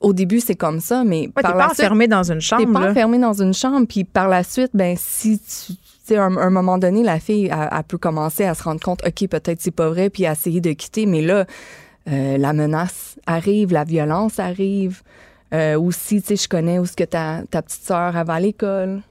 au 0.00 0.12
début, 0.12 0.40
c'est 0.40 0.54
comme 0.54 0.80
ça, 0.80 1.04
mais 1.04 1.22
ouais, 1.22 1.42
par 1.42 1.56
la 1.56 1.66
pas 1.66 1.72
enfermé 1.72 2.08
dans 2.08 2.30
une 2.30 2.40
chambre. 2.40 2.64
T'es 2.64 2.72
pas 2.72 2.90
enfermé 2.90 3.18
dans 3.18 3.42
une 3.42 3.54
chambre. 3.54 3.86
Puis 3.86 4.04
par 4.04 4.28
la 4.28 4.42
suite, 4.42 4.70
ben 4.74 4.96
si 4.98 5.38
tu 5.38 5.74
sais, 6.04 6.16
à 6.16 6.24
un, 6.24 6.50
moment 6.50 6.78
donné, 6.78 7.02
la 7.02 7.20
fille, 7.20 7.50
elle, 7.50 7.84
peut 7.84 7.98
commencer 7.98 8.44
à 8.44 8.54
se 8.54 8.62
rendre 8.62 8.80
compte, 8.80 9.00
OK, 9.06 9.28
peut-être 9.28 9.60
c'est 9.60 9.70
pas 9.70 9.88
vrai, 9.88 10.10
puis 10.10 10.26
à 10.26 10.32
essayer 10.32 10.60
de 10.60 10.72
quitter. 10.72 11.06
Mais 11.06 11.22
là, 11.22 11.44
euh, 12.08 12.38
la 12.38 12.52
menace 12.52 13.16
arrive, 13.26 13.72
la 13.72 13.84
violence 13.84 14.38
arrive. 14.38 15.02
Euh, 15.52 15.78
aussi, 15.80 16.20
tu 16.22 16.28
sais, 16.28 16.36
je 16.36 16.48
connais 16.48 16.78
où 16.78 16.86
ce 16.86 16.92
que 16.92 17.04
ta, 17.04 17.42
ta 17.50 17.62
petite 17.62 17.82
sœur 17.82 18.12
va 18.12 18.34
à 18.34 18.40
l'école. 18.40 19.02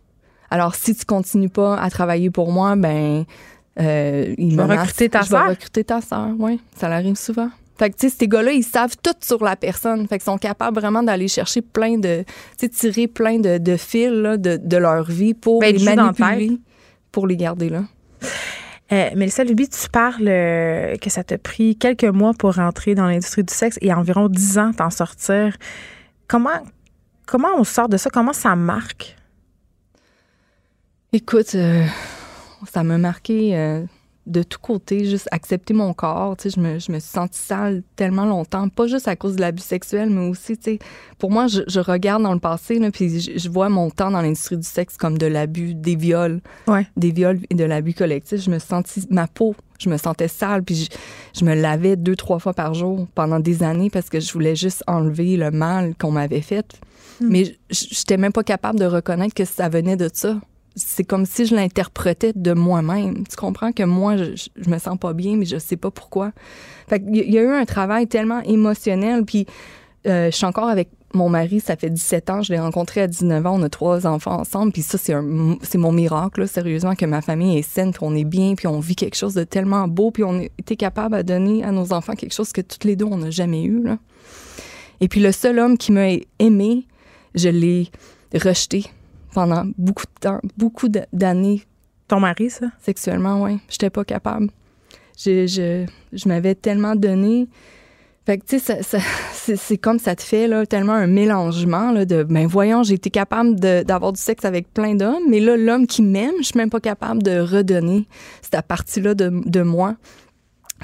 Alors, 0.49 0.75
si 0.75 0.95
tu 0.95 1.05
continues 1.05 1.49
pas 1.49 1.77
à 1.77 1.89
travailler 1.89 2.29
pour 2.29 2.51
moi, 2.51 2.75
ben, 2.75 3.25
euh, 3.79 4.33
il 4.37 4.55
va 4.55 4.65
recruter 4.65 5.09
ta 5.09 5.23
sœur? 5.23 5.49
recruter 5.49 5.83
ta 5.83 6.01
sœur, 6.01 6.29
oui. 6.39 6.59
Ça 6.75 6.87
arrive 6.87 7.15
souvent. 7.15 7.49
Fait 7.77 7.91
que, 7.91 7.95
tu 7.95 8.09
sais, 8.09 8.15
ces 8.19 8.27
gars-là, 8.27 8.51
ils 8.51 8.63
savent 8.63 8.95
tout 9.01 9.13
sur 9.21 9.41
la 9.43 9.55
personne. 9.55 10.05
Fait 10.07 10.17
qu'ils 10.17 10.25
sont 10.25 10.37
capables 10.37 10.77
vraiment 10.77 11.01
d'aller 11.01 11.29
chercher 11.29 11.61
plein 11.61 11.97
de, 11.97 12.23
tu 12.57 12.65
sais, 12.65 12.69
tirer 12.69 13.07
plein 13.07 13.39
de, 13.39 13.57
de 13.57 13.77
fils 13.77 14.11
là, 14.11 14.35
de, 14.37 14.59
de, 14.61 14.77
leur 14.77 15.03
vie 15.03 15.33
pour 15.33 15.61
ben, 15.61 15.75
les 15.75 15.83
manipuler, 15.83 16.57
pour 17.11 17.25
les 17.25 17.37
garder 17.37 17.69
là. 17.69 17.83
Euh, 18.91 19.09
Mélissa 19.15 19.43
Luby, 19.43 19.69
tu 19.69 19.87
parles 19.89 20.27
euh, 20.27 20.95
que 20.97 21.09
ça 21.09 21.23
t'a 21.23 21.37
pris 21.37 21.75
quelques 21.75 22.03
mois 22.03 22.33
pour 22.33 22.55
rentrer 22.55 22.95
dans 22.95 23.05
l'industrie 23.05 23.43
du 23.43 23.53
sexe 23.53 23.77
et 23.81 23.93
environ 23.93 24.27
dix 24.27 24.57
ans 24.57 24.71
t'en 24.73 24.89
sortir. 24.89 25.55
Comment, 26.29 26.63
comment 27.25 27.55
on 27.57 27.63
sort 27.63 27.89
de 27.89 27.97
ça? 27.97 28.11
Comment 28.11 28.33
ça 28.33 28.55
marque? 28.55 29.17
Écoute, 31.11 31.55
euh, 31.55 31.87
ça 32.71 32.83
m'a 32.83 32.99
marqué 32.99 33.57
euh, 33.57 33.83
de 34.29 34.43
tous 34.43 34.59
côtés, 34.59 35.05
juste 35.05 35.27
accepter 35.31 35.73
mon 35.73 35.93
corps. 35.93 36.37
Tu 36.37 36.49
sais, 36.49 36.55
je 36.55 36.61
me, 36.61 36.79
je 36.79 36.91
me 36.91 36.99
suis 36.99 37.09
sentie 37.09 37.39
sale 37.39 37.83
tellement 37.95 38.25
longtemps, 38.25 38.69
pas 38.69 38.87
juste 38.87 39.07
à 39.07 39.15
cause 39.15 39.35
de 39.35 39.41
l'abus 39.41 39.61
sexuel, 39.61 40.09
mais 40.09 40.27
aussi, 40.27 40.57
tu 40.57 40.63
sais, 40.63 40.79
pour 41.17 41.31
moi, 41.31 41.47
je, 41.47 41.61
je, 41.67 41.79
regarde 41.79 42.23
dans 42.23 42.33
le 42.33 42.39
passé, 42.39 42.79
là, 42.79 42.91
puis 42.91 43.19
je, 43.19 43.37
je, 43.37 43.49
vois 43.49 43.69
mon 43.69 43.89
temps 43.89 44.11
dans 44.11 44.21
l'industrie 44.21 44.57
du 44.57 44.67
sexe 44.67 44.97
comme 44.97 45.17
de 45.17 45.25
l'abus, 45.25 45.73
des 45.73 45.95
viols, 45.95 46.41
ouais. 46.67 46.87
des 46.95 47.11
viols 47.11 47.39
et 47.49 47.55
de 47.55 47.63
l'abus 47.63 47.93
collectif. 47.93 48.41
Je 48.41 48.51
me 48.51 48.59
sentis, 48.59 49.05
ma 49.09 49.27
peau, 49.27 49.55
je 49.79 49.89
me 49.89 49.97
sentais 49.97 50.27
sale, 50.27 50.63
puis 50.63 50.75
je, 50.75 50.89
je, 51.37 51.45
me 51.45 51.55
lavais 51.55 51.95
deux, 51.95 52.15
trois 52.15 52.39
fois 52.39 52.53
par 52.53 52.73
jour 52.73 53.07
pendant 53.15 53.39
des 53.39 53.63
années 53.63 53.89
parce 53.89 54.09
que 54.09 54.19
je 54.19 54.31
voulais 54.31 54.55
juste 54.55 54.83
enlever 54.87 55.37
le 55.37 55.51
mal 55.51 55.95
qu'on 55.99 56.11
m'avait 56.11 56.41
fait. 56.41 56.79
Mm. 57.19 57.27
Mais 57.29 57.57
j'étais 57.69 58.17
même 58.17 58.33
pas 58.33 58.43
capable 58.43 58.79
de 58.79 58.85
reconnaître 58.85 59.33
que 59.33 59.45
ça 59.45 59.69
venait 59.69 59.97
de 59.97 60.09
ça 60.13 60.39
c'est 60.75 61.03
comme 61.03 61.25
si 61.25 61.45
je 61.45 61.55
l'interprétais 61.55 62.33
de 62.35 62.53
moi-même. 62.53 63.25
Tu 63.27 63.35
comprends 63.35 63.71
que 63.71 63.83
moi, 63.83 64.17
je, 64.17 64.49
je, 64.55 64.69
me 64.69 64.77
sens 64.77 64.97
pas 64.97 65.13
bien, 65.13 65.35
mais 65.35 65.45
je 65.45 65.57
sais 65.57 65.77
pas 65.77 65.91
pourquoi. 65.91 66.31
Fait 66.87 67.03
il 67.07 67.31
y 67.31 67.37
a 67.37 67.41
eu 67.41 67.51
un 67.51 67.65
travail 67.65 68.07
tellement 68.07 68.41
émotionnel, 68.41 69.25
puis 69.25 69.45
euh, 70.07 70.31
je 70.31 70.35
suis 70.35 70.45
encore 70.45 70.69
avec 70.69 70.89
mon 71.13 71.27
mari, 71.29 71.59
ça 71.59 71.75
fait 71.75 71.89
17 71.89 72.29
ans, 72.29 72.41
je 72.41 72.53
l'ai 72.53 72.59
rencontré 72.59 73.01
à 73.01 73.07
19 73.07 73.45
ans, 73.45 73.59
on 73.59 73.63
a 73.63 73.69
trois 73.69 74.05
enfants 74.05 74.39
ensemble, 74.39 74.71
puis 74.71 74.83
ça, 74.83 74.97
c'est, 74.97 75.15
mon 75.15 75.91
miracle, 75.91 76.47
sérieusement, 76.47 76.95
que 76.95 77.05
ma 77.05 77.21
famille 77.21 77.57
est 77.57 77.63
saine, 77.63 77.91
puis 77.91 78.01
on 78.03 78.15
est 78.15 78.23
bien, 78.23 78.53
puis 78.55 78.67
on 78.67 78.79
vit 78.79 78.95
quelque 78.95 79.15
chose 79.15 79.33
de 79.33 79.43
tellement 79.43 79.87
beau, 79.87 80.11
puis 80.11 80.23
on 80.23 80.39
été 80.39 80.75
capable 80.75 81.17
de 81.17 81.21
donner 81.23 81.63
à 81.63 81.71
nos 81.71 81.93
enfants 81.93 82.13
quelque 82.13 82.33
chose 82.33 82.51
que 82.51 82.61
toutes 82.61 82.83
les 82.83 82.95
deux, 82.95 83.05
on 83.05 83.17
n'a 83.17 83.31
jamais 83.31 83.63
eu. 83.63 83.83
Et 85.01 85.07
puis 85.07 85.19
le 85.19 85.31
seul 85.31 85.57
homme 85.59 85.77
qui 85.77 85.91
m'a 85.91 86.09
aimé, 86.37 86.85
je 87.33 87.49
l'ai 87.49 87.89
rejeté 88.33 88.85
pendant 89.33 89.65
beaucoup 89.77 90.05
de 90.05 90.19
temps, 90.19 90.39
beaucoup 90.57 90.87
d'années. 91.13 91.63
Ton 92.07 92.19
mari, 92.19 92.49
ça? 92.49 92.67
Sexuellement, 92.81 93.43
oui. 93.43 93.59
J'étais 93.69 93.89
pas 93.89 94.03
capable. 94.03 94.49
Je, 95.17 95.45
je, 95.47 95.85
je 96.13 96.27
m'avais 96.27 96.55
tellement 96.55 96.95
donné. 96.95 97.47
Fait 98.25 98.37
que, 98.37 98.45
tu 98.45 98.59
sais, 98.59 98.81
c'est 99.55 99.77
comme 99.77 99.99
ça 99.99 100.15
te 100.15 100.21
fait, 100.21 100.47
là, 100.47 100.65
tellement 100.65 100.93
un 100.93 101.07
mélangement, 101.07 101.91
là, 101.91 102.05
de, 102.05 102.23
ben, 102.23 102.47
voyons, 102.47 102.83
j'ai 102.83 102.95
été 102.95 103.09
capable 103.09 103.59
d'avoir 103.59 104.13
du 104.13 104.21
sexe 104.21 104.45
avec 104.45 104.71
plein 104.73 104.95
d'hommes, 104.95 105.23
mais 105.29 105.39
là, 105.39 105.57
l'homme 105.57 105.87
qui 105.87 106.01
m'aime, 106.01 106.35
je 106.39 106.45
suis 106.45 106.57
même 106.57 106.69
pas 106.69 106.79
capable 106.79 107.23
de 107.23 107.39
redonner 107.39 108.07
cette 108.41 108.65
partie-là 108.67 109.15
de, 109.15 109.31
de 109.45 109.61
moi. 109.61 109.95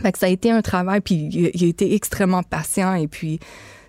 Fait 0.01 0.11
que 0.11 0.17
ça 0.17 0.25
a 0.25 0.29
été 0.29 0.51
un 0.51 0.61
travail, 0.61 1.01
puis 1.01 1.29
il, 1.31 1.51
il 1.53 1.63
a 1.63 1.67
été 1.67 1.93
extrêmement 1.93 2.43
patient, 2.43 2.95
et 2.95 3.07
puis, 3.07 3.39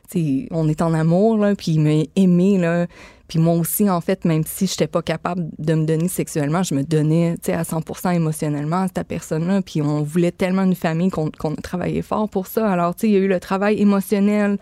sais, 0.08 0.48
on 0.50 0.68
est 0.68 0.82
en 0.82 0.94
amour, 0.94 1.38
là, 1.38 1.54
puis 1.54 1.72
il 1.72 1.80
m'a 1.80 2.04
aimé, 2.16 2.58
là. 2.58 2.86
Puis 3.28 3.38
moi 3.38 3.54
aussi, 3.54 3.90
en 3.90 4.00
fait, 4.00 4.24
même 4.24 4.44
si 4.46 4.66
je 4.66 4.72
n'étais 4.72 4.86
pas 4.86 5.02
capable 5.02 5.48
de 5.58 5.74
me 5.74 5.84
donner 5.84 6.08
sexuellement, 6.08 6.62
je 6.62 6.74
me 6.74 6.82
donnais 6.82 7.36
à 7.48 7.64
100 7.64 8.10
émotionnellement 8.12 8.82
à 8.82 8.88
cette 8.88 9.06
personne-là. 9.08 9.62
Puis 9.62 9.82
on 9.82 10.02
voulait 10.02 10.30
tellement 10.30 10.62
une 10.62 10.74
famille 10.74 11.10
qu'on 11.10 11.30
qu 11.30 11.46
a 11.46 11.56
travaillé 11.62 12.02
fort 12.02 12.28
pour 12.28 12.46
ça. 12.46 12.70
Alors, 12.70 12.94
tu 12.94 13.02
sais, 13.02 13.08
il 13.08 13.12
y 13.14 13.16
a 13.16 13.20
eu 13.20 13.28
le 13.28 13.40
travail 13.40 13.80
émotionnel 13.80 14.58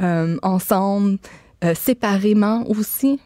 euh, 0.00 0.36
ensemble, 0.42 1.18
euh, 1.64 1.74
séparément 1.74 2.64
aussi. 2.68 3.20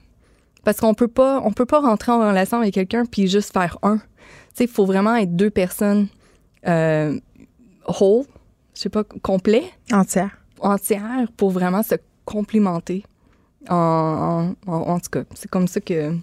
Parce 0.64 0.80
qu'on 0.80 0.94
peut 0.94 1.08
pas, 1.08 1.40
on 1.44 1.52
peut 1.52 1.66
pas 1.66 1.80
rentrer 1.80 2.12
en 2.12 2.20
relation 2.20 2.58
avec 2.58 2.74
quelqu'un 2.74 3.04
puis 3.04 3.28
juste 3.28 3.52
faire 3.52 3.78
un. 3.82 3.96
Tu 3.98 4.02
sais, 4.54 4.64
il 4.64 4.70
faut 4.70 4.86
vraiment 4.86 5.16
être 5.16 5.36
deux 5.36 5.50
personnes 5.50 6.06
euh, 6.66 7.18
whole, 7.86 8.24
je 8.74 8.80
sais 8.80 8.88
pas, 8.88 9.04
complet. 9.04 9.64
Entière. 9.90 10.30
Entière 10.60 11.26
pour 11.36 11.50
vraiment 11.50 11.82
se 11.82 11.96
complimenter. 12.24 13.04
En, 13.68 14.54
en, 14.66 14.72
en, 14.72 14.98
tout 14.98 15.10
cas, 15.10 15.22
c'est 15.34 15.50
comme 15.50 15.68
ça 15.68 15.80
que. 15.80 16.14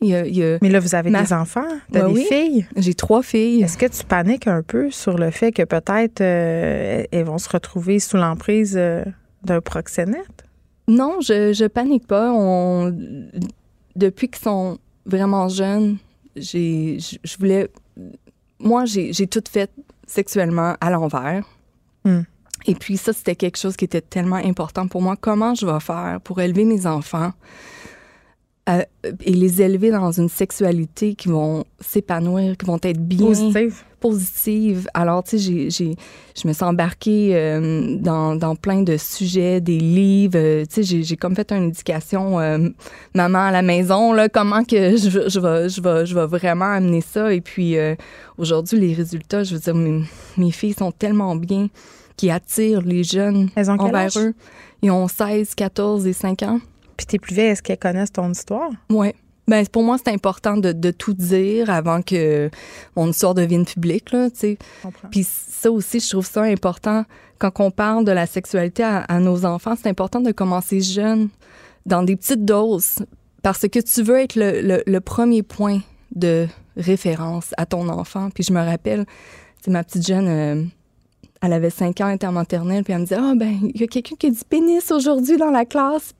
Il 0.00 0.08
y 0.08 0.14
a, 0.14 0.26
il 0.26 0.36
y 0.36 0.44
a 0.44 0.58
Mais 0.60 0.68
là, 0.68 0.80
vous 0.80 0.94
avez 0.94 1.10
ma... 1.10 1.22
des 1.22 1.32
enfants, 1.32 1.60
ouais, 1.92 2.00
des 2.00 2.06
oui. 2.06 2.26
filles? 2.28 2.66
J'ai 2.76 2.94
trois 2.94 3.22
filles. 3.22 3.62
Est-ce 3.62 3.78
que 3.78 3.86
tu 3.86 4.04
paniques 4.04 4.46
un 4.46 4.62
peu 4.62 4.90
sur 4.90 5.16
le 5.18 5.30
fait 5.30 5.50
que 5.50 5.62
peut-être 5.64 6.20
euh, 6.20 7.04
elles 7.10 7.24
vont 7.24 7.38
se 7.38 7.48
retrouver 7.48 7.98
sous 7.98 8.16
l'emprise 8.16 8.76
euh, 8.76 9.04
d'un 9.42 9.60
proxénète? 9.60 10.44
Non, 10.86 11.20
je, 11.20 11.52
je 11.52 11.64
panique 11.64 12.06
pas. 12.06 12.32
On, 12.32 12.94
depuis 13.96 14.28
qu'ils 14.28 14.42
sont 14.42 14.78
vraiment 15.04 15.48
jeunes, 15.48 15.96
j'ai, 16.36 16.98
je, 17.00 17.16
je 17.24 17.36
voulais. 17.38 17.68
Moi, 18.60 18.84
j'ai, 18.84 19.12
j'ai 19.12 19.26
tout 19.26 19.42
fait 19.50 19.70
sexuellement 20.06 20.76
à 20.80 20.90
l'envers. 20.90 21.44
Mm. 22.04 22.20
Et 22.66 22.74
puis 22.74 22.96
ça, 22.96 23.12
c'était 23.12 23.36
quelque 23.36 23.58
chose 23.58 23.76
qui 23.76 23.84
était 23.84 24.00
tellement 24.00 24.36
important 24.36 24.88
pour 24.88 25.02
moi. 25.02 25.16
Comment 25.18 25.54
je 25.54 25.66
vais 25.66 25.80
faire 25.80 26.20
pour 26.22 26.40
élever 26.40 26.64
mes 26.64 26.86
enfants 26.86 27.32
euh, 28.68 28.82
et 29.24 29.32
les 29.32 29.62
élever 29.62 29.90
dans 29.90 30.12
une 30.12 30.28
sexualité 30.28 31.14
qui 31.14 31.28
vont 31.28 31.64
s'épanouir, 31.80 32.56
qui 32.56 32.66
vont 32.66 32.78
être 32.82 33.00
bien 33.00 33.26
positive. 33.26 33.82
positive? 33.98 34.88
Alors, 34.92 35.24
tu 35.24 35.38
sais, 35.38 35.70
je 35.70 36.46
me 36.48 36.52
suis 36.52 36.64
embarquée 36.64 37.30
euh, 37.32 37.96
dans, 37.98 38.36
dans, 38.36 38.56
plein 38.56 38.82
de 38.82 38.98
sujets, 38.98 39.62
des 39.62 39.78
livres. 39.78 40.36
Euh, 40.36 40.64
tu 40.66 40.84
sais, 40.84 41.02
j'ai 41.02 41.16
comme 41.16 41.34
fait 41.34 41.50
une 41.50 41.68
éducation 41.68 42.40
euh, 42.40 42.68
maman 43.14 43.46
à 43.46 43.52
la 43.52 43.62
maison, 43.62 44.12
là, 44.12 44.28
comment 44.28 44.62
que 44.64 44.96
je, 44.98 45.28
je, 45.28 45.40
vais, 45.40 45.68
je, 45.70 45.80
vais, 45.80 46.04
je 46.04 46.14
vais 46.14 46.26
vraiment 46.26 46.70
amener 46.70 47.00
ça. 47.00 47.32
Et 47.32 47.40
puis, 47.40 47.76
aujourd'hui, 48.36 48.78
les 48.78 48.92
résultats, 48.92 49.44
je 49.44 49.54
veux 49.54 49.60
dire, 49.60 49.74
mes, 49.74 50.02
mes 50.36 50.50
filles 50.50 50.74
sont 50.74 50.92
tellement 50.92 51.36
bien 51.36 51.68
qui 52.18 52.30
attirent 52.30 52.82
les 52.82 53.04
jeunes 53.04 53.48
Elles 53.54 53.70
ont 53.70 53.78
envers 53.78 54.16
âge? 54.16 54.18
eux. 54.18 54.34
Ils 54.82 54.90
ont 54.90 55.08
16, 55.08 55.54
14 55.54 56.06
et 56.06 56.12
5 56.12 56.42
ans. 56.42 56.60
Puis 56.98 57.06
tes 57.06 57.18
plus 57.18 57.34
vieilles, 57.34 57.50
est-ce 57.50 57.62
qu'elles 57.62 57.78
connaissent 57.78 58.12
ton 58.12 58.30
histoire? 58.30 58.70
Oui. 58.90 59.12
Ben, 59.46 59.66
pour 59.66 59.82
moi, 59.82 59.96
c'est 59.96 60.12
important 60.12 60.58
de, 60.58 60.72
de, 60.72 60.90
tout 60.90 61.14
dire 61.14 61.70
avant 61.70 62.02
que 62.02 62.50
mon 62.96 63.08
histoire 63.08 63.32
devienne 63.32 63.64
publique. 63.64 64.12
Là, 64.12 64.28
Puis 65.10 65.26
ça 65.26 65.70
aussi, 65.70 66.00
je 66.00 66.10
trouve 66.10 66.26
ça 66.26 66.42
important. 66.42 67.04
Quand 67.38 67.58
on 67.60 67.70
parle 67.70 68.04
de 68.04 68.12
la 68.12 68.26
sexualité 68.26 68.82
à, 68.82 68.98
à 68.98 69.20
nos 69.20 69.46
enfants, 69.46 69.74
c'est 69.80 69.88
important 69.88 70.20
de 70.20 70.32
commencer 70.32 70.82
jeune, 70.82 71.30
dans 71.86 72.02
des 72.02 72.16
petites 72.16 72.44
doses, 72.44 73.06
parce 73.42 73.66
que 73.66 73.78
tu 73.78 74.02
veux 74.02 74.18
être 74.18 74.34
le, 74.34 74.60
le, 74.60 74.82
le 74.86 75.00
premier 75.00 75.42
point 75.42 75.80
de 76.14 76.46
référence 76.76 77.54
à 77.56 77.64
ton 77.64 77.88
enfant. 77.88 78.28
Puis 78.34 78.44
je 78.44 78.52
me 78.52 78.60
rappelle, 78.60 79.06
ma 79.66 79.82
petite 79.82 80.06
jeune... 80.06 80.70
Elle 81.40 81.52
avait 81.52 81.70
5 81.70 82.00
ans 82.00 82.06
intermaternelle, 82.06 82.84
puis 82.84 82.92
elle 82.92 83.00
me 83.00 83.04
disait 83.04 83.20
Ah, 83.20 83.30
oh, 83.32 83.36
ben, 83.36 83.58
il 83.74 83.80
y 83.80 83.84
a 83.84 83.86
quelqu'un 83.86 84.16
qui 84.16 84.26
a 84.26 84.30
dit 84.30 84.42
pénis 84.48 84.90
aujourd'hui 84.90 85.36
dans 85.36 85.50
la 85.50 85.64
classe. 85.64 86.14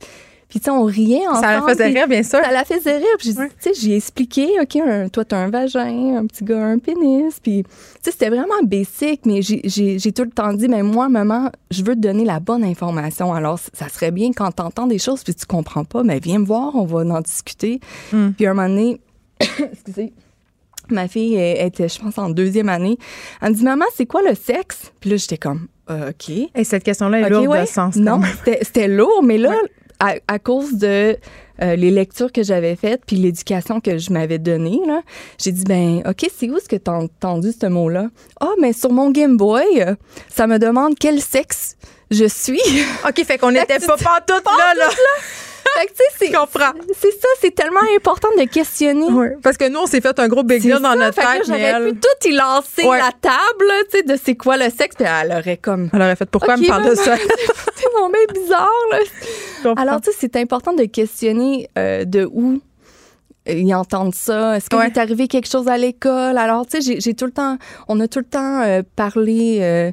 Puis, 0.48 0.60
tu 0.60 0.64
sais, 0.64 0.70
on 0.70 0.84
riait 0.84 1.26
ensemble. 1.26 1.44
Ça 1.44 1.60
la 1.60 1.62
faisait 1.62 1.86
rire, 1.88 2.08
bien 2.08 2.22
sûr. 2.22 2.38
Ça 2.42 2.50
la 2.50 2.64
faisait 2.64 2.96
rire. 2.96 3.16
Puis, 3.18 3.34
tu 3.34 3.42
sais, 3.58 3.72
j'ai 3.74 3.96
expliqué 3.96 4.48
OK, 4.60 4.76
un, 4.76 5.08
toi, 5.10 5.22
t'as 5.24 5.36
un 5.36 5.50
vagin, 5.50 6.16
un 6.16 6.26
petit 6.26 6.42
gars, 6.42 6.64
un 6.64 6.78
pénis. 6.78 7.38
Puis, 7.38 7.64
tu 7.64 7.70
sais, 8.02 8.12
c'était 8.12 8.30
vraiment 8.30 8.62
basic, 8.64 9.26
mais 9.26 9.42
j'ai 9.42 10.12
tout 10.12 10.24
le 10.24 10.30
temps 10.30 10.54
dit 10.54 10.68
Mais 10.68 10.82
moi, 10.82 11.10
maman, 11.10 11.50
je 11.70 11.82
veux 11.82 11.94
te 11.94 12.00
donner 12.00 12.24
la 12.24 12.40
bonne 12.40 12.64
information. 12.64 13.34
Alors, 13.34 13.58
ça 13.58 13.90
serait 13.90 14.10
bien 14.10 14.30
quand 14.34 14.50
t'entends 14.52 14.86
des 14.86 14.98
choses, 14.98 15.22
puis 15.22 15.34
tu 15.34 15.44
comprends 15.44 15.84
pas, 15.84 16.02
mais 16.02 16.18
viens 16.18 16.38
me 16.38 16.46
voir, 16.46 16.74
on 16.74 16.86
va 16.86 17.00
en 17.00 17.20
discuter. 17.20 17.80
Mm. 18.12 18.30
Puis, 18.30 18.46
un 18.46 18.54
moment 18.54 18.68
donné, 18.70 19.00
excusez, 19.40 20.14
Ma 20.90 21.08
fille 21.08 21.34
elle 21.34 21.66
était, 21.66 21.88
je 21.88 21.98
pense, 21.98 22.18
en 22.18 22.30
deuxième 22.30 22.68
année. 22.68 22.98
Elle 23.40 23.50
me 23.50 23.54
dit, 23.54 23.64
maman, 23.64 23.84
c'est 23.94 24.06
quoi 24.06 24.22
le 24.22 24.34
sexe? 24.34 24.92
Puis 25.00 25.10
là, 25.10 25.16
j'étais 25.16 25.38
comme, 25.38 25.68
euh, 25.90 26.10
OK. 26.10 26.30
Et 26.54 26.64
cette 26.64 26.84
question-là 26.84 27.20
est 27.20 27.24
okay, 27.24 27.34
lourde 27.34 27.48
ouais. 27.48 27.62
de 27.62 27.68
sens. 27.68 27.96
Non, 27.96 28.20
c'était 28.44 28.88
lourd, 28.88 29.22
mais 29.22 29.38
là, 29.38 29.50
ouais. 29.50 29.56
à, 30.00 30.14
à, 30.26 30.38
cause 30.38 30.74
de 30.74 31.16
euh, 31.62 31.76
les 31.76 31.90
lectures 31.90 32.32
que 32.32 32.42
j'avais 32.42 32.76
faites 32.76 33.02
puis 33.06 33.16
l'éducation 33.16 33.80
que 33.80 33.98
je 33.98 34.12
m'avais 34.12 34.38
donnée, 34.38 34.80
là, 34.86 35.02
j'ai 35.38 35.52
dit, 35.52 35.64
ben, 35.64 36.02
OK, 36.08 36.30
c'est 36.36 36.48
où 36.50 36.56
est-ce 36.56 36.68
que 36.68 36.76
tu 36.76 36.90
as 36.90 36.94
entendu 36.94 37.50
ce 37.58 37.66
mot-là? 37.66 38.08
Ah, 38.40 38.48
oh, 38.50 38.54
mais 38.60 38.72
sur 38.72 38.92
mon 38.92 39.10
Game 39.10 39.36
Boy, 39.36 39.84
ça 40.28 40.46
me 40.46 40.58
demande 40.58 40.94
quel 40.98 41.20
sexe 41.20 41.76
je 42.10 42.26
suis. 42.26 42.60
OK, 43.08 43.24
fait 43.24 43.38
qu'on 43.38 43.52
n'était 43.52 43.78
pas 43.80 43.96
pantoute 43.96 44.44
là, 44.44 44.74
là. 44.76 44.88
Fait 45.76 45.86
que, 45.86 45.92
tu 45.92 45.96
sais, 45.96 46.32
c'est, 46.32 46.94
c'est 46.94 47.20
ça, 47.20 47.28
c'est 47.40 47.54
tellement 47.54 47.80
important 47.96 48.28
de 48.38 48.44
questionner. 48.44 49.06
Oui, 49.10 49.28
parce 49.42 49.56
que 49.56 49.68
nous, 49.68 49.80
on 49.80 49.86
s'est 49.86 50.00
fait 50.00 50.18
un 50.18 50.28
gros 50.28 50.42
big 50.42 50.60
deal 50.60 50.78
dans 50.80 50.94
notre 50.94 51.16
tête. 51.16 51.42
J'aurais 51.46 51.90
pu 51.90 51.98
tout 51.98 52.28
y 52.28 52.32
lancer 52.32 52.84
la 52.84 53.12
table, 53.20 53.72
tu 53.90 53.98
sais, 53.98 54.02
de 54.02 54.18
c'est 54.22 54.36
quoi 54.36 54.56
le 54.56 54.70
sexe, 54.70 54.96
puis 54.96 55.06
elle 55.06 55.32
aurait 55.32 55.56
comme. 55.56 55.90
Elle 55.92 56.02
aurait 56.02 56.16
fait 56.16 56.30
pourquoi 56.30 56.56
me 56.56 56.66
parle 56.66 56.90
de 56.90 56.94
ça? 56.94 57.16
c'est 57.74 57.86
mon 57.98 58.10
bizarre, 58.32 58.68
là. 58.92 59.74
Alors, 59.76 60.00
tu 60.00 60.10
sais, 60.10 60.16
c'est 60.20 60.36
important 60.36 60.72
de 60.72 60.84
questionner 60.84 61.68
euh, 61.78 62.04
de 62.04 62.28
où 62.30 62.60
ils 63.46 63.74
entendent 63.74 64.14
ça. 64.14 64.56
Est-ce 64.56 64.68
qu'il 64.68 64.78
est 64.78 64.98
arrivé 64.98 65.28
quelque 65.28 65.48
chose 65.48 65.68
à 65.68 65.78
l'école? 65.78 66.38
Alors, 66.38 66.66
tu 66.66 66.82
sais, 66.82 67.00
j'ai 67.00 67.14
tout 67.14 67.24
le 67.24 67.32
temps, 67.32 67.56
on 67.88 67.98
a 68.00 68.08
tout 68.08 68.18
le 68.18 68.24
temps 68.24 68.62
euh, 68.62 68.82
parlé 68.96 69.58
euh, 69.60 69.90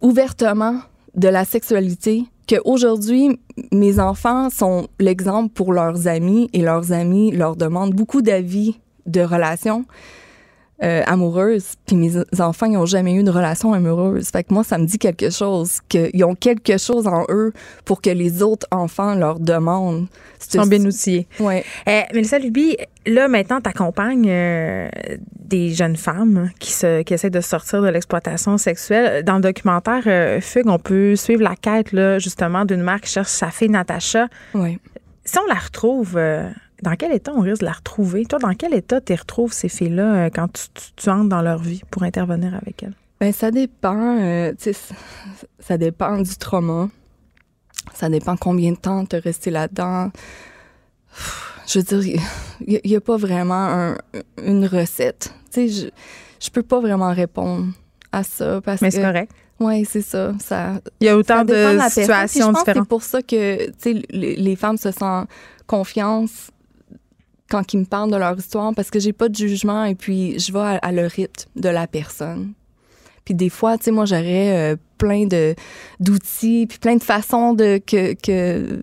ouvertement 0.00 0.80
de 1.14 1.28
la 1.28 1.44
sexualité, 1.44 2.24
qu'aujourd'hui, 2.46 3.38
mes 3.72 4.00
enfants 4.00 4.50
sont 4.50 4.88
l'exemple 4.98 5.52
pour 5.52 5.72
leurs 5.72 6.08
amis 6.08 6.48
et 6.52 6.62
leurs 6.62 6.92
amis 6.92 7.30
leur 7.30 7.56
demandent 7.56 7.94
beaucoup 7.94 8.22
d'avis 8.22 8.78
de 9.06 9.20
relations. 9.20 9.84
Euh, 10.82 11.02
amoureuse, 11.06 11.74
puis 11.86 11.94
mes 11.94 12.16
enfants, 12.40 12.66
ils 12.66 12.72
n'ont 12.72 12.84
jamais 12.84 13.14
eu 13.14 13.22
de 13.22 13.30
relation 13.30 13.72
amoureuse. 13.72 14.28
Fait 14.30 14.42
que 14.42 14.52
moi, 14.52 14.64
ça 14.64 14.76
me 14.76 14.86
dit 14.86 14.98
quelque 14.98 15.30
chose, 15.30 15.78
qu'ils 15.88 16.24
ont 16.24 16.34
quelque 16.34 16.78
chose 16.78 17.06
en 17.06 17.24
eux 17.28 17.52
pour 17.84 18.02
que 18.02 18.10
les 18.10 18.42
autres 18.42 18.66
enfants 18.72 19.14
leur 19.14 19.38
demandent. 19.38 20.08
Ils 20.52 20.60
sont 20.60 20.66
bien 20.66 20.84
outillés. 20.84 21.28
Oui. 21.38 21.62
Euh, 21.88 22.00
Mélissa 22.12 22.40
Luby, 22.40 22.76
là, 23.06 23.28
maintenant, 23.28 23.60
tu 23.60 23.70
accompagnes 23.70 24.28
euh, 24.28 24.88
des 25.38 25.72
jeunes 25.72 25.96
femmes 25.96 26.50
qui, 26.58 26.72
se, 26.72 27.02
qui 27.02 27.14
essaient 27.14 27.30
de 27.30 27.40
sortir 27.40 27.80
de 27.80 27.88
l'exploitation 27.88 28.58
sexuelle. 28.58 29.22
Dans 29.22 29.36
le 29.36 29.42
documentaire 29.42 30.02
euh, 30.08 30.40
Fugue, 30.40 30.66
on 30.66 30.80
peut 30.80 31.14
suivre 31.14 31.44
la 31.44 31.54
quête, 31.54 31.92
là, 31.92 32.18
justement, 32.18 32.64
d'une 32.64 32.82
mère 32.82 33.00
qui 33.00 33.12
cherche 33.12 33.28
sa 33.28 33.52
fille 33.52 33.70
Natacha. 33.70 34.26
Oui. 34.54 34.80
Si 35.24 35.38
on 35.38 35.46
la 35.46 35.60
retrouve 35.60 36.18
dans 36.84 36.96
quel 36.96 37.12
état 37.12 37.32
on 37.34 37.40
risque 37.40 37.62
de 37.62 37.66
la 37.66 37.72
retrouver? 37.72 38.26
Toi, 38.26 38.38
dans 38.38 38.54
quel 38.54 38.74
état 38.74 39.00
tu 39.00 39.14
retrouves 39.14 39.52
ces 39.52 39.68
filles-là 39.68 40.26
euh, 40.26 40.30
quand 40.32 40.48
tu, 40.96 41.10
entres 41.10 41.28
dans 41.28 41.42
leur 41.42 41.58
vie 41.58 41.82
pour 41.90 42.02
intervenir 42.02 42.54
avec 42.54 42.82
elles? 42.82 42.94
Bien, 43.20 43.32
ça 43.32 43.50
dépend. 43.50 44.18
Euh, 44.20 44.52
ça 45.58 45.78
dépend 45.78 46.18
du 46.18 46.36
trauma. 46.36 46.88
Ça 47.94 48.08
dépend 48.08 48.36
combien 48.36 48.72
de 48.72 48.76
temps 48.76 49.04
tu 49.06 49.16
es 49.16 49.18
resté 49.18 49.50
là-dedans. 49.50 50.10
Je 51.66 51.78
veux 51.78 51.84
dire, 52.00 52.20
il 52.66 52.80
n'y 52.84 52.96
a, 52.96 53.00
pas 53.00 53.16
vraiment 53.16 53.94
une 54.42 54.66
recette. 54.66 55.32
Tu 55.50 55.68
sais, 55.68 55.68
je, 55.68 55.86
je 56.44 56.50
peux 56.50 56.62
pas 56.62 56.80
vraiment 56.80 57.12
répondre 57.12 57.72
à 58.12 58.22
ça 58.22 58.60
parce 58.62 58.82
Mais 58.82 58.90
c'est 58.90 59.02
correct. 59.02 59.32
Oui, 59.60 59.86
c'est 59.86 60.02
ça. 60.02 60.34
ça. 60.40 60.74
Il 61.00 61.06
y 61.06 61.08
a 61.08 61.16
autant 61.16 61.44
de, 61.44 61.78
situations 61.88 62.52
différentes. 62.52 62.84
C'est 62.84 62.88
pour 62.88 63.02
ça 63.02 63.22
que 63.22 63.70
les, 64.10 64.36
les 64.36 64.56
femmes 64.56 64.76
se 64.76 64.90
sentent 64.90 65.28
confiance 65.66 66.50
quand 67.50 67.72
ils 67.72 67.80
me 67.80 67.84
parlent 67.84 68.10
de 68.10 68.16
leur 68.16 68.36
histoire 68.38 68.72
parce 68.74 68.90
que 68.90 68.98
j'ai 68.98 69.12
pas 69.12 69.28
de 69.28 69.34
jugement 69.34 69.84
et 69.84 69.94
puis 69.94 70.38
je 70.38 70.52
vais 70.52 70.78
à, 70.80 70.92
le 70.92 71.06
rythme 71.06 71.48
de 71.56 71.68
la 71.68 71.86
personne. 71.86 72.54
Puis 73.24 73.34
des 73.34 73.48
fois, 73.48 73.78
tu 73.78 73.84
sais, 73.84 73.90
moi, 73.90 74.04
j'aurais 74.04 74.72
euh, 74.72 74.76
plein 74.98 75.26
de 75.26 75.54
d'outils 75.98 76.66
puis 76.68 76.78
plein 76.78 76.96
de 76.96 77.02
façons 77.02 77.54
de 77.54 77.78
que 77.78 78.80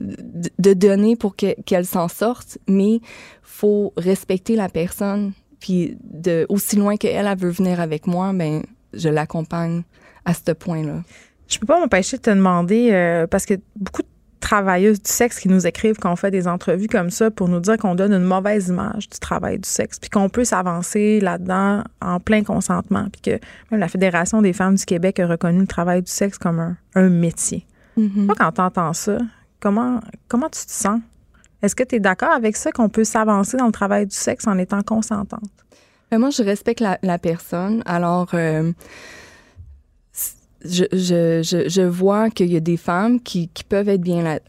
de 0.59 0.73
donner 0.73 1.15
pour 1.15 1.35
qu'elle 1.35 1.85
s'en 1.85 2.07
sorte, 2.07 2.57
mais 2.67 3.01
faut 3.43 3.93
respecter 3.97 4.55
la 4.55 4.69
personne. 4.69 5.33
Puis 5.59 5.97
de 6.03 6.47
aussi 6.49 6.75
loin 6.75 6.97
qu'elle 6.97 7.27
elle 7.27 7.37
veut 7.37 7.51
venir 7.51 7.79
avec 7.79 8.07
moi, 8.07 8.33
ben 8.33 8.63
je 8.93 9.09
l'accompagne 9.09 9.83
à 10.25 10.33
ce 10.33 10.51
point-là. 10.51 11.03
Je 11.47 11.59
peux 11.59 11.67
pas 11.67 11.79
m'empêcher 11.79 12.17
de 12.17 12.21
te 12.21 12.29
demander 12.29 12.89
euh, 12.91 13.27
parce 13.27 13.45
que 13.45 13.55
beaucoup 13.75 14.01
de 14.01 14.07
travailleuses 14.41 15.01
du 15.01 15.09
sexe 15.09 15.39
qui 15.39 15.47
nous 15.47 15.65
écrivent 15.65 15.97
qu'on 15.97 16.17
fait 16.17 16.31
des 16.31 16.47
entrevues 16.47 16.87
comme 16.87 17.09
ça 17.09 17.31
pour 17.31 17.47
nous 17.47 17.61
dire 17.61 17.77
qu'on 17.77 17.95
donne 17.95 18.11
une 18.11 18.23
mauvaise 18.23 18.67
image 18.67 19.09
du 19.09 19.19
travail 19.19 19.59
du 19.59 19.69
sexe, 19.69 19.99
puis 19.99 20.09
qu'on 20.09 20.27
peut 20.27 20.43
s'avancer 20.43 21.21
là-dedans 21.21 21.83
en 22.01 22.19
plein 22.19 22.43
consentement, 22.43 23.07
puis 23.11 23.21
que 23.21 23.45
même 23.71 23.79
la 23.79 23.87
Fédération 23.87 24.41
des 24.41 24.51
femmes 24.51 24.75
du 24.75 24.85
Québec 24.85 25.19
a 25.19 25.27
reconnu 25.27 25.59
le 25.61 25.67
travail 25.67 26.01
du 26.01 26.11
sexe 26.11 26.37
comme 26.37 26.75
un, 26.95 27.09
métier. 27.09 27.65
Mm 27.95 28.31
quand 28.37 28.51
tu 28.51 28.61
entends 28.61 28.93
ça, 28.93 29.17
comment, 29.59 30.01
comment 30.27 30.49
tu 30.49 30.65
te 30.65 30.71
sens? 30.71 30.99
Est-ce 31.61 31.75
que 31.75 31.83
tu 31.83 31.95
es 31.95 31.99
d'accord 31.99 32.31
avec 32.31 32.57
ça 32.57 32.71
qu'on 32.71 32.89
peut 32.89 33.03
s'avancer 33.03 33.57
dans 33.57 33.67
le 33.67 33.71
travail 33.71 34.07
du 34.07 34.15
sexe 34.15 34.47
en 34.47 34.57
étant 34.57 34.81
consentante? 34.81 35.49
Ben, 36.09 36.17
moi, 36.17 36.29
je 36.29 36.43
respecte 36.43 36.81
la, 36.81 37.19
personne. 37.19 37.83
Alors, 37.85 38.29
euh, 38.33 38.71
je, 40.63 40.85
je, 40.91 41.63
je, 41.67 41.81
vois 41.81 42.29
qu'il 42.29 42.51
y 42.51 42.57
a 42.57 42.59
des 42.59 42.77
femmes 42.77 43.19
qui, 43.19 43.49
qui 43.49 43.63
peuvent 43.63 43.89
être 43.89 44.01
bien 44.01 44.21
là, 44.23 44.39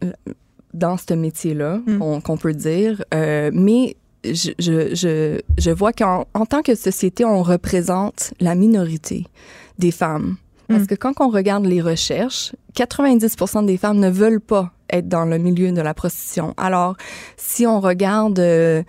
dans 0.75 0.97
ce 0.97 1.15
métier-là, 1.15 1.81
mm. 1.87 2.21
qu'on 2.23 2.37
peut 2.37 2.55
dire, 2.55 3.03
euh, 3.15 3.51
mais 3.53 3.97
je, 4.25 4.51
je, 4.59 5.41
je, 5.59 5.71
vois 5.71 5.93
qu'en 5.93 6.27
en 6.35 6.47
tant 6.47 6.63
que 6.63 6.75
société, 6.75 7.25
on 7.25 7.43
représente 7.43 8.35
la 8.41 8.55
minorité 8.55 9.27
des 9.79 9.91
femmes. 9.91 10.37
Parce 10.69 10.83
mm. 10.83 10.87
que 10.87 10.95
quand 10.95 11.21
on 11.21 11.29
regarde 11.29 11.67
les 11.67 11.81
recherches, 11.81 12.53
90% 12.77 13.67
des 13.67 13.77
femmes 13.77 13.99
ne 13.99 14.11
veulent 14.11 14.41
pas 14.41 14.73
être 14.91 15.09
dans 15.09 15.25
le 15.25 15.39
milieu 15.39 15.73
de 15.73 15.81
la 15.81 15.95
prostitution. 15.95 16.55
Alors, 16.57 16.97
si 17.37 17.67
on 17.67 17.81
regarde... 17.81 18.39
Euh, 18.39 18.83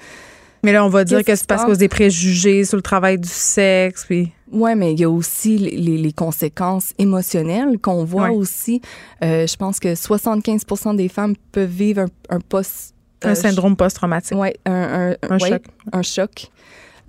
mais 0.63 0.71
là, 0.71 0.85
on 0.85 0.89
va 0.89 1.03
dire 1.03 1.23
que 1.23 1.35
c'est 1.35 1.45
parce 1.45 1.63
a 1.69 1.75
des 1.75 1.89
préjugés 1.89 2.63
sur 2.63 2.77
le 2.77 2.81
travail 2.81 3.19
du 3.19 3.29
sexe, 3.29 4.05
puis... 4.05 4.31
Oui, 4.51 4.75
mais 4.75 4.93
il 4.93 4.99
y 4.99 5.03
a 5.03 5.09
aussi 5.09 5.57
les, 5.57 5.97
les 5.97 6.13
conséquences 6.13 6.93
émotionnelles 6.99 7.79
qu'on 7.79 8.05
voit 8.05 8.29
aussi. 8.29 8.81
Euh, 9.23 9.47
je 9.47 9.55
pense 9.55 9.79
que 9.79 9.95
75% 9.95 10.95
des 10.95 11.09
femmes 11.09 11.35
peuvent 11.51 11.67
vivre 11.67 12.01
un, 12.01 12.35
un 12.35 12.39
post... 12.39 12.93
un 13.23 13.31
euh, 13.31 13.35
syndrome 13.35 13.75
post-traumatique. 13.75 14.37
Oui, 14.37 14.49
un, 14.65 15.15
un, 15.27 15.39
choc. 15.39 15.63
Un 15.91 16.01
choc. 16.03 16.47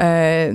Euh, 0.00 0.55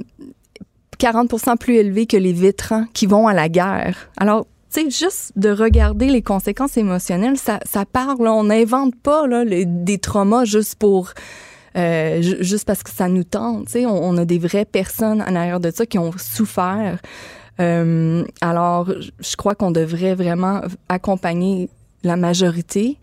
40 0.98 1.60
plus 1.60 1.76
élevé 1.76 2.06
que 2.06 2.18
les 2.18 2.34
vétérans 2.34 2.86
qui 2.94 3.06
vont 3.06 3.28
à 3.28 3.34
la 3.34 3.50
guerre. 3.50 4.10
Alors, 4.18 4.46
tu 4.74 4.82
sais, 4.82 4.90
juste 4.90 5.32
de 5.36 5.50
regarder 5.50 6.08
les 6.08 6.22
conséquences 6.22 6.76
émotionnelles, 6.76 7.38
ça, 7.38 7.60
ça 7.66 7.86
parle. 7.86 8.28
On 8.28 8.46
n'invente 8.46 8.96
pas 8.96 9.26
là, 9.26 9.44
des 9.46 9.98
traumas 9.98 10.46
juste 10.46 10.76
pour 10.76 11.14
euh, 11.78 12.22
juste 12.22 12.66
parce 12.66 12.84
que 12.84 12.92
ça 12.92 13.08
nous 13.08 13.24
tente. 13.24 13.76
On, 13.76 13.88
on 13.88 14.18
a 14.18 14.26
des 14.26 14.40
vraies 14.40 14.66
personnes 14.66 15.22
en 15.22 15.36
arrière 15.36 15.60
de 15.60 15.72
ça 15.72 15.86
qui 15.86 15.98
ont 15.98 16.12
souffert. 16.18 17.00
Euh, 17.60 18.24
alors, 18.42 18.92
je 19.20 19.36
crois 19.36 19.56
qu'on 19.56 19.72
devrait 19.72 20.16
vraiment 20.16 20.62
accompagner 20.88 21.70
la 22.04 22.16
majorité. 22.16 22.98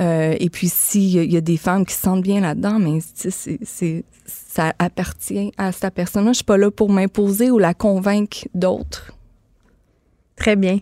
Euh, 0.00 0.34
et 0.40 0.48
puis, 0.48 0.68
s'il 0.68 1.30
y, 1.30 1.36
a 1.36 1.40
des 1.40 1.58
femmes 1.58 1.84
qui 1.84 1.94
se 1.94 2.00
sentent 2.00 2.22
bien 2.22 2.40
là-dedans, 2.40 2.78
mais 2.78 3.00
c'est, 3.02 4.04
ça 4.24 4.72
appartient 4.78 5.52
à 5.58 5.72
cette 5.72 5.94
personne-là. 5.94 6.32
Je 6.32 6.36
suis 6.36 6.44
pas 6.44 6.56
là 6.56 6.70
pour 6.70 6.90
m'imposer 6.90 7.50
ou 7.50 7.58
la 7.58 7.74
convaincre 7.74 8.48
d'autres. 8.54 9.12
Très 10.36 10.56
bien. 10.56 10.78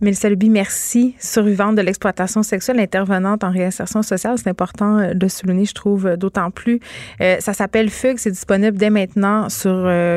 Mélissa 0.00 0.30
Luby, 0.30 0.48
merci. 0.48 1.14
Survivante 1.18 1.76
de 1.76 1.82
l'exploitation 1.82 2.42
sexuelle, 2.42 2.80
intervenante 2.80 3.44
en 3.44 3.50
réinsertion 3.50 4.02
sociale. 4.02 4.36
C'est 4.38 4.48
important 4.48 4.98
euh, 4.98 5.14
de 5.14 5.28
souligner, 5.28 5.66
je 5.66 5.74
trouve, 5.74 6.06
euh, 6.06 6.16
d'autant 6.16 6.50
plus. 6.50 6.80
Euh, 7.20 7.36
ça 7.40 7.52
s'appelle 7.52 7.90
Fugue. 7.90 8.16
C'est 8.16 8.30
disponible 8.30 8.78
dès 8.78 8.88
maintenant 8.88 9.48
sur 9.48 9.70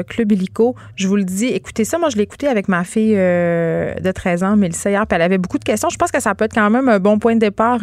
Club 0.07 0.31
Illico. 0.31 0.75
Je 0.95 1.07
vous 1.07 1.17
le 1.17 1.25
dis, 1.25 1.47
écoutez 1.47 1.83
ça. 1.83 1.97
Moi, 1.97 2.09
je 2.09 2.15
l'ai 2.15 2.23
écouté 2.23 2.47
avec 2.47 2.67
ma 2.67 2.83
fille 2.83 3.15
de 3.15 4.11
13 4.11 4.43
ans, 4.43 4.55
Mélissa, 4.55 4.89
hier, 4.89 5.05
puis 5.05 5.15
elle 5.15 5.21
avait 5.21 5.37
beaucoup 5.37 5.59
de 5.59 5.63
questions. 5.63 5.89
Je 5.89 5.97
pense 5.97 6.11
que 6.11 6.21
ça 6.21 6.33
peut 6.35 6.45
être 6.45 6.53
quand 6.53 6.69
même 6.69 6.87
un 6.87 6.99
bon 6.99 7.19
point 7.19 7.35
de 7.35 7.39
départ 7.39 7.81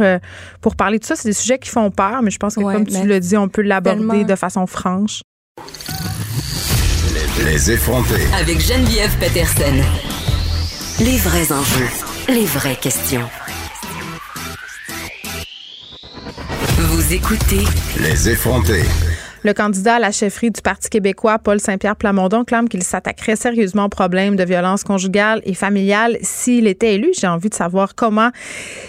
pour 0.61 0.77
parler 0.77 0.99
de 0.99 1.05
ça. 1.05 1.17
C'est 1.17 1.29
des 1.29 1.35
sujets 1.35 1.59
qui 1.59 1.71
font 1.71 1.91
peur, 1.91 2.23
mais 2.23 2.31
je 2.31 2.39
pense 2.39 2.55
que, 2.55 2.63
comme 2.63 2.87
tu 2.87 3.07
le 3.07 3.21
dis, 3.21 3.37
on 3.37 3.49
peut 3.49 3.63
l'aborder 3.63 4.25
de 4.25 4.35
façon 4.35 4.67
franche. 4.67 5.23
Les 7.45 7.71
effronter. 7.71 8.27
Avec 8.39 8.61
Geneviève 8.61 9.17
Peterson. 9.19 10.20
Les 11.03 11.17
vrais 11.17 11.51
enjeux, 11.51 11.89
les 12.29 12.45
vraies 12.45 12.77
questions. 12.77 13.27
Vous 16.77 17.15
écoutez 17.15 17.65
Les 18.03 18.29
effrontés. 18.29 18.83
Le 19.43 19.55
candidat 19.55 19.95
à 19.95 19.99
la 19.99 20.13
chefferie 20.13 20.51
du 20.51 20.61
Parti 20.61 20.91
québécois, 20.91 21.39
Paul 21.39 21.59
Saint-Pierre 21.59 21.97
Plamondon, 21.97 22.45
clame 22.45 22.69
qu'il 22.69 22.83
s'attaquerait 22.83 23.37
sérieusement 23.37 23.87
au 23.87 23.89
problème 23.89 24.37
de 24.37 24.45
violence 24.45 24.85
conjugale 24.85 25.41
et 25.45 25.55
familiale 25.55 26.19
s'il 26.21 26.67
était 26.67 26.97
élu. 26.97 27.13
J'ai 27.19 27.29
envie 27.29 27.49
de 27.49 27.55
savoir 27.55 27.95
comment 27.95 28.29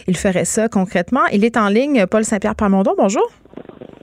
il 0.05 0.17
ferait 0.17 0.43
ça 0.43 0.67
concrètement. 0.67 1.25
Il 1.31 1.45
est 1.45 1.55
en 1.55 1.69
ligne, 1.69 2.05
Paul 2.07 2.25
Saint-Pierre 2.25 2.55
Plamondon. 2.55 2.93
Bonjour. 2.97 3.25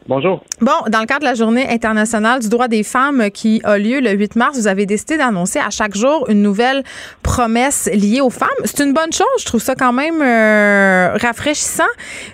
Bonjour. 0.08 0.42
Bon, 0.62 0.72
dans 0.88 1.00
le 1.00 1.06
cadre 1.06 1.20
de 1.20 1.26
la 1.26 1.34
Journée 1.34 1.68
internationale 1.68 2.40
du 2.40 2.48
droit 2.48 2.66
des 2.66 2.82
femmes 2.82 3.30
qui 3.30 3.60
a 3.62 3.76
lieu 3.76 4.00
le 4.00 4.12
8 4.12 4.36
mars, 4.36 4.56
vous 4.56 4.66
avez 4.66 4.86
décidé 4.86 5.18
d'annoncer 5.18 5.58
à 5.58 5.68
chaque 5.68 5.94
jour 5.94 6.24
une 6.30 6.40
nouvelle 6.40 6.82
promesse 7.22 7.90
liée 7.92 8.22
aux 8.22 8.30
femmes. 8.30 8.48
C'est 8.64 8.82
une 8.82 8.94
bonne 8.94 9.12
chose. 9.12 9.26
Je 9.38 9.44
trouve 9.44 9.60
ça 9.60 9.74
quand 9.74 9.92
même 9.92 10.22
euh, 10.22 11.14
rafraîchissant, 11.20 11.82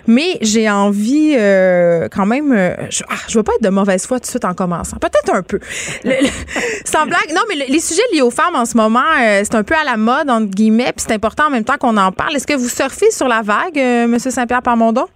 mais 0.07 0.37
j'ai 0.39 0.69
envie 0.69 1.35
euh, 1.37 2.07
quand 2.09 2.25
même. 2.25 2.53
Euh, 2.53 2.75
je, 2.89 3.03
ah, 3.09 3.15
veux 3.33 3.43
pas 3.43 3.51
être 3.55 3.63
de 3.63 3.69
mauvaise 3.69 4.07
foi 4.07 4.19
tout 4.19 4.23
de 4.23 4.29
suite 4.29 4.45
en 4.45 4.53
commençant. 4.53 4.95
Peut-être 4.95 5.35
un 5.35 5.43
peu. 5.43 5.59
sans 6.85 7.05
blague. 7.05 7.33
Non, 7.35 7.41
mais 7.49 7.55
les 7.67 7.79
sujets 7.81 8.03
liés 8.13 8.21
aux 8.21 8.31
femmes 8.31 8.55
en 8.55 8.63
ce 8.63 8.77
moment, 8.77 9.03
c'est 9.19 9.53
un 9.53 9.63
peu 9.63 9.75
à 9.75 9.83
la 9.83 9.97
mode 9.97 10.29
entre 10.29 10.49
guillemets, 10.49 10.93
puis 10.95 11.05
c'est 11.05 11.13
important 11.13 11.47
en 11.47 11.49
même 11.49 11.65
temps 11.65 11.77
qu'on 11.77 11.97
en 11.97 12.13
parle. 12.13 12.37
Est-ce 12.37 12.47
que 12.47 12.53
vous 12.53 12.69
surfez 12.69 13.11
sur 13.11 13.27
la 13.27 13.41
vague, 13.41 13.75
Monsieur 14.07 14.31
Saint-Pierre 14.31 14.61
Parmondon? 14.61 15.07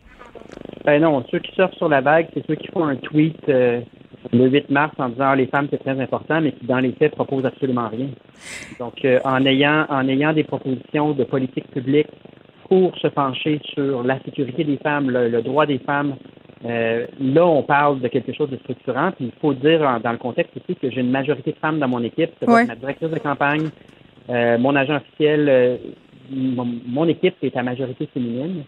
Ben 0.89 1.03
non, 1.03 1.23
ceux 1.29 1.37
qui 1.37 1.53
sortent 1.53 1.75
sur 1.75 1.87
la 1.87 2.01
vague, 2.01 2.29
c'est 2.33 2.43
ceux 2.47 2.55
qui 2.55 2.67
font 2.69 2.83
un 2.83 2.95
tweet 2.95 3.37
euh, 3.47 3.79
le 4.33 4.49
8 4.49 4.71
mars 4.71 4.91
en 4.97 5.09
disant 5.09 5.25
ah, 5.27 5.35
les 5.35 5.45
femmes 5.45 5.67
c'est 5.69 5.77
très 5.77 5.99
important, 5.99 6.41
mais 6.41 6.51
qui 6.51 6.65
dans 6.65 6.79
les 6.79 6.93
faits 6.93 7.11
proposent 7.11 7.45
absolument 7.45 7.89
rien. 7.89 8.07
Donc 8.79 9.05
euh, 9.05 9.19
en 9.23 9.45
ayant 9.45 9.85
en 9.89 10.07
ayant 10.07 10.33
des 10.33 10.43
propositions 10.43 11.11
de 11.11 11.23
politique 11.25 11.69
publique 11.69 12.07
pour 12.67 12.97
se 12.97 13.05
pencher 13.05 13.61
sur 13.75 14.01
la 14.01 14.19
sécurité 14.23 14.63
des 14.63 14.77
femmes, 14.77 15.11
le, 15.11 15.43
droit 15.43 15.67
des 15.67 15.77
femmes, 15.77 16.15
euh, 16.65 17.05
là 17.19 17.45
on 17.45 17.61
parle 17.61 17.99
de 17.99 18.07
quelque 18.07 18.33
chose 18.33 18.49
de 18.49 18.57
structurant. 18.57 19.11
Puis 19.11 19.25
il 19.25 19.39
faut 19.39 19.53
dire 19.53 19.99
dans 20.03 20.11
le 20.11 20.17
contexte 20.17 20.57
aussi 20.57 20.75
que 20.75 20.89
j'ai 20.89 21.01
une 21.01 21.11
majorité 21.11 21.51
de 21.51 21.57
femmes 21.57 21.77
dans 21.77 21.87
mon 21.87 22.03
équipe. 22.03 22.31
C'est 22.39 22.47
ma 22.47 22.75
directrice 22.75 23.11
de 23.11 23.19
campagne, 23.19 23.69
mon 24.27 24.75
agent 24.75 24.95
officiel, 24.95 25.79
mon, 26.31 26.67
mon 26.87 27.07
équipe 27.07 27.35
est 27.43 27.55
à 27.55 27.61
majorité 27.61 28.09
féminine. 28.11 28.63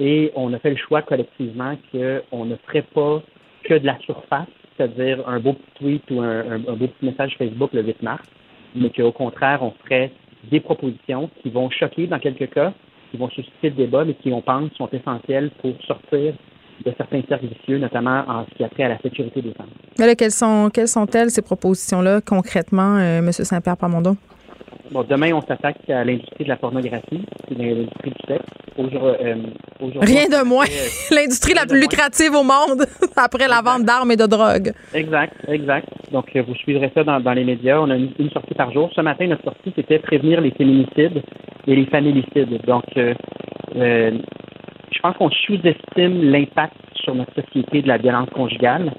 Et 0.00 0.32
on 0.34 0.52
a 0.52 0.58
fait 0.58 0.70
le 0.70 0.76
choix 0.76 1.02
collectivement 1.02 1.76
qu'on 1.92 2.44
ne 2.44 2.56
ferait 2.66 2.84
pas 2.94 3.22
que 3.64 3.74
de 3.74 3.86
la 3.86 3.98
surface, 4.00 4.48
c'est-à-dire 4.76 5.26
un 5.26 5.40
beau 5.40 5.54
petit 5.54 5.70
tweet 5.76 6.10
ou 6.10 6.20
un, 6.20 6.58
beau 6.58 6.86
petit 6.86 7.06
message 7.06 7.34
Facebook 7.38 7.72
le 7.72 7.82
8 7.82 8.02
mars, 8.02 8.22
mais 8.74 8.90
qu'au 8.90 9.12
contraire, 9.12 9.62
on 9.62 9.72
ferait 9.84 10.12
des 10.50 10.60
propositions 10.60 11.30
qui 11.42 11.50
vont 11.50 11.70
choquer 11.70 12.06
dans 12.06 12.18
quelques 12.18 12.50
cas, 12.52 12.72
qui 13.10 13.16
vont 13.16 13.30
susciter 13.30 13.70
le 13.70 13.76
débat, 13.76 14.04
mais 14.04 14.14
qui, 14.14 14.32
on 14.32 14.42
pense, 14.42 14.70
sont 14.72 14.88
essentielles 14.92 15.50
pour 15.62 15.72
sortir 15.86 16.34
de 16.84 16.92
certains 16.96 17.22
vicieux, 17.38 17.78
notamment 17.78 18.22
en 18.28 18.44
ce 18.44 18.54
qui 18.54 18.64
a 18.64 18.68
trait 18.68 18.84
à 18.84 18.88
la 18.88 18.98
sécurité 18.98 19.40
des 19.40 19.52
femmes. 19.52 19.70
Mais 19.98 20.14
quelles 20.14 20.30
sont 20.30 20.68
quelles 20.72 20.88
sont-elles 20.88 21.30
ces 21.30 21.42
propositions-là 21.42 22.20
concrètement, 22.20 22.96
euh, 22.96 23.18
M. 23.18 23.32
Saint-Pierre 23.32 23.78
Parmondon? 23.78 24.16
Bon, 24.90 25.04
demain, 25.08 25.32
on 25.32 25.40
s'attaque 25.42 25.88
à 25.90 26.04
l'industrie 26.04 26.44
de 26.44 26.48
la 26.48 26.56
pornographie, 26.56 27.24
l'industrie 27.50 28.10
du 28.10 28.26
sexe. 28.26 28.44
Euh, 28.78 29.34
Rien 30.00 30.28
de 30.28 30.44
moins. 30.44 30.66
Euh, 30.66 30.88
l'industrie 31.14 31.54
la 31.54 31.66
plus 31.66 31.80
lucrative 31.80 32.32
au 32.34 32.42
monde 32.42 32.86
après 33.16 33.48
la 33.48 33.62
vente 33.62 33.84
d'armes 33.84 34.10
et 34.12 34.16
de 34.16 34.26
drogue. 34.26 34.72
Exact, 34.94 35.34
exact. 35.48 35.88
Donc, 36.12 36.26
euh, 36.36 36.42
vous 36.46 36.54
suivrez 36.54 36.90
ça 36.94 37.02
dans, 37.02 37.32
les 37.32 37.44
médias. 37.44 37.80
On 37.80 37.90
a 37.90 37.96
une, 37.96 38.30
sortie 38.32 38.54
par 38.54 38.72
jour. 38.72 38.90
Ce 38.94 39.00
matin, 39.00 39.26
notre 39.26 39.44
sortie, 39.44 39.72
c'était 39.74 39.98
prévenir 39.98 40.40
les 40.40 40.50
féminicides 40.50 41.22
et 41.66 41.74
les 41.74 41.86
familicides. 41.86 42.60
Donc, 42.66 42.84
je 44.96 45.02
pense 45.02 45.16
qu'on 45.16 45.30
sous-estime 45.30 46.30
l'impact 46.30 46.74
sur 46.94 47.14
notre 47.14 47.32
société 47.34 47.82
de 47.82 47.88
la 47.88 47.98
violence 47.98 48.30
conjugale. 48.30 48.92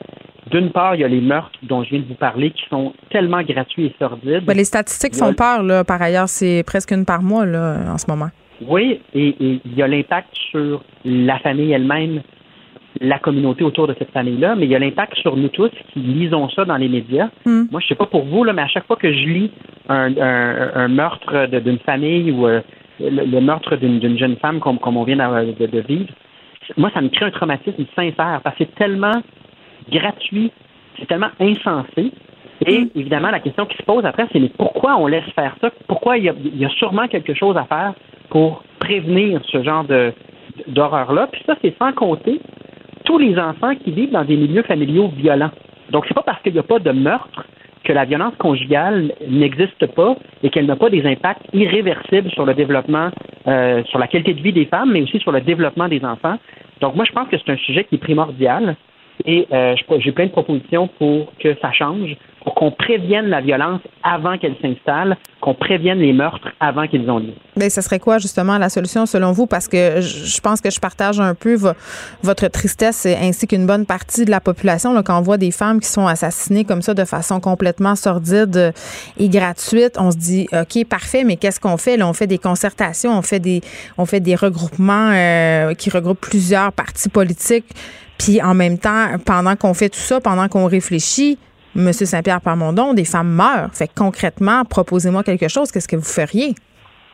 D'une 0.51 0.71
part, 0.71 0.95
il 0.95 1.01
y 1.01 1.03
a 1.03 1.07
les 1.07 1.19
meurtres 1.19 1.59
dont 1.63 1.83
je 1.83 1.89
viens 1.89 1.99
de 1.99 2.05
vous 2.05 2.13
parler 2.15 2.51
qui 2.51 2.63
sont 2.69 2.93
tellement 3.09 3.41
gratuits 3.41 3.87
et 3.87 3.95
sordides. 3.99 4.45
Ben, 4.45 4.55
les 4.55 4.63
statistiques 4.63 5.15
font 5.15 5.33
peur, 5.33 5.63
là. 5.63 5.83
Par 5.83 6.01
ailleurs, 6.01 6.29
c'est 6.29 6.63
presque 6.65 6.91
une 6.91 7.05
par 7.05 7.21
mois, 7.21 7.45
là, 7.45 7.79
en 7.89 7.97
ce 7.97 8.09
moment. 8.09 8.29
Oui, 8.65 9.01
et, 9.13 9.35
il 9.39 9.75
y 9.75 9.83
a 9.83 9.87
l'impact 9.87 10.29
sur 10.51 10.81
la 11.03 11.37
famille 11.39 11.71
elle-même, 11.71 12.21
la 13.01 13.19
communauté 13.19 13.63
autour 13.63 13.87
de 13.87 13.95
cette 13.99 14.11
famille-là, 14.11 14.55
mais 14.55 14.65
il 14.65 14.71
y 14.71 14.75
a 14.75 14.79
l'impact 14.79 15.15
sur 15.17 15.35
nous 15.35 15.49
tous 15.49 15.69
qui 15.91 15.99
lisons 15.99 16.49
ça 16.49 16.65
dans 16.65 16.77
les 16.77 16.87
médias. 16.87 17.29
Hmm. 17.45 17.65
Moi, 17.69 17.81
je 17.81 17.87
sais 17.87 17.95
pas 17.95 18.05
pour 18.05 18.23
vous, 18.23 18.43
là, 18.43 18.53
mais 18.53 18.63
à 18.63 18.67
chaque 18.67 18.87
fois 18.87 18.95
que 18.95 19.11
je 19.11 19.27
lis 19.27 19.51
un, 19.89 20.87
meurtre 20.87 21.47
d'une 21.59 21.79
famille 21.79 22.31
ou 22.31 22.47
euh, 22.47 22.61
le, 22.99 23.39
meurtre 23.41 23.75
d'une 23.75 24.17
jeune 24.17 24.37
femme 24.37 24.59
comme, 24.59 24.79
comme 24.79 24.97
on 24.97 25.03
vient 25.03 25.15
de, 25.17 25.65
de, 25.65 25.79
vivre, 25.79 26.09
moi, 26.75 26.89
ça 26.93 27.01
me 27.01 27.09
crée 27.09 27.25
un 27.25 27.31
traumatisme 27.31 27.85
sincère 27.95 28.41
parce 28.43 28.57
que 28.57 28.65
c'est 28.65 28.75
tellement 28.75 29.21
gratuit, 29.91 30.51
c'est 30.99 31.07
tellement 31.07 31.31
insensé. 31.39 32.11
Et 32.65 32.79
mm. 32.79 32.89
évidemment, 32.95 33.29
la 33.29 33.39
question 33.39 33.65
qui 33.65 33.77
se 33.77 33.83
pose 33.83 34.05
après, 34.05 34.27
c'est 34.31 34.39
mais 34.39 34.51
pourquoi 34.57 34.97
on 34.97 35.07
laisse 35.07 35.29
faire 35.35 35.55
ça? 35.61 35.71
Pourquoi 35.87 36.17
il 36.17 36.25
y, 36.25 36.65
a, 36.65 36.69
sûrement 36.69 37.07
quelque 37.07 37.33
chose 37.33 37.55
à 37.55 37.65
faire 37.65 37.93
pour 38.29 38.63
prévenir 38.79 39.41
ce 39.45 39.63
genre 39.63 39.83
de, 39.83 40.13
d'horreur-là? 40.67 41.27
Puis 41.31 41.43
ça, 41.45 41.55
c'est 41.61 41.75
sans 41.77 41.93
compter 41.93 42.41
tous 43.05 43.19
les 43.19 43.37
enfants 43.37 43.75
qui 43.75 43.91
vivent 43.91 44.11
dans 44.11 44.25
des 44.25 44.35
milieux 44.35 44.63
familiaux 44.63 45.09
violents. 45.15 45.51
Donc, 45.91 46.05
c'est 46.07 46.13
pas 46.13 46.23
parce 46.23 46.41
qu'il 46.41 46.53
n'y 46.53 46.59
a 46.59 46.63
pas 46.63 46.79
de 46.79 46.91
meurtre 46.91 47.45
que 47.88 47.93
la 47.93 48.03
violence 48.03 48.35
conjugale 48.38 49.14
n'existe 49.30 49.85
pas 49.95 50.18
et 50.43 50.49
qu'elle 50.49 50.65
n'a 50.65 50.76
pas 50.76 50.89
des 50.89 51.05
impacts 51.05 51.45
irréversibles 51.53 52.30
sur 52.31 52.45
le 52.45 52.53
développement, 52.53 53.09
euh, 53.47 53.81
sur 53.85 53.97
la 53.97 54.07
qualité 54.07 54.34
de 54.34 54.41
vie 54.41 54.51
des 54.51 54.65
femmes, 54.65 54.91
mais 54.91 55.01
aussi 55.01 55.19
sur 55.19 55.31
le 55.31 55.39
développement 55.39 55.88
des 55.88 56.03
enfants. 56.03 56.38
Donc, 56.81 56.95
moi, 56.95 57.05
je 57.05 57.14
pense 57.14 57.30
que 57.30 57.38
c'est 57.38 57.49
un 57.49 57.57
sujet 57.57 57.85
qui 57.85 57.95
est 57.95 57.99
primordial. 57.99 58.76
Et 59.26 59.48
euh, 59.52 59.76
j'ai 59.99 60.11
plein 60.11 60.27
de 60.27 60.31
propositions 60.31 60.88
pour 60.99 61.31
que 61.39 61.56
ça 61.61 61.72
change, 61.72 62.15
pour 62.44 62.56
qu'on 62.56 62.72
prévienne 62.72 63.27
la 63.27 63.41
violence 63.41 63.81
avant 64.03 64.38
qu'elle 64.38 64.56
s'installe, 64.61 65.18
qu'on 65.41 65.53
prévienne 65.53 65.99
les 65.99 66.14
meurtres 66.14 66.48
avant 66.60 66.88
qu'ils 66.88 67.10
ont 67.10 67.19
lieu. 67.19 67.34
Mais 67.57 67.69
ce 67.69 67.81
serait 67.81 67.99
quoi 67.99 68.19
justement 68.19 68.57
la 68.57 68.69
solution 68.69 69.06
selon 69.06 69.34
vous? 69.34 69.48
Parce 69.48 69.68
que 69.68 69.99
je 69.99 70.39
pense 70.39 70.61
que 70.61 70.69
je 70.69 70.80
partage 70.80 71.19
un 71.19 71.35
peu 71.35 71.57
votre 72.23 72.48
tristesse 72.48 73.06
ainsi 73.06 73.48
qu'une 73.48 73.65
bonne 73.65 73.85
partie 73.85 74.23
de 74.23 74.31
la 74.31 74.39
population 74.39 74.94
là, 74.94 75.03
quand 75.03 75.18
on 75.19 75.22
voit 75.22 75.38
des 75.38 75.52
femmes 75.52 75.81
qui 75.81 75.89
sont 75.89 76.07
assassinées 76.07 76.64
comme 76.64 76.81
ça 76.81 76.94
de 76.94 77.03
façon 77.03 77.41
complètement 77.41 77.95
sordide 77.95 78.73
et 79.19 79.30
gratuite. 79.30 79.98
On 79.99 80.11
se 80.11 80.18
dit, 80.18 80.48
OK, 80.53 80.85
parfait, 80.85 81.23
mais 81.23 81.35
qu'est-ce 81.35 81.60
qu'on 81.60 81.77
fait? 81.77 81.98
Là, 81.98 82.07
on 82.07 82.14
fait 82.14 82.27
des 82.27 82.38
concertations, 82.38 83.18
on 83.18 83.22
fait 83.22 83.39
des, 83.39 83.61
on 83.98 84.06
fait 84.06 84.22
des 84.22 84.35
regroupements 84.35 85.11
euh, 85.11 85.73
qui 85.73 85.89
regroupent 85.89 86.22
plusieurs 86.22 86.72
partis 86.72 87.10
politiques 87.10 87.65
puis 88.18 88.41
en 88.41 88.53
même 88.53 88.77
temps, 88.77 89.18
pendant 89.26 89.56
qu'on 89.56 89.73
fait 89.73 89.89
tout 89.89 89.99
ça, 89.99 90.19
pendant 90.19 90.48
qu'on 90.48 90.65
réfléchit, 90.65 91.38
M. 91.76 91.91
Saint-Pierre 91.94 92.41
Parmondon, 92.41 92.94
des 92.94 93.06
femmes 93.06 93.30
meurent. 93.30 93.69
Fait 93.73 93.88
que 93.88 93.94
concrètement, 93.95 94.64
proposez-moi 94.65 95.23
quelque 95.23 95.48
chose. 95.48 95.72
Qu'est-ce 95.72 95.88
que 95.88 95.95
vous 95.95 96.02
feriez? 96.02 96.56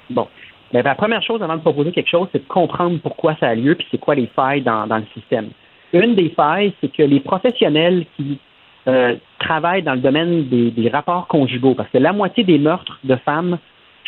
Bon. 0.10 0.28
Bien, 0.72 0.82
la 0.82 0.96
première 0.96 1.22
chose 1.22 1.42
avant 1.44 1.56
de 1.56 1.62
proposer 1.62 1.92
quelque 1.92 2.10
chose, 2.10 2.28
c'est 2.32 2.40
de 2.40 2.48
comprendre 2.48 2.98
pourquoi 3.04 3.36
ça 3.40 3.50
a 3.50 3.56
lieu 3.56 3.76
puis 3.76 3.86
c'est 3.92 4.00
quoi 4.00 4.16
les 4.16 4.28
failles 4.36 4.62
dans, 4.62 4.88
le 4.88 5.06
système. 5.14 5.50
Une 5.92 6.16
des 6.16 6.30
failles, 6.30 6.74
c'est 6.82 6.92
que 6.92 7.04
les 7.04 7.20
professionnels 7.20 8.06
qui 8.18 8.40
euh, 8.88 9.16
travaillent 9.40 9.84
dans 9.84 9.94
le 9.94 10.00
domaine 10.00 10.48
des, 10.50 10.90
rapports 10.92 11.28
conjugaux, 11.28 11.76
parce 11.76 11.90
que 11.90 12.00
la 12.00 12.12
moitié 12.12 12.44
des 12.44 12.58
meurtres 12.58 13.00
de 13.04 13.16
femmes, 13.18 13.60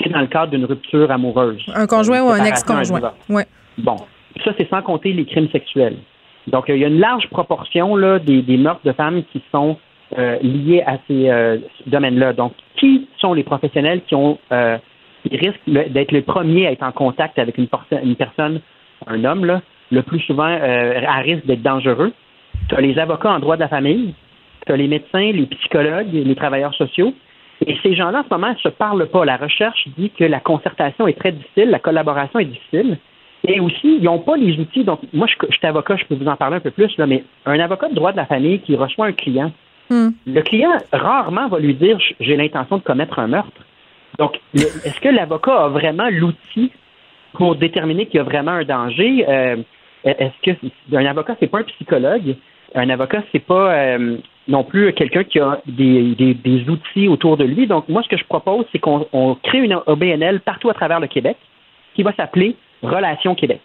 c'est 0.02 0.10
dans 0.10 0.22
le 0.22 0.28
cadre 0.28 0.52
d'une 0.52 0.66
rupture 0.66 1.12
amoureuse. 1.12 1.64
Un 1.76 1.86
conjoint 1.86 2.24
ou 2.24 2.30
un 2.30 2.44
ex-conjoint. 2.44 3.14
Ouais. 3.30 3.46
Bon. 3.78 3.98
Ça, 4.44 4.52
c'est 4.58 4.68
sans 4.70 4.82
compter 4.82 5.14
les 5.14 5.26
crimes 5.26 5.50
sexuels. 5.52 5.98
Donc, 6.48 6.66
il 6.68 6.78
y 6.78 6.84
a 6.84 6.88
une 6.88 7.00
large 7.00 7.28
proportion 7.30 7.96
là, 7.96 8.20
des, 8.20 8.58
meurtres 8.58 8.86
de 8.86 8.92
femmes 8.92 9.24
qui 9.32 9.42
sont 9.52 9.78
euh, 10.18 10.38
liés 10.42 10.84
à 10.86 10.98
ces 11.08 11.30
euh, 11.30 11.58
domaines-là. 11.88 12.34
Donc, 12.34 12.54
qui 12.78 13.08
sont 13.18 13.34
les 13.34 13.44
professionnels 13.44 14.02
qui 14.08 14.16
ont 14.16 14.38
euh, 14.52 14.78
risquent 15.32 15.68
d'être 15.68 16.12
les 16.12 16.22
premiers 16.22 16.68
à 16.68 16.72
être 16.72 16.84
en 16.84 16.92
contact 16.92 17.40
avec 17.40 17.58
une, 17.58 17.68
une 18.04 18.16
personne, 18.16 18.62
un 19.08 19.24
homme, 19.24 19.46
là, 19.46 19.62
le 19.92 20.02
plus 20.04 20.20
souvent 20.22 20.44
à 20.46 21.18
risque 21.20 21.46
d'être 21.46 21.64
dangereux? 21.64 22.14
Tu 22.70 22.76
as 22.76 22.82
les 22.82 22.98
avocats 23.00 23.32
en 23.32 23.40
droit 23.40 23.56
de 23.56 23.62
la 23.62 23.68
famille, 23.68 24.14
tu 24.66 24.72
as 24.72 24.78
les 24.78 24.88
médecins, 24.88 25.32
les 25.32 25.46
psychologues, 25.48 26.12
les 26.12 26.36
travailleurs 26.36 26.74
sociaux. 26.76 27.14
Et 27.66 27.78
ces 27.82 27.96
gens-là, 27.96 28.20
en 28.20 28.24
ce 28.24 28.30
moment, 28.30 28.52
ne 28.52 28.58
se 28.58 28.70
parlent 28.70 29.08
pas. 29.08 29.26
La 29.26 29.38
recherche 29.38 29.88
dit 29.98 30.12
que 30.12 30.26
la 30.26 30.40
concertation 30.40 31.08
est 31.08 31.18
très 31.18 31.32
difficile, 31.32 31.70
la 31.70 31.80
collaboration 31.80 32.40
est 32.40 32.46
difficile. 32.46 32.98
Et 33.48 33.60
aussi, 33.60 33.98
ils 33.98 34.04
n'ont 34.04 34.20
pas 34.20 34.38
les 34.38 34.60
outils. 34.60 34.84
Donc, 34.84 35.02
moi, 35.14 35.28
je, 35.28 35.36
je, 35.50 35.56
suis 35.56 35.68
avocat, 35.68 35.96
je 35.98 36.06
peux 36.06 36.16
vous 36.16 36.28
en 36.28 36.36
parler 36.36 36.58
un 36.58 36.62
peu 36.62 36.72
plus, 36.72 36.96
là, 36.98 37.06
mais 37.06 37.24
un 37.46 37.60
avocat 37.60 37.90
de 37.90 37.96
droit 37.96 38.12
de 38.12 38.18
la 38.18 38.26
famille 38.26 38.60
qui 38.60 38.76
reçoit 38.76 39.08
un 39.08 39.12
client, 39.12 39.52
hmm. 39.90 40.10
le 40.26 40.42
client 40.42 40.72
rarement 40.92 41.48
va 41.48 41.60
lui 41.60 41.74
dire 41.74 41.98
j'ai 42.20 42.36
l'intention 42.36 42.78
de 42.78 42.84
commettre 42.84 43.20
un 43.20 43.28
meurtre. 43.28 43.62
Donc, 44.18 44.40
est-ce 44.54 45.00
que 45.02 45.10
l'avocat 45.10 45.66
a 45.66 45.68
vraiment 45.68 46.10
l'outil 46.10 46.72
pour 47.34 47.56
déterminer 47.56 48.06
qu'il 48.06 48.18
y 48.18 48.22
a 48.22 48.24
vraiment 48.24 48.52
un 48.52 48.64
danger? 48.64 49.26
Euh, 49.28 49.58
est-ce 50.06 50.54
que 50.54 50.96
un 50.96 51.06
avocat, 51.06 51.36
c'est 51.40 51.48
pas 51.48 51.60
un 51.60 51.64
psychologue? 51.64 52.36
Un 52.74 52.90
avocat, 52.90 53.24
c'est 53.32 53.40
pas 53.40 53.74
euh, 53.74 54.18
non 54.48 54.64
plus 54.64 54.94
quelqu'un 54.94 55.24
qui 55.24 55.40
a 55.40 55.60
des, 55.66 56.16
des, 56.16 56.34
des, 56.34 56.70
outils 56.70 57.08
autour 57.08 57.38
de 57.38 57.44
lui. 57.44 57.68
Donc, 57.68 57.90
moi, 57.90 58.04
ce 58.04 58.10
que 58.10 58.18
je 58.18 58.26
propose, 58.26 58.66
c'est 58.72 58.80
qu'on 58.80 59.38
crée 59.44 59.60
une 59.60 59.80
OBNL 59.86 60.42
partout 60.42 60.70
à 60.70 60.74
travers 60.74 61.00
le 61.00 61.08
Québec 61.08 61.38
qui 61.96 62.04
va 62.04 62.14
s'appeler 62.14 62.56
Relations 62.86 63.36
Québec. 63.36 63.62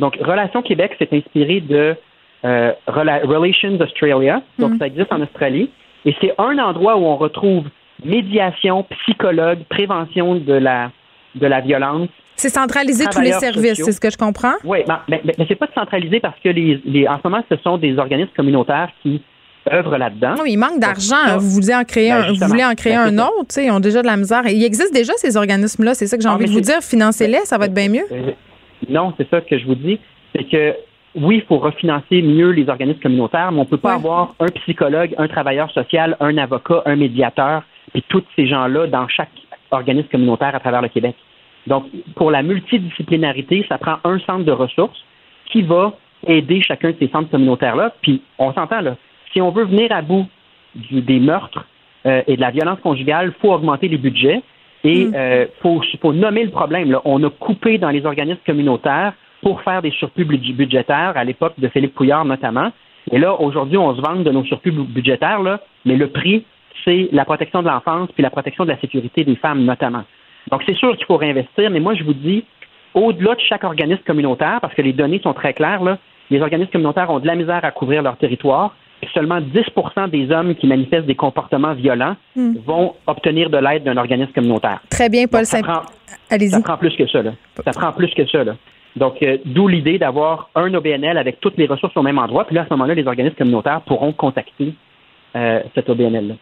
Donc, 0.00 0.16
Relations 0.20 0.62
Québec, 0.62 0.94
c'est 0.98 1.12
inspiré 1.12 1.60
de 1.60 1.96
euh, 2.44 2.72
Relations 2.86 3.80
Australia. 3.80 4.42
Donc, 4.58 4.72
mm. 4.72 4.78
ça 4.78 4.86
existe 4.86 5.12
en 5.12 5.20
Australie. 5.20 5.70
Et 6.04 6.14
c'est 6.20 6.34
un 6.38 6.58
endroit 6.58 6.96
où 6.96 7.04
on 7.04 7.16
retrouve 7.16 7.64
médiation, 8.04 8.84
psychologue, 8.84 9.60
prévention 9.68 10.36
de 10.36 10.54
la, 10.54 10.90
de 11.34 11.46
la 11.46 11.60
violence. 11.60 12.08
C'est 12.34 12.48
centralisé 12.48 13.04
tous 13.12 13.20
les 13.20 13.32
services, 13.32 13.84
c'est 13.84 13.92
ce 13.92 14.00
que 14.00 14.10
je 14.10 14.16
comprends? 14.16 14.54
Oui, 14.64 14.78
mais, 15.08 15.20
mais, 15.24 15.34
mais 15.38 15.44
c'est 15.46 15.54
pas 15.54 15.68
centralisé 15.74 16.18
parce 16.18 16.38
que 16.40 16.48
les, 16.48 16.80
les, 16.84 17.06
en 17.06 17.18
ce 17.18 17.28
moment, 17.28 17.44
ce 17.48 17.56
sont 17.58 17.78
des 17.78 17.98
organismes 17.98 18.32
communautaires 18.34 18.90
qui 19.02 19.22
œuvrent 19.70 19.98
là-dedans. 19.98 20.34
Oui, 20.42 20.52
il 20.52 20.56
manque 20.56 20.80
d'argent. 20.80 21.38
Vous 21.38 21.50
voulez 21.50 21.74
en 21.74 21.84
créer 21.84 22.10
ben, 22.10 22.22
un, 22.22 22.32
vous 22.32 22.46
voulez 22.46 22.64
en 22.64 22.74
créer 22.74 22.96
ben, 22.96 23.18
un 23.18 23.24
autre, 23.26 23.58
ils 23.58 23.70
ont 23.70 23.80
déjà 23.80 24.02
de 24.02 24.06
la 24.06 24.16
misère. 24.16 24.42
Il 24.46 24.64
existe 24.64 24.92
déjà 24.92 25.12
ces 25.16 25.36
organismes-là, 25.36 25.94
c'est 25.94 26.06
ça 26.06 26.16
que 26.16 26.22
j'ai 26.22 26.28
ah, 26.28 26.34
envie 26.34 26.46
de 26.46 26.50
vous 26.50 26.60
dire. 26.60 26.80
Financez-les, 26.80 27.40
ça 27.44 27.58
va 27.58 27.66
être 27.66 27.74
bien 27.74 27.88
mieux. 27.88 28.06
Non, 28.88 29.12
c'est 29.16 29.28
ça 29.30 29.40
que 29.40 29.58
je 29.58 29.66
vous 29.66 29.74
dis. 29.74 29.98
C'est 30.34 30.44
que 30.44 30.74
oui, 31.14 31.36
il 31.36 31.42
faut 31.42 31.58
refinancer 31.58 32.22
mieux 32.22 32.50
les 32.50 32.68
organismes 32.68 33.00
communautaires, 33.00 33.52
mais 33.52 33.60
on 33.60 33.64
ne 33.64 33.68
peut 33.68 33.76
pas 33.76 33.94
avoir 33.94 34.34
un 34.40 34.48
psychologue, 34.48 35.14
un 35.18 35.28
travailleur 35.28 35.70
social, 35.70 36.16
un 36.20 36.38
avocat, 36.38 36.82
un 36.86 36.96
médiateur, 36.96 37.62
et 37.94 38.02
tous 38.08 38.24
ces 38.34 38.46
gens-là 38.46 38.86
dans 38.86 39.06
chaque 39.08 39.28
organisme 39.70 40.08
communautaire 40.08 40.54
à 40.54 40.60
travers 40.60 40.82
le 40.82 40.88
Québec. 40.88 41.14
Donc, 41.66 41.84
pour 42.16 42.30
la 42.30 42.42
multidisciplinarité, 42.42 43.64
ça 43.68 43.78
prend 43.78 43.96
un 44.04 44.18
centre 44.20 44.44
de 44.44 44.52
ressources 44.52 45.04
qui 45.50 45.62
va 45.62 45.92
aider 46.26 46.62
chacun 46.62 46.90
de 46.90 46.96
ces 46.98 47.08
centres 47.08 47.30
communautaires-là. 47.30 47.94
Puis 48.02 48.22
on 48.38 48.52
s'entend 48.52 48.80
là, 48.80 48.96
si 49.32 49.40
on 49.40 49.50
veut 49.50 49.64
venir 49.64 49.92
à 49.92 50.02
bout 50.02 50.26
des 50.90 51.20
meurtres 51.20 51.66
euh, 52.06 52.22
et 52.26 52.36
de 52.36 52.40
la 52.40 52.50
violence 52.50 52.80
conjugale, 52.80 53.32
il 53.34 53.40
faut 53.40 53.52
augmenter 53.52 53.88
les 53.88 53.98
budgets 53.98 54.42
et 54.84 55.02
il 55.02 55.08
mm. 55.08 55.14
euh, 55.14 55.46
faut, 55.60 56.12
nommer 56.12 56.44
le 56.44 56.50
problème. 56.50 56.90
Là. 56.90 57.00
On 57.04 57.22
a 57.22 57.30
coupé 57.30 57.78
dans 57.78 57.90
les 57.90 58.04
organismes 58.04 58.40
communautaires 58.44 59.12
pour 59.42 59.60
faire 59.62 59.82
des 59.82 59.90
surplus 59.90 60.24
budgétaires, 60.24 61.12
à 61.16 61.24
l'époque 61.24 61.54
de 61.58 61.68
Philippe 61.68 61.94
Couillard 61.94 62.24
notamment. 62.24 62.70
Et 63.10 63.18
là, 63.18 63.34
aujourd'hui, 63.40 63.76
on 63.76 63.94
se 63.96 64.00
vante 64.00 64.22
de 64.22 64.30
nos 64.30 64.44
surplus 64.44 64.70
budgétaires, 64.70 65.42
là, 65.42 65.60
mais 65.84 65.96
le 65.96 66.08
prix, 66.08 66.44
c'est 66.84 67.08
la 67.12 67.24
protection 67.24 67.62
de 67.62 67.68
l'enfance 67.68 68.08
puis 68.14 68.22
la 68.22 68.30
protection 68.30 68.64
de 68.64 68.70
la 68.70 68.78
sécurité 68.80 69.24
des 69.24 69.36
femmes 69.36 69.64
notamment. 69.64 70.04
Donc, 70.50 70.62
c'est 70.66 70.76
sûr 70.76 70.96
qu'il 70.96 71.06
faut 71.06 71.16
réinvestir, 71.16 71.70
mais 71.70 71.80
moi, 71.80 71.94
je 71.94 72.04
vous 72.04 72.14
dis, 72.14 72.44
au-delà 72.94 73.34
de 73.34 73.40
chaque 73.40 73.64
organisme 73.64 74.02
communautaire, 74.06 74.58
parce 74.60 74.74
que 74.74 74.82
les 74.82 74.92
données 74.92 75.20
sont 75.20 75.34
très 75.34 75.54
claires, 75.54 75.82
là, 75.82 75.98
les 76.30 76.40
organismes 76.40 76.70
communautaires 76.70 77.10
ont 77.10 77.18
de 77.18 77.26
la 77.26 77.34
misère 77.34 77.64
à 77.64 77.70
couvrir 77.70 78.02
leur 78.02 78.16
territoire. 78.16 78.74
Seulement 79.12 79.40
10% 79.40 80.10
des 80.10 80.30
hommes 80.30 80.54
qui 80.54 80.66
manifestent 80.66 81.06
des 81.06 81.14
comportements 81.14 81.74
violents 81.74 82.16
hmm. 82.36 82.54
vont 82.64 82.94
obtenir 83.06 83.50
de 83.50 83.58
l'aide 83.58 83.84
d'un 83.84 83.96
organisme 83.96 84.32
communautaire. 84.32 84.80
Très 84.88 85.08
bien, 85.08 85.26
Paul 85.26 85.44
Saint. 85.44 85.60
Allez-y. 86.30 86.50
Ça 86.50 86.60
prend 86.60 86.76
plus 86.78 86.96
que 86.96 87.06
ça. 87.06 87.22
Là. 87.22 87.32
Ça 87.64 87.72
prend 87.72 87.92
plus 87.92 88.12
que 88.14 88.26
ça. 88.26 88.44
Là. 88.44 88.54
Donc, 88.96 89.22
euh, 89.22 89.38
d'où 89.44 89.68
l'idée 89.68 89.98
d'avoir 89.98 90.50
un 90.54 90.72
OBNL 90.72 91.16
avec 91.18 91.40
toutes 91.40 91.56
les 91.56 91.66
ressources 91.66 91.96
au 91.96 92.02
même 92.02 92.18
endroit. 92.18 92.44
Puis 92.44 92.54
là, 92.54 92.62
à 92.62 92.64
ce 92.64 92.70
moment-là, 92.74 92.94
les 92.94 93.06
organismes 93.06 93.36
communautaires 93.36 93.80
pourront 93.82 94.12
contacter 94.12 94.74
euh, 95.34 95.60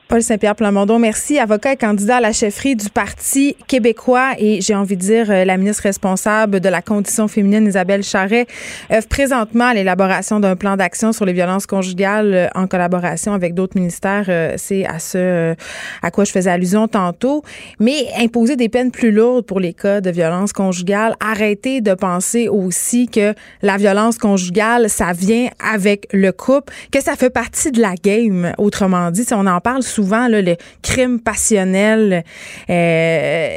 Paul 0.08 0.22
Saint-Pierre 0.22 0.56
Plamondon, 0.56 0.98
merci. 0.98 1.38
Avocat 1.38 1.74
et 1.74 1.76
candidat 1.76 2.16
à 2.16 2.20
la 2.20 2.32
chefferie 2.32 2.74
du 2.74 2.90
Parti 2.90 3.54
québécois 3.68 4.32
et 4.36 4.60
j'ai 4.60 4.74
envie 4.74 4.96
de 4.96 5.00
dire 5.00 5.30
euh, 5.30 5.44
la 5.44 5.56
ministre 5.56 5.84
responsable 5.84 6.58
de 6.58 6.68
la 6.68 6.82
condition 6.82 7.28
féminine, 7.28 7.66
Isabelle 7.68 8.02
Charret, 8.02 8.46
œuvre 8.90 9.06
présentement 9.06 9.66
à 9.66 9.74
l'élaboration 9.74 10.40
d'un 10.40 10.56
plan 10.56 10.76
d'action 10.76 11.12
sur 11.12 11.24
les 11.24 11.32
violences 11.32 11.66
conjugales 11.66 12.34
euh, 12.34 12.46
en 12.56 12.66
collaboration 12.66 13.32
avec 13.32 13.54
d'autres 13.54 13.78
ministères. 13.78 14.28
C'est 14.56 14.84
à 14.84 14.98
ce 14.98 15.54
à 16.02 16.10
quoi 16.10 16.24
je 16.24 16.32
faisais 16.32 16.50
allusion 16.50 16.88
tantôt. 16.88 17.42
Mais 17.78 18.06
imposer 18.18 18.56
des 18.56 18.68
peines 18.68 18.90
plus 18.90 19.12
lourdes 19.12 19.46
pour 19.46 19.60
les 19.60 19.72
cas 19.72 20.00
de 20.00 20.10
violence 20.10 20.52
conjugale, 20.52 21.14
arrêter 21.20 21.80
de 21.80 21.94
penser 21.94 22.48
aussi 22.48 23.06
que 23.06 23.34
la 23.62 23.76
violence 23.76 24.18
conjugale, 24.18 24.90
ça 24.90 25.12
vient 25.12 25.48
avec 25.60 26.08
le 26.12 26.32
couple, 26.32 26.72
que 26.90 27.00
ça 27.00 27.14
fait 27.14 27.30
partie 27.30 27.70
de 27.70 27.80
la 27.80 27.94
game. 27.94 28.52
Autrement 28.58 28.79
dit, 29.10 29.26
on 29.32 29.46
en 29.46 29.60
parle 29.60 29.82
souvent, 29.82 30.28
là, 30.28 30.42
le 30.42 30.56
crime 30.82 31.20
passionnel, 31.20 32.24
euh, 32.68 33.48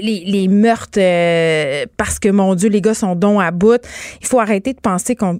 les, 0.00 0.48
meurtres, 0.48 0.98
euh, 0.98 1.86
parce 1.96 2.18
que, 2.18 2.28
mon 2.28 2.54
Dieu, 2.54 2.68
les 2.68 2.80
gars 2.80 2.94
sont 2.94 3.14
dons 3.14 3.40
à 3.40 3.50
bout. 3.50 3.82
Il 4.20 4.26
faut 4.26 4.40
arrêter 4.40 4.72
de 4.72 4.80
penser 4.80 5.16
qu'on 5.16 5.38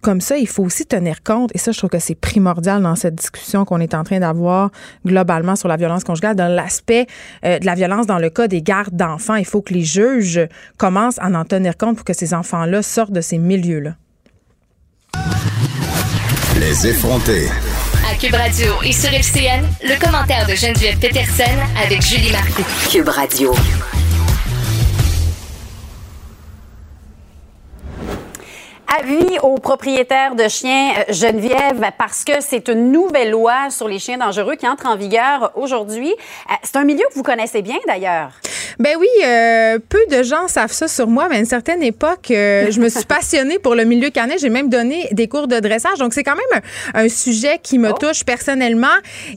comme 0.00 0.20
ça, 0.20 0.38
il 0.38 0.48
faut 0.48 0.64
aussi 0.64 0.86
tenir 0.86 1.22
compte, 1.22 1.50
et 1.54 1.58
ça, 1.58 1.72
je 1.72 1.78
trouve 1.78 1.90
que 1.90 1.98
c'est 1.98 2.14
primordial 2.14 2.82
dans 2.82 2.96
cette 2.96 3.14
discussion 3.14 3.64
qu'on 3.64 3.80
est 3.80 3.94
en 3.94 4.02
train 4.02 4.18
d'avoir 4.18 4.70
globalement 5.04 5.56
sur 5.56 5.68
la 5.68 5.76
violence 5.76 6.04
conjugale, 6.04 6.36
dans 6.36 6.48
l'aspect 6.48 7.06
euh, 7.44 7.58
de 7.58 7.66
la 7.66 7.74
violence 7.74 8.06
dans 8.06 8.18
le 8.18 8.30
cas 8.30 8.48
des 8.48 8.62
gardes 8.62 8.96
d'enfants. 8.96 9.34
Il 9.34 9.44
faut 9.44 9.60
que 9.60 9.74
les 9.74 9.84
juges 9.84 10.40
commencent 10.78 11.18
à 11.18 11.26
en 11.26 11.44
tenir 11.44 11.76
compte 11.76 11.96
pour 11.96 12.04
que 12.04 12.14
ces 12.14 12.32
enfants-là 12.34 12.82
sortent 12.82 13.12
de 13.12 13.20
ces 13.20 13.38
milieux-là. 13.38 13.96
Les 16.58 16.86
effronter. 16.86 17.48
Cube 18.20 18.34
Radio 18.34 18.74
et 18.84 18.92
sur 18.92 19.08
FCN, 19.08 19.64
le 19.82 19.98
commentaire 19.98 20.46
de 20.46 20.54
Geneviève 20.54 20.98
Peterson 20.98 21.42
avec 21.82 22.02
Julie 22.02 22.30
Marcoux. 22.30 22.66
Cube 22.90 23.08
Radio. 23.08 23.54
Avis 28.98 29.38
aux 29.42 29.54
propriétaires 29.54 30.34
de 30.34 30.48
chiens 30.48 30.90
euh, 30.98 31.12
Geneviève 31.12 31.92
parce 31.96 32.24
que 32.24 32.40
c'est 32.40 32.68
une 32.68 32.90
nouvelle 32.90 33.30
loi 33.30 33.70
sur 33.70 33.86
les 33.86 34.00
chiens 34.00 34.18
dangereux 34.18 34.56
qui 34.56 34.66
entre 34.66 34.86
en 34.86 34.96
vigueur 34.96 35.52
aujourd'hui. 35.54 36.10
Euh, 36.50 36.54
c'est 36.64 36.76
un 36.76 36.84
milieu 36.84 37.04
que 37.08 37.14
vous 37.14 37.22
connaissez 37.22 37.62
bien 37.62 37.76
d'ailleurs. 37.86 38.32
Ben 38.80 38.96
oui, 38.98 39.08
euh, 39.22 39.78
peu 39.90 39.98
de 40.10 40.22
gens 40.22 40.48
savent 40.48 40.72
ça 40.72 40.88
sur 40.88 41.06
moi, 41.06 41.26
mais 41.28 41.36
à 41.36 41.38
une 41.40 41.44
certaine 41.44 41.82
époque, 41.82 42.30
euh, 42.30 42.70
je 42.70 42.80
me 42.80 42.88
suis 42.88 43.04
passionnée 43.08 43.58
pour 43.58 43.74
le 43.74 43.84
milieu 43.84 44.08
canin. 44.08 44.36
J'ai 44.40 44.48
même 44.48 44.70
donné 44.70 45.06
des 45.12 45.28
cours 45.28 45.48
de 45.48 45.60
dressage. 45.60 45.98
Donc, 45.98 46.14
c'est 46.14 46.24
quand 46.24 46.34
même 46.34 46.62
un, 46.94 47.08
sujet 47.10 47.58
qui 47.62 47.78
me 47.78 47.90
oh. 47.90 47.98
touche 47.98 48.24
personnellement 48.24 48.86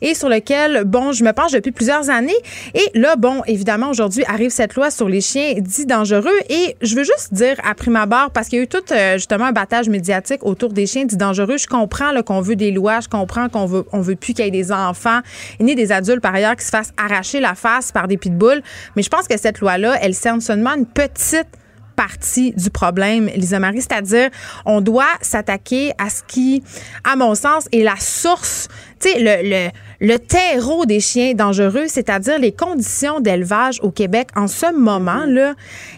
et 0.01 0.13
sur 0.13 0.30
lequel, 0.30 0.84
bon, 0.85 1.11
je 1.11 1.25
me 1.25 1.34
penche 1.34 1.51
depuis 1.51 1.73
plusieurs 1.73 2.09
années. 2.09 2.38
Et 2.73 2.97
là, 2.97 3.17
bon, 3.17 3.41
évidemment, 3.45 3.89
aujourd'hui 3.89 4.23
arrive 4.30 4.49
cette 4.49 4.75
loi 4.75 4.91
sur 4.91 5.09
les 5.09 5.19
chiens 5.19 5.55
dits 5.57 5.85
dangereux. 5.85 6.39
Et 6.47 6.77
je 6.81 6.95
veux 6.95 7.03
juste 7.03 7.34
dire, 7.34 7.57
à 7.65 7.75
prime 7.75 7.97
abord, 7.97 8.31
parce 8.31 8.47
qu'il 8.47 8.59
y 8.59 8.61
a 8.61 8.63
eu 8.63 8.67
tout, 8.67 8.84
euh, 8.91 9.15
justement, 9.15 9.43
un 9.45 9.52
battage 9.52 9.90
médiatique 9.90 10.44
autour 10.44 10.74
des 10.74 10.86
chiens 10.86 11.06
dits 11.06 11.18
dangereux. 11.18 11.57
Je 11.57 11.68
comprends 11.68 12.11
qu'on 12.24 12.41
veut 12.41 12.56
des 12.56 12.72
lois, 12.72 12.99
je 12.99 13.10
comprends 13.10 13.49
qu'on 13.49 13.65
veut, 13.65 13.86
on 13.91 14.02
veut 14.02 14.15
plus 14.15 14.34
qu'il 14.34 14.45
y 14.45 14.48
ait 14.48 14.52
des 14.52 14.72
enfants, 14.72 15.20
ni 15.60 15.76
des 15.76 15.91
adultes, 15.91 16.22
par 16.22 16.36
ailleurs, 16.36 16.56
qui 16.56 16.65
se 16.65 16.70
fassent 16.70 16.94
arracher 16.98 17.40
la 17.40 17.56
face 17.56 17.91
par 17.91 18.07
des 18.07 18.18
pitbulls. 18.18 18.61
Mais 18.95 19.03
je 19.03 19.10
pense 19.10 19.28
que 19.28 19.38
cette 19.38 19.60
loi-là, 19.60 19.98
elle 20.02 20.14
cerne 20.14 20.41
seulement 20.41 20.74
une 20.76 20.86
petite 20.86 21.48
partie 21.95 22.52
du 22.52 22.70
problème, 22.70 23.30
Lisa 23.36 23.60
Marie, 23.60 23.82
c'est-à-dire 23.82 24.30
on 24.65 24.82
doit 24.82 25.06
s'attaquer 25.22 25.91
à 25.98 26.10
ce 26.10 26.24
qui, 26.28 26.64
à 27.03 27.15
mon 27.15 27.36
sens, 27.36 27.68
est 27.72 27.84
la 27.84 27.95
source, 27.98 28.68
tu 28.99 29.10
sais, 29.10 29.72
le, 29.99 30.18
terreau 30.18 30.86
des 30.86 30.99
chiens 30.99 31.34
dangereux, 31.34 31.86
c'est-à-dire 31.88 32.40
les 32.40 32.52
conditions 32.52 33.20
d'élevage 33.20 33.80
au 33.82 33.91
Québec. 33.91 34.30
En 34.36 34.48
ce 34.48 34.74
moment-là, 34.74 35.53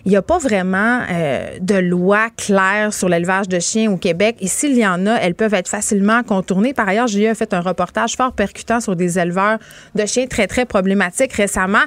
il 0.06 0.12
n'y 0.12 0.16
a 0.16 0.22
pas 0.22 0.38
vraiment 0.38 1.02
euh, 1.10 1.58
de 1.60 1.76
loi 1.76 2.30
claire 2.38 2.94
sur 2.94 3.10
l'élevage 3.10 3.48
de 3.48 3.60
chiens 3.60 3.92
au 3.92 3.98
Québec. 3.98 4.38
Et 4.42 4.48
s'il 4.48 4.78
y 4.78 4.86
en 4.86 5.08
a, 5.08 5.16
elles 5.16 5.36
peuvent 5.36 5.54
être 5.54 5.68
facilement 5.68 6.24
contournées. 6.24 6.74
Par 6.74 6.88
ailleurs, 6.88 7.08
j'ai 7.08 7.34
fait 7.34 7.54
un 7.54 7.62
reportage 7.62 8.16
fort 8.16 8.34
percutant 8.34 8.80
sur 8.80 8.96
des 8.96 9.18
éleveurs 9.18 9.58
de 9.96 10.06
chiens 10.06 10.28
très, 10.28 10.48
très 10.48 10.66
problématiques 10.66 11.34
récemment 11.34 11.86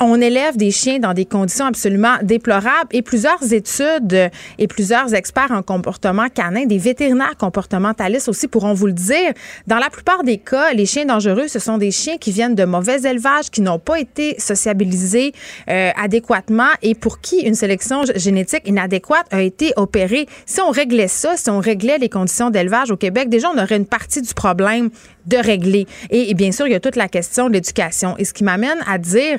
on 0.00 0.20
élève 0.20 0.56
des 0.56 0.70
chiens 0.70 0.98
dans 0.98 1.14
des 1.14 1.24
conditions 1.24 1.66
absolument 1.66 2.16
déplorables 2.22 2.88
et 2.92 3.02
plusieurs 3.02 3.52
études 3.52 4.30
et 4.58 4.66
plusieurs 4.66 5.14
experts 5.14 5.50
en 5.50 5.62
comportement 5.62 6.28
canin, 6.28 6.66
des 6.66 6.78
vétérinaires 6.78 7.36
comportementalistes 7.38 8.28
aussi 8.28 8.48
pourront 8.48 8.74
vous 8.74 8.86
le 8.86 8.92
dire. 8.92 9.32
Dans 9.66 9.78
la 9.78 9.90
plupart 9.90 10.24
des 10.24 10.38
cas, 10.38 10.72
les 10.72 10.86
chiens 10.86 11.04
dangereux, 11.04 11.48
ce 11.48 11.58
sont 11.58 11.78
des 11.78 11.90
chiens 11.90 12.16
qui 12.18 12.32
viennent 12.32 12.54
de 12.54 12.64
mauvais 12.64 13.02
élevages, 13.02 13.50
qui 13.50 13.60
n'ont 13.60 13.78
pas 13.78 14.00
été 14.00 14.34
sociabilisés 14.38 15.32
euh, 15.68 15.90
adéquatement 15.96 16.70
et 16.82 16.94
pour 16.94 17.20
qui 17.20 17.40
une 17.40 17.54
sélection 17.54 18.02
génétique 18.14 18.62
inadéquate 18.66 19.26
a 19.30 19.42
été 19.42 19.72
opérée. 19.76 20.26
Si 20.46 20.60
on 20.60 20.70
réglait 20.70 21.08
ça, 21.08 21.36
si 21.36 21.50
on 21.50 21.60
réglait 21.60 21.98
les 21.98 22.08
conditions 22.08 22.50
d'élevage 22.50 22.90
au 22.90 22.96
Québec, 22.96 23.28
déjà 23.28 23.48
on 23.54 23.62
aurait 23.62 23.76
une 23.76 23.86
partie 23.86 24.22
du 24.22 24.34
problème 24.34 24.90
de 25.26 25.36
régler. 25.36 25.86
Et, 26.10 26.34
bien 26.34 26.52
sûr, 26.52 26.66
il 26.66 26.72
y 26.72 26.76
a 26.76 26.80
toute 26.80 26.96
la 26.96 27.08
question 27.08 27.48
de 27.48 27.54
l'éducation. 27.54 28.16
Et 28.18 28.24
ce 28.24 28.32
qui 28.32 28.44
m'amène 28.44 28.78
à 28.86 28.98
dire, 28.98 29.38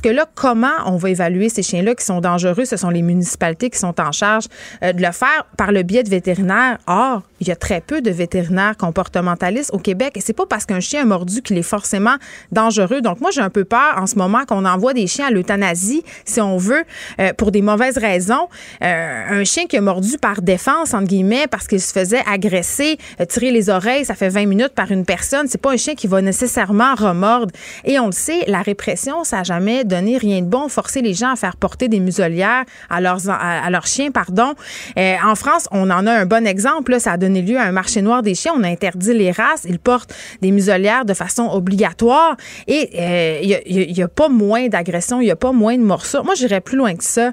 que 0.00 0.08
là, 0.08 0.26
comment 0.34 0.74
on 0.86 0.96
va 0.96 1.10
évaluer 1.10 1.48
ces 1.48 1.62
chiens-là 1.62 1.94
qui 1.94 2.04
sont 2.04 2.20
dangereux? 2.20 2.64
Ce 2.64 2.76
sont 2.76 2.90
les 2.90 3.02
municipalités 3.02 3.70
qui 3.70 3.78
sont 3.78 4.00
en 4.00 4.12
charge 4.12 4.46
euh, 4.82 4.92
de 4.92 5.02
le 5.02 5.12
faire 5.12 5.46
par 5.56 5.72
le 5.72 5.82
biais 5.82 6.02
de 6.02 6.10
vétérinaires. 6.10 6.78
Or, 6.86 7.22
il 7.44 7.48
y 7.48 7.52
a 7.52 7.56
très 7.56 7.80
peu 7.80 8.00
de 8.00 8.10
vétérinaires 8.10 8.76
comportementalistes 8.76 9.70
au 9.72 9.78
Québec 9.78 10.16
et 10.16 10.20
c'est 10.20 10.32
pas 10.32 10.46
parce 10.46 10.66
qu'un 10.66 10.80
chien 10.80 11.02
est 11.02 11.06
mordu 11.06 11.42
qu'il 11.42 11.58
est 11.58 11.62
forcément 11.62 12.16
dangereux. 12.52 13.00
Donc 13.00 13.20
moi 13.20 13.30
j'ai 13.30 13.40
un 13.40 13.50
peu 13.50 13.64
peur 13.64 13.94
en 13.96 14.06
ce 14.06 14.16
moment 14.16 14.44
qu'on 14.46 14.64
envoie 14.64 14.94
des 14.94 15.06
chiens 15.06 15.26
à 15.28 15.30
l'euthanasie 15.30 16.02
si 16.24 16.40
on 16.40 16.56
veut 16.56 16.84
euh, 17.20 17.32
pour 17.34 17.50
des 17.50 17.62
mauvaises 17.62 17.98
raisons. 17.98 18.48
Euh, 18.82 19.40
un 19.40 19.44
chien 19.44 19.66
qui 19.66 19.76
a 19.76 19.80
mordu 19.80 20.18
par 20.18 20.42
défense 20.42 20.94
entre 20.94 21.06
guillemets 21.06 21.46
parce 21.50 21.66
qu'il 21.66 21.80
se 21.80 21.92
faisait 21.92 22.22
agresser, 22.26 22.98
tirer 23.28 23.50
les 23.50 23.70
oreilles, 23.70 24.04
ça 24.04 24.14
fait 24.14 24.28
20 24.28 24.46
minutes 24.46 24.74
par 24.74 24.90
une 24.90 25.04
personne 25.04 25.44
c'est 25.46 25.60
pas 25.60 25.72
un 25.72 25.76
chien 25.76 25.94
qui 25.94 26.06
va 26.06 26.22
nécessairement 26.22 26.94
remordre. 26.94 27.52
Et 27.84 27.98
on 27.98 28.06
le 28.06 28.12
sait, 28.12 28.44
la 28.46 28.62
répression, 28.62 29.24
ça 29.24 29.38
n'a 29.38 29.42
jamais 29.42 29.84
donné 29.84 30.18
rien 30.18 30.40
de 30.40 30.46
bon. 30.46 30.68
Forcer 30.68 31.02
les 31.02 31.14
gens 31.14 31.32
à 31.32 31.36
faire 31.36 31.56
porter 31.56 31.88
des 31.88 32.00
muselières 32.00 32.64
à 32.90 33.00
leurs, 33.00 33.28
à, 33.28 33.68
leurs 33.70 33.86
chiens, 33.86 34.10
pardon. 34.10 34.54
Euh, 34.98 35.14
en 35.24 35.34
France, 35.34 35.68
on 35.70 35.90
en 35.90 36.06
a 36.06 36.12
un 36.12 36.26
bon 36.26 36.46
exemple. 36.46 36.98
Ça 37.00 37.12
a 37.12 37.16
donné 37.16 37.33
lieu 37.42 37.58
à 37.58 37.62
un 37.62 37.72
marché 37.72 38.02
noir 38.02 38.22
des 38.22 38.34
chiens. 38.34 38.52
On 38.56 38.62
a 38.62 38.68
interdit 38.68 39.14
les 39.14 39.30
races. 39.30 39.64
Ils 39.68 39.78
portent 39.78 40.14
des 40.40 40.50
muselières 40.50 41.04
de 41.04 41.14
façon 41.14 41.48
obligatoire. 41.50 42.36
Et 42.66 42.90
euh, 42.98 43.60
il 43.66 43.92
n'y 43.92 44.02
a, 44.02 44.08
pas 44.08 44.28
moins 44.28 44.68
d'agressions, 44.68 45.20
il 45.20 45.24
n'y 45.24 45.30
a 45.30 45.36
pas 45.36 45.52
moins 45.52 45.76
de 45.76 45.82
morceaux. 45.82 46.22
Moi, 46.22 46.34
j'irais 46.34 46.60
plus 46.60 46.76
loin 46.76 46.94
que 46.94 47.04
ça 47.04 47.32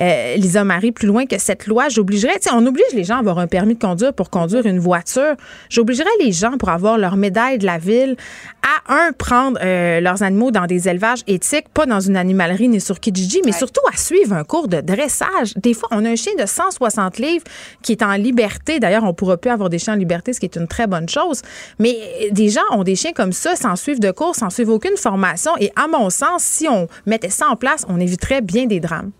euh, 0.00 0.36
Lisa 0.36 0.64
Marie, 0.64 0.92
plus 0.92 1.06
loin 1.06 1.26
que 1.26 1.38
cette 1.38 1.66
loi, 1.66 1.88
j'obligerais, 1.88 2.38
on 2.52 2.66
oblige 2.66 2.92
les 2.94 3.04
gens 3.04 3.16
à 3.16 3.18
avoir 3.18 3.38
un 3.38 3.46
permis 3.46 3.74
de 3.74 3.78
conduire 3.78 4.12
pour 4.12 4.30
conduire 4.30 4.66
une 4.66 4.78
voiture. 4.78 5.34
J'obligerais 5.68 6.08
les 6.20 6.32
gens 6.32 6.56
pour 6.58 6.70
avoir 6.70 6.98
leur 6.98 7.16
médaille 7.16 7.58
de 7.58 7.66
la 7.66 7.78
ville 7.78 8.16
à, 8.62 8.94
un, 8.94 9.12
prendre 9.12 9.58
euh, 9.62 10.00
leurs 10.00 10.22
animaux 10.22 10.50
dans 10.50 10.66
des 10.66 10.88
élevages 10.88 11.22
éthiques, 11.26 11.68
pas 11.74 11.86
dans 11.86 12.00
une 12.00 12.16
animalerie 12.16 12.68
ni 12.68 12.80
sur 12.80 12.98
Kijiji, 12.98 13.42
mais 13.44 13.52
surtout 13.52 13.82
à 13.92 13.96
suivre 13.96 14.34
un 14.34 14.44
cours 14.44 14.68
de 14.68 14.80
dressage. 14.80 15.54
Des 15.56 15.74
fois, 15.74 15.88
on 15.92 16.04
a 16.04 16.10
un 16.10 16.16
chien 16.16 16.32
de 16.38 16.46
160 16.46 17.18
livres 17.18 17.44
qui 17.82 17.92
est 17.92 18.02
en 18.02 18.14
liberté. 18.14 18.80
D'ailleurs, 18.80 19.04
on 19.04 19.12
pourra 19.12 19.36
plus 19.36 19.50
avoir 19.50 19.68
des 19.68 19.78
chiens 19.78 19.94
en 19.94 19.98
liberté, 19.98 20.32
ce 20.32 20.40
qui 20.40 20.46
est 20.46 20.56
une 20.56 20.68
très 20.68 20.86
bonne 20.86 21.08
chose. 21.08 21.42
Mais 21.78 21.94
des 22.30 22.48
gens 22.48 22.60
ont 22.72 22.84
des 22.84 22.96
chiens 22.96 23.12
comme 23.12 23.32
ça 23.32 23.56
sans 23.56 23.76
suivre 23.76 24.00
de 24.00 24.10
cours, 24.10 24.34
sans 24.34 24.50
suivre 24.50 24.72
aucune 24.72 24.96
formation. 24.96 25.52
Et 25.60 25.70
à 25.76 25.86
mon 25.88 26.10
sens, 26.10 26.42
si 26.42 26.68
on 26.68 26.88
mettait 27.06 27.30
ça 27.30 27.48
en 27.48 27.56
place, 27.56 27.84
on 27.88 28.00
éviterait 28.00 28.40
bien 28.40 28.66
des 28.66 28.80
drames. 28.80 29.10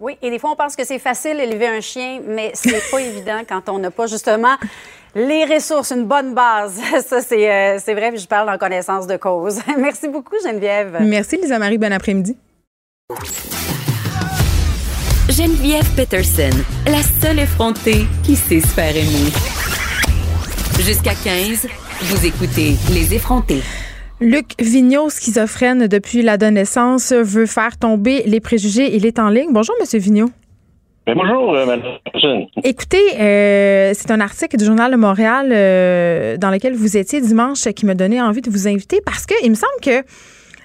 Oui, 0.00 0.16
et 0.20 0.30
des 0.30 0.38
fois, 0.38 0.50
on 0.50 0.56
pense 0.56 0.74
que 0.74 0.84
c'est 0.84 0.98
facile 0.98 1.36
d'élever 1.36 1.68
un 1.68 1.80
chien, 1.80 2.20
mais 2.26 2.50
c'est 2.54 2.90
pas 2.90 3.00
évident 3.00 3.42
quand 3.48 3.68
on 3.68 3.78
n'a 3.78 3.90
pas 3.90 4.06
justement 4.06 4.56
les 5.14 5.44
ressources, 5.44 5.92
une 5.92 6.04
bonne 6.04 6.34
base. 6.34 6.80
Ça, 7.06 7.20
c'est 7.20 7.50
euh, 7.50 7.94
vrai, 7.94 8.16
je 8.16 8.26
parle 8.26 8.50
en 8.50 8.58
connaissance 8.58 9.06
de 9.06 9.16
cause. 9.16 9.60
Merci 9.78 10.08
beaucoup, 10.08 10.36
Geneviève. 10.44 10.98
Merci, 11.00 11.36
Lisa-Marie. 11.36 11.78
Bon 11.78 11.92
après-midi. 11.92 12.36
Geneviève 15.28 15.88
Peterson, 15.96 16.50
la 16.86 17.02
seule 17.02 17.40
effrontée 17.40 18.06
qui 18.22 18.36
sait 18.36 18.60
se 18.60 18.66
faire 18.68 18.94
aimer. 18.94 19.32
Jusqu'à 20.80 21.14
15, 21.14 21.66
vous 22.02 22.26
écoutez 22.26 22.76
Les 22.92 23.14
effrontés. 23.14 23.62
Luc 24.20 24.54
Vigneault, 24.60 25.10
schizophrène 25.10 25.88
depuis 25.88 26.22
l'adolescence, 26.22 27.12
veut 27.12 27.46
faire 27.46 27.76
tomber 27.76 28.22
les 28.26 28.40
préjugés. 28.40 28.94
Il 28.94 29.06
est 29.06 29.18
en 29.18 29.28
ligne. 29.28 29.48
Bonjour, 29.50 29.74
Monsieur 29.80 29.98
Vigneault. 29.98 30.30
Ben, 31.06 31.14
bonjour, 31.16 31.54
euh, 31.54 31.66
Madame. 31.66 32.46
Écoutez, 32.62 33.20
euh, 33.20 33.92
c'est 33.92 34.10
un 34.10 34.20
article 34.20 34.56
du 34.56 34.64
Journal 34.64 34.90
de 34.90 34.96
Montréal 34.96 35.50
euh, 35.52 36.38
dans 36.38 36.50
lequel 36.50 36.74
vous 36.74 36.96
étiez 36.96 37.20
dimanche 37.20 37.64
qui 37.76 37.84
me 37.84 37.94
donnait 37.94 38.22
envie 38.22 38.40
de 38.40 38.48
vous 38.48 38.66
inviter 38.68 39.02
parce 39.04 39.26
qu'il 39.26 39.50
me 39.50 39.54
semble 39.54 39.80
que 39.82 40.06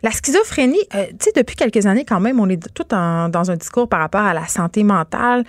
la 0.03 0.11
schizophrénie, 0.11 0.79
euh, 0.95 1.05
tu 1.07 1.25
sais, 1.25 1.31
depuis 1.35 1.55
quelques 1.55 1.85
années 1.85 2.05
quand 2.05 2.19
même, 2.19 2.39
on 2.39 2.49
est 2.49 2.61
tout 2.73 2.83
dans 2.89 3.51
un 3.51 3.55
discours 3.55 3.87
par 3.87 3.99
rapport 3.99 4.21
à 4.21 4.33
la 4.33 4.47
santé 4.47 4.83
mentale. 4.83 5.43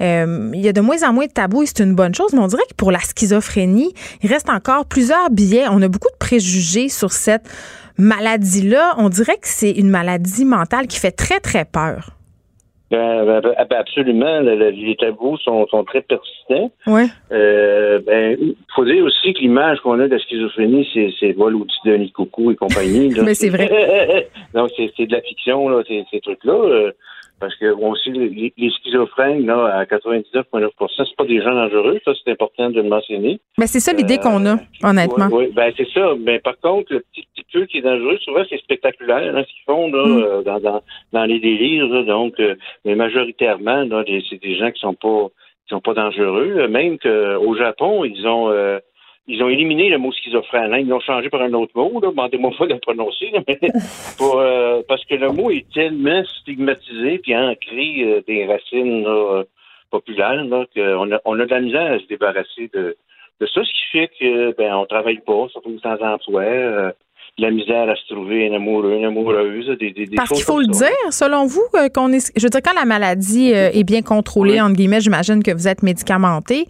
Euh, 0.00 0.50
il 0.54 0.60
y 0.60 0.68
a 0.68 0.72
de 0.72 0.80
moins 0.80 1.02
en 1.02 1.12
moins 1.12 1.26
de 1.26 1.32
tabous 1.32 1.62
et 1.62 1.66
c'est 1.66 1.80
une 1.80 1.94
bonne 1.94 2.14
chose, 2.14 2.32
mais 2.32 2.40
on 2.40 2.46
dirait 2.46 2.64
que 2.68 2.74
pour 2.76 2.92
la 2.92 3.00
schizophrénie, 3.00 3.92
il 4.22 4.32
reste 4.32 4.48
encore 4.48 4.86
plusieurs 4.86 5.30
biais. 5.30 5.66
On 5.70 5.82
a 5.82 5.88
beaucoup 5.88 6.10
de 6.10 6.18
préjugés 6.18 6.88
sur 6.88 7.12
cette 7.12 7.48
maladie-là. 7.98 8.94
On 8.98 9.08
dirait 9.08 9.36
que 9.36 9.48
c'est 9.48 9.70
une 9.70 9.90
maladie 9.90 10.44
mentale 10.44 10.86
qui 10.86 10.98
fait 10.98 11.12
très, 11.12 11.40
très 11.40 11.64
peur. 11.64 12.15
Ben, 12.90 13.24
ben, 13.24 13.40
ben, 13.40 13.54
ben 13.68 13.76
absolument. 13.76 14.40
les 14.40 14.96
tabous 14.98 15.38
sont, 15.38 15.66
très 15.86 16.02
persistants. 16.02 16.70
Ouais. 16.86 17.06
Euh, 17.32 17.98
ben, 18.06 18.38
faut 18.74 18.84
dire 18.84 19.04
aussi 19.04 19.34
que 19.34 19.40
l'image 19.40 19.80
qu'on 19.80 19.98
a 19.98 20.06
de 20.06 20.14
la 20.14 20.18
schizophrénie, 20.20 20.88
c'est, 20.94 21.12
c'est 21.18 21.32
vol 21.32 21.56
au-dessus 21.56 21.80
de 21.84 22.12
Coucou 22.12 22.52
et 22.52 22.56
compagnie. 22.56 23.12
Mais 23.24 23.34
c'est 23.34 23.50
vrai. 23.50 24.28
Donc, 24.54 24.70
c'est, 24.76 24.92
c'est 24.96 25.06
de 25.06 25.12
la 25.12 25.20
fiction, 25.20 25.68
là, 25.68 25.82
ces, 25.88 26.04
ces 26.10 26.20
trucs-là. 26.20 26.92
Parce 27.38 27.54
que 27.56 27.74
sait 28.02 28.10
les, 28.10 28.52
les 28.56 28.70
schizophrènes, 28.70 29.44
là, 29.44 29.66
à 29.66 29.84
99,9% 29.84 30.70
c'est 30.96 31.16
pas 31.16 31.24
des 31.24 31.42
gens 31.42 31.54
dangereux, 31.54 31.98
ça 32.04 32.12
c'est 32.14 32.30
important 32.32 32.70
de 32.70 32.80
le 32.80 32.88
mentionner. 32.88 33.40
Mais 33.58 33.66
c'est 33.66 33.80
ça 33.80 33.92
l'idée 33.92 34.16
qu'on 34.16 34.46
a, 34.46 34.54
euh, 34.54 34.56
honnêtement. 34.82 35.28
Oui, 35.30 35.50
ben 35.54 35.70
c'est 35.76 35.88
ça. 35.90 36.14
Mais 36.18 36.38
par 36.38 36.58
contre, 36.60 36.94
le 36.94 37.00
petit, 37.00 37.26
petit 37.34 37.44
peu 37.52 37.66
qui 37.66 37.78
est 37.78 37.82
dangereux, 37.82 38.16
souvent 38.24 38.42
c'est 38.48 38.58
spectaculaire, 38.58 39.36
hein, 39.36 39.42
ce 39.46 39.52
qu'ils 39.52 39.64
font 39.66 39.90
là, 39.90 40.06
mm. 40.06 40.22
euh, 40.22 40.42
dans, 40.42 40.60
dans, 40.60 40.82
dans, 41.12 41.24
les 41.24 41.38
délires. 41.38 42.04
donc, 42.04 42.40
euh, 42.40 42.54
mais 42.86 42.94
majoritairement, 42.94 43.84
là, 43.84 44.02
c'est 44.30 44.40
des 44.40 44.56
gens 44.56 44.70
qui 44.70 44.80
sont 44.80 44.94
pas 44.94 45.28
qui 45.66 45.74
sont 45.74 45.80
pas 45.80 45.94
dangereux. 45.94 46.68
Même 46.68 46.98
qu'au 46.98 47.54
Japon, 47.56 48.04
ils 48.04 48.26
ont 48.26 48.50
ils 49.26 49.42
ont 49.42 49.48
éliminé 49.48 49.88
le 49.88 49.98
mot 49.98 50.12
schizophrène. 50.12 50.72
Hein. 50.72 50.78
Ils 50.78 50.88
l'ont 50.88 51.00
changé 51.00 51.28
par 51.28 51.42
un 51.42 51.52
autre 51.54 51.72
mot. 51.74 52.00
Demandez-moi 52.00 52.52
pas 52.56 52.66
de 52.66 52.74
le 52.74 52.80
prononcer. 52.80 53.32
mais 53.46 53.58
pour, 54.18 54.38
euh, 54.38 54.82
parce 54.88 55.04
que 55.04 55.14
le 55.14 55.32
mot 55.32 55.50
est 55.50 55.70
tellement 55.72 56.22
stigmatisé 56.40 57.18
puis 57.18 57.36
ancré 57.36 58.02
euh, 58.02 58.22
des 58.26 58.46
racines 58.46 59.06
populaires 59.90 60.44
qu'on 60.74 61.12
a, 61.12 61.20
on 61.24 61.40
a 61.40 61.44
de 61.44 61.50
la 61.50 61.60
misère 61.60 61.92
à 61.92 61.98
se 61.98 62.06
débarrasser 62.06 62.70
de, 62.74 62.96
de 63.40 63.46
ça, 63.46 63.62
ce 63.62 63.70
qui 63.70 63.86
fait 63.92 64.10
que 64.18 64.56
ben 64.56 64.74
on 64.74 64.86
travaille 64.86 65.20
pas, 65.20 65.48
surtout 65.50 65.78
sans 65.80 65.96
emploi. 66.02 66.92
Euh, 67.38 67.42
la 67.42 67.50
misère 67.50 67.88
à 67.88 67.94
se 67.96 68.14
trouver 68.14 68.48
un 68.48 68.54
amoureux, 68.54 68.94
une 68.94 69.04
amoureuse, 69.04 69.68
des, 69.78 69.92
des, 69.92 70.06
Parce 70.16 70.30
qu'il 70.30 70.42
faut 70.42 70.60
le 70.60 70.66
dire, 70.66 70.88
selon 71.10 71.46
vous, 71.46 71.64
qu'on 71.94 72.12
est. 72.12 72.32
Je 72.36 72.42
veux 72.42 72.50
dire, 72.50 72.62
quand 72.62 72.74
la 72.74 72.84
maladie 72.84 73.50
est 73.50 73.84
bien 73.84 74.02
contrôlée, 74.02 74.60
entre 74.60 74.74
guillemets, 74.74 75.00
j'imagine 75.00 75.42
que 75.42 75.52
vous 75.52 75.68
êtes 75.68 75.82
médicamenté. 75.82 76.66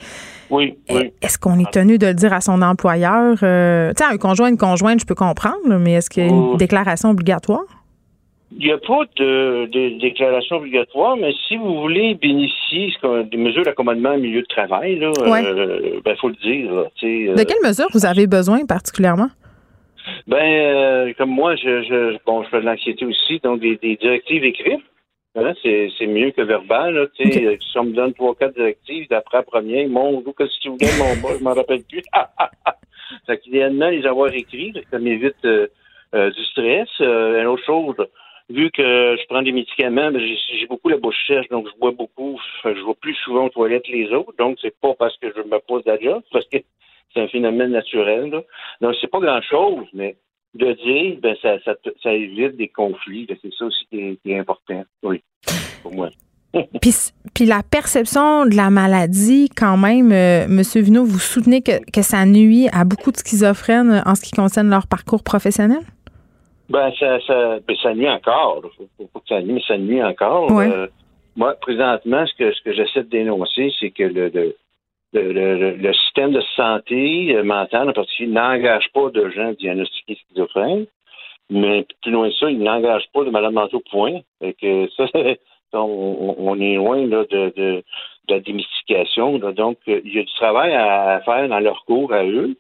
Oui, 0.51 0.75
oui. 0.91 1.13
Est-ce 1.23 1.39
qu'on 1.39 1.59
est 1.59 1.71
tenu 1.71 1.99
de 1.99 2.07
le 2.07 2.15
dire 2.15 2.33
à 2.33 2.41
son 2.41 2.63
employeur? 2.63 3.39
Euh, 3.43 3.93
tu 3.97 4.05
sais, 4.05 4.13
un 4.13 4.17
conjoint, 4.17 4.49
une 4.49 4.57
conjointe, 4.57 5.01
je 5.01 5.07
peux 5.07 5.15
comprendre, 5.15 5.79
mais 5.79 5.95
est-ce 5.95 6.11
qu'il 6.11 6.25
y 6.25 6.27
a 6.27 6.31
une 6.31 6.57
déclaration 6.57 7.11
obligatoire? 7.11 7.65
Il 8.53 8.65
n'y 8.65 8.73
a 8.73 8.79
pas 8.79 9.05
de, 9.17 9.99
déclaration 10.01 10.57
obligatoire, 10.57 11.17
mais 11.17 11.33
si 11.49 11.57
vous 11.57 11.81
voulez 11.81 12.15
bénéficier 12.15 12.93
des 13.31 13.37
mesures 13.37 13.65
d'accommodement 13.65 14.15
au 14.15 14.19
milieu 14.19 14.43
de 14.43 14.47
travail, 14.47 14.95
il 14.97 15.05
euh, 15.05 16.01
ben, 16.05 16.17
faut 16.17 16.29
le 16.29 16.37
dire. 16.37 16.73
Euh, 16.73 17.35
de 17.35 17.43
quelles 17.43 17.63
mesures 17.65 17.89
vous 17.93 18.07
avez 18.07 18.27
besoin 18.27 18.65
particulièrement? 18.65 19.29
Ben, 20.27 21.15
comme 21.15 21.31
moi, 21.31 21.57
je, 21.57 22.17
bon, 22.25 22.43
je 22.45 22.49
fais 22.49 22.61
de 22.61 22.67
l'anxiété 22.67 23.05
aussi, 23.05 23.41
donc 23.41 23.61
des 23.61 23.77
directives 23.77 24.45
écrites 24.45 24.83
c'est 25.63 26.07
mieux 26.07 26.31
que 26.31 26.43
verbal. 26.43 26.95
Là, 26.95 27.07
Si 27.15 27.79
on 27.79 27.85
me 27.85 27.93
donne 27.93 28.15
trois, 28.15 28.35
quatre 28.35 28.55
directives, 28.55 29.09
d'après 29.09 29.39
la 29.39 29.43
première, 29.43 29.89
mon 29.89 30.23
qu'est-ce 30.23 30.57
que 30.57 30.63
tu 30.63 30.69
voulais, 30.71 30.87
mon 30.99 31.21
bas, 31.21 31.37
je 31.39 31.45
m'en 31.45 31.55
rappelle 31.55 31.83
plus. 31.85 32.03
fait 33.27 33.39
qu'idéalement, 33.39 33.89
les 33.89 34.07
avoir 34.07 34.33
écrits, 34.33 34.73
ça 34.91 34.99
m'évite 34.99 35.45
euh, 35.45 35.67
euh, 36.15 36.31
du 36.31 36.45
stress. 36.47 36.89
Euh, 37.01 37.41
une 37.41 37.47
autre 37.49 37.65
chose, 37.65 37.97
vu 38.49 38.71
que 38.71 39.17
je 39.17 39.27
prends 39.29 39.43
des 39.43 39.53
médicaments, 39.53 40.11
ben, 40.11 40.21
j'ai 40.21 40.67
beaucoup 40.67 40.89
la 40.89 40.97
bouche 40.97 41.27
sèche, 41.27 41.49
donc 41.49 41.69
je 41.69 41.79
bois 41.79 41.93
beaucoup. 41.93 42.41
Je 42.65 42.71
vais 42.71 42.95
plus 43.01 43.15
souvent 43.25 43.47
aux 43.47 43.51
toilettes 43.51 43.85
que 43.85 43.93
les 43.93 44.11
autres. 44.13 44.33
Donc, 44.39 44.59
c'est 44.63 44.75
pas 44.81 44.95
parce 44.95 45.17
que 45.19 45.29
je 45.37 45.43
me 45.43 45.59
pose 45.67 45.83
la 45.85 45.99
parce 46.33 46.47
que 46.49 46.59
c'est 47.13 47.21
un 47.21 47.29
phénomène 47.29 47.73
naturel. 47.73 48.31
Là. 48.31 48.43
Donc, 48.81 48.95
c'est 49.01 49.11
pas 49.11 49.21
grand-chose, 49.21 49.87
mais 49.93 50.17
de 50.55 50.73
dire, 50.73 51.19
ben, 51.21 51.37
ça, 51.43 51.59
ça, 51.65 51.75
ça 52.03 52.13
évite 52.13 52.57
des 52.57 52.69
conflits. 52.69 53.27
C'est 53.43 53.53
ça 53.59 53.67
aussi 53.67 53.87
qui 53.91 54.19
est, 54.25 54.39
important, 54.39 54.85
oui, 55.03 55.23
pour 55.83 55.95
moi. 55.95 56.11
puis, 56.81 56.93
puis, 57.35 57.45
la 57.45 57.63
perception 57.63 58.47
de 58.47 58.57
la 58.57 58.71
maladie, 58.71 59.51
quand 59.55 59.77
même, 59.77 60.13
euh, 60.13 60.47
Monsieur 60.49 60.81
Vino, 60.81 61.05
vous 61.05 61.19
soutenez 61.19 61.61
que, 61.61 61.85
que, 61.91 62.03
ça 62.03 62.25
nuit 62.25 62.69
à 62.73 62.85
beaucoup 62.85 63.13
de 63.13 63.17
schizophrènes 63.19 64.03
en 64.07 64.15
ce 64.15 64.23
qui 64.23 64.31
concerne 64.31 64.71
leur 64.71 64.87
parcours 64.87 65.23
professionnel? 65.23 65.81
Ben, 66.71 66.91
ça, 66.99 67.21
ça, 67.27 67.59
ben, 67.67 67.77
ça 67.83 67.95
nuit 67.95 68.09
encore. 68.09 68.63
Faut, 68.77 68.89
faut 69.13 69.21
que 69.21 69.29
ça 69.29 69.41
nuit, 69.43 69.55
mais 69.55 69.63
ça 69.69 69.77
nuit 69.77 70.03
encore. 70.03 70.51
Euh, 70.59 70.87
moi, 71.37 71.55
présentement, 71.61 72.25
ce 72.27 72.35
que, 72.35 72.53
ce 72.53 72.63
que 72.63 72.73
j'essaie 72.73 73.03
de 73.03 73.11
dénoncer, 73.11 73.71
c'est 73.79 73.91
que 73.91 74.05
le, 74.05 74.29
le 74.29 74.57
le, 75.13 75.93
système 75.93 76.33
de 76.33 76.43
santé 76.57 77.35
euh, 77.35 77.43
mentale, 77.43 77.89
en 77.89 77.93
particulier, 77.93 78.33
n'engage 78.33 78.89
pas 78.93 79.11
de 79.11 79.31
gens 79.31 79.53
diagnostiqués 79.53 80.17
schizophrènes, 80.17 80.87
mais 81.51 81.87
plus 82.03 82.13
loin 82.13 82.29
de 82.29 82.33
ça, 82.33 82.51
il 82.51 82.59
n'engage 82.59 83.05
pas 83.13 83.25
de 83.25 83.31
malades 83.31 83.53
mentaux, 83.53 83.83
point. 83.91 84.21
ça, 84.41 85.07
on, 85.73 86.61
est 86.61 86.75
loin 86.75 87.07
de, 87.07 87.83
la 88.29 88.41
démystification. 88.41 89.39
Donc, 89.39 89.79
il 89.87 90.15
y 90.15 90.19
a 90.19 90.23
du 90.23 90.35
travail 90.35 90.75
à 90.75 91.21
faire 91.25 91.49
dans 91.49 91.61
leur 91.61 91.85
cours 91.85 92.13
à 92.13 92.25
eux. 92.25 92.57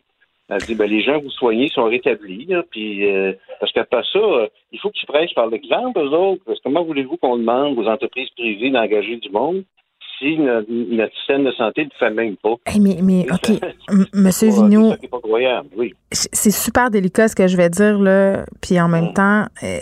Elle 0.48 0.62
dit, 0.62 0.76
ben, 0.76 0.88
les 0.88 1.02
gens 1.02 1.18
que 1.18 1.24
vous 1.24 1.30
soignez 1.30 1.68
sont 1.68 1.84
rétablis. 1.86 2.48
puis, 2.70 3.04
euh, 3.04 3.32
parce 3.58 3.72
qu'après 3.72 4.02
ça, 4.12 4.18
euh, 4.18 4.46
il 4.70 4.78
faut 4.78 4.90
que 4.90 4.98
tu 4.98 5.06
prêches 5.06 5.34
par 5.34 5.48
l'exemple, 5.48 5.98
eux 5.98 6.10
autres. 6.10 6.42
Parce 6.46 6.58
que 6.58 6.62
comment 6.62 6.84
voulez-vous 6.84 7.16
qu'on 7.16 7.36
demande 7.36 7.76
aux 7.76 7.88
entreprises 7.88 8.30
privées 8.30 8.70
d'engager 8.70 9.16
du 9.16 9.30
monde 9.30 9.64
si 10.18 10.38
notre, 10.38 10.66
système 11.16 11.44
de 11.44 11.52
santé 11.52 11.84
ne 11.84 11.90
fait 11.98 12.10
même 12.10 12.36
pas. 12.36 12.54
mais, 12.78 12.98
mais 13.02 13.26
OK, 13.30 13.58
Monsieur 14.14 14.48
Vigneault, 14.48 14.94
c'est 16.12 16.50
super 16.50 16.90
délicat 16.90 17.28
ce 17.28 17.36
que 17.36 17.46
je 17.46 17.56
vais 17.56 17.68
dire, 17.68 17.98
là, 17.98 18.44
puis 18.60 18.80
en 18.80 18.88
même 18.88 19.10
mm. 19.10 19.14
temps, 19.14 19.44
euh, 19.62 19.80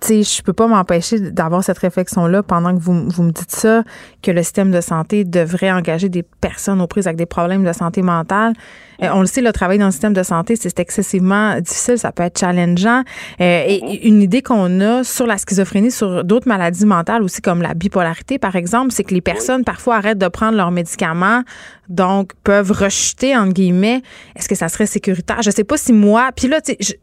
tu 0.00 0.22
sais, 0.22 0.22
je 0.22 0.42
peux 0.42 0.52
pas 0.52 0.66
m'empêcher 0.66 1.18
d'avoir 1.30 1.62
cette 1.64 1.78
réflexion-là 1.78 2.42
pendant 2.42 2.76
que 2.76 2.80
vous, 2.82 3.08
vous 3.08 3.22
me 3.22 3.32
dites 3.32 3.50
ça, 3.50 3.82
que 4.22 4.30
le 4.30 4.42
système 4.42 4.70
de 4.70 4.80
santé 4.80 5.24
devrait 5.24 5.72
engager 5.72 6.08
des 6.08 6.22
personnes 6.22 6.80
aux 6.80 6.86
prises 6.86 7.06
avec 7.06 7.18
des 7.18 7.26
problèmes 7.26 7.64
de 7.64 7.72
santé 7.72 8.02
mentale. 8.02 8.52
Euh, 9.02 9.08
on 9.12 9.20
le 9.20 9.26
sait, 9.26 9.40
le 9.40 9.52
travail 9.52 9.78
dans 9.78 9.86
le 9.86 9.90
système 9.90 10.12
de 10.12 10.22
santé, 10.22 10.56
c'est 10.56 10.78
excessivement 10.78 11.60
difficile, 11.60 11.98
ça 11.98 12.12
peut 12.12 12.22
être 12.22 12.38
challengeant. 12.38 13.02
Euh, 13.40 13.64
et 13.66 13.80
mm-hmm. 13.80 14.00
une 14.02 14.22
idée 14.22 14.42
qu'on 14.42 14.80
a 14.80 15.04
sur 15.04 15.26
la 15.26 15.38
schizophrénie, 15.38 15.90
sur 15.90 16.24
d'autres 16.24 16.48
maladies 16.48 16.86
mentales 16.86 17.22
aussi, 17.22 17.40
comme 17.40 17.62
la 17.62 17.74
bipolarité, 17.74 18.38
par 18.38 18.56
exemple, 18.56 18.92
c'est 18.92 19.04
que 19.04 19.14
les 19.14 19.20
personnes 19.20 19.64
parfois 19.64 19.96
arrêtent 19.96 20.18
de 20.18 20.28
prendre 20.28 20.56
leurs 20.56 20.70
médicaments, 20.70 21.42
donc 21.88 22.32
peuvent 22.42 22.72
rejeter, 22.72 23.36
entre 23.36 23.52
guillemets. 23.52 24.02
Est-ce 24.34 24.48
que 24.48 24.54
ça 24.54 24.68
serait 24.68 24.86
sécuritaire? 24.86 25.42
Je 25.42 25.50
sais 25.50 25.64
pas 25.64 25.76
si 25.76 25.92
moi, 25.92 26.30
puis 26.34 26.48
là, 26.48 26.60
tu 26.60 26.74
sais, 26.80 26.98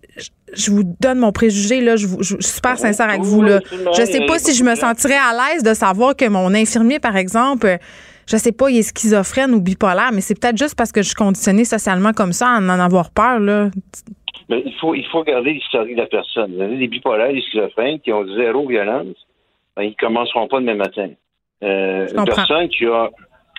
je, 0.53 0.71
vous 0.71 0.83
donne 0.99 1.19
mon 1.19 1.31
préjugé, 1.31 1.81
là, 1.81 1.95
je, 1.95 2.07
je, 2.19 2.35
suis 2.39 2.43
super 2.43 2.77
sincère 2.77 3.09
avec 3.09 3.21
vous. 3.21 3.41
Là. 3.41 3.59
Je 3.97 4.05
sais 4.05 4.25
pas 4.27 4.39
si 4.39 4.53
je 4.53 4.63
me 4.63 4.75
sentirais 4.75 5.15
à 5.15 5.33
l'aise 5.33 5.63
de 5.63 5.73
savoir 5.73 6.15
que 6.15 6.25
mon 6.25 6.53
infirmier, 6.53 6.99
par 6.99 7.15
exemple, 7.15 7.79
je 8.27 8.37
sais 8.37 8.51
pas, 8.51 8.69
il 8.69 8.77
est 8.77 8.83
schizophrène 8.83 9.53
ou 9.53 9.61
bipolaire, 9.61 10.11
mais 10.13 10.21
c'est 10.21 10.39
peut-être 10.39 10.57
juste 10.57 10.75
parce 10.77 10.91
que 10.91 11.01
je 11.01 11.07
suis 11.07 11.15
conditionnée 11.15 11.65
socialement 11.65 12.11
comme 12.13 12.33
ça 12.33 12.49
à 12.49 12.59
en 12.59 12.69
avoir 12.69 13.11
peur, 13.11 13.39
là. 13.39 13.69
Mais 14.49 14.61
il 14.65 14.73
faut, 14.75 14.93
il 14.93 15.05
faut 15.07 15.19
regarder 15.19 15.53
l'historique 15.53 15.95
de 15.95 16.01
la 16.01 16.07
personne. 16.07 16.55
Vous 16.55 16.61
avez 16.61 16.77
des 16.77 16.87
bipolaires, 16.87 17.31
des 17.31 17.41
schizophrènes 17.41 17.99
qui 17.99 18.11
ont 18.11 18.25
zéro 18.35 18.67
violence, 18.67 19.15
ben, 19.75 19.83
ils 19.83 19.95
commenceront 19.95 20.47
pas 20.47 20.59
demain 20.59 20.75
matin. 20.75 21.09
Euh, 21.63 22.07
une 22.15 22.25
personne 22.25 22.67
qui 22.69 22.85
a, 22.85 23.09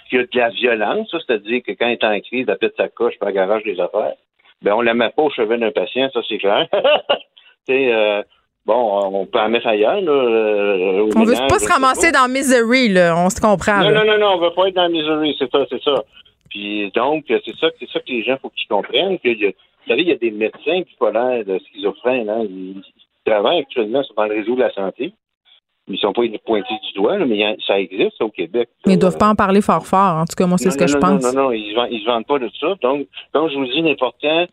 qui 0.08 0.18
a 0.18 0.22
de 0.22 0.28
la 0.34 0.50
violence, 0.50 1.08
c'est-à-dire 1.10 1.62
que 1.66 1.72
quand 1.72 1.86
il 1.86 1.92
est 1.92 2.04
en 2.04 2.20
crise, 2.20 2.46
elle 2.48 2.58
pète 2.58 2.76
sa 2.76 2.88
coche 2.88 3.18
par 3.18 3.32
garage 3.32 3.62
des 3.64 3.80
affaires, 3.80 4.14
ben 4.62 4.74
on 4.74 4.82
la 4.82 4.94
met 4.94 5.10
pas 5.10 5.22
au 5.22 5.30
chevet 5.30 5.58
d'un 5.58 5.70
patient, 5.70 6.10
ça 6.12 6.20
c'est 6.28 6.38
clair. 6.38 6.68
euh, 7.70 8.22
Bon, 8.66 9.10
on 9.12 9.26
peut 9.26 9.38
en 9.38 9.50
mettre 9.50 9.66
ailleurs. 9.66 10.00
Là, 10.00 10.10
euh, 10.10 11.10
on 11.14 11.24
veut 11.24 11.34
pas 11.48 11.58
se 11.58 11.70
ramasser 11.70 12.12
dans 12.12 12.30
Misery, 12.30 12.88
là. 12.88 13.14
On 13.16 13.28
se 13.28 13.40
comprend. 13.40 13.80
Non, 13.80 13.90
non, 13.90 14.04
non, 14.06 14.18
non, 14.18 14.26
on 14.34 14.38
veut 14.38 14.54
pas 14.54 14.68
être 14.68 14.76
dans 14.76 14.88
Misery, 14.88 15.36
c'est 15.38 15.50
ça, 15.50 15.66
c'est 15.68 15.82
ça. 15.82 16.02
Puis 16.48 16.90
donc, 16.94 17.24
c'est 17.28 17.56
ça, 17.60 17.68
c'est 17.78 17.88
ça 17.90 18.00
que 18.00 18.08
les 18.08 18.22
gens, 18.22 18.38
faut 18.40 18.50
qu'ils 18.50 18.68
comprennent. 18.68 19.18
Que 19.18 19.28
vous 19.28 19.90
savez, 19.90 20.02
il 20.02 20.08
y 20.08 20.12
a 20.12 20.16
des 20.16 20.30
médecins 20.30 20.82
qui 20.82 20.96
l'air 21.00 21.44
de 21.44 21.58
schizophrènes. 21.58 22.30
Hein, 22.30 22.44
ils, 22.48 22.82
travaillent 23.26 23.60
actuellement 23.60 24.02
dans 24.16 24.24
le 24.24 24.34
réseau 24.34 24.54
de 24.54 24.60
la 24.60 24.72
santé. 24.72 25.12
Ils 25.88 25.98
sont 25.98 26.12
pas 26.12 26.22
pointés 26.44 26.74
du 26.86 26.92
doigt, 26.94 27.18
mais 27.18 27.56
ça 27.66 27.78
existe 27.78 28.20
au 28.20 28.28
Québec. 28.28 28.68
Mais 28.86 28.94
ils 28.94 28.98
doivent 28.98 29.18
pas 29.18 29.28
en 29.28 29.34
parler 29.34 29.60
fort 29.60 29.86
fort. 29.86 30.16
En 30.16 30.24
tout 30.24 30.36
cas, 30.36 30.46
moi, 30.46 30.58
c'est 30.58 30.70
ce 30.70 30.78
que 30.78 30.86
je 30.86 30.96
pense. 30.96 31.22
Non, 31.22 31.32
non, 31.32 31.42
non, 31.44 31.52
ils 31.52 31.74
ne 31.74 31.98
se 31.98 32.06
vendent 32.06 32.26
pas 32.26 32.38
de 32.38 32.50
ça. 32.58 32.74
Donc, 32.82 33.06
comme 33.32 33.50
je 33.50 33.56
vous 33.56 33.66
dis, 33.66 33.82
l'important, 33.82 34.46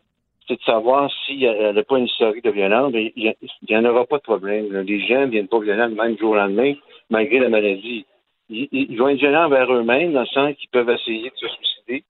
c'est 0.52 0.58
de 0.58 0.64
savoir 0.64 1.10
s'il 1.24 1.38
n'y 1.38 1.46
a 1.46 1.82
pas 1.82 1.98
une 1.98 2.04
historique 2.04 2.44
de 2.44 2.50
violence. 2.50 2.92
Il 2.94 3.34
n'y 3.68 3.76
en 3.76 3.84
aura 3.84 4.04
pas 4.04 4.18
de 4.18 4.22
problème. 4.22 4.72
Les 4.82 5.06
gens 5.06 5.22
ne 5.22 5.26
viennent 5.26 5.48
pas 5.48 5.60
violents 5.60 5.88
le 5.88 5.94
même 5.94 6.18
jour 6.18 6.32
au 6.32 6.36
lendemain, 6.36 6.74
malgré 7.10 7.38
la 7.38 7.48
maladie. 7.48 8.04
Ils, 8.50 8.96
vont 8.98 9.08
être 9.08 9.18
violents 9.18 9.48
vers 9.48 9.72
eux-mêmes, 9.72 10.12
dans 10.12 10.20
le 10.20 10.26
sens 10.26 10.54
qu'ils 10.56 10.68
peuvent 10.68 10.90
essayer 10.90 11.30
de 11.30 11.36
se 11.36 11.48
suicider. 11.48 12.04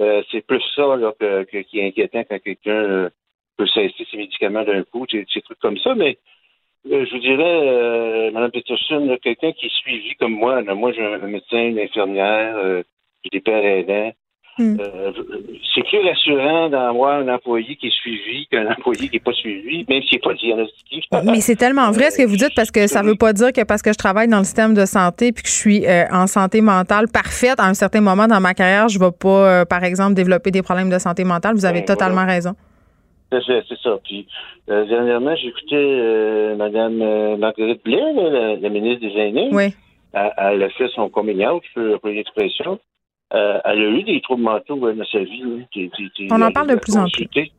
Euh, 0.00 0.22
c'est 0.30 0.40
plus 0.46 0.62
ça 0.74 0.96
là, 0.96 1.12
qui 1.68 1.78
est 1.78 1.86
inquiétant 1.86 2.24
quand 2.24 2.38
quelqu'un 2.38 2.70
euh, 2.70 3.10
peut 3.58 3.66
cesser 3.66 4.06
ses 4.10 4.16
médicaments 4.16 4.64
d'un 4.64 4.84
coup, 4.84 5.06
des, 5.06 5.26
trucs 5.26 5.58
comme 5.58 5.76
ça. 5.78 5.94
Mais 5.94 6.16
euh, 6.90 7.04
je 7.04 7.10
vous 7.10 7.20
dirais, 7.20 8.30
Mme 8.30 8.50
Peterson, 8.50 9.18
quelqu'un 9.22 9.52
qui 9.52 9.66
est 9.66 9.76
suivi 9.80 10.14
comme 10.14 10.32
moi. 10.32 10.62
moi, 10.62 10.92
j'ai 10.92 11.04
un, 11.04 11.18
médecin, 11.18 11.62
une 11.62 11.78
infirmière, 11.78 12.82
j'ai 13.22 13.30
des 13.30 13.40
pères 13.40 13.64
aidants. 13.64 14.12
Hmm. 14.58 14.76
Euh, 14.78 15.12
c'est 15.74 15.82
plus 15.84 16.06
rassurant 16.06 16.68
d'avoir 16.68 17.20
un 17.20 17.28
employé 17.28 17.74
qui 17.76 17.86
est 17.86 17.90
suivi 18.02 18.46
qu'un 18.48 18.70
employé 18.70 19.08
qui 19.08 19.16
n'est 19.16 19.20
pas 19.20 19.32
suivi, 19.32 19.86
même 19.88 20.02
s'il 20.02 20.16
n'est 20.16 20.20
pas 20.20 20.34
diagnostiqué. 20.34 21.00
Mais 21.24 21.40
c'est 21.40 21.56
tellement 21.56 21.90
vrai 21.90 22.10
ce 22.10 22.18
que 22.18 22.28
vous 22.28 22.36
dites 22.36 22.54
parce 22.54 22.70
que 22.70 22.86
ça 22.86 23.02
ne 23.02 23.08
veut 23.08 23.14
pas 23.14 23.32
dire 23.32 23.50
que 23.52 23.64
parce 23.64 23.80
que 23.80 23.92
je 23.92 23.96
travaille 23.96 24.28
dans 24.28 24.38
le 24.38 24.44
système 24.44 24.74
de 24.74 24.84
santé 24.84 25.32
puis 25.32 25.42
que 25.42 25.48
je 25.48 25.54
suis 25.54 25.86
euh, 25.86 26.04
en 26.12 26.26
santé 26.26 26.60
mentale 26.60 27.06
parfaite, 27.08 27.60
à 27.60 27.66
un 27.66 27.72
certain 27.72 28.02
moment 28.02 28.26
dans 28.26 28.40
ma 28.40 28.52
carrière, 28.52 28.88
je 28.88 28.98
ne 28.98 29.04
vais 29.04 29.10
pas, 29.10 29.28
euh, 29.62 29.64
par 29.64 29.84
exemple, 29.84 30.14
développer 30.14 30.50
des 30.50 30.62
problèmes 30.62 30.90
de 30.90 30.98
santé 30.98 31.24
mentale. 31.24 31.54
Vous 31.54 31.64
avez 31.64 31.80
ben, 31.80 31.86
totalement 31.86 32.26
raison. 32.26 32.52
C'est 33.30 33.78
ça. 33.82 33.98
Puis, 34.04 34.26
dernièrement, 34.68 35.34
j'ai 35.36 35.48
écouté 35.48 36.54
Mme 36.58 37.38
Marguerite 37.38 37.82
Blais, 37.82 38.58
la, 38.60 38.68
ministre 38.68 39.00
des 39.00 39.18
Aînés. 39.18 39.48
Oui. 39.50 39.74
Elle, 40.12 40.62
a 40.62 40.68
fait 40.68 40.88
son 40.94 41.08
coming 41.08 41.42
out, 41.46 41.62
pour 41.72 42.10
l'expression. 42.10 42.78
Euh, 43.34 43.60
elle 43.64 43.82
a 43.82 43.88
eu 43.88 44.02
des 44.02 44.20
troubles 44.20 44.42
mentaux 44.42 44.76
dans 44.76 45.04
sa 45.04 45.20
vie. 45.20 45.42
On 46.30 46.42
en 46.42 46.52
parle 46.52 46.68
de 46.68 46.74
plus 46.76 46.96
en 46.96 47.06
plus. 47.08 47.50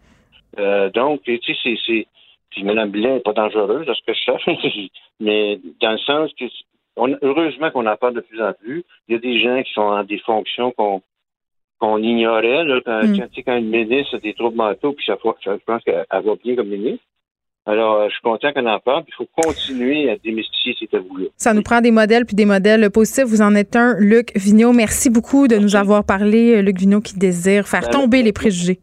Euh, 0.59 0.89
donc, 0.91 1.23
tu 1.23 1.39
sais, 1.41 1.77
c'est. 1.85 2.07
Puis 2.51 2.63
Mme 2.63 2.91
Blin 2.91 3.15
n'est 3.15 3.19
pas 3.19 3.33
dangereuse, 3.33 3.89
à 3.89 3.95
ce 3.95 4.01
que 4.05 4.13
je 4.13 4.23
sache, 4.23 4.45
mais 5.19 5.59
dans 5.81 5.93
le 5.93 5.97
sens 5.97 6.31
que. 6.39 6.45
heureusement 7.23 7.71
qu'on 7.71 7.87
en 7.87 7.97
parle 7.97 8.13
de 8.13 8.21
plus 8.21 8.41
en 8.41 8.53
plus. 8.53 8.83
Il 9.07 9.13
y 9.13 9.15
a 9.15 9.19
des 9.19 9.41
gens 9.41 9.63
qui 9.63 9.73
sont 9.73 9.81
en 9.81 10.03
des 10.03 10.19
fonctions 10.19 10.71
qu'on 10.71 11.01
qu'on 11.79 11.97
ignorait. 11.97 12.63
Là, 12.63 12.79
quand, 12.85 13.03
mm. 13.03 13.27
quand, 13.43 13.57
une 13.57 13.69
ministre 13.69 14.15
a 14.15 14.19
des 14.19 14.33
troubles 14.35 14.57
mentaux, 14.57 14.93
puis 14.93 15.05
ça, 15.05 15.17
je 15.23 15.51
pense 15.65 15.83
qu'elle 15.83 16.05
va 16.09 16.35
bien 16.43 16.55
comme 16.55 16.67
ministre. 16.67 17.03
Alors, 17.65 17.95
euh, 17.95 18.07
je 18.09 18.13
suis 18.13 18.21
content 18.21 18.51
qu'on 18.51 18.65
en 18.65 18.79
parle. 18.79 19.03
Il 19.07 19.13
faut 19.13 19.27
continuer 19.41 20.09
à 20.09 20.17
démystifier 20.17 20.75
ces 20.77 20.87
tabous-là. 20.87 21.27
Ça 21.37 21.53
nous 21.53 21.61
prend 21.61 21.79
des 21.79 21.91
modèles 21.91 22.25
puis 22.25 22.35
des 22.35 22.45
modèles 22.45 22.89
positifs. 22.89 23.23
Vous 23.25 23.41
en 23.41 23.55
êtes 23.55 23.75
un, 23.75 23.95
Luc 23.99 24.31
Vigneault. 24.35 24.73
Merci 24.73 25.09
beaucoup 25.09 25.47
de 25.47 25.55
nous 25.55 25.75
avoir 25.75 26.03
parlé, 26.03 26.55
euh, 26.55 26.61
Luc 26.61 26.77
Vigneault, 26.77 27.01
qui 27.01 27.17
désire 27.17 27.67
faire 27.67 27.83
ben, 27.83 27.91
tomber 27.91 28.21
les 28.21 28.33
préjugés. 28.33 28.79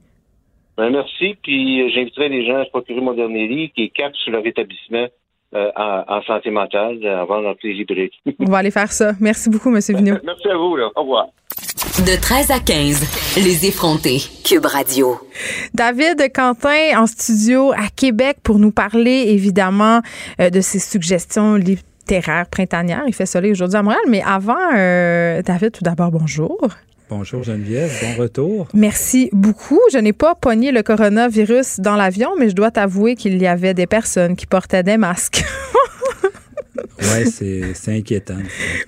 Ben, 0.78 0.88
merci. 0.90 1.36
Puis 1.42 1.82
euh, 1.82 1.90
j'inviterai 1.94 2.30
les 2.30 2.46
gens 2.46 2.56
à 2.56 2.64
se 2.64 2.70
procurer 2.70 3.00
mon 3.00 3.12
dernier 3.12 3.46
livre 3.48 3.72
qui 3.74 3.82
est 3.84 3.88
Cap 3.90 4.16
sur 4.16 4.32
leur 4.32 4.42
en, 5.52 6.22
santé 6.22 6.50
mentale 6.50 7.04
avant 7.06 7.40
notre 7.40 7.66
librairie. 7.66 8.10
On 8.38 8.50
va 8.50 8.58
aller 8.58 8.70
faire 8.70 8.92
ça. 8.92 9.12
Merci 9.20 9.50
beaucoup, 9.50 9.74
M. 9.74 9.80
Vigneault. 9.88 10.18
merci 10.24 10.48
à 10.48 10.56
vous. 10.56 10.76
Au 10.94 11.00
revoir. 11.00 11.28
De 12.06 12.18
13 12.18 12.50
à 12.50 12.60
15, 12.60 13.36
les 13.44 13.66
effrontés. 13.66 14.18
Cube 14.44 14.64
Radio. 14.64 15.18
David 15.74 16.32
Quentin 16.32 16.98
en 16.98 17.06
studio 17.06 17.72
à 17.72 17.88
Québec 17.94 18.38
pour 18.42 18.58
nous 18.58 18.70
parler 18.70 19.26
évidemment 19.28 20.00
euh, 20.40 20.48
de 20.48 20.60
ses 20.60 20.78
suggestions 20.78 21.56
littéraires 21.56 22.46
printanières. 22.50 23.02
Il 23.06 23.14
fait 23.14 23.26
soleil 23.26 23.52
aujourd'hui 23.52 23.76
à 23.76 23.82
Montréal, 23.82 24.02
mais 24.08 24.22
avant, 24.22 24.56
euh, 24.74 25.42
David, 25.42 25.72
tout 25.72 25.84
d'abord, 25.84 26.10
bonjour. 26.10 26.58
Bonjour 27.10 27.42
Geneviève, 27.42 27.90
bon 28.02 28.22
retour. 28.22 28.68
Merci 28.72 29.30
beaucoup. 29.32 29.80
Je 29.92 29.98
n'ai 29.98 30.12
pas 30.12 30.36
pogné 30.36 30.70
le 30.70 30.84
coronavirus 30.84 31.80
dans 31.80 31.96
l'avion, 31.96 32.30
mais 32.38 32.48
je 32.48 32.54
dois 32.54 32.70
t'avouer 32.70 33.16
qu'il 33.16 33.36
y 33.42 33.48
avait 33.48 33.74
des 33.74 33.88
personnes 33.88 34.36
qui 34.36 34.46
portaient 34.46 34.84
des 34.84 34.96
masques. 34.96 35.44
Oui, 37.02 37.74
c'est 37.74 37.96
inquiétant. 37.96 38.36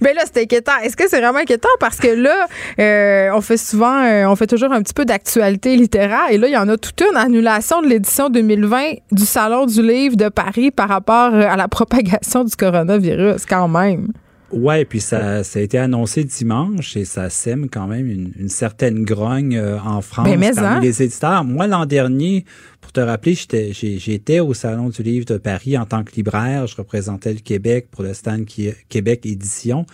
Mais 0.00 0.10
ben 0.10 0.16
là, 0.16 0.22
c'est 0.32 0.42
inquiétant. 0.42 0.78
Est-ce 0.82 0.96
que 0.96 1.08
c'est 1.08 1.20
vraiment 1.20 1.40
inquiétant? 1.40 1.68
Parce 1.80 1.98
que 1.98 2.08
là, 2.08 2.46
euh, 2.78 3.30
on 3.34 3.40
fait 3.40 3.56
souvent, 3.56 4.04
euh, 4.04 4.26
on 4.26 4.36
fait 4.36 4.46
toujours 4.46 4.72
un 4.72 4.82
petit 4.82 4.94
peu 4.94 5.04
d'actualité 5.04 5.76
littéraire. 5.76 6.30
Et 6.30 6.38
là, 6.38 6.46
il 6.46 6.52
y 6.52 6.56
en 6.56 6.68
a 6.68 6.76
toute 6.76 7.00
une 7.00 7.16
annulation 7.16 7.82
de 7.82 7.88
l'édition 7.88 8.28
2020 8.28 8.92
du 9.12 9.24
Salon 9.24 9.66
du 9.66 9.82
Livre 9.82 10.16
de 10.16 10.28
Paris 10.28 10.70
par 10.70 10.88
rapport 10.88 11.34
euh, 11.34 11.46
à 11.48 11.56
la 11.56 11.68
propagation 11.68 12.44
du 12.44 12.54
coronavirus, 12.54 13.46
quand 13.46 13.68
même. 13.68 14.08
Oui, 14.52 14.84
puis 14.84 15.00
ça, 15.00 15.42
ça 15.44 15.58
a 15.58 15.62
été 15.62 15.78
annoncé 15.78 16.24
dimanche 16.24 16.96
et 16.96 17.04
ça 17.04 17.30
sème 17.30 17.68
quand 17.70 17.86
même 17.86 18.08
une, 18.08 18.48
certaine 18.48 19.04
grogne 19.04 19.56
euh, 19.56 19.78
en 19.80 20.02
France 20.02 20.28
ben, 20.28 20.38
parmi 20.54 20.66
hein? 20.66 20.80
les 20.80 21.02
éditeurs. 21.02 21.42
Moi, 21.44 21.66
l'an 21.66 21.86
dernier, 21.86 22.44
pour 22.80 22.92
te 22.92 23.00
rappeler, 23.00 23.34
j'étais 23.34 24.40
au 24.40 24.52
Salon 24.52 24.90
du 24.90 25.02
Livre 25.02 25.24
de 25.24 25.38
Paris 25.38 25.78
en 25.78 25.86
tant 25.86 26.04
que 26.04 26.14
libraire. 26.14 26.66
Je 26.66 26.76
représentais 26.76 27.32
le 27.32 27.40
Québec 27.40 27.88
pour 27.90 28.02
le 28.02 28.12
stand 28.12 28.44
Québec 28.88 29.24
Édition. 29.24 29.86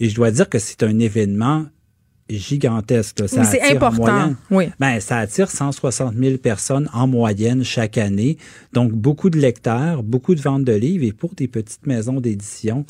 Et 0.00 0.08
je 0.08 0.14
dois 0.14 0.30
dire 0.30 0.48
que 0.48 0.58
c'est 0.58 0.82
un 0.82 0.98
événement 0.98 1.66
gigantesque. 2.28 3.22
C'est 3.26 3.62
important. 3.62 4.34
oui. 4.50 4.68
Ben, 4.78 5.00
ça 5.00 5.18
attire 5.18 5.50
160 5.50 6.14
000 6.14 6.38
personnes 6.38 6.88
en 6.92 7.06
moyenne 7.06 7.64
chaque 7.64 7.98
année. 7.98 8.36
Donc, 8.72 8.92
beaucoup 8.92 9.30
de 9.30 9.38
lecteurs, 9.38 10.02
beaucoup 10.02 10.34
de 10.34 10.40
ventes 10.40 10.64
de 10.64 10.72
livres. 10.72 11.04
Et 11.04 11.12
pour 11.12 11.34
des 11.34 11.48
petites 11.48 11.86
maisons 11.86 12.20
d'édition, 12.20 12.84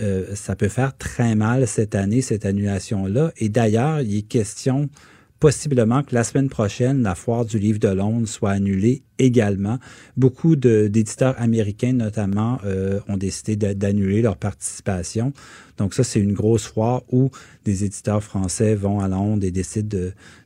euh, 0.00 0.34
ça 0.34 0.56
peut 0.56 0.68
faire 0.68 0.96
très 0.96 1.34
mal 1.34 1.66
cette 1.66 1.94
année, 1.94 2.22
cette 2.22 2.46
annulation-là. 2.46 3.32
Et 3.36 3.48
d'ailleurs, 3.48 4.00
il 4.00 4.18
est 4.18 4.22
question 4.22 4.88
possiblement 5.42 6.04
que 6.04 6.14
la 6.14 6.22
semaine 6.22 6.48
prochaine, 6.48 7.02
la 7.02 7.16
foire 7.16 7.44
du 7.44 7.58
livre 7.58 7.80
de 7.80 7.88
Londres 7.88 8.28
soit 8.28 8.52
annulée 8.52 9.02
également. 9.18 9.80
Beaucoup 10.16 10.54
d'éditeurs 10.54 11.34
américains, 11.36 11.94
notamment, 11.94 12.60
euh, 12.64 13.00
ont 13.08 13.16
décidé 13.16 13.56
d'annuler 13.56 14.22
leur 14.22 14.36
participation. 14.36 15.32
Donc 15.78 15.94
ça, 15.94 16.04
c'est 16.04 16.20
une 16.20 16.32
grosse 16.32 16.66
foire 16.66 17.02
où 17.10 17.32
des 17.64 17.82
éditeurs 17.82 18.22
français 18.22 18.76
vont 18.76 19.00
à 19.00 19.08
Londres 19.08 19.44
et 19.44 19.50
décident 19.50 19.98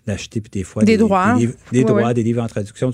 d'acheter 0.06 0.40
des 0.40 0.64
fois 0.64 0.82
des, 0.82 0.96
droits, 0.96 1.34
des, 1.34 1.40
livres, 1.40 1.54
des 1.72 1.84
droits, 1.84 2.14
des 2.14 2.22
livres 2.22 2.42
en 2.42 2.48
traduction. 2.48 2.90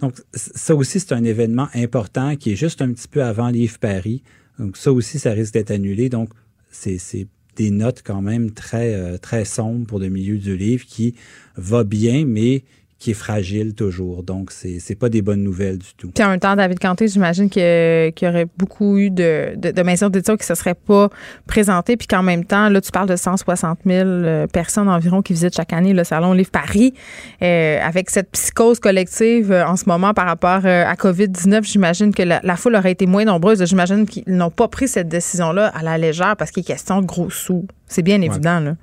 Donc 0.00 0.12
ça 0.34 0.74
aussi, 0.74 1.00
c'est 1.00 1.14
un 1.14 1.24
événement 1.24 1.68
important 1.74 2.36
qui 2.36 2.52
est 2.52 2.56
juste 2.56 2.82
un 2.82 2.92
petit 2.92 3.08
peu 3.08 3.22
avant 3.22 3.48
Livre 3.48 3.78
Paris. 3.78 4.22
Donc 4.58 4.76
ça 4.76 4.92
aussi, 4.92 5.18
ça 5.18 5.32
risque 5.32 5.54
d'être 5.54 5.70
annulé. 5.70 6.08
Donc 6.08 6.30
c'est 6.70 7.28
des 7.56 7.70
notes 7.70 8.02
quand 8.04 8.20
même 8.20 8.50
très, 8.50 8.94
euh, 8.94 9.18
très 9.18 9.44
sombres 9.44 9.86
pour 9.86 9.98
le 9.98 10.08
milieu 10.08 10.38
du 10.38 10.56
livre 10.56 10.84
qui 10.84 11.14
va 11.56 11.84
bien, 11.84 12.26
mais 12.26 12.64
qui 13.06 13.12
est 13.12 13.14
fragile 13.14 13.74
toujours. 13.74 14.24
Donc, 14.24 14.50
c'est 14.50 14.78
n'est 14.88 14.96
pas 14.96 15.08
des 15.08 15.22
bonnes 15.22 15.44
nouvelles 15.44 15.78
du 15.78 15.94
tout. 15.96 16.10
Puis 16.12 16.24
en 16.24 16.30
même 16.30 16.40
temps, 16.40 16.56
David 16.56 16.80
Canté, 16.80 17.06
j'imagine 17.06 17.48
qu'il 17.48 17.62
y 17.62 18.26
aurait 18.26 18.48
beaucoup 18.58 18.98
eu 18.98 19.10
de, 19.10 19.54
de, 19.54 19.70
de 19.70 19.82
maisons 19.82 20.08
d'édition 20.08 20.36
qui 20.36 20.42
ne 20.42 20.46
se 20.46 20.54
seraient 20.56 20.74
pas 20.74 21.08
présentées. 21.46 21.96
Puis 21.96 22.08
qu'en 22.08 22.24
même 22.24 22.44
temps, 22.44 22.68
là, 22.68 22.80
tu 22.80 22.90
parles 22.90 23.08
de 23.08 23.14
160 23.14 23.78
000 23.86 24.08
euh, 24.08 24.48
personnes 24.48 24.88
environ 24.88 25.22
qui 25.22 25.34
visitent 25.34 25.54
chaque 25.54 25.72
année 25.72 25.92
le 25.92 26.02
Salon 26.02 26.32
Livre 26.32 26.50
Paris. 26.50 26.94
Euh, 27.42 27.78
avec 27.80 28.10
cette 28.10 28.32
psychose 28.32 28.80
collective 28.80 29.52
euh, 29.52 29.64
en 29.64 29.76
ce 29.76 29.84
moment 29.86 30.12
par 30.12 30.26
rapport 30.26 30.66
à 30.66 30.94
COVID-19, 30.94 31.62
j'imagine 31.62 32.12
que 32.12 32.24
la, 32.24 32.56
foule 32.56 32.74
aurait 32.74 32.90
été 32.90 33.06
moins 33.06 33.24
nombreuse. 33.24 33.64
J'imagine 33.64 34.06
qu'ils 34.06 34.24
n'ont 34.26 34.50
pas 34.50 34.66
pris 34.66 34.88
cette 34.88 35.06
décision-là 35.06 35.68
à 35.68 35.84
la 35.84 35.96
légère 35.96 36.34
parce 36.36 36.50
qu'il 36.50 36.62
est 36.62 36.66
question 36.66 37.02
de 37.02 37.06
gros 37.06 37.30
sous. 37.30 37.68
C'est 37.86 38.02
bien 38.02 38.20
évident, 38.20 38.58
là. 38.58 38.74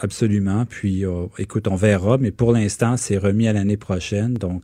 Absolument. 0.00 0.64
Puis, 0.66 1.04
euh, 1.04 1.26
écoute, 1.38 1.68
on 1.68 1.76
verra, 1.76 2.18
mais 2.18 2.30
pour 2.30 2.52
l'instant, 2.52 2.96
c'est 2.96 3.18
remis 3.18 3.48
à 3.48 3.52
l'année 3.52 3.76
prochaine. 3.76 4.34
Donc, 4.34 4.62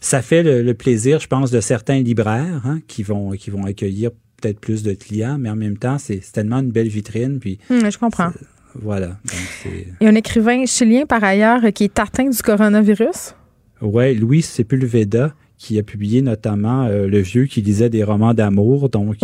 ça 0.00 0.22
fait 0.22 0.42
le, 0.42 0.74
plaisir, 0.74 1.20
je 1.20 1.26
pense, 1.26 1.50
de 1.50 1.60
certains 1.60 2.00
libraires 2.00 2.62
hein, 2.64 2.80
qui, 2.86 3.02
vont, 3.02 3.30
qui 3.32 3.50
vont 3.50 3.64
accueillir 3.64 4.10
peut-être 4.40 4.60
plus 4.60 4.82
de 4.82 4.92
clients, 4.92 5.38
mais 5.38 5.50
en 5.50 5.56
même 5.56 5.78
temps, 5.78 5.98
c'est 5.98 6.20
tellement 6.32 6.58
une 6.58 6.70
belle 6.70 6.88
vitrine. 6.88 7.38
Puis, 7.38 7.58
hum, 7.70 7.90
je 7.90 7.98
comprends. 7.98 8.30
Voilà. 8.74 9.18
Il 9.64 10.04
y 10.04 10.06
a 10.06 10.10
un 10.10 10.14
écrivain 10.14 10.64
chilien, 10.66 11.06
par 11.06 11.24
ailleurs, 11.24 11.60
qui 11.74 11.84
est 11.84 11.98
atteint 11.98 12.28
du 12.28 12.42
coronavirus? 12.42 13.34
Oui, 13.80 14.14
Louis 14.14 14.42
Sepulveda, 14.42 15.34
qui 15.58 15.76
a 15.78 15.82
publié 15.82 16.22
notamment 16.22 16.84
euh, 16.84 17.08
Le 17.08 17.18
Vieux 17.18 17.46
qui 17.46 17.60
lisait 17.60 17.90
des 17.90 18.04
romans 18.04 18.32
d'amour, 18.32 18.88
donc 18.88 19.16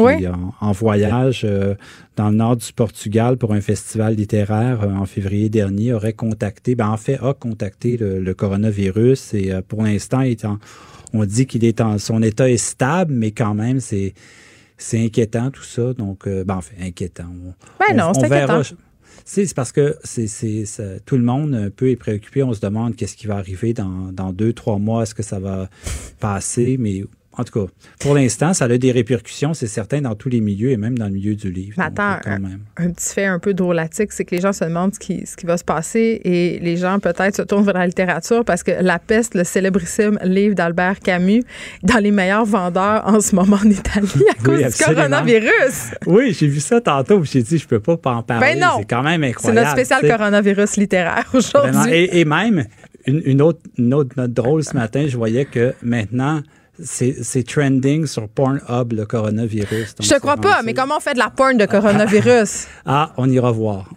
en, 0.61 0.73
voyage 0.73 1.43
euh, 1.45 1.77
dans 2.17 2.29
le 2.29 2.37
nord 2.37 2.57
du 2.57 2.73
Portugal 2.73 3.37
pour 3.37 3.53
un 3.53 3.61
festival 3.61 4.17
littéraire 4.17 4.83
euh, 4.83 4.93
en 4.93 5.07
février 5.07 5.49
dernier, 5.49 5.93
aurait 5.93 6.13
contacté, 6.13 6.75
ben 6.75 6.89
en 6.89 6.97
fait 6.97 7.19
a 7.23 7.35
contacté 7.35 7.97
le, 7.97 8.35
coronavirus 8.35 9.35
et 9.35 9.53
pour 9.69 9.85
l'instant, 9.85 10.25
on 11.13 11.25
dit 11.25 11.47
qu'il 11.47 11.65
est 11.65 11.81
en 11.81 11.99
son 11.99 12.21
état 12.21 12.51
est 12.51 12.57
stable, 12.57 13.15
mais 13.15 13.31
quand 13.31 13.55
même 13.55 13.79
c'est 13.79 14.13
c'est 14.77 15.03
inquiétant 15.03 15.53
tout 15.53 15.63
ça. 15.63 15.93
Donc, 15.95 16.29
ben, 16.29 16.57
en 16.57 16.61
fait, 16.61 16.75
inquiétant. 16.83 17.27
ben 17.79 17.97
non, 17.97 18.13
c'est 18.13 18.25
inquiétant. 18.25 18.63
C'est 19.25 19.55
parce 19.55 19.73
que 19.73 19.97
c'est 20.05 20.27
tout 21.07 21.17
le 21.17 21.23
monde 21.23 21.55
un 21.55 21.71
peu 21.71 21.91
est 21.91 21.97
préoccupé. 21.97 22.43
On 22.43 22.53
se 22.53 22.61
demande 22.61 22.95
qu'est-ce 22.95 23.17
qui 23.17 23.27
va 23.27 23.37
arriver 23.37 23.73
dans, 23.73 24.13
dans 24.13 24.33
deux, 24.33 24.53
trois 24.53 24.79
mois. 24.79 25.03
Est-ce 25.03 25.15
que 25.15 25.23
ça 25.23 25.39
va 25.39 25.71
passer? 26.21 26.77
Mais 26.79 27.05
en 27.37 27.45
tout 27.45 27.67
cas, 27.67 27.73
pour 27.99 28.15
l'instant, 28.15 28.55
ça 28.55 28.67
a 28.67 28.79
des 28.79 28.93
répercussions, 28.93 29.55
c'est 29.55 29.67
certain, 29.67 30.01
dans 30.01 30.15
tous 30.15 30.29
les 30.29 30.41
milieux 30.41 30.71
et 30.71 30.77
même 30.77 30.97
dans 30.97 31.07
le 31.07 31.13
milieu 31.13 31.35
du 31.35 31.51
livre. 31.51 31.75
Mais 31.79 31.85
attends, 31.85 32.19
un, 32.27 32.91
petit 32.91 33.15
fait 33.15 33.27
un 33.27 33.39
peu 33.39 33.55
drôlatique, 33.55 34.13
c'est 34.13 34.25
que 34.25 34.35
les 34.35 34.41
gens 34.41 34.53
se 34.53 34.65
demandent 34.65 34.95
ce 34.95 35.01
qui, 35.01 35.27
ce 35.27 35.37
qui 35.37 35.47
va 35.47 35.57
se 35.57 35.65
passer 35.65 36.21
et 36.25 36.59
les 36.61 36.77
gens 36.77 36.99
peut-être 37.01 37.37
se 37.37 37.43
tournent 37.43 37.65
vers 37.65 37.75
la 37.75 37.87
littérature 37.87 38.45
parce 38.45 38.63
que 38.63 38.73
La 38.81 38.99
peste, 38.99 39.35
le 39.35 39.45
célébrissime 39.45 40.19
livre 40.23 40.55
d'Albert 40.55 41.01
Camus, 41.01 41.45
dans 41.83 41.99
les 41.99 42.11
meilleurs 42.11 42.45
vendeurs 42.45 43.03
en 43.07 43.21
ce 43.21 43.35
moment 43.35 43.57
en 43.57 43.71
Italie 43.71 44.25
à 44.31 44.43
cause 44.45 44.77
du 44.77 44.85
coronavirus. 44.85 45.93
Oui, 46.07 46.33
j'ai 46.39 46.47
vu 46.47 46.61
ça 46.61 46.81
tantôt. 46.81 47.23
J'ai 47.25 47.43
dit, 47.43 47.59
je 47.59 47.67
peux 47.67 47.81
pas 47.81 47.99
en 48.05 48.23
parler. 48.23 48.57
Ben 48.61 48.69
c'est 48.79 48.85
quand 48.85 49.03
même 49.03 49.25
incroyable. 49.25 49.37
C'est 49.41 49.53
notre 49.53 49.71
spécial 49.71 50.09
coronavirus 50.09 50.77
littéraire 50.77 51.29
aujourd'hui. 51.33 52.09
Et, 52.13 52.25
même, 52.25 52.65
une, 53.07 53.43
autre, 53.43 53.61
une 53.79 53.95
autre 53.95 54.15
note 54.17 54.33
drôle 54.33 54.65
ce 54.65 54.75
matin, 54.75 55.07
je 55.07 55.17
voyais 55.17 55.45
que 55.45 55.75
maintenant, 55.83 56.43
c'est 56.83 57.47
trending 57.47 58.07
sur 58.07 58.29
Pornhub, 58.29 58.93
le 58.93 59.07
coronavirus. 59.07 59.95
Je 60.01 60.09
te 60.09 60.19
crois 60.19 60.37
pas, 60.37 60.63
mais 60.65 60.75
comment 60.75 60.97
on 60.97 61.01
fait 61.01 61.15
de 61.15 61.19
la 61.19 61.31
porn 61.31 61.57
de 61.57 61.67
coronavirus? 61.67 62.67
ah, 62.87 63.13
on 63.17 63.31
ira 63.31 63.51
voir. 63.53 63.89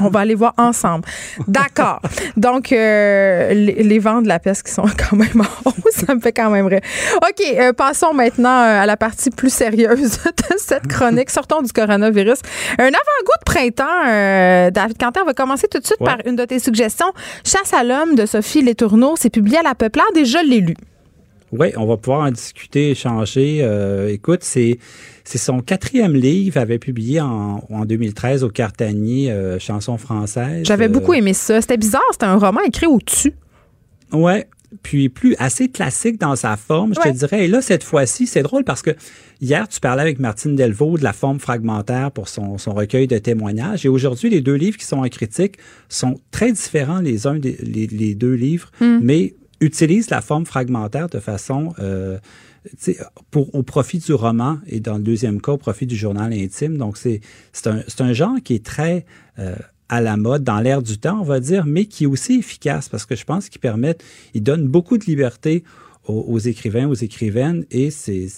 On 0.00 0.10
va 0.10 0.20
aller 0.20 0.36
voir 0.36 0.54
ensemble. 0.58 1.04
D'accord. 1.48 2.00
Donc, 2.36 2.70
euh, 2.70 3.52
les, 3.52 3.98
vents 3.98 4.22
de 4.22 4.28
la 4.28 4.38
peste 4.38 4.64
qui 4.64 4.72
sont 4.72 4.84
quand 5.10 5.16
même 5.16 5.40
en 5.40 5.70
haut, 5.70 5.90
ça 5.90 6.14
me 6.14 6.20
fait 6.20 6.32
quand 6.32 6.50
même 6.50 6.66
rire. 6.66 6.80
OK, 7.16 7.44
euh, 7.58 7.72
passons 7.72 8.14
maintenant 8.14 8.62
euh, 8.62 8.82
à 8.82 8.86
la 8.86 8.96
partie 8.96 9.30
plus 9.30 9.52
sérieuse 9.52 10.18
de 10.24 10.56
cette 10.56 10.86
chronique. 10.86 11.30
Sortons 11.30 11.62
du 11.62 11.72
coronavirus. 11.72 12.38
Un 12.78 12.84
avant-goût 12.84 13.38
de 13.40 13.44
printemps, 13.44 14.70
David 14.70 14.96
on 15.20 15.24
va 15.24 15.34
commencer 15.34 15.66
tout 15.68 15.80
de 15.80 15.86
suite 15.86 15.98
par 15.98 16.18
une 16.26 16.36
de 16.36 16.44
tes 16.44 16.60
suggestions. 16.60 17.12
Chasse 17.44 17.72
à 17.72 17.82
l'homme 17.82 18.14
de 18.14 18.24
Sophie 18.24 18.62
Letourneau. 18.62 19.14
C'est 19.18 19.30
publié 19.30 19.58
à 19.58 19.62
La 19.62 19.74
Peuplade 19.74 20.16
et 20.16 20.24
je 20.24 20.38
l'ai 20.38 20.60
lu. 20.60 20.76
Oui, 21.52 21.68
on 21.76 21.86
va 21.86 21.96
pouvoir 21.96 22.26
en 22.26 22.30
discuter, 22.30 22.90
échanger. 22.90 23.60
Euh, 23.62 24.08
écoute, 24.08 24.40
c'est 24.42 24.78
c'est 25.24 25.38
son 25.38 25.60
quatrième 25.60 26.14
livre, 26.14 26.58
avait 26.58 26.78
publié 26.78 27.20
en, 27.20 27.62
en 27.70 27.84
2013 27.84 28.44
au 28.44 28.48
Cartanier, 28.48 29.30
euh, 29.30 29.58
chanson 29.58 29.98
française. 29.98 30.66
J'avais 30.66 30.86
euh, 30.86 30.88
beaucoup 30.88 31.12
aimé 31.12 31.34
ça. 31.34 31.60
C'était 31.60 31.76
bizarre, 31.76 32.00
c'était 32.12 32.24
un 32.24 32.38
roman 32.38 32.60
écrit 32.62 32.86
au-dessus. 32.86 33.34
Ouais, 34.10 34.46
puis 34.82 35.08
plus 35.08 35.34
assez 35.38 35.68
classique 35.68 36.18
dans 36.18 36.36
sa 36.36 36.56
forme, 36.56 36.94
je 36.94 37.00
te 37.00 37.08
dirais. 37.08 37.44
Et 37.44 37.48
là, 37.48 37.60
cette 37.60 37.84
fois-ci, 37.84 38.26
c'est 38.26 38.42
drôle 38.42 38.64
parce 38.64 38.82
que 38.82 38.90
hier, 39.40 39.68
tu 39.68 39.80
parlais 39.80 40.02
avec 40.02 40.18
Martine 40.18 40.56
Delvaux 40.56 40.96
de 40.98 41.04
la 41.04 41.12
forme 41.12 41.40
fragmentaire 41.40 42.10
pour 42.10 42.28
son, 42.28 42.58
son 42.58 42.72
recueil 42.72 43.06
de 43.06 43.18
témoignages. 43.18 43.84
Et 43.84 43.88
aujourd'hui, 43.88 44.30
les 44.30 44.40
deux 44.40 44.54
livres 44.54 44.76
qui 44.76 44.86
sont 44.86 44.98
en 44.98 45.08
critique 45.08 45.58
sont 45.88 46.16
très 46.30 46.52
différents 46.52 47.00
les 47.00 47.26
uns 47.26 47.38
des 47.38 47.56
les, 47.62 48.14
deux 48.14 48.34
livres, 48.34 48.70
hmm. 48.80 48.98
mais 49.02 49.34
utilise 49.60 50.10
la 50.10 50.20
forme 50.20 50.46
fragmentaire 50.46 51.08
de 51.08 51.18
façon 51.18 51.74
euh, 51.78 52.18
pour, 53.30 53.54
au 53.54 53.62
profit 53.62 53.98
du 53.98 54.12
roman 54.12 54.58
et 54.66 54.80
dans 54.80 54.96
le 54.96 55.02
deuxième 55.02 55.40
cas, 55.40 55.52
au 55.52 55.58
profit 55.58 55.86
du 55.86 55.96
journal 55.96 56.32
intime. 56.32 56.76
Donc, 56.76 56.96
c'est 56.96 57.20
un, 57.66 57.82
un 57.98 58.12
genre 58.12 58.36
qui 58.42 58.54
est 58.54 58.64
très 58.64 59.04
euh, 59.38 59.56
à 59.88 60.00
la 60.00 60.16
mode, 60.16 60.44
dans 60.44 60.60
l'air 60.60 60.82
du 60.82 60.98
temps, 60.98 61.18
on 61.20 61.24
va 61.24 61.40
dire, 61.40 61.64
mais 61.64 61.86
qui 61.86 62.04
est 62.04 62.06
aussi 62.06 62.38
efficace 62.38 62.88
parce 62.88 63.06
que 63.06 63.16
je 63.16 63.24
pense 63.24 63.48
qu'il 63.48 63.60
permet, 63.60 63.96
il 64.34 64.42
donne 64.42 64.68
beaucoup 64.68 64.98
de 64.98 65.04
liberté 65.04 65.64
aux, 66.08 66.38
écrivains, 66.38 66.88
aux 66.88 66.94
écrivaines, 66.94 67.64
et 67.70 67.90
c'est 67.90 68.28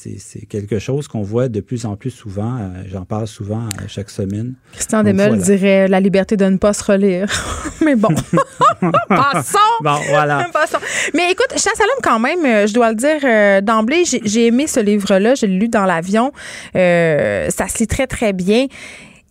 quelque 0.49 0.79
chose 0.81 1.07
qu'on 1.07 1.23
voit 1.23 1.49
de 1.49 1.61
plus 1.61 1.87
en 1.87 1.97
plus 1.97 2.11
souvent. 2.11 2.57
Euh, 2.57 2.83
j'en 2.91 3.05
parle 3.05 3.29
souvent 3.29 3.61
euh, 3.61 3.85
chaque 3.87 4.11
semaine. 4.11 4.55
Christian 4.73 5.05
Demel 5.05 5.39
dirait 5.39 5.87
la 5.87 6.01
liberté 6.01 6.37
de 6.37 6.45
ne 6.47 6.57
pas 6.57 6.73
se 6.73 6.83
relire. 6.83 7.29
Mais 7.85 7.95
bon, 7.95 8.09
passons. 9.09 9.59
Bon, 9.83 9.97
voilà. 10.09 10.49
Mais 11.15 11.31
écoute, 11.31 11.55
l'homme 11.55 12.03
quand 12.03 12.19
même, 12.19 12.45
euh, 12.45 12.67
je 12.67 12.75
dois 12.75 12.91
le 12.91 12.97
dire 12.97 13.63
d'emblée, 13.63 14.03
j'ai 14.05 14.47
aimé 14.47 14.67
ce 14.67 14.81
livre-là. 14.81 15.37
Je 15.37 15.47
l'ai 15.47 15.59
lu 15.59 15.69
dans 15.69 15.85
l'avion. 15.85 16.33
ça 16.75 17.69
se 17.69 17.79
lit 17.79 17.87
très 17.87 18.07
très 18.07 18.33
bien 18.33 18.67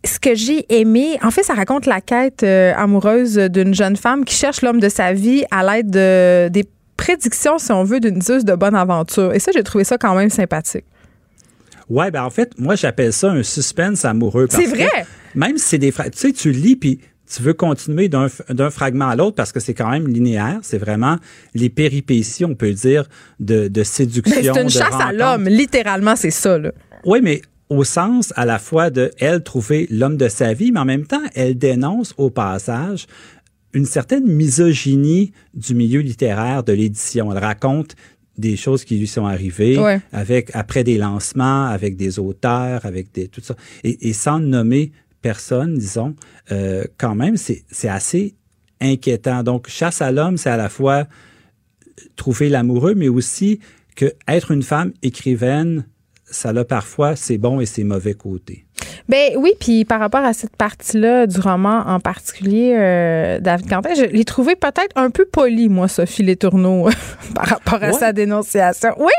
ce 0.05 0.17
que 0.17 0.33
j'ai 0.33 0.65
aimé, 0.73 1.17
en 1.21 1.29
fait, 1.29 1.43
ça 1.43 1.53
raconte 1.53 1.85
la 1.85 1.99
quête 1.99 2.43
amoureuse 2.43 3.35
d'une 3.35 3.73
jeune 3.73 3.97
femme 3.97 4.23
qui 4.23 4.33
cherche 4.33 4.61
l'homme 4.61 4.79
de 4.79 4.87
sa 4.87 5.11
vie 5.11 5.43
à 5.51 5.61
l'aide 5.61 5.89
de, 5.89 6.47
des 6.47 6.63
prédiction, 6.99 7.57
si 7.57 7.71
on 7.71 7.83
veut, 7.83 8.01
d'une 8.01 8.21
zeus 8.21 8.43
de 8.43 8.53
bonne 8.55 8.75
aventure. 8.75 9.33
Et 9.33 9.39
ça, 9.39 9.51
j'ai 9.53 9.63
trouvé 9.63 9.85
ça 9.85 9.97
quand 9.97 10.15
même 10.15 10.29
sympathique. 10.29 10.85
Ouais, 11.89 12.11
ben 12.11 12.23
en 12.23 12.29
fait, 12.29 12.51
moi, 12.59 12.75
j'appelle 12.75 13.13
ça 13.13 13.31
un 13.31 13.41
suspense 13.41 14.03
amoureux. 14.05 14.47
C'est 14.49 14.65
vrai. 14.65 15.05
même 15.33 15.57
si 15.57 15.65
c'est 15.65 15.77
des. 15.77 15.91
Tu 15.91 16.01
sais, 16.13 16.31
tu 16.33 16.51
lis, 16.51 16.75
puis 16.75 16.99
tu 17.33 17.41
veux 17.41 17.53
continuer 17.53 18.09
d'un 18.09 18.69
fragment 18.69 19.07
à 19.07 19.15
l'autre 19.15 19.35
parce 19.35 19.51
que 19.51 19.59
c'est 19.59 19.73
quand 19.73 19.89
même 19.89 20.07
linéaire. 20.07 20.59
C'est 20.61 20.77
vraiment 20.77 21.17
les 21.55 21.69
péripéties, 21.69 22.43
on 22.43 22.55
peut 22.55 22.73
dire, 22.73 23.05
de, 23.39 23.69
de 23.69 23.83
séduction. 23.83 24.53
C'est 24.53 24.61
une 24.61 24.69
chasse 24.69 24.99
à 24.99 25.13
l'homme, 25.13 25.45
littéralement, 25.45 26.15
c'est 26.15 26.31
ça. 26.31 26.57
Là. 26.57 26.71
Oui, 27.05 27.19
mais 27.23 27.41
au 27.69 27.83
sens 27.83 28.33
à 28.35 28.45
la 28.45 28.59
fois 28.59 28.89
de 28.89 29.11
elle 29.19 29.43
trouver 29.43 29.87
l'homme 29.91 30.17
de 30.17 30.27
sa 30.27 30.53
vie, 30.53 30.71
mais 30.71 30.79
en 30.79 30.85
même 30.85 31.05
temps, 31.05 31.21
elle 31.35 31.57
dénonce 31.57 32.13
au 32.17 32.29
passage 32.29 33.05
une 33.73 33.85
certaine 33.85 34.25
misogynie 34.25 35.31
du 35.53 35.75
milieu 35.75 36.01
littéraire 36.01 36.63
de 36.63 36.73
l'édition. 36.73 37.31
Elle 37.31 37.43
raconte 37.43 37.95
des 38.37 38.55
choses 38.55 38.85
qui 38.85 38.97
lui 38.97 39.07
sont 39.07 39.25
arrivées 39.25 39.77
avec 40.11 40.51
après 40.53 40.83
des 40.83 40.97
lancements, 40.97 41.65
avec 41.65 41.97
des 41.97 42.19
auteurs, 42.19 42.85
avec 42.85 43.11
des 43.13 43.27
tout 43.27 43.41
ça, 43.41 43.55
et, 43.83 44.13
sans 44.13 44.39
nommer 44.39 44.91
personne, 45.21 45.77
disons, 45.77 46.15
euh, 46.51 46.85
quand 46.97 47.15
même, 47.15 47.35
c'est 47.35 47.89
assez 47.89 48.35
inquiétant. 48.79 49.43
Donc, 49.43 49.67
chasse 49.67 50.01
à 50.01 50.11
l'homme, 50.11 50.37
c'est 50.37 50.49
à 50.49 50.57
la 50.57 50.69
fois 50.69 51.07
trouver 52.15 52.47
l'amoureux, 52.47 52.95
mais 52.95 53.09
aussi 53.09 53.59
que 53.95 54.13
être 54.27 54.51
une 54.51 54.63
femme 54.63 54.93
écrivaine, 55.01 55.85
ça 56.23 56.49
a 56.49 56.63
parfois 56.63 57.17
ses 57.17 57.37
bons 57.37 57.59
et 57.59 57.65
ses 57.65 57.83
mauvais 57.83 58.13
côtés. 58.13 58.65
Ben 59.09 59.31
oui, 59.37 59.53
puis 59.59 59.85
par 59.85 59.99
rapport 59.99 60.23
à 60.23 60.33
cette 60.33 60.55
partie-là 60.55 61.25
du 61.25 61.39
roman 61.39 61.81
en 61.87 61.99
particulier, 61.99 62.75
euh, 62.77 63.39
David 63.39 63.67
Quentin, 63.67 63.95
je 63.95 64.03
l'ai 64.03 64.23
trouvé 64.23 64.55
peut-être 64.55 64.95
un 64.95 65.09
peu 65.09 65.25
poli, 65.25 65.67
moi, 65.67 65.87
Sophie 65.87 66.21
Letourneau, 66.21 66.89
par 67.33 67.47
rapport 67.47 67.81
à 67.81 67.91
sa 67.91 68.13
dénonciation. 68.13 68.91
Oui, 68.99 69.11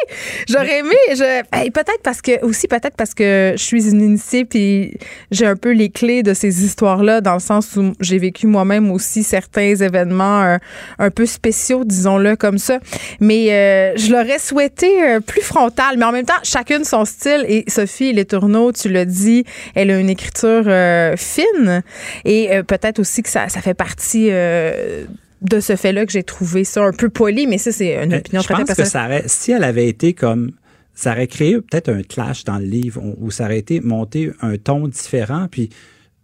j'aurais 0.49 0.79
aimé. 0.79 0.95
Je, 1.11 1.43
peut-être 1.71 2.03
parce 2.05 2.23
que 2.23 2.41
aussi 2.45 2.69
peut-être 2.69 2.95
parce 2.97 3.15
que 3.15 3.55
je 3.57 3.63
suis 3.63 3.91
une 3.91 4.01
initiée 4.01 4.45
puis 4.45 4.97
j'ai 5.33 5.47
un 5.47 5.57
peu 5.57 5.73
les 5.73 5.91
clés 5.91 6.23
de 6.23 6.35
ces 6.35 6.65
histoires-là 6.65 7.21
dans 7.21 7.35
le 7.35 7.41
sens 7.41 7.75
où 7.75 7.93
j'ai 7.99 8.19
vécu 8.19 8.47
moi-même 8.47 8.93
aussi 8.93 9.25
certains 9.25 9.75
événements 9.75 10.43
euh, 10.43 10.59
un 11.01 11.11
peu 11.11 11.27
spéciaux, 11.27 11.85
disons-le 11.85 12.37
comme 12.37 12.59
ça. 12.59 12.79
Mais 13.19 13.53
euh, 13.53 13.97
je 13.97 14.13
l'aurais 14.13 14.39
souhaité 14.39 15.19
plus 15.27 15.43
frontal, 15.43 15.97
mais 15.99 16.05
en 16.05 16.13
même 16.13 16.27
temps 16.27 16.35
chacune 16.45 16.85
son 16.85 17.05
style. 17.05 17.45
Et 17.49 17.65
Sophie 17.67 18.13
Letourneau, 18.13 18.71
tu 18.71 18.89
l'as 18.89 19.05
dit 19.05 19.45
elle 19.81 19.91
a 19.91 19.99
une 19.99 20.11
écriture 20.11 20.65
euh, 20.67 21.17
fine 21.17 21.83
et 22.25 22.53
euh, 22.53 22.63
peut-être 22.63 22.99
aussi 22.99 23.23
que 23.23 23.29
ça, 23.29 23.49
ça 23.49 23.61
fait 23.61 23.75
partie 23.75 24.29
euh, 24.31 25.05
de 25.43 25.61
ce 25.61 25.77
fait-là 25.77 26.05
que 26.05 26.13
j'ai 26.13 26.23
trouvé 26.23 26.65
ça 26.65 26.85
un 26.85 26.93
peu 26.93 27.09
poli, 27.09 27.47
mais 27.47 27.59
ça, 27.59 27.73
c'est 27.73 27.95
une 28.03 28.15
opinion 28.15 28.43
très 28.43 28.65
personnelle. 28.65 28.87
Je 28.87 29.23
pense 29.23 29.23
que 29.23 29.29
si 29.29 29.53
elle 29.53 29.65
avait 29.65 29.89
été 29.89 30.13
comme 30.13 30.53
ça 30.95 31.13
aurait 31.13 31.29
créé 31.29 31.57
peut-être 31.57 31.89
un 31.89 32.03
clash 32.03 32.45
dans 32.45 32.59
le 32.59 32.67
livre 32.67 33.01
où 33.19 33.31
ça 33.31 33.45
aurait 33.45 33.59
été 33.59 33.81
monté 33.81 34.33
un 34.43 34.59
ton 34.59 34.87
différent, 34.87 35.47
puis 35.51 35.71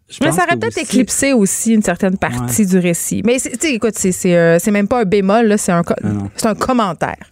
je 0.08 0.18
mais 0.22 0.30
ça 0.30 0.44
aurait 0.44 0.56
peut-être 0.56 0.78
éclipsé 0.78 1.32
aussi 1.32 1.72
une 1.72 1.82
certaine 1.82 2.16
partie 2.16 2.64
du 2.64 2.78
récit. 2.78 3.22
Mais 3.24 3.38
écoute, 3.64 3.94
c'est 3.96 4.70
même 4.70 4.86
pas 4.86 5.00
un 5.00 5.04
bémol, 5.04 5.54
c'est 5.58 5.72
un, 5.72 5.82
un 6.44 6.54
commentaire. 6.54 7.30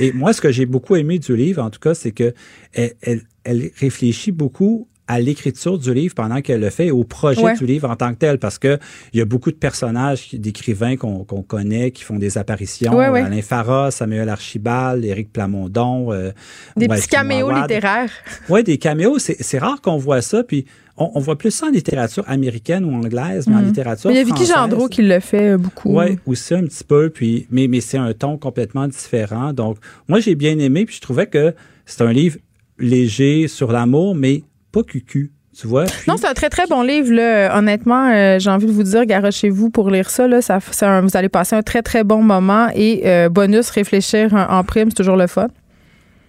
Et 0.00 0.12
moi, 0.12 0.32
ce 0.32 0.40
que 0.40 0.50
j'ai 0.50 0.66
beaucoup 0.66 0.96
aimé 0.96 1.18
du 1.18 1.36
livre, 1.36 1.62
en 1.62 1.70
tout 1.70 1.78
cas, 1.78 1.94
c'est 1.94 2.10
que 2.10 2.34
elle, 2.72 3.22
elle 3.44 3.70
réfléchit 3.78 4.32
beaucoup 4.32 4.88
à 5.08 5.20
l'écriture 5.20 5.78
du 5.78 5.94
livre 5.94 6.14
pendant 6.14 6.40
qu'elle 6.40 6.60
le 6.60 6.70
fait, 6.70 6.90
au 6.90 7.04
projet 7.04 7.54
du 7.54 7.66
livre 7.66 7.88
en 7.88 7.96
tant 7.96 8.12
que 8.12 8.18
tel, 8.18 8.38
parce 8.38 8.58
que 8.58 8.78
il 9.12 9.18
y 9.18 9.22
a 9.22 9.24
beaucoup 9.24 9.50
de 9.50 9.56
personnages, 9.56 10.34
d'écrivains 10.34 10.96
qu'on 10.96 11.24
connaît, 11.24 11.90
qui 11.90 12.02
font 12.02 12.18
des 12.18 12.38
apparitions. 12.38 12.98
Alain 12.98 13.42
Farah, 13.42 13.90
Samuel 13.90 14.28
Archibald, 14.28 15.04
Éric 15.04 15.32
Plamondon. 15.32 16.12
Euh, 16.12 16.32
des 16.76 16.88
petits 16.88 17.08
caméos 17.08 17.50
littéraires. 17.50 18.10
Oui, 18.48 18.62
des 18.62 18.78
caméos. 18.78 19.18
C'est 19.18 19.58
rare 19.58 19.80
qu'on 19.80 19.96
voit 19.96 20.22
ça. 20.22 20.44
Puis 20.44 20.66
on, 20.96 21.20
voit 21.20 21.36
plus 21.36 21.50
ça 21.50 21.66
en 21.66 21.70
littérature 21.70 22.24
américaine 22.26 22.84
ou 22.84 22.94
anglaise, 22.94 23.46
mais 23.46 23.54
en 23.54 23.58
mhm. 23.58 23.66
littérature 23.66 24.10
Il 24.10 24.16
y 24.16 24.20
a 24.20 24.24
Vicky 24.24 24.46
Gendreau 24.46 24.88
qui 24.88 25.02
le 25.02 25.20
fait 25.20 25.56
beaucoup. 25.56 25.98
Oui, 25.98 26.18
aussi 26.26 26.54
un 26.54 26.62
petit 26.62 26.84
peu, 26.84 27.10
puis, 27.10 27.46
mais, 27.50 27.68
mais 27.68 27.80
c'est 27.80 27.98
un 27.98 28.12
ton 28.12 28.38
complètement 28.38 28.88
différent. 28.88 29.52
Donc, 29.52 29.78
moi, 30.08 30.20
j'ai 30.20 30.34
bien 30.34 30.58
aimé, 30.58 30.86
puis 30.86 30.96
je 30.96 31.00
trouvais 31.00 31.26
que 31.26 31.54
c'est 31.84 32.02
un 32.02 32.12
livre 32.12 32.38
léger 32.78 33.48
sur 33.48 33.72
l'amour, 33.72 34.14
mais 34.14 34.42
pas 34.76 34.82
cucu. 34.82 35.32
Tu 35.58 35.66
vois? 35.66 35.86
Non, 36.06 36.16
c'est 36.18 36.26
un 36.26 36.34
très, 36.34 36.50
très 36.50 36.66
bon 36.66 36.82
livre. 36.82 37.10
Là. 37.14 37.56
Honnêtement, 37.56 38.10
euh, 38.10 38.38
j'ai 38.38 38.50
envie 38.50 38.66
de 38.66 38.72
vous 38.72 38.82
dire, 38.82 39.06
garochez-vous 39.06 39.70
pour 39.70 39.90
lire 39.90 40.10
ça. 40.10 40.28
Là. 40.28 40.42
ça 40.42 40.58
vous 41.00 41.16
allez 41.16 41.30
passer 41.30 41.56
un 41.56 41.62
très, 41.62 41.80
très 41.80 42.04
bon 42.04 42.22
moment. 42.22 42.68
Et 42.74 43.02
euh, 43.06 43.30
bonus, 43.30 43.70
réfléchir 43.70 44.34
en, 44.34 44.62
prime, 44.64 44.90
c'est 44.90 44.96
toujours 44.96 45.16
le 45.16 45.26
fun. 45.26 45.48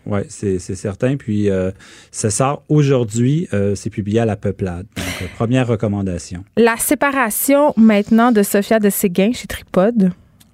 Oui, 0.05 0.21
c'est 0.29 0.59
certain. 0.59 1.17
Puis, 1.17 1.49
euh, 1.49 1.71
ça 2.11 2.29
sort 2.29 2.63
aujourd'hui. 2.69 3.49
c'est 3.75 3.89
publié 3.89 4.21
à 4.21 4.25
La 4.25 4.37
Peuplade. 4.37 4.85
Donc, 4.95 5.29
première 5.35 5.67
recommandation. 5.67 6.45
La 6.55 6.77
séparation 6.77 7.73
maintenant 7.75 8.31
de 8.31 8.43
Sophia 8.43 8.79
de 8.79 8.89
Séguin 8.89 9.31
chez 9.33 9.47
Tripod. 9.47 10.11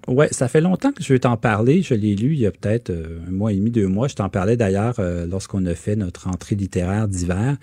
Oui, 0.07 0.25
ça 0.31 0.49
fait 0.49 0.59
longtemps 0.59 0.91
que 0.91 1.01
je 1.01 1.13
veux 1.13 1.19
t'en 1.19 1.37
parler. 1.37 1.81
Je 1.81 1.93
l'ai 1.93 2.15
lu 2.15 2.33
il 2.33 2.39
y 2.39 2.45
a 2.45 2.51
peut-être 2.51 2.89
euh, 2.89 3.19
un 3.27 3.31
mois 3.31 3.53
et 3.53 3.55
demi, 3.55 3.71
deux 3.71 3.87
mois. 3.87 4.09
Je 4.09 4.15
t'en 4.15 4.27
parlais 4.27 4.57
d'ailleurs 4.57 4.95
euh, 4.99 5.25
lorsqu'on 5.25 5.65
a 5.65 5.75
fait 5.75 5.95
notre 5.95 6.27
entrée 6.27 6.55
littéraire 6.55 7.07
d'hiver. 7.07 7.55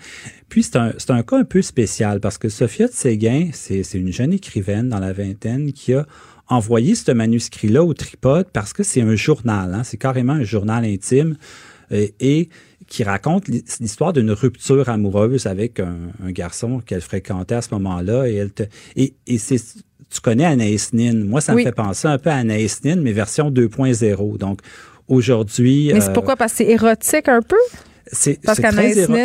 Puis 0.49 0.63
c'est 0.63 0.75
un, 0.75 0.91
un 1.09 1.23
cas 1.23 1.37
un 1.37 1.43
peu 1.43 1.61
spécial 1.61 2.19
parce 2.19 2.39
que 2.39 2.49
Sophia 2.49 2.87
de 2.87 2.93
Séguin, 2.93 3.49
c'est 3.53 3.83
une 3.93 4.11
jeune 4.11 4.33
écrivaine 4.33 4.89
dans 4.89 4.99
la 4.99 5.13
vingtaine 5.13 5.71
qui 5.71 5.93
a 5.93 6.07
envoyé 6.47 6.95
ce 6.95 7.11
manuscrit-là 7.11 7.83
au 7.83 7.93
tripode 7.93 8.47
parce 8.51 8.73
que 8.73 8.81
c'est 8.81 9.01
un 9.01 9.15
journal. 9.15 9.75
Hein, 9.75 9.83
c'est 9.83 9.97
carrément 9.97 10.33
un 10.33 10.43
journal 10.43 10.83
intime 10.83 11.37
euh, 11.91 12.07
et 12.19 12.49
qui 12.87 13.03
raconte 13.03 13.47
l'histoire 13.47 14.13
d'une 14.13 14.31
rupture 14.31 14.89
amoureuse 14.89 15.45
avec 15.45 15.79
un, 15.79 16.09
garçon 16.31 16.79
qu'elle 16.79 17.01
fréquentait 17.01 17.55
à 17.55 17.61
ce 17.61 17.73
moment-là. 17.75 18.27
Et, 18.27 18.45
et, 18.97 19.13
et 19.27 19.37
c'est 19.37 19.61
tu 20.11 20.21
connais 20.21 20.45
Anaïs 20.45 20.93
Nin. 20.93 21.23
Moi, 21.25 21.41
ça 21.41 21.55
me 21.55 21.63
fait 21.63 21.71
penser 21.71 22.07
un 22.07 22.17
peu 22.17 22.29
à 22.29 22.35
Anaïs 22.35 22.83
Nin, 22.83 22.97
mais 22.97 23.13
version 23.13 23.49
2.0. 23.49 24.37
Donc, 24.37 24.59
aujourd'hui. 25.07 25.91
Mais 25.93 26.01
c'est 26.01 26.09
euh, 26.09 26.13
pourquoi? 26.13 26.35
Parce 26.35 26.51
que 26.51 26.57
c'est 26.59 26.69
érotique 26.69 27.29
un 27.29 27.41
peu? 27.41 27.57
C'est 28.13 28.41
très, 28.41 28.55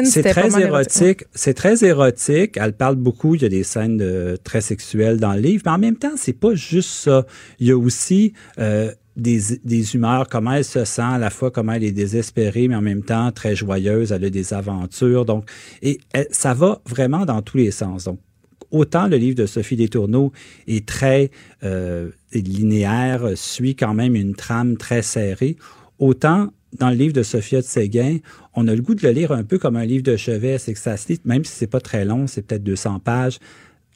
c'est 0.05 0.23
très 0.23 0.61
érotique. 0.63 1.25
C'est 1.35 1.55
très 1.55 1.85
érotique. 1.85 2.57
Elle 2.57 2.73
parle 2.73 2.95
beaucoup. 2.95 3.35
Il 3.35 3.43
y 3.43 3.45
a 3.45 3.49
des 3.49 3.65
scènes 3.65 4.37
très 4.45 4.61
sexuelles 4.61 5.19
dans 5.19 5.33
le 5.33 5.41
livre. 5.41 5.63
Mais 5.67 5.73
en 5.73 5.79
même 5.79 5.97
temps, 5.97 6.13
c'est 6.17 6.33
pas 6.33 6.55
juste 6.55 6.91
ça. 6.91 7.27
Il 7.59 7.67
y 7.67 7.73
a 7.73 7.77
aussi 7.77 8.33
euh, 8.61 8.93
des, 9.17 9.41
des, 9.65 9.95
humeurs, 9.95 10.29
comment 10.29 10.53
elle 10.53 10.65
se 10.65 10.85
sent, 10.85 11.03
à 11.03 11.19
la 11.19 11.31
fois 11.31 11.51
comment 11.51 11.73
elle 11.73 11.85
est 11.85 11.91
désespérée, 11.91 12.69
mais 12.69 12.77
en 12.77 12.83
même 12.83 13.03
temps 13.03 13.33
très 13.33 13.57
joyeuse. 13.57 14.13
Elle 14.13 14.25
a 14.25 14.31
des 14.31 14.55
aventures. 14.55 15.25
Donc, 15.25 15.49
et 15.83 15.99
ça 16.31 16.55
va 16.55 16.81
vraiment 16.87 17.25
dans 17.25 17.43
tous 17.43 17.57
les 17.57 17.73
sens. 17.73 18.05
Donc, 18.05 18.21
autant 18.77 19.09
le 19.09 19.17
livre 19.17 19.37
de 19.37 19.47
Sophie 19.47 19.77
Détourneau 19.77 20.33
est 20.67 20.87
très 20.87 21.31
euh, 21.65 22.11
linéaire, 22.33 23.31
suit 23.35 23.75
quand 23.75 23.95
même 23.95 24.15
une 24.15 24.35
trame 24.35 24.77
très 24.77 25.03
serrée, 25.03 25.57
autant 25.99 26.53
dans 26.79 26.91
le 26.91 26.97
livre 26.97 27.15
de 27.15 27.23
Sophia 27.23 27.61
de 27.61 27.67
Séguin, 27.67 28.19
on 28.55 28.69
a 28.69 28.75
le 28.75 28.83
goût 28.83 28.95
de 28.95 29.03
le 29.07 29.13
lire 29.13 29.33
un 29.33 29.45
peu 29.45 29.59
comme 29.59 29.77
un 29.77 29.85
livre 29.85 30.03
de 30.03 30.17
chevet, 30.17 30.59
c'est 30.59 30.75
ça 30.75 30.97
se 30.97 31.09
lit, 31.09 31.21
même 31.25 31.45
si 31.45 31.53
c'est 31.53 31.67
pas 31.67 31.81
très 31.81 32.05
long, 32.05 32.27
c'est 32.27 32.43
peut-être 32.43 32.65
200 32.65 32.99
pages, 33.01 33.39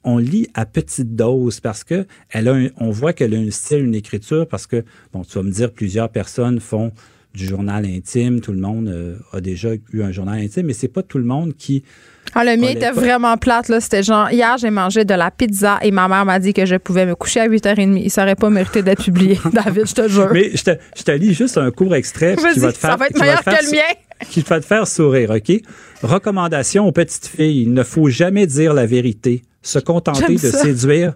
on 0.05 0.19
lit 0.19 0.49
à 0.55 0.65
petite 0.65 1.15
dose 1.15 1.61
parce 1.61 1.85
que 1.85 2.07
a 2.33 2.41
on 2.79 2.91
voit 2.91 3.13
qu'elle 3.13 3.35
a 3.35 3.39
un 3.39 3.51
style, 3.51 3.85
une 3.85 3.95
écriture 3.95 4.49
parce 4.49 4.67
que, 4.67 4.85
bon, 5.13 5.23
tu 5.23 5.35
vas 5.35 5.43
me 5.43 5.51
dire, 5.51 5.73
plusieurs 5.73 6.09
personnes 6.09 6.61
font 6.61 6.93
du 7.35 7.47
journal 7.47 7.85
intime, 7.85 8.41
tout 8.41 8.53
le 8.53 8.61
monde 8.61 8.89
euh, 8.89 9.17
a 9.33 9.41
déjà 9.41 9.75
eu 9.93 10.03
un 10.03 10.11
journal 10.11 10.41
intime, 10.41 10.67
mais 10.67 10.73
c'est 10.73 10.89
pas 10.89 11.03
tout 11.03 11.19
le 11.19 11.25
monde 11.25 11.55
qui 11.57 11.85
ah, 12.35 12.45
le 12.45 12.57
mien 12.57 12.69
était 12.69 12.93
vraiment 12.93 13.37
plate. 13.37 13.69
Là. 13.69 13.81
C'était 13.81 14.03
genre, 14.03 14.31
hier, 14.31 14.57
j'ai 14.59 14.71
mangé 14.71 15.05
de 15.05 15.15
la 15.15 15.31
pizza 15.31 15.79
et 15.83 15.91
ma 15.91 16.07
mère 16.09 16.25
m'a 16.25 16.39
dit 16.39 16.53
que 16.53 16.65
je 16.65 16.77
pouvais 16.77 17.07
me 17.07 17.15
coucher 17.15 17.41
à 17.41 17.49
8h30. 17.49 18.01
Il 18.03 18.11
serait 18.11 18.37
pas 18.37 18.51
mérité 18.51 18.83
d'être 18.83 19.03
publié, 19.03 19.39
David, 19.53 19.87
je 19.87 19.95
te 19.95 20.09
jure. 20.09 20.31
Mais 20.33 20.51
je 20.55 20.63
te, 20.63 20.71
je 20.97 21.03
te 21.03 21.11
lis 21.11 21.35
juste 21.35 21.59
un 21.59 21.71
court 21.71 21.95
extrait 21.95 22.37
qui 22.37 22.61
va 22.61 22.73
te 22.73 22.79
faire. 22.79 22.91
Ça 22.91 22.97
va 22.97 23.07
être 23.07 23.19
meilleur 23.19 23.43
que 23.43 23.51
le 23.51 23.71
mien. 23.73 24.27
Qui 24.29 24.43
va 24.43 24.61
te 24.61 24.67
faire 24.67 24.87
sourire, 24.87 25.31
OK? 25.31 25.61
Recommandation 26.03 26.87
aux 26.87 26.93
petites 26.93 27.27
filles. 27.27 27.63
Il 27.63 27.73
ne 27.73 27.83
faut 27.83 28.09
jamais 28.09 28.47
dire 28.47 28.75
la 28.75 28.87
vérité. 28.87 29.43
Se 29.63 29.79
contenter 29.79 30.35
de 30.35 30.39
séduire. 30.39 31.15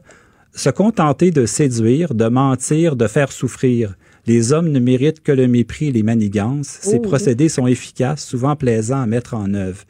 Se 0.53 0.71
contenter 0.71 1.31
de 1.31 1.47
séduire, 1.47 2.15
de 2.15 2.29
mentir, 2.29 2.97
de 2.97 3.07
faire 3.07 3.31
souffrir. 3.31 3.95
Les 4.27 4.53
hommes 4.53 4.71
ne 4.71 4.81
méritent 4.81 5.23
que 5.23 5.33
le 5.33 5.49
mépris 5.49 5.89
et 5.89 5.93
les 5.93 6.03
manigances. 6.03 6.79
Ces 6.81 6.97
oh. 6.97 7.01
procédés 7.01 7.49
sont 7.49 7.67
efficaces, 7.67 8.25
souvent 8.25 8.57
plaisants 8.57 9.03
à 9.03 9.07
mettre 9.07 9.35
en 9.35 9.53
œuvre. 9.53 9.83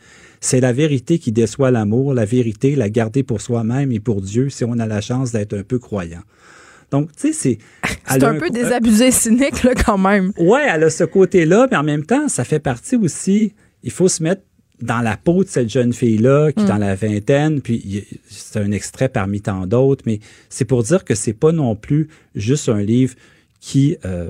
C'est 0.44 0.60
la 0.60 0.74
vérité 0.74 1.18
qui 1.18 1.32
déçoit 1.32 1.70
l'amour, 1.70 2.12
la 2.12 2.26
vérité, 2.26 2.76
la 2.76 2.90
garder 2.90 3.22
pour 3.22 3.40
soi-même 3.40 3.90
et 3.92 3.98
pour 3.98 4.20
Dieu 4.20 4.50
si 4.50 4.62
on 4.62 4.78
a 4.78 4.84
la 4.84 5.00
chance 5.00 5.32
d'être 5.32 5.54
un 5.56 5.62
peu 5.62 5.78
croyant. 5.78 6.20
Donc, 6.90 7.08
tu 7.16 7.28
sais, 7.28 7.32
c'est. 7.32 7.58
C'est 8.06 8.22
un, 8.22 8.34
peu 8.34 8.50
désabusé 8.50 9.10
cynique, 9.10 9.62
là, 9.62 9.72
quand 9.74 9.96
même. 9.96 10.32
Ouais, 10.38 10.66
elle 10.68 10.84
a 10.84 10.90
ce 10.90 11.04
côté-là, 11.04 11.66
mais 11.70 11.78
en 11.78 11.82
même 11.82 12.04
temps, 12.04 12.28
ça 12.28 12.44
fait 12.44 12.58
partie 12.58 12.96
aussi. 12.96 13.54
Il 13.84 13.90
faut 13.90 14.06
se 14.06 14.22
mettre 14.22 14.42
dans 14.82 15.00
la 15.00 15.16
peau 15.16 15.44
de 15.44 15.48
cette 15.48 15.70
jeune 15.70 15.94
fille-là, 15.94 16.52
qui 16.52 16.62
est 16.62 16.66
dans 16.66 16.76
mm. 16.76 16.80
la 16.80 16.94
vingtaine, 16.94 17.62
puis 17.62 18.04
c'est 18.28 18.60
un 18.60 18.70
extrait 18.70 19.08
parmi 19.08 19.40
tant 19.40 19.66
d'autres, 19.66 20.04
mais 20.04 20.20
c'est 20.50 20.66
pour 20.66 20.82
dire 20.82 21.06
que 21.06 21.14
c'est 21.14 21.32
pas 21.32 21.52
non 21.52 21.74
plus 21.74 22.08
juste 22.34 22.68
un 22.68 22.82
livre 22.82 23.14
qui 23.60 23.96
euh, 24.04 24.28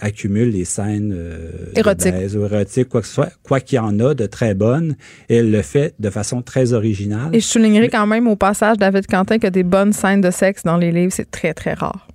accumule 0.00 0.50
les 0.50 0.64
scènes 0.64 1.12
euh, 1.16 1.72
érotiques. 1.74 2.88
quoi 2.88 3.00
que 3.00 3.06
ce 3.06 3.14
soit, 3.14 3.32
quoi 3.42 3.60
qu'il 3.60 3.76
y 3.76 3.78
en 3.78 3.98
a 4.00 4.14
de 4.14 4.26
très 4.26 4.54
bonnes, 4.54 4.96
et 5.28 5.36
elle 5.36 5.50
le 5.50 5.62
fait 5.62 5.94
de 5.98 6.10
façon 6.10 6.42
très 6.42 6.72
originale. 6.72 7.34
Et 7.34 7.40
je 7.40 7.46
soulignerai 7.46 7.88
quand 7.88 8.06
même 8.06 8.26
au 8.28 8.36
passage, 8.36 8.76
David 8.76 9.06
Quentin, 9.06 9.38
que 9.38 9.46
des 9.48 9.62
bonnes 9.62 9.92
scènes 9.92 10.20
de 10.20 10.30
sexe 10.30 10.62
dans 10.62 10.76
les 10.76 10.92
livres, 10.92 11.12
c'est 11.12 11.30
très, 11.30 11.54
très 11.54 11.74
rare. 11.74 12.08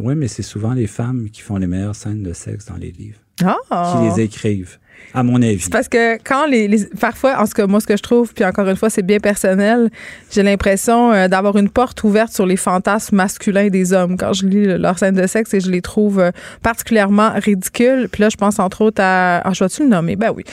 Oui, 0.00 0.14
mais 0.16 0.28
c'est 0.28 0.42
souvent 0.42 0.74
les 0.74 0.86
femmes 0.86 1.30
qui 1.30 1.40
font 1.40 1.56
les 1.56 1.66
meilleures 1.66 1.94
scènes 1.94 2.22
de 2.22 2.32
sexe 2.32 2.66
dans 2.66 2.76
les 2.76 2.90
livres. 2.90 3.18
Ah! 3.42 3.96
Qui 3.96 4.08
les 4.08 4.24
écrivent 4.24 4.78
à 5.14 5.22
mon 5.22 5.40
avis. 5.40 5.60
C'est 5.60 5.72
parce 5.72 5.88
que 5.88 6.16
quand 6.24 6.46
les, 6.46 6.86
parfois, 7.00 7.40
en 7.40 7.46
ce 7.46 7.54
que 7.54 7.62
moi, 7.62 7.80
ce 7.80 7.86
que 7.86 7.96
je 7.96 8.02
trouve, 8.02 8.34
puis 8.34 8.44
encore 8.44 8.68
une 8.68 8.76
fois, 8.76 8.90
c'est 8.90 9.02
bien 9.02 9.20
personnel, 9.20 9.90
j'ai 10.32 10.42
l'impression 10.42 11.12
euh, 11.12 11.28
d'avoir 11.28 11.56
une 11.56 11.70
porte 11.70 12.02
ouverte 12.02 12.32
sur 12.32 12.46
les 12.46 12.56
fantasmes 12.56 13.16
masculins 13.16 13.68
des 13.68 13.92
hommes 13.92 14.16
quand 14.16 14.32
je 14.32 14.46
lis 14.46 14.66
leur 14.78 14.98
scène 14.98 15.14
de 15.14 15.26
sexe 15.26 15.54
et 15.54 15.60
je 15.60 15.70
les 15.70 15.82
trouve 15.82 16.18
euh, 16.18 16.30
particulièrement 16.62 17.30
ridicules. 17.36 18.08
Puis 18.10 18.22
là, 18.22 18.28
je 18.28 18.36
pense 18.36 18.58
entre 18.58 18.82
autres 18.82 19.00
à. 19.00 19.38
Ah, 19.38 19.52
je 19.52 19.62
vais-tu 19.62 19.82
le 19.84 19.88
nommer? 19.88 20.16
Ben 20.16 20.32
oui. 20.34 20.44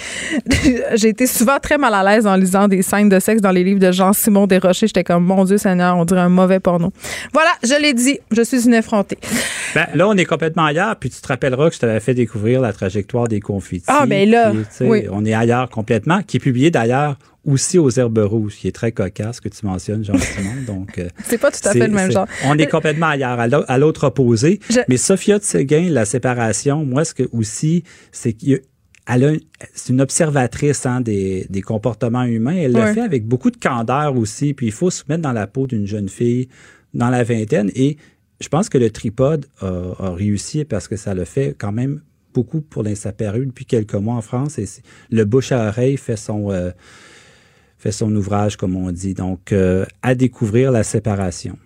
j'ai 0.94 1.10
été 1.10 1.26
souvent 1.26 1.58
très 1.60 1.78
mal 1.78 1.94
à 1.94 2.04
l'aise 2.04 2.28
en 2.28 2.36
lisant 2.36 2.68
des 2.68 2.84
scènes 2.84 3.10
de 3.10 3.20
sexe 3.20 3.42
dans 3.42 3.52
les 3.52 3.64
livres 3.64 3.80
de 3.80 3.92
Jean-Simon 3.92 4.48
Desrochers. 4.48 4.88
J'étais 4.88 5.04
comme, 5.04 5.26
mon 5.26 5.44
Dieu 5.44 5.58
Seigneur, 5.58 5.98
on 5.98 6.06
dirait 6.06 6.22
un 6.22 6.30
mauvais 6.30 6.60
porno. 6.60 6.92
Voilà, 7.34 7.50
je 7.64 7.82
l'ai 7.82 7.94
dit, 7.94 8.20
je 8.32 8.42
suis 8.42 8.66
une 8.66 8.74
effrontée. 8.76 9.18
Ben, 9.74 9.88
là, 9.96 10.08
on 10.08 10.16
est 10.18 10.26
complètement 10.26 10.66
ailleurs, 10.66 10.96
puis 10.98 11.10
tu 11.10 11.20
te 11.20 11.28
rappelleras 11.28 11.70
que 11.70 11.76
je 11.76 11.80
t'avais 11.80 12.00
fait 12.00 12.14
découvrir 12.14 12.62
la 12.62 12.74
trajectoire 12.74 13.28
des 13.28 13.40
confettis. 13.40 13.86
Ah, 13.88 14.06
ben 14.06 14.30
là, 14.32 14.54
on 15.12 15.26
est 15.26 15.34
ailleurs 15.34 15.70
complètement, 15.70 16.22
qui 16.24 16.38
est 16.38 16.40
publié 16.40 16.72
d'ailleurs 16.72 17.18
aussi 17.46 17.80
aux 17.80 17.90
Herbes 17.90 18.20
Rouges, 18.20 18.56
qui 18.56 18.68
est 18.68 18.72
très 18.72 18.92
cocasse 18.92 19.40
que 19.40 19.50
tu 19.50 19.66
mentionnes, 19.66 20.04
Jean-Simon. 20.04 20.62
Donc, 20.68 20.98
euh, 20.98 21.08
c'est 21.24 21.38
pas 21.38 21.52
tout 21.52 21.68
à 21.68 21.72
fait 21.72 21.88
le 21.88 21.94
même 21.94 22.12
genre. 22.12 22.28
On 22.46 22.58
est 22.58 22.68
complètement 22.68 23.08
ailleurs, 23.08 23.40
à 23.40 23.78
l'autre 23.78 24.06
opposé. 24.08 24.60
Mais 24.88 24.98
Sophia 24.98 25.40
de 25.40 25.44
Séguin, 25.44 25.90
la 25.90 26.06
séparation, 26.06 26.86
moi, 26.86 27.06
ce 27.06 27.14
que 27.14 27.24
aussi, 27.32 27.84
c'est 28.12 28.34
qu'elle 28.34 28.62
c'est 29.74 29.92
une 29.92 30.02
observatrice 30.02 30.86
hein, 30.86 31.02
des, 31.02 31.64
comportements 31.66 32.24
humains. 32.24 32.56
Elle 32.56 32.74
le 32.74 32.94
fait 32.94 33.02
avec 33.02 33.26
beaucoup 33.26 33.52
de 33.52 33.58
candeur 33.58 34.16
aussi. 34.16 34.54
Puis 34.54 34.68
il 34.68 34.72
faut 34.72 34.92
se 34.92 35.04
mettre 35.10 35.22
dans 35.22 35.34
la 35.34 35.48
peau 35.48 35.68
d'une 35.68 35.88
jeune 35.88 36.10
fille 36.10 36.48
dans 36.94 37.10
la 37.10 37.24
vingtaine. 37.24 37.72
Et 37.76 37.98
je 38.40 38.48
pense 38.48 38.70
que 38.70 38.78
le 38.78 38.92
tripode 38.92 39.48
a 39.62 40.12
réussi 40.12 40.64
parce 40.66 40.88
que 40.88 40.96
ça 40.96 41.14
le 41.16 41.26
fait 41.26 41.56
quand 41.58 41.72
même 41.72 42.02
beaucoup 42.34 42.62
pour 42.62 42.84
l'insaparu 42.84 43.46
depuis 43.46 43.66
quelques 43.66 43.96
mois 43.96 44.16
en 44.16 44.22
France. 44.22 44.58
Et 44.60 44.66
le 45.10 45.26
bouche 45.26 45.52
à 45.52 45.68
oreille 45.68 45.98
fait 45.98 46.16
son, 46.18 46.52
euh, 46.52 46.72
fait 47.78 47.92
son 47.92 48.16
ouvrage, 48.16 48.58
comme 48.58 48.76
on 48.76 48.92
dit. 48.92 49.14
Donc, 49.14 49.52
euh, 49.52 49.86
à 50.02 50.16
découvrir 50.16 50.72
la 50.72 50.84
séparation. 50.84 51.58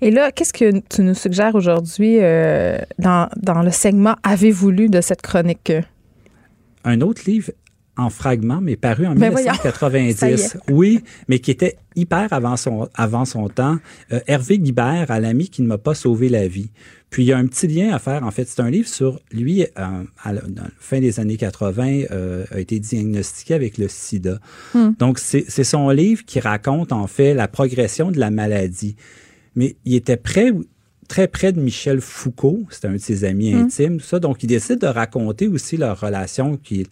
Et 0.00 0.10
là, 0.10 0.30
qu'est-ce 0.30 0.52
que 0.52 0.80
tu 0.80 1.02
nous 1.02 1.14
suggères 1.14 1.54
aujourd'hui 1.54 2.18
euh, 2.20 2.78
dans, 2.98 3.28
dans, 3.36 3.62
le 3.62 3.70
segment 3.70 4.16
Avez-vous 4.22 4.70
lu 4.70 4.88
de 4.88 5.00
cette 5.00 5.22
chronique? 5.22 5.72
Un 6.84 7.00
autre 7.00 7.22
livre 7.26 7.50
en 7.96 8.10
fragments, 8.10 8.60
mais 8.60 8.76
paru 8.76 9.06
en 9.06 9.14
1990. 9.14 10.20
Ben 10.20 10.60
oui, 10.74 11.00
mais 11.28 11.38
qui 11.38 11.50
était 11.50 11.76
hyper 11.96 12.32
avant 12.32 12.56
son, 12.56 12.88
avant 12.94 13.24
son 13.24 13.48
temps. 13.48 13.78
Hervé 14.26 14.58
Guibert, 14.58 15.10
à 15.10 15.20
l'ami 15.20 15.48
qui 15.48 15.62
ne 15.62 15.68
m'a 15.68 15.78
pas 15.78 15.94
sauvé 15.94 16.28
la 16.28 16.48
vie. 16.48 16.70
Puis 17.14 17.22
il 17.22 17.26
y 17.26 17.32
a 17.32 17.38
un 17.38 17.46
petit 17.46 17.68
lien 17.68 17.94
à 17.94 18.00
faire. 18.00 18.24
En 18.24 18.32
fait, 18.32 18.48
c'est 18.48 18.60
un 18.60 18.70
livre 18.70 18.88
sur 18.88 19.20
lui, 19.30 19.62
euh, 19.62 19.66
à 20.24 20.32
la, 20.32 20.40
fin 20.80 20.98
des 20.98 21.20
années 21.20 21.36
80, 21.36 22.06
euh, 22.10 22.44
a 22.50 22.58
été 22.58 22.80
diagnostiqué 22.80 23.54
avec 23.54 23.78
le 23.78 23.86
sida. 23.86 24.40
Hmm. 24.74 24.94
Donc, 24.98 25.20
c'est 25.20 25.62
son 25.62 25.90
livre 25.90 26.24
qui 26.24 26.40
raconte 26.40 26.90
en 26.90 27.06
fait 27.06 27.32
la 27.32 27.46
progression 27.46 28.10
de 28.10 28.18
la 28.18 28.32
maladie. 28.32 28.96
Mais 29.54 29.76
il 29.84 29.94
était 29.94 30.16
près, 30.16 30.50
très 31.06 31.28
près 31.28 31.52
de 31.52 31.60
Michel 31.60 32.00
Foucault, 32.00 32.64
c'était 32.68 32.88
un 32.88 32.94
de 32.94 32.98
ses 32.98 33.22
amis 33.22 33.54
hmm. 33.54 33.62
intimes, 33.62 33.98
tout 33.98 34.06
ça. 34.06 34.18
Donc, 34.18 34.42
il 34.42 34.48
décide 34.48 34.80
de 34.80 34.88
raconter 34.88 35.46
aussi 35.46 35.76
leur 35.76 36.00
relation 36.00 36.56
qui 36.56 36.84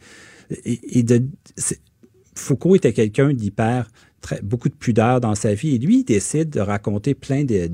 et, 0.64 1.02
de 1.02 1.22
Foucault 2.34 2.76
était 2.76 2.92
quelqu'un 2.92 3.32
d'hyper, 3.32 3.90
beaucoup 4.42 4.68
de 4.68 4.74
pudeur 4.74 5.20
dans 5.20 5.34
sa 5.34 5.54
vie. 5.54 5.74
Et 5.74 5.78
lui, 5.78 6.00
il 6.00 6.04
décide 6.04 6.50
de 6.50 6.60
raconter 6.60 7.14
plein 7.14 7.44
de, 7.44 7.70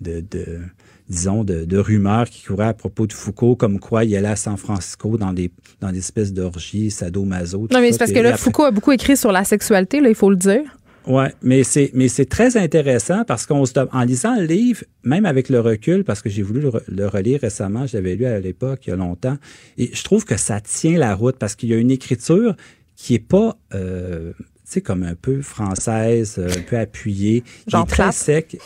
de, 0.00 0.60
disons, 1.08 1.44
de, 1.44 1.76
rumeurs 1.78 2.28
qui 2.28 2.44
couraient 2.44 2.68
à 2.68 2.74
propos 2.74 3.06
de 3.06 3.12
Foucault, 3.12 3.56
comme 3.56 3.78
quoi 3.80 4.04
il 4.04 4.14
allait 4.16 4.28
à 4.28 4.36
San 4.36 4.56
Francisco 4.56 5.16
dans 5.16 5.32
des, 5.32 5.50
dans 5.80 5.90
des 5.90 5.98
espèces 5.98 6.32
d'orgies 6.32 6.90
sadomaso. 6.90 7.66
Non, 7.70 7.80
mais 7.80 7.92
c'est 7.92 7.98
parce 7.98 8.12
que 8.12 8.18
là, 8.18 8.36
Foucault 8.36 8.64
a 8.64 8.70
beaucoup 8.70 8.92
écrit 8.92 9.16
sur 9.16 9.32
la 9.32 9.44
sexualité, 9.44 10.00
là, 10.00 10.08
il 10.08 10.14
faut 10.14 10.30
le 10.30 10.36
dire. 10.36 10.62
Oui, 11.08 11.24
mais 11.42 11.64
c'est 11.64 11.90
mais 11.94 12.08
c'est 12.08 12.26
très 12.26 12.58
intéressant 12.58 13.24
parce 13.24 13.46
qu'en 13.46 13.64
lisant 14.04 14.36
le 14.36 14.44
livre, 14.44 14.84
même 15.04 15.24
avec 15.24 15.48
le 15.48 15.58
recul, 15.58 16.04
parce 16.04 16.20
que 16.20 16.28
j'ai 16.28 16.42
voulu 16.42 16.60
le, 16.86 17.06
relire 17.06 17.40
récemment, 17.40 17.86
je 17.86 17.96
l'avais 17.96 18.14
lu 18.14 18.26
à 18.26 18.38
l'époque 18.38 18.86
il 18.86 18.90
y 18.90 18.92
a 18.92 18.96
longtemps, 18.96 19.38
et 19.78 19.90
je 19.94 20.04
trouve 20.04 20.26
que 20.26 20.36
ça 20.36 20.60
tient 20.60 20.98
la 20.98 21.14
route 21.14 21.36
parce 21.38 21.54
qu'il 21.54 21.70
y 21.70 21.74
a 21.74 21.78
une 21.78 21.90
écriture 21.90 22.54
qui 22.94 23.14
est 23.14 23.26
pas 23.26 23.56
euh, 23.74 24.32
tu 24.68 24.74
sais, 24.74 24.80
comme 24.82 25.02
un 25.02 25.14
peu 25.14 25.40
française, 25.40 26.34
euh, 26.36 26.50
un 26.54 26.60
peu 26.60 26.76
appuyée. 26.76 27.42
Il 27.68 27.74
est 27.74 27.86
très 27.86 28.12
sec. 28.12 28.58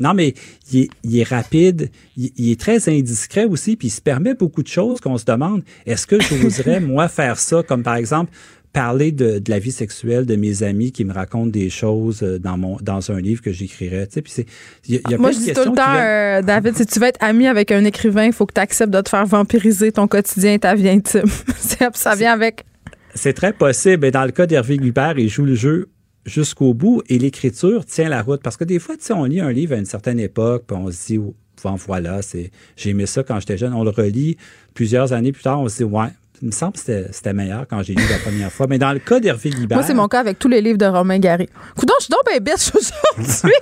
non, 0.00 0.12
mais 0.12 0.34
il 0.72 0.88
est, 1.04 1.22
rapide. 1.22 1.92
Il, 2.16 2.50
est 2.50 2.60
très 2.60 2.88
indiscret 2.88 3.44
aussi, 3.44 3.76
puis 3.76 3.86
il 3.86 3.92
se 3.92 4.00
permet 4.00 4.34
beaucoup 4.34 4.64
de 4.64 4.68
choses 4.68 4.98
qu'on 4.98 5.18
se 5.18 5.24
demande. 5.24 5.62
Est-ce 5.86 6.08
que 6.08 6.20
j'oserais, 6.20 6.80
moi, 6.80 7.06
faire 7.06 7.38
ça, 7.38 7.62
comme 7.62 7.84
par 7.84 7.94
exemple, 7.94 8.32
parler 8.72 9.12
de, 9.12 9.42
la 9.48 9.58
vie 9.58 9.72
sexuelle 9.72 10.26
de 10.26 10.36
mes 10.36 10.62
amis 10.62 10.92
qui 10.92 11.04
me 11.04 11.12
racontent 11.12 11.46
des 11.46 11.70
choses 11.70 12.22
euh, 12.22 12.38
dans 12.38 12.58
mon 12.58 12.76
dans 12.82 13.10
un 13.10 13.20
livre 13.20 13.42
que 13.42 13.52
j'écrirais. 13.52 14.06
Tu 14.06 14.22
sais, 14.26 14.46
y 14.88 14.96
a, 14.96 15.18
Moi, 15.18 15.32
je 15.32 15.38
dis 15.38 15.52
tout 15.52 15.70
le 15.70 15.76
temps, 15.76 15.94
euh, 15.96 16.42
David, 16.42 16.76
si 16.76 16.86
tu 16.86 16.98
veux 17.00 17.06
être 17.06 17.22
ami 17.22 17.46
avec 17.46 17.72
un 17.72 17.84
écrivain, 17.84 18.24
il 18.24 18.32
faut 18.32 18.46
que 18.46 18.54
tu 18.54 18.60
acceptes 18.60 18.92
de 18.92 19.00
te 19.00 19.08
faire 19.08 19.26
vampiriser 19.26 19.92
ton 19.92 20.06
quotidien 20.06 20.54
et 20.54 20.58
ta 20.58 20.74
vie 20.74 20.88
intime. 20.88 21.24
ça 21.94 22.14
vient 22.14 22.32
avec. 22.32 22.64
C'est 23.14 23.32
très 23.32 23.52
possible. 23.52 24.06
Et 24.06 24.10
dans 24.10 24.24
le 24.24 24.32
cas 24.32 24.46
d'Hervé 24.46 24.76
Guibert, 24.76 25.18
il 25.18 25.28
joue 25.28 25.44
le 25.44 25.54
jeu 25.54 25.88
jusqu'au 26.26 26.74
bout 26.74 27.02
et 27.08 27.18
l'écriture 27.18 27.86
tient 27.86 28.08
la 28.08 28.22
route. 28.22 28.42
Parce 28.42 28.56
que 28.56 28.64
des 28.64 28.78
fois, 28.78 28.96
tu 28.96 29.04
sais, 29.04 29.12
on 29.14 29.24
lit 29.24 29.40
un 29.40 29.52
livre 29.52 29.74
à 29.74 29.78
une 29.78 29.86
certaine 29.86 30.20
époque, 30.20 30.64
puis 30.66 30.76
on 30.76 30.90
se 30.90 31.06
dit, 31.06 31.18
bon, 31.18 31.34
voilà, 31.86 32.20
c'est, 32.22 32.50
j'ai 32.76 32.90
aimé 32.90 33.06
ça 33.06 33.22
quand 33.22 33.40
j'étais 33.40 33.56
jeune. 33.56 33.72
On 33.72 33.84
le 33.84 33.90
relit 33.90 34.36
plusieurs 34.74 35.12
années 35.12 35.32
plus 35.32 35.42
tard, 35.42 35.60
on 35.60 35.68
se 35.68 35.78
dit, 35.78 35.84
ouais, 35.84 36.08
il 36.42 36.46
me 36.46 36.52
semble 36.52 36.74
que 36.74 36.80
c'était 37.10 37.32
meilleur 37.32 37.66
quand 37.68 37.82
j'ai 37.82 37.94
lu 37.94 38.02
la 38.10 38.18
première 38.18 38.52
fois. 38.52 38.66
Mais 38.68 38.78
dans 38.78 38.92
le 38.92 38.98
cas 38.98 39.20
d'Hervé 39.20 39.50
Guibert. 39.50 39.78
Moi, 39.78 39.86
c'est 39.86 39.94
mon 39.94 40.08
cas 40.08 40.20
avec 40.20 40.38
tous 40.38 40.48
les 40.48 40.60
livres 40.60 40.78
de 40.78 40.86
Romain 40.86 41.18
Gary. 41.18 41.48
Coudon, 41.76 41.94
je 41.98 42.04
suis 42.04 42.10
donc 42.10 42.20
bien 42.28 42.40
bête 42.40 42.72
aujourd'hui. 43.16 43.52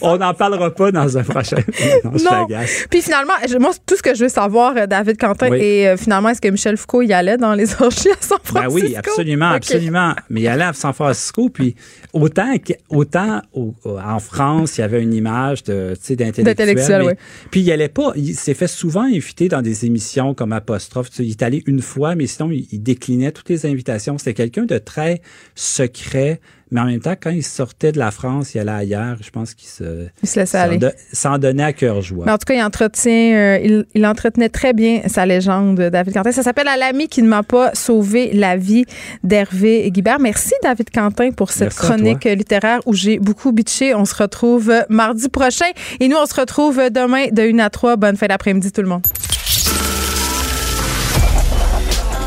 On 0.00 0.16
n'en 0.16 0.34
parlera 0.34 0.72
pas 0.72 0.92
dans 0.92 1.18
un 1.18 1.22
prochain. 1.22 1.56
non. 2.04 2.46
Puis 2.90 3.02
finalement, 3.02 3.34
moi, 3.58 3.72
tout 3.86 3.96
ce 3.96 4.02
que 4.02 4.14
je 4.14 4.24
veux 4.24 4.28
savoir, 4.28 4.76
euh, 4.76 4.86
David 4.86 5.18
Quentin, 5.18 5.52
et 5.54 5.88
euh, 5.88 5.96
finalement, 5.96 6.28
est-ce 6.28 6.40
que 6.40 6.48
Michel 6.48 6.76
Foucault 6.76 7.02
y 7.02 7.12
allait 7.12 7.36
dans 7.36 7.54
les 7.54 7.70
orgies 7.80 8.10
à 8.10 8.20
San 8.20 8.38
Francisco? 8.42 8.80
Ben 8.80 8.86
oui, 8.88 8.96
absolument, 8.96 9.50
absolument. 9.50 10.14
Mais 10.30 10.42
il 10.42 10.48
allait 10.48 10.64
à 10.64 10.72
San 10.72 10.92
Francisco. 10.92 11.48
Puis 11.48 11.74
autant, 12.12 12.54
autant 12.88 13.42
en 13.84 14.18
France, 14.18 14.78
il 14.78 14.82
y 14.82 14.84
avait 14.84 15.02
une 15.02 15.14
image 15.14 15.64
d'intellectuel. 15.64 17.02
Oui. 17.02 17.12
Puis 17.50 17.60
il 17.60 17.72
allait 17.72 17.88
pas. 17.88 18.12
Il 18.16 18.34
s'est 18.34 18.54
fait 18.54 18.68
souvent 18.68 19.02
inviter 19.02 19.48
dans 19.48 19.62
des 19.62 19.84
émissions 19.86 20.34
comme 20.34 20.52
Apostrophe. 20.52 21.08
il 21.18 21.30
est 21.30 21.42
allé 21.42 21.62
une 21.66 21.80
fois 21.80 22.03
mais 22.14 22.26
sinon, 22.26 22.50
il, 22.50 22.82
déclinait 22.82 23.32
toutes 23.32 23.48
les 23.48 23.66
invitations. 23.66 24.18
C'était 24.18 24.34
quelqu'un 24.34 24.64
de 24.64 24.78
très 24.78 25.22
secret, 25.54 26.40
mais 26.70 26.80
en 26.80 26.86
même 26.86 27.00
temps, 27.00 27.14
quand 27.20 27.30
il 27.30 27.42
sortait 27.42 27.92
de 27.92 27.98
la 27.98 28.10
France, 28.10 28.54
il 28.54 28.60
allait 28.60 28.72
ailleurs. 28.72 29.16
Je 29.20 29.30
pense 29.30 29.54
qu'il 29.54 29.68
se, 29.68 30.06
il 30.22 30.28
se 30.28 30.40
laissait 30.40 30.58
aller. 30.58 30.78
S'en 31.12 31.38
donnait 31.38 31.62
à 31.62 31.72
cœur 31.72 32.02
joie. 32.02 32.24
Mais 32.26 32.32
en 32.32 32.38
tout 32.38 32.46
cas, 32.46 32.54
il 32.54 32.62
entretient, 32.62 33.34
euh, 33.34 33.82
il, 33.94 34.06
entretenait 34.06 34.48
très 34.48 34.72
bien 34.72 35.02
sa 35.06 35.24
légende, 35.24 35.80
David 35.80 36.14
Quentin. 36.14 36.32
Ça 36.32 36.42
s'appelle 36.42 36.68
À 36.68 36.76
l'ami 36.76 37.08
qui 37.08 37.22
ne 37.22 37.28
m'a 37.28 37.42
pas 37.42 37.74
sauvé 37.74 38.32
la 38.32 38.56
vie 38.56 38.86
d'Hervé 39.22 39.90
Guibert. 39.90 40.18
Merci, 40.18 40.52
David 40.62 40.90
Quentin, 40.90 41.30
pour 41.30 41.50
cette 41.52 41.74
chronique 41.74 42.24
littéraire 42.24 42.80
où 42.86 42.92
j'ai 42.92 43.18
beaucoup 43.18 43.52
bitché. 43.52 43.94
On 43.94 44.04
se 44.04 44.14
retrouve 44.14 44.72
mardi 44.88 45.28
prochain 45.28 45.70
et 46.00 46.08
nous, 46.08 46.16
on 46.16 46.26
se 46.26 46.34
retrouve 46.34 46.90
demain 46.90 47.26
de 47.30 47.42
1 47.42 47.58
à 47.60 47.70
3. 47.70 47.96
Bonne 47.96 48.16
fin 48.16 48.26
d'après-midi, 48.26 48.72
tout 48.72 48.82
le 48.82 48.88
monde. 48.88 49.02